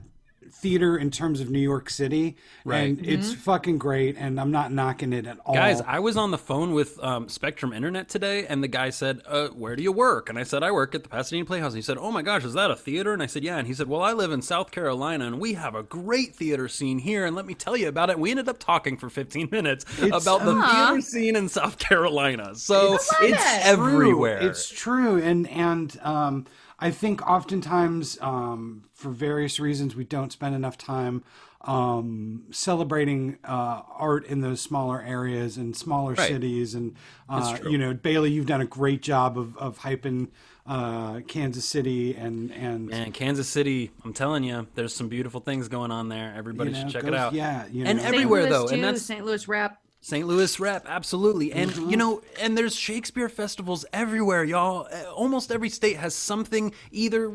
theater 0.52 0.98
in 0.98 1.12
terms 1.12 1.40
of 1.40 1.50
New 1.50 1.60
York 1.60 1.90
City, 1.90 2.36
Right. 2.66 2.98
and 2.98 3.06
it's 3.06 3.34
fucking 3.34 3.78
great. 3.78 4.18
And 4.18 4.40
I'm 4.40 4.52
not 4.52 4.72
knocking 4.72 5.14
it 5.14 5.26
at 5.26 5.40
all. 5.46 5.56
Guys, 5.56 5.82
I 5.82 6.00
was 6.00 6.18
on 6.18 6.32
the 6.32 6.38
phone 6.38 6.74
with 6.74 7.02
um, 7.04 7.30
Spectrum 7.30 7.74
Internet 7.74 8.10
today, 8.10 8.46
and 8.46 8.64
the 8.64 8.68
guy 8.68 8.90
said, 8.90 9.22
uh, 9.26 9.48
"Where 9.50 9.76
do 9.76 9.84
you 9.84 9.92
work?" 9.92 10.30
And 10.30 10.38
I 10.38 10.44
said, 10.44 10.64
"I 10.64 10.72
work 10.72 10.94
at 10.96 11.04
the 11.04 11.10
Pasadena 11.10 11.46
Playhouse." 11.46 11.72
And 11.74 11.78
he 11.78 11.82
said, 11.82 11.98
"Oh 11.98 12.12
my 12.12 12.22
gosh, 12.22 12.44
is 12.44 12.54
that 12.54 12.72
a 12.72 12.76
theater?" 12.76 13.14
And 13.14 13.24
I 13.24 13.26
said, 13.26 13.44
"Yeah." 13.44 13.58
And 13.58 13.68
he 13.68 13.74
said, 13.74 13.88
"Well, 13.88 14.02
I 14.02 14.14
live 14.14 14.32
in 14.32 14.42
South 14.42 14.72
Carolina, 14.72 15.26
and 15.28 15.40
we 15.40 15.54
have 15.54 15.76
a 15.76 15.84
great 15.84 16.36
theater 16.36 16.68
scene 16.68 17.00
here, 17.00 17.26
and 17.26 17.36
let 17.36 17.46
me 17.46 17.54
tell 17.54 17.76
you 17.78 17.88
about 17.88 18.10
it." 18.10 18.20
We 18.20 18.32
ended 18.32 18.50
up 18.50 18.60
talking 18.60 18.98
for 18.98 19.10
15 19.10 19.50
minutes 19.52 19.86
about 20.02 20.44
the 20.46 20.62
theater 20.62 21.02
scene 21.02 21.36
in 21.36 21.50
South 21.50 21.78
Carolina. 21.78 22.56
So 22.56 22.96
it's, 22.96 23.12
it. 23.22 23.36
everywhere. 23.66 24.40
True. 24.40 24.50
It's 24.50 24.70
true, 24.70 25.18
and 25.22 25.48
and 25.50 26.00
um, 26.04 26.46
I 26.82 26.90
think 26.92 27.22
oftentimes 27.30 28.18
um, 28.22 28.86
for 28.94 29.10
various 29.12 29.60
reasons 29.60 29.96
we 29.96 30.04
don't 30.04 30.32
spend 30.32 30.56
enough 30.56 30.78
time 30.78 31.24
um, 31.62 32.46
celebrating 32.52 33.38
uh, 33.44 33.84
art 33.98 34.26
in 34.26 34.42
those 34.42 34.62
smaller 34.62 35.02
areas 35.02 35.58
and 35.58 35.76
smaller 35.78 36.14
Right. 36.14 36.28
cities. 36.28 36.74
And 36.74 36.96
uh, 37.30 37.58
you 37.70 37.78
know, 37.78 37.94
Bailey, 37.94 38.32
you've 38.32 38.48
done 38.48 38.62
a 38.62 38.66
great 38.66 39.02
job 39.04 39.38
of 39.38 39.56
of 39.58 39.80
hyping 39.80 40.30
uh, 40.66 41.20
Kansas 41.28 41.66
City 41.66 42.16
and 42.16 42.52
and 42.52 42.92
and 42.92 43.14
Kansas 43.14 43.48
City, 43.48 43.92
I'm 44.04 44.14
telling 44.14 44.44
you, 44.44 44.68
there's 44.76 44.94
some 44.96 45.08
beautiful 45.08 45.40
things 45.40 45.68
going 45.68 45.92
on 45.92 46.10
there. 46.10 46.34
Everybody 46.36 46.72
You 46.72 46.78
know, 46.78 46.82
should 46.84 46.92
check 46.94 47.02
go- 47.04 47.10
it 47.10 47.14
out. 47.16 47.34
yeah, 47.34 47.66
you 47.72 47.86
and 47.86 47.98
know. 47.98 48.04
St. 48.04 48.14
everywhere 48.16 48.42
Louis 48.42 48.50
though, 48.50 48.68
too, 48.68 48.74
and 48.76 48.84
that's 48.84 49.02
St. 49.04 49.24
Louis 49.26 49.48
rep. 49.48 49.78
St. 50.04 50.28
Louis 50.28 50.60
rep, 50.60 50.86
absolutely. 50.88 51.54
And 51.54 51.76
you 51.76 51.96
know, 51.96 52.24
and 52.40 52.58
there's 52.58 52.76
Shakespeare 52.76 53.30
festivals 53.30 53.86
everywhere, 53.94 54.44
y'all. 54.44 54.88
Almost 55.14 55.52
every 55.52 55.70
state 55.70 55.98
has 55.98 56.16
something 56.16 56.74
either 56.92 57.32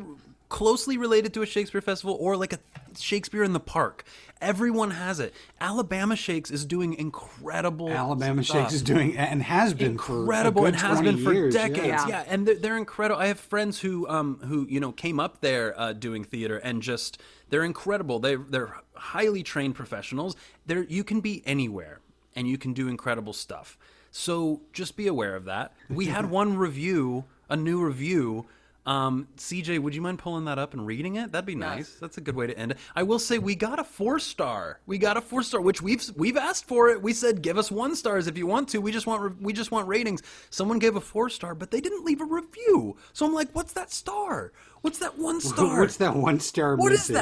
closely 0.49 0.99
related 0.99 1.33
to 1.35 1.43
a 1.43 1.47
Shakespeare 1.47 1.81
festival 1.81 2.17
or 2.21 2.37
like 2.37 2.53
a 2.53 2.59
Shakespeare 2.99 3.45
in 3.45 3.53
the 3.53 3.61
park. 3.61 4.05
Everyone 4.41 4.91
has 4.91 5.21
it. 5.21 5.33
Alabama 5.61 6.17
Shakes 6.17 6.51
is 6.51 6.65
doing 6.65 6.95
incredible. 6.95 7.89
Alabama 7.89 8.43
stuff. 8.43 8.63
Shakes 8.65 8.75
is 8.75 8.83
doing 8.83 9.17
and 9.17 9.43
has 9.45 9.73
been 9.73 9.93
incredible 9.93 10.63
for 10.63 10.67
a 10.67 10.73
and 10.73 10.77
has 10.77 11.01
been 11.01 11.23
for 11.23 11.33
years, 11.33 11.55
decades. 11.55 11.87
Yeah. 11.87 12.09
Yeah, 12.09 12.25
and 12.27 12.47
they're, 12.47 12.57
they're 12.57 12.77
incredible. 12.77 13.21
I 13.21 13.29
have 13.29 13.41
friends 13.41 13.81
who 13.81 14.09
um 14.09 14.41
who 14.45 14.67
you 14.69 14.81
know 14.81 14.91
came 14.91 15.21
up 15.21 15.41
there 15.41 15.79
uh, 15.79 15.93
doing 15.93 16.25
theater 16.25 16.59
and 16.59 16.83
just 16.83 17.21
they're 17.49 17.65
incredible. 17.65 18.19
They 18.19 18.35
they're 18.35 18.75
highly 18.95 19.43
trained 19.43 19.77
professionals. 19.77 20.35
They're 20.67 20.83
you 20.83 21.05
can 21.05 21.21
be 21.21 21.43
anywhere 21.47 22.01
and 22.37 22.47
you 22.47 22.59
can 22.59 22.73
do 22.73 22.87
incredible 22.87 23.33
stuff. 23.33 23.77
So 24.13 24.61
just 24.73 24.97
be 24.97 25.09
aware 25.09 25.35
of 25.35 25.47
that. 25.47 25.73
We 25.91 26.07
had 26.07 26.31
one 26.31 26.57
review, 26.57 27.25
a 27.49 27.57
new 27.57 27.83
review. 27.85 28.47
Um, 28.87 29.27
CJ, 29.37 29.81
would 29.81 29.97
you 29.97 30.01
mind 30.01 30.21
pulling 30.21 30.45
that 30.45 30.61
up 30.61 30.73
and 30.73 30.87
reading 30.87 31.17
it? 31.17 31.33
That'd 31.33 31.45
be 31.45 31.57
nice. 31.57 31.97
That's 32.01 32.19
a 32.19 32.21
good 32.21 32.37
way 32.37 32.47
to 32.47 32.57
end 32.57 32.71
it. 32.71 32.79
I 32.95 33.03
will 33.03 33.19
say 33.19 33.39
we 33.39 33.57
got 33.57 33.81
a 33.81 33.85
four 33.85 34.21
star. 34.21 34.79
We 34.87 34.97
got 34.97 35.17
a 35.17 35.21
four 35.21 35.43
star, 35.43 35.61
which 35.61 35.83
we've 35.83 36.09
we've 36.15 36.37
asked 36.37 36.67
for 36.67 36.89
it. 36.91 37.03
We 37.03 37.13
said 37.13 37.43
give 37.43 37.59
us 37.59 37.69
one 37.69 37.97
stars 37.97 38.29
if 38.29 38.39
you 38.39 38.47
want 38.47 38.69
to. 38.69 38.81
We 38.81 38.93
just 38.93 39.09
want 39.09 39.23
re- 39.23 39.37
we 39.41 39.53
just 39.53 39.73
want 39.73 39.89
ratings. 39.89 40.23
Someone 40.51 40.79
gave 40.79 40.95
a 40.95 41.01
four 41.01 41.29
star, 41.31 41.57
but 41.57 41.73
they 41.73 41.81
didn't 41.81 42.05
leave 42.05 42.21
a 42.21 42.25
review. 42.25 42.97
So 43.13 43.27
I'm 43.27 43.35
like, 43.35 43.49
what's 43.55 43.73
that 43.73 43.91
star? 43.91 44.53
What's 44.87 44.99
that 45.01 45.19
one 45.19 45.41
star? 45.53 45.81
What's 45.81 45.97
that 45.97 46.15
one 46.15 46.39
star? 46.39 46.77
What 46.77 46.93
is 46.93 47.11
missing? 47.11 47.15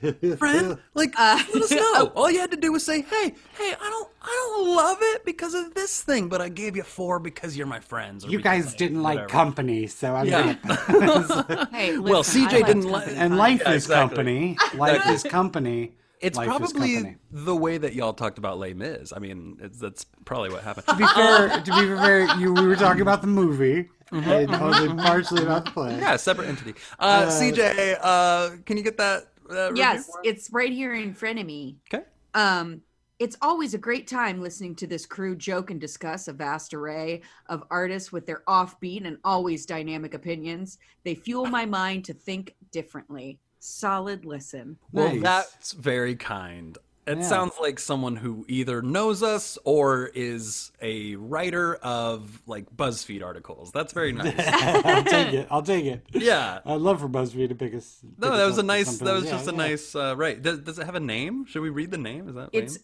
that? 0.00 0.38
friend? 0.38 0.78
Like, 0.94 1.12
Uh, 1.18 1.38
let 1.54 1.62
us 1.64 1.70
know. 1.70 2.06
All 2.16 2.30
you 2.30 2.40
had 2.40 2.50
to 2.52 2.56
do 2.56 2.72
was 2.72 2.82
say, 2.82 3.02
"Hey, 3.02 3.34
hey, 3.58 3.74
I 3.78 3.90
don't, 3.90 4.08
I 4.22 4.34
don't 4.56 4.74
love 4.74 4.96
it 5.02 5.26
because 5.26 5.52
of 5.52 5.74
this 5.74 6.00
thing, 6.00 6.30
but 6.30 6.40
I 6.40 6.48
gave 6.48 6.76
you 6.76 6.82
four 6.82 7.18
because 7.18 7.58
you're 7.58 7.66
my 7.66 7.80
friends." 7.80 8.24
or 8.24 8.30
You 8.30 8.40
guys 8.40 8.72
I- 8.72 8.76
didn't 8.78 9.02
like 9.02 9.28
company, 9.28 9.86
so 9.86 10.14
I'm 10.16 10.26
Yeah. 10.28 10.54
gonna. 10.64 11.68
Hey, 11.72 11.98
Well, 11.98 12.20
listen, 12.20 12.44
I 12.44 12.46
CJ 12.48 12.52
liked 12.54 12.66
didn't 12.68 12.88
like- 12.90 13.08
and 13.08 13.36
life 13.36 13.60
Yeah, 13.66 13.72
is 13.72 13.84
exactly. 13.84 14.16
company. 14.16 14.56
Life 14.78 15.06
is 15.10 15.22
company. 15.22 15.92
It's 16.20 16.36
Life 16.36 16.48
probably 16.48 17.16
the 17.30 17.56
way 17.56 17.78
that 17.78 17.94
y'all 17.94 18.12
talked 18.12 18.36
about 18.36 18.58
Les 18.58 18.74
Mis. 18.74 19.12
I 19.14 19.18
mean, 19.18 19.56
it's, 19.60 19.78
that's 19.78 20.04
probably 20.26 20.50
what 20.50 20.62
happened. 20.62 20.86
To 20.88 20.96
be 20.96 21.06
fair, 21.06 21.48
to 21.48 21.62
be 21.62 21.96
fair, 21.96 22.38
you 22.38 22.52
we 22.52 22.66
were 22.66 22.76
talking 22.76 23.00
about 23.00 23.22
the 23.22 23.26
movie 23.26 23.88
and 24.12 24.54
only 24.54 24.94
partially 25.02 25.42
about 25.42 25.64
the 25.64 25.70
play. 25.70 25.92
Mm-hmm. 25.92 26.00
yeah, 26.00 26.16
separate 26.16 26.48
entity. 26.48 26.74
Uh, 26.98 27.26
CJ, 27.26 27.98
uh, 28.02 28.50
can 28.66 28.76
you 28.76 28.82
get 28.82 28.98
that? 28.98 29.28
Uh, 29.48 29.72
Yes, 29.74 30.06
for 30.06 30.20
it's 30.22 30.50
right 30.52 30.72
here 30.72 30.94
in 30.94 31.14
front 31.14 31.38
of 31.38 31.46
me. 31.46 31.78
Okay. 31.92 32.04
Um, 32.34 32.82
it's 33.18 33.36
always 33.42 33.74
a 33.74 33.78
great 33.78 34.06
time 34.06 34.40
listening 34.40 34.74
to 34.76 34.86
this 34.86 35.04
crew 35.04 35.36
joke 35.36 35.70
and 35.70 35.78
discuss 35.78 36.26
a 36.28 36.32
vast 36.32 36.72
array 36.72 37.20
of 37.50 37.62
artists 37.70 38.10
with 38.10 38.26
their 38.26 38.42
offbeat 38.48 39.06
and 39.06 39.18
always 39.24 39.66
dynamic 39.66 40.14
opinions. 40.14 40.78
They 41.04 41.14
fuel 41.14 41.46
my 41.46 41.66
mind 41.66 42.06
to 42.06 42.14
think 42.14 42.54
differently. 42.72 43.38
Solid 43.60 44.24
listen. 44.24 44.78
Well, 44.92 45.12
Nice. 45.14 45.22
that's 45.22 45.72
very 45.72 46.16
kind. 46.16 46.76
It 47.06 47.18
Yeah. 47.18 47.24
sounds 47.24 47.54
like 47.60 47.78
someone 47.78 48.14
who 48.16 48.44
either 48.46 48.82
knows 48.82 49.22
us 49.22 49.58
or 49.64 50.10
is 50.14 50.70
a 50.80 51.16
writer 51.16 51.74
of 51.76 52.40
like 52.46 52.66
BuzzFeed 52.76 53.24
articles. 53.24 53.72
That's 53.72 53.92
very 53.92 54.12
nice. 54.14 54.34
I'll 54.38 55.02
take 55.02 55.32
it. 55.32 55.48
I'll 55.50 55.62
take 55.62 55.86
it. 55.86 56.04
yeah. 56.12 56.60
I'd 56.64 56.80
love 56.80 57.00
for 57.00 57.08
BuzzFeed 57.08 57.48
to 57.48 57.54
pick 57.54 57.74
us. 57.74 57.98
pick 58.02 58.18
No, 58.18 58.36
that 58.36 58.44
was 58.46 58.58
a 58.58 58.62
nice. 58.62 58.98
That 58.98 59.14
was 59.14 59.24
Yeah, 59.24 59.30
just 59.32 59.48
a 59.48 59.52
nice. 59.52 59.94
Uh, 59.94 60.14
right. 60.16 60.40
Does, 60.40 60.60
does 60.60 60.78
it 60.78 60.84
have 60.86 60.94
a 60.94 61.00
name? 61.00 61.46
Should 61.46 61.62
we 61.62 61.70
read 61.70 61.90
the 61.90 61.98
name? 61.98 62.28
Is 62.28 62.34
that 62.36 62.50
It's 62.52 62.78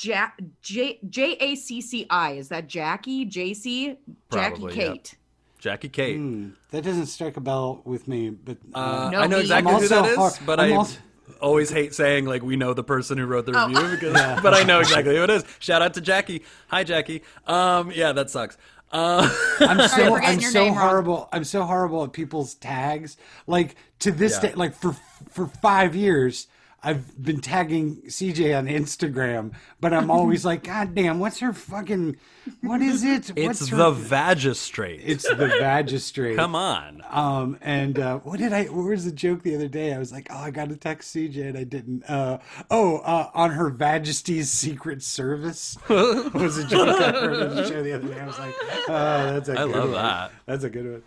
ja- 0.00 0.30
J 0.60 1.00
J 1.08 1.32
A 1.40 1.54
C 1.56 1.80
C 1.80 2.06
I. 2.08 2.32
Is 2.32 2.48
that 2.48 2.68
Jackie? 2.68 3.26
JC? 3.26 3.96
Jackie 4.30 4.56
Probably, 4.60 4.76
yeah. 4.76 4.88
Kate. 4.92 5.14
Jackie 5.62 5.88
Kate? 5.88 6.16
Hmm, 6.16 6.48
that 6.72 6.82
doesn't 6.82 7.06
strike 7.06 7.36
a 7.36 7.40
bell 7.40 7.82
with 7.84 8.08
me, 8.08 8.30
but 8.30 8.58
Uh, 8.74 9.10
No, 9.12 9.20
I 9.20 9.26
know 9.28 9.38
exactly 9.38 9.72
I'm 9.72 9.80
who 9.80 9.86
that 9.88 10.06
is, 10.10 10.18
also 10.18 10.42
but 10.44 10.58
I'm 10.58 10.72
I 10.72 10.76
also- 10.76 10.98
always 11.40 11.70
hate 11.70 11.94
saying 11.94 12.24
like 12.26 12.42
we 12.42 12.56
know 12.56 12.74
the 12.74 12.82
person 12.82 13.16
who 13.16 13.26
wrote 13.26 13.46
the 13.46 13.52
Oh. 13.56 13.68
review 13.68 13.90
because, 14.00 14.40
but 14.42 14.54
I 14.54 14.64
know 14.64 14.80
exactly 14.80 15.14
who 15.16 15.22
it 15.22 15.30
is. 15.30 15.44
Shout 15.60 15.80
out 15.80 15.94
to 15.94 16.00
Jackie. 16.00 16.42
Hi, 16.66 16.82
Jackie. 16.82 17.22
Um, 17.46 17.92
yeah, 17.94 18.10
that 18.10 18.28
sucks. 18.28 18.58
Uh, 18.90 19.30
I'm 19.60 19.88
so 19.88 20.06
for 20.08 20.20
I'm 20.22 20.40
so 20.40 20.64
name 20.64 20.74
wrong. 20.74 20.82
horrible. 20.88 21.28
I'm 21.32 21.44
so 21.44 21.62
horrible 21.62 22.02
at 22.04 22.12
people's 22.12 22.54
tags. 22.56 23.16
Like 23.46 23.76
to 24.00 24.10
this 24.10 24.34
Yeah. 24.42 24.50
day, 24.50 24.54
like 24.56 24.74
for 24.74 24.96
for 25.30 25.46
five 25.46 25.94
years, 25.94 26.48
I've 26.84 27.22
been 27.22 27.40
tagging 27.40 28.02
CJ 28.08 28.58
on 28.58 28.66
Instagram, 28.66 29.52
but 29.80 29.92
I'm 29.92 30.10
always 30.10 30.44
like, 30.44 30.64
God 30.64 30.96
damn, 30.96 31.20
what's 31.20 31.38
her 31.38 31.52
fucking? 31.52 32.16
What 32.60 32.82
is 32.82 33.04
it? 33.04 33.30
it's 33.36 33.60
what's 33.60 33.70
the 33.70 33.76
her, 33.76 33.92
Vagistrate. 33.92 35.00
It's 35.04 35.22
the 35.28 35.34
Vagistrate. 35.36 36.34
Come 36.34 36.56
on. 36.56 37.00
Um, 37.08 37.56
and 37.60 38.00
uh, 38.00 38.18
what 38.18 38.40
did 38.40 38.52
I? 38.52 38.64
What 38.64 38.86
was 38.86 39.04
the 39.04 39.12
joke 39.12 39.42
the 39.42 39.54
other 39.54 39.68
day? 39.68 39.94
I 39.94 39.98
was 39.98 40.10
like, 40.10 40.26
oh, 40.30 40.38
I 40.38 40.50
got 40.50 40.70
to 40.70 40.76
text 40.76 41.14
CJ 41.14 41.50
and 41.50 41.58
I 41.58 41.62
didn't. 41.62 42.02
Uh, 42.10 42.38
oh, 42.68 42.98
uh, 42.98 43.30
on 43.32 43.52
her 43.52 43.70
Majesty's 43.70 44.50
Secret 44.50 45.04
Service 45.04 45.78
was 45.88 46.58
a 46.58 46.66
joke 46.66 47.00
I 47.00 47.12
heard 47.12 47.48
on 47.48 47.54
the 47.54 47.68
show 47.68 47.80
the 47.82 47.92
other 47.92 48.08
day. 48.08 48.18
I 48.18 48.26
was 48.26 48.38
like, 48.40 48.54
oh, 48.60 48.84
that's 48.88 49.48
a 49.48 49.52
I 49.52 49.56
good 49.66 49.70
love 49.70 49.90
one. 49.90 50.02
that. 50.02 50.32
That's 50.46 50.64
a 50.64 50.70
good 50.70 50.90
one. 50.90 51.02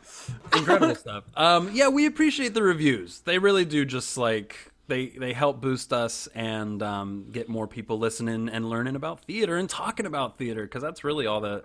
incredible 0.58 0.96
stuff. 0.96 1.26
Um, 1.36 1.72
yeah, 1.74 1.90
we 1.90 2.06
appreciate 2.06 2.54
the 2.54 2.64
reviews. 2.64 3.20
They 3.22 3.40
really 3.40 3.66
do 3.66 3.84
just 3.84 4.18
like 4.18 4.72
they 4.88 5.08
they 5.08 5.34
help 5.34 5.62
boost 5.62 5.92
us 5.94 6.28
and 6.36 6.82
um, 6.84 7.28
get 7.32 7.50
more 7.50 7.68
people 7.68 7.98
listening 8.00 8.50
and 8.50 8.70
learning 8.70 8.96
about 8.96 9.22
theater 9.22 9.58
and 9.58 9.70
talking 9.70 10.06
about 10.06 10.38
theater 10.38 10.64
because 10.64 10.82
that's 10.82 11.04
really 11.04 11.26
all 11.28 11.42
that 11.42 11.64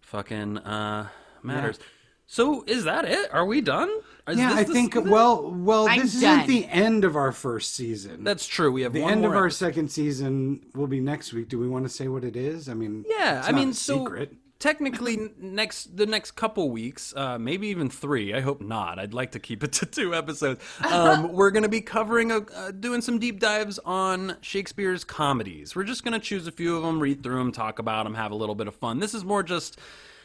fucking 0.00 0.58
uh, 0.58 1.08
matters. 1.42 1.78
So 2.26 2.62
is 2.66 2.84
that 2.84 3.04
it? 3.06 3.32
Are 3.34 3.44
we 3.44 3.60
done? 3.60 3.90
Is 4.28 4.38
Yeah, 4.38 4.50
this 4.50 4.58
I 4.58 4.64
think. 4.72 4.94
season? 4.94 5.10
Well, 5.10 5.50
well, 5.52 5.88
I'm 5.88 6.00
this 6.00 6.20
done. 6.20 6.40
isn't 6.40 6.46
the 6.48 6.66
end 6.68 7.04
of 7.04 7.16
our 7.16 7.32
first 7.32 7.74
season. 7.74 8.22
that's 8.22 8.46
true. 8.46 8.70
We 8.70 8.82
have 8.82 8.92
the 8.92 9.00
one 9.02 9.12
end 9.12 9.20
more 9.22 9.30
of 9.30 9.36
our 9.36 9.50
second 9.50 9.90
season 9.90 10.64
will 10.74 10.86
be 10.86 11.00
next 11.00 11.32
week. 11.32 11.48
Do 11.48 11.58
we 11.58 11.66
want 11.68 11.84
to 11.86 11.88
say 11.88 12.06
what 12.06 12.22
it 12.22 12.36
is? 12.36 12.68
I 12.68 12.74
mean, 12.74 13.04
Yeah, 13.08 13.40
it's 13.40 13.48
I 13.48 13.50
not 13.50 13.58
mean, 13.58 13.70
a 13.70 13.74
so 13.74 13.98
secret. 14.04 14.36
Technically, 14.60 15.30
next 15.38 15.96
the 15.96 16.06
next 16.06 16.32
couple 16.32 16.70
weeks, 16.70 17.12
uh, 17.16 17.38
maybe 17.38 17.66
even 17.68 17.90
three. 17.90 18.32
I 18.32 18.40
hope 18.40 18.60
not. 18.60 19.00
I'd 19.00 19.14
like 19.14 19.32
to 19.32 19.40
keep 19.40 19.64
it 19.64 19.72
to 19.72 19.86
two 19.86 20.14
episodes. 20.14 20.62
Um, 20.88 21.32
we're 21.32 21.50
going 21.50 21.64
to 21.64 21.68
be 21.68 21.80
covering, 21.80 22.30
a, 22.30 22.38
uh, 22.38 22.70
doing 22.70 23.00
some 23.00 23.18
deep 23.18 23.40
dives 23.40 23.80
on 23.84 24.36
Shakespeare's 24.42 25.02
comedies. 25.02 25.74
We're 25.74 25.84
just 25.84 26.04
going 26.04 26.14
to 26.14 26.20
choose 26.20 26.46
a 26.46 26.52
few 26.52 26.76
of 26.76 26.82
them, 26.82 27.00
read 27.00 27.24
through 27.24 27.38
them, 27.38 27.50
talk 27.50 27.80
about 27.80 28.04
them, 28.04 28.14
have 28.14 28.30
a 28.30 28.36
little 28.36 28.54
bit 28.54 28.68
of 28.68 28.76
fun. 28.76 29.00
This 29.00 29.14
is 29.14 29.24
more 29.24 29.42
just. 29.42 29.80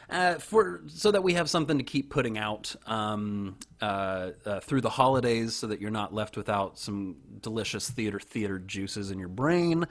Uh, 0.08 0.36
for 0.36 0.82
so 0.88 1.10
that 1.10 1.24
we 1.24 1.34
have 1.34 1.50
something 1.50 1.80
to 1.80 1.84
keep 1.84 2.12
putting 2.12 2.38
out 2.38 2.76
um, 2.86 3.56
uh, 3.82 4.32
uh, 4.46 4.60
through 4.60 4.82
the 4.82 4.90
holidays, 4.90 5.56
so 5.56 5.66
that 5.66 5.82
you're 5.82 5.90
not 5.90 6.14
left 6.14 6.38
without 6.38 6.78
some 6.78 7.16
delicious 7.42 7.90
theater 7.90 8.20
theater 8.20 8.60
juices 8.60 9.10
in 9.10 9.18
your 9.18 9.28
brain. 9.30 9.88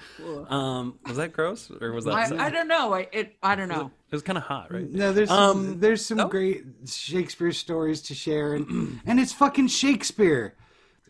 Um, 0.49 1.01
was 1.05 1.17
that 1.17 1.33
gross, 1.33 1.69
or 1.81 1.91
was 1.93 2.05
that? 2.05 2.15
I, 2.15 2.47
I 2.47 2.51
don't 2.51 2.69
know. 2.69 2.95
I, 2.95 3.09
it, 3.13 3.37
I 3.43 3.57
don't 3.57 3.69
know. 3.69 3.91
It 4.11 4.15
was 4.15 4.23
kind 4.23 4.39
of 4.39 4.45
hot, 4.45 4.73
right? 4.73 4.89
No, 4.89 5.13
there's 5.13 5.31
Um, 5.31 5.53
some, 5.67 5.81
there's 5.81 6.07
some 6.07 6.19
no? 6.19 6.29
great 6.29 6.65
Shakespeare 6.87 7.51
stories 7.51 8.01
to 8.03 8.15
share, 8.15 8.55
and, 8.55 9.01
and 9.07 9.19
it's 9.19 9.33
fucking 9.33 9.67
Shakespeare. 9.67 10.55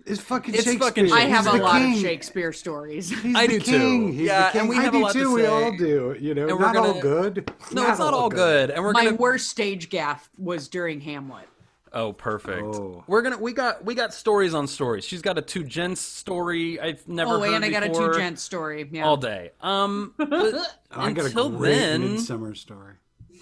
It's 0.06 0.20
fucking 0.20 0.54
It's 0.54 0.64
Shakespeare. 0.64 0.86
fucking 0.86 1.12
I 1.12 1.22
He's 1.22 1.30
have 1.30 1.46
a 1.46 1.56
lot 1.56 1.78
king. 1.80 1.94
of 1.94 1.98
Shakespeare 2.00 2.52
stories. 2.52 3.08
He's 3.10 3.34
I 3.34 3.46
the 3.46 3.54
do 3.54 3.60
too. 3.60 3.70
king. 3.72 4.12
He's 4.12 4.20
Yeah, 4.22 4.46
the 4.46 4.52
king. 4.52 4.60
and 4.60 4.68
we 4.68 4.76
I 4.76 4.82
have 4.82 4.92
do 4.92 4.98
a 4.98 5.00
lot 5.00 5.12
to 5.14 5.18
too. 5.18 5.34
We 5.34 5.46
all 5.46 5.72
do. 5.76 6.16
You 6.20 6.34
know, 6.34 6.42
And 6.48 6.58
we're 6.58 6.72
not 6.72 6.76
all 6.76 6.88
gonna- 7.00 7.00
good. 7.30 7.50
No, 7.72 7.88
it's 7.88 7.98
not 7.98 8.12
all 8.12 8.28
good, 8.28 8.70
and 8.70 8.84
we're 8.84 8.92
My 8.92 9.04
gonna. 9.04 9.16
worst 9.16 9.48
stage 9.48 9.88
gaffe 9.88 10.28
was 10.36 10.68
during 10.68 11.00
Hamlet. 11.00 11.48
Oh, 11.96 12.12
perfect. 12.12 12.62
Oh. 12.64 13.04
We're 13.06 13.22
gonna. 13.22 13.38
We 13.38 13.52
got. 13.52 13.84
We 13.84 13.94
got 13.94 14.12
stories 14.12 14.52
on 14.52 14.66
stories. 14.66 15.04
She's 15.04 15.22
got 15.22 15.38
a 15.38 15.42
two 15.42 15.62
gents 15.64 16.00
story. 16.00 16.78
I've 16.80 17.06
never 17.08 17.36
Oh, 17.36 17.40
heard 17.40 17.54
and 17.54 17.64
I 17.64 17.70
got 17.70 17.84
a 17.84 17.88
two 17.88 18.12
gent 18.14 18.38
story. 18.40 18.86
Yeah. 18.90 19.06
all 19.06 19.16
day. 19.16 19.52
Um, 19.60 20.12
but 20.18 20.28
I 20.90 21.12
got 21.12 21.22
a 21.22 21.26
until 21.28 21.50
great 21.50 21.76
then, 21.76 22.00
midsummer 22.14 22.54
story. 22.56 22.94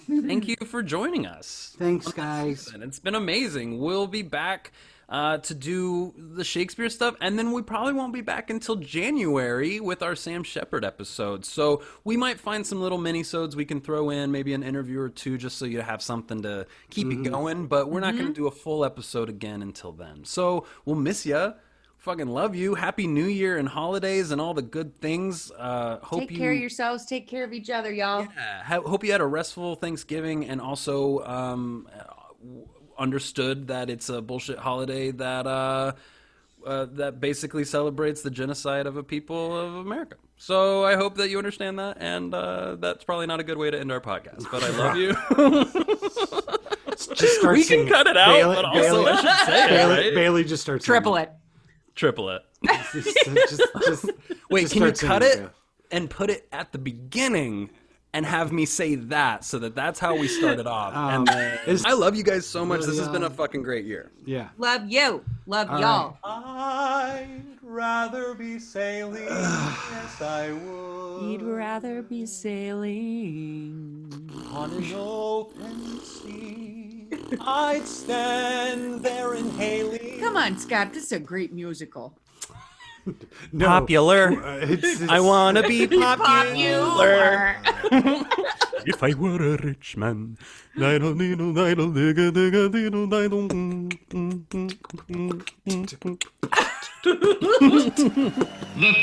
thank 0.07 0.47
you 0.47 0.55
for 0.65 0.83
joining 0.83 1.25
us. 1.25 1.75
Thanks, 1.79 2.09
guys. 2.11 2.71
And 2.73 2.83
it's 2.83 2.99
been 2.99 3.15
amazing. 3.15 3.79
We'll 3.79 4.05
be 4.07 4.21
back 4.21 4.71
uh, 5.13 5.37
to 5.37 5.53
do 5.53 6.11
the 6.17 6.43
Shakespeare 6.43 6.89
stuff, 6.89 7.15
and 7.21 7.37
then 7.37 7.51
we 7.51 7.61
probably 7.61 7.93
won't 7.93 8.13
be 8.13 8.21
back 8.21 8.49
until 8.49 8.75
January 8.77 9.79
with 9.79 10.01
our 10.01 10.15
Sam 10.15 10.43
Shepard 10.43 10.83
episode. 10.83 11.45
So 11.45 11.83
we 12.03 12.17
might 12.17 12.39
find 12.39 12.65
some 12.65 12.81
little 12.81 12.97
mini-sodes 12.97 13.55
we 13.55 13.63
can 13.63 13.79
throw 13.79 14.09
in, 14.09 14.31
maybe 14.31 14.55
an 14.55 14.63
interview 14.63 14.99
or 14.99 15.09
two, 15.09 15.37
just 15.37 15.59
so 15.59 15.65
you 15.65 15.81
have 15.81 16.01
something 16.01 16.41
to 16.41 16.65
keep 16.89 17.11
it 17.11 17.21
going. 17.21 17.67
But 17.67 17.91
we're 17.91 17.99
not 17.99 18.15
going 18.15 18.25
to 18.25 18.33
do 18.33 18.47
a 18.47 18.51
full 18.51 18.83
episode 18.83 19.29
again 19.29 19.61
until 19.61 19.91
then. 19.91 20.25
So 20.25 20.65
we'll 20.83 20.95
miss 20.95 21.27
you. 21.27 21.53
Fucking 21.99 22.27
love 22.27 22.55
you. 22.55 22.73
Happy 22.73 23.05
New 23.05 23.27
Year 23.27 23.57
and 23.59 23.69
holidays 23.69 24.31
and 24.31 24.41
all 24.41 24.55
the 24.55 24.63
good 24.63 24.99
things. 24.99 25.51
Uh, 25.51 25.99
hope 25.99 26.21
Take 26.21 26.31
you 26.31 26.37
care 26.37 26.51
of 26.53 26.57
yourselves. 26.57 27.05
Take 27.05 27.27
care 27.27 27.43
of 27.43 27.53
each 27.53 27.69
other, 27.69 27.93
y'all. 27.93 28.27
yeah, 28.35 28.63
ho- 28.63 28.81
hope 28.81 29.03
you 29.05 29.11
had 29.11 29.21
a 29.21 29.27
restful 29.27 29.75
Thanksgiving 29.75 30.49
and 30.49 30.59
also 30.59 31.19
um, 31.19 31.87
uh, 31.97 32.03
understood 32.97 33.67
that 33.67 33.89
it's 33.89 34.09
a 34.09 34.21
bullshit 34.21 34.59
holiday 34.59 35.11
that 35.11 35.47
uh, 35.47 35.93
uh, 36.65 36.85
that 36.93 37.19
basically 37.19 37.65
celebrates 37.65 38.21
the 38.21 38.31
genocide 38.31 38.87
of 38.87 38.97
a 38.97 39.03
people 39.03 39.57
of 39.59 39.75
America. 39.75 40.15
So 40.37 40.83
I 40.83 40.95
hope 40.95 41.15
that 41.17 41.29
you 41.29 41.37
understand 41.37 41.79
that, 41.79 41.97
and 41.99 42.33
uh, 42.33 42.75
that's 42.75 43.03
probably 43.03 43.27
not 43.27 43.39
a 43.39 43.43
good 43.43 43.57
way 43.57 43.71
to 43.71 43.79
end 43.79 43.91
our 43.91 44.01
podcast. 44.01 44.45
But 44.51 44.63
I 44.63 44.69
love 44.69 44.97
you. 44.97 45.13
Just 47.15 47.43
we 47.43 47.59
can 47.59 47.63
singing. 47.63 47.87
cut 47.87 48.07
it 48.07 48.17
out, 48.17 48.33
Bailey, 48.33 48.55
but 48.55 48.65
also 48.65 48.81
Bailey, 48.81 49.11
I 49.11 49.15
should 49.21 49.45
say 49.47 49.63
it, 49.65 49.69
Bailey, 49.69 49.95
right? 50.05 50.13
Bailey 50.13 50.43
just 50.43 50.63
starts 50.63 50.85
Triple 50.85 51.13
singing. 51.15 51.29
it. 51.29 51.35
Triple 51.95 52.29
it. 52.29 52.41
Just, 52.93 53.17
just, 53.25 53.61
just, 53.85 54.05
Wait, 54.49 54.61
just 54.61 54.73
can 54.73 54.83
you 54.83 54.91
cut 54.91 55.21
singing, 55.21 55.23
it 55.23 55.35
Bailey. 55.37 55.49
and 55.91 56.09
put 56.09 56.29
it 56.29 56.47
at 56.51 56.71
the 56.71 56.77
beginning 56.77 57.69
and 58.13 58.25
have 58.25 58.51
me 58.51 58.65
say 58.65 58.95
that 58.95 59.43
so 59.43 59.57
that 59.59 59.75
that's 59.75 59.99
how 59.99 60.15
we 60.15 60.27
started 60.27 60.67
off? 60.67 60.95
Um, 60.95 61.27
and 61.27 61.27
then, 61.27 61.79
I 61.85 61.93
love 61.93 62.15
you 62.15 62.23
guys 62.23 62.45
so 62.45 62.63
much. 62.63 62.81
This 62.81 62.99
has 62.99 63.09
been 63.09 63.23
a 63.23 63.29
fucking 63.29 63.63
great 63.63 63.85
year. 63.85 64.11
Yeah. 64.25 64.49
Love 64.57 64.89
you. 64.89 65.23
Love 65.47 65.69
All 65.69 65.79
y'all. 65.79 66.17
I'd 66.23 67.41
rather 67.61 68.33
be 68.35 68.59
sailing. 68.59 69.23
yes, 69.27 70.21
I 70.21 70.51
would. 70.51 71.31
You'd 71.31 71.41
rather 71.41 72.01
be 72.03 72.25
sailing. 72.25 74.09
on 74.51 74.71
an 74.71 74.93
open 74.93 75.99
sea. 76.01 77.07
I'd 77.41 77.85
stand 77.85 79.01
there 79.01 79.33
inhaling. 79.33 80.19
Come 80.19 80.37
on, 80.37 80.57
Scott. 80.57 80.93
This 80.93 81.05
is 81.05 81.11
a 81.13 81.19
great 81.19 81.51
musical. 81.51 82.15
No, 83.51 83.67
Popular. 83.67 84.31
uh, 84.45 84.59
it's- 84.59 85.01
I 85.09 85.19
want 85.19 85.57
to 85.57 85.63
be 85.67 85.87
popular. 85.87 87.57
Popular. 87.63 88.25
if 88.85 89.03
I 89.03 89.13
were 89.13 89.53
a 89.53 89.57
rich 89.63 89.97
man. 89.97 90.37
The 90.75 90.89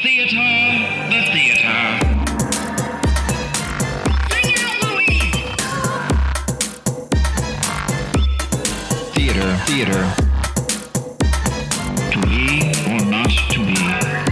theater, 0.03 0.47
the 1.11 1.21
theater. 1.31 1.71
Bring 4.29 4.49
out 4.59 4.77
Louis! 4.83 5.21
Theater, 9.15 9.49
theater 9.67 10.30
to 13.37 13.65
be. 13.65 14.30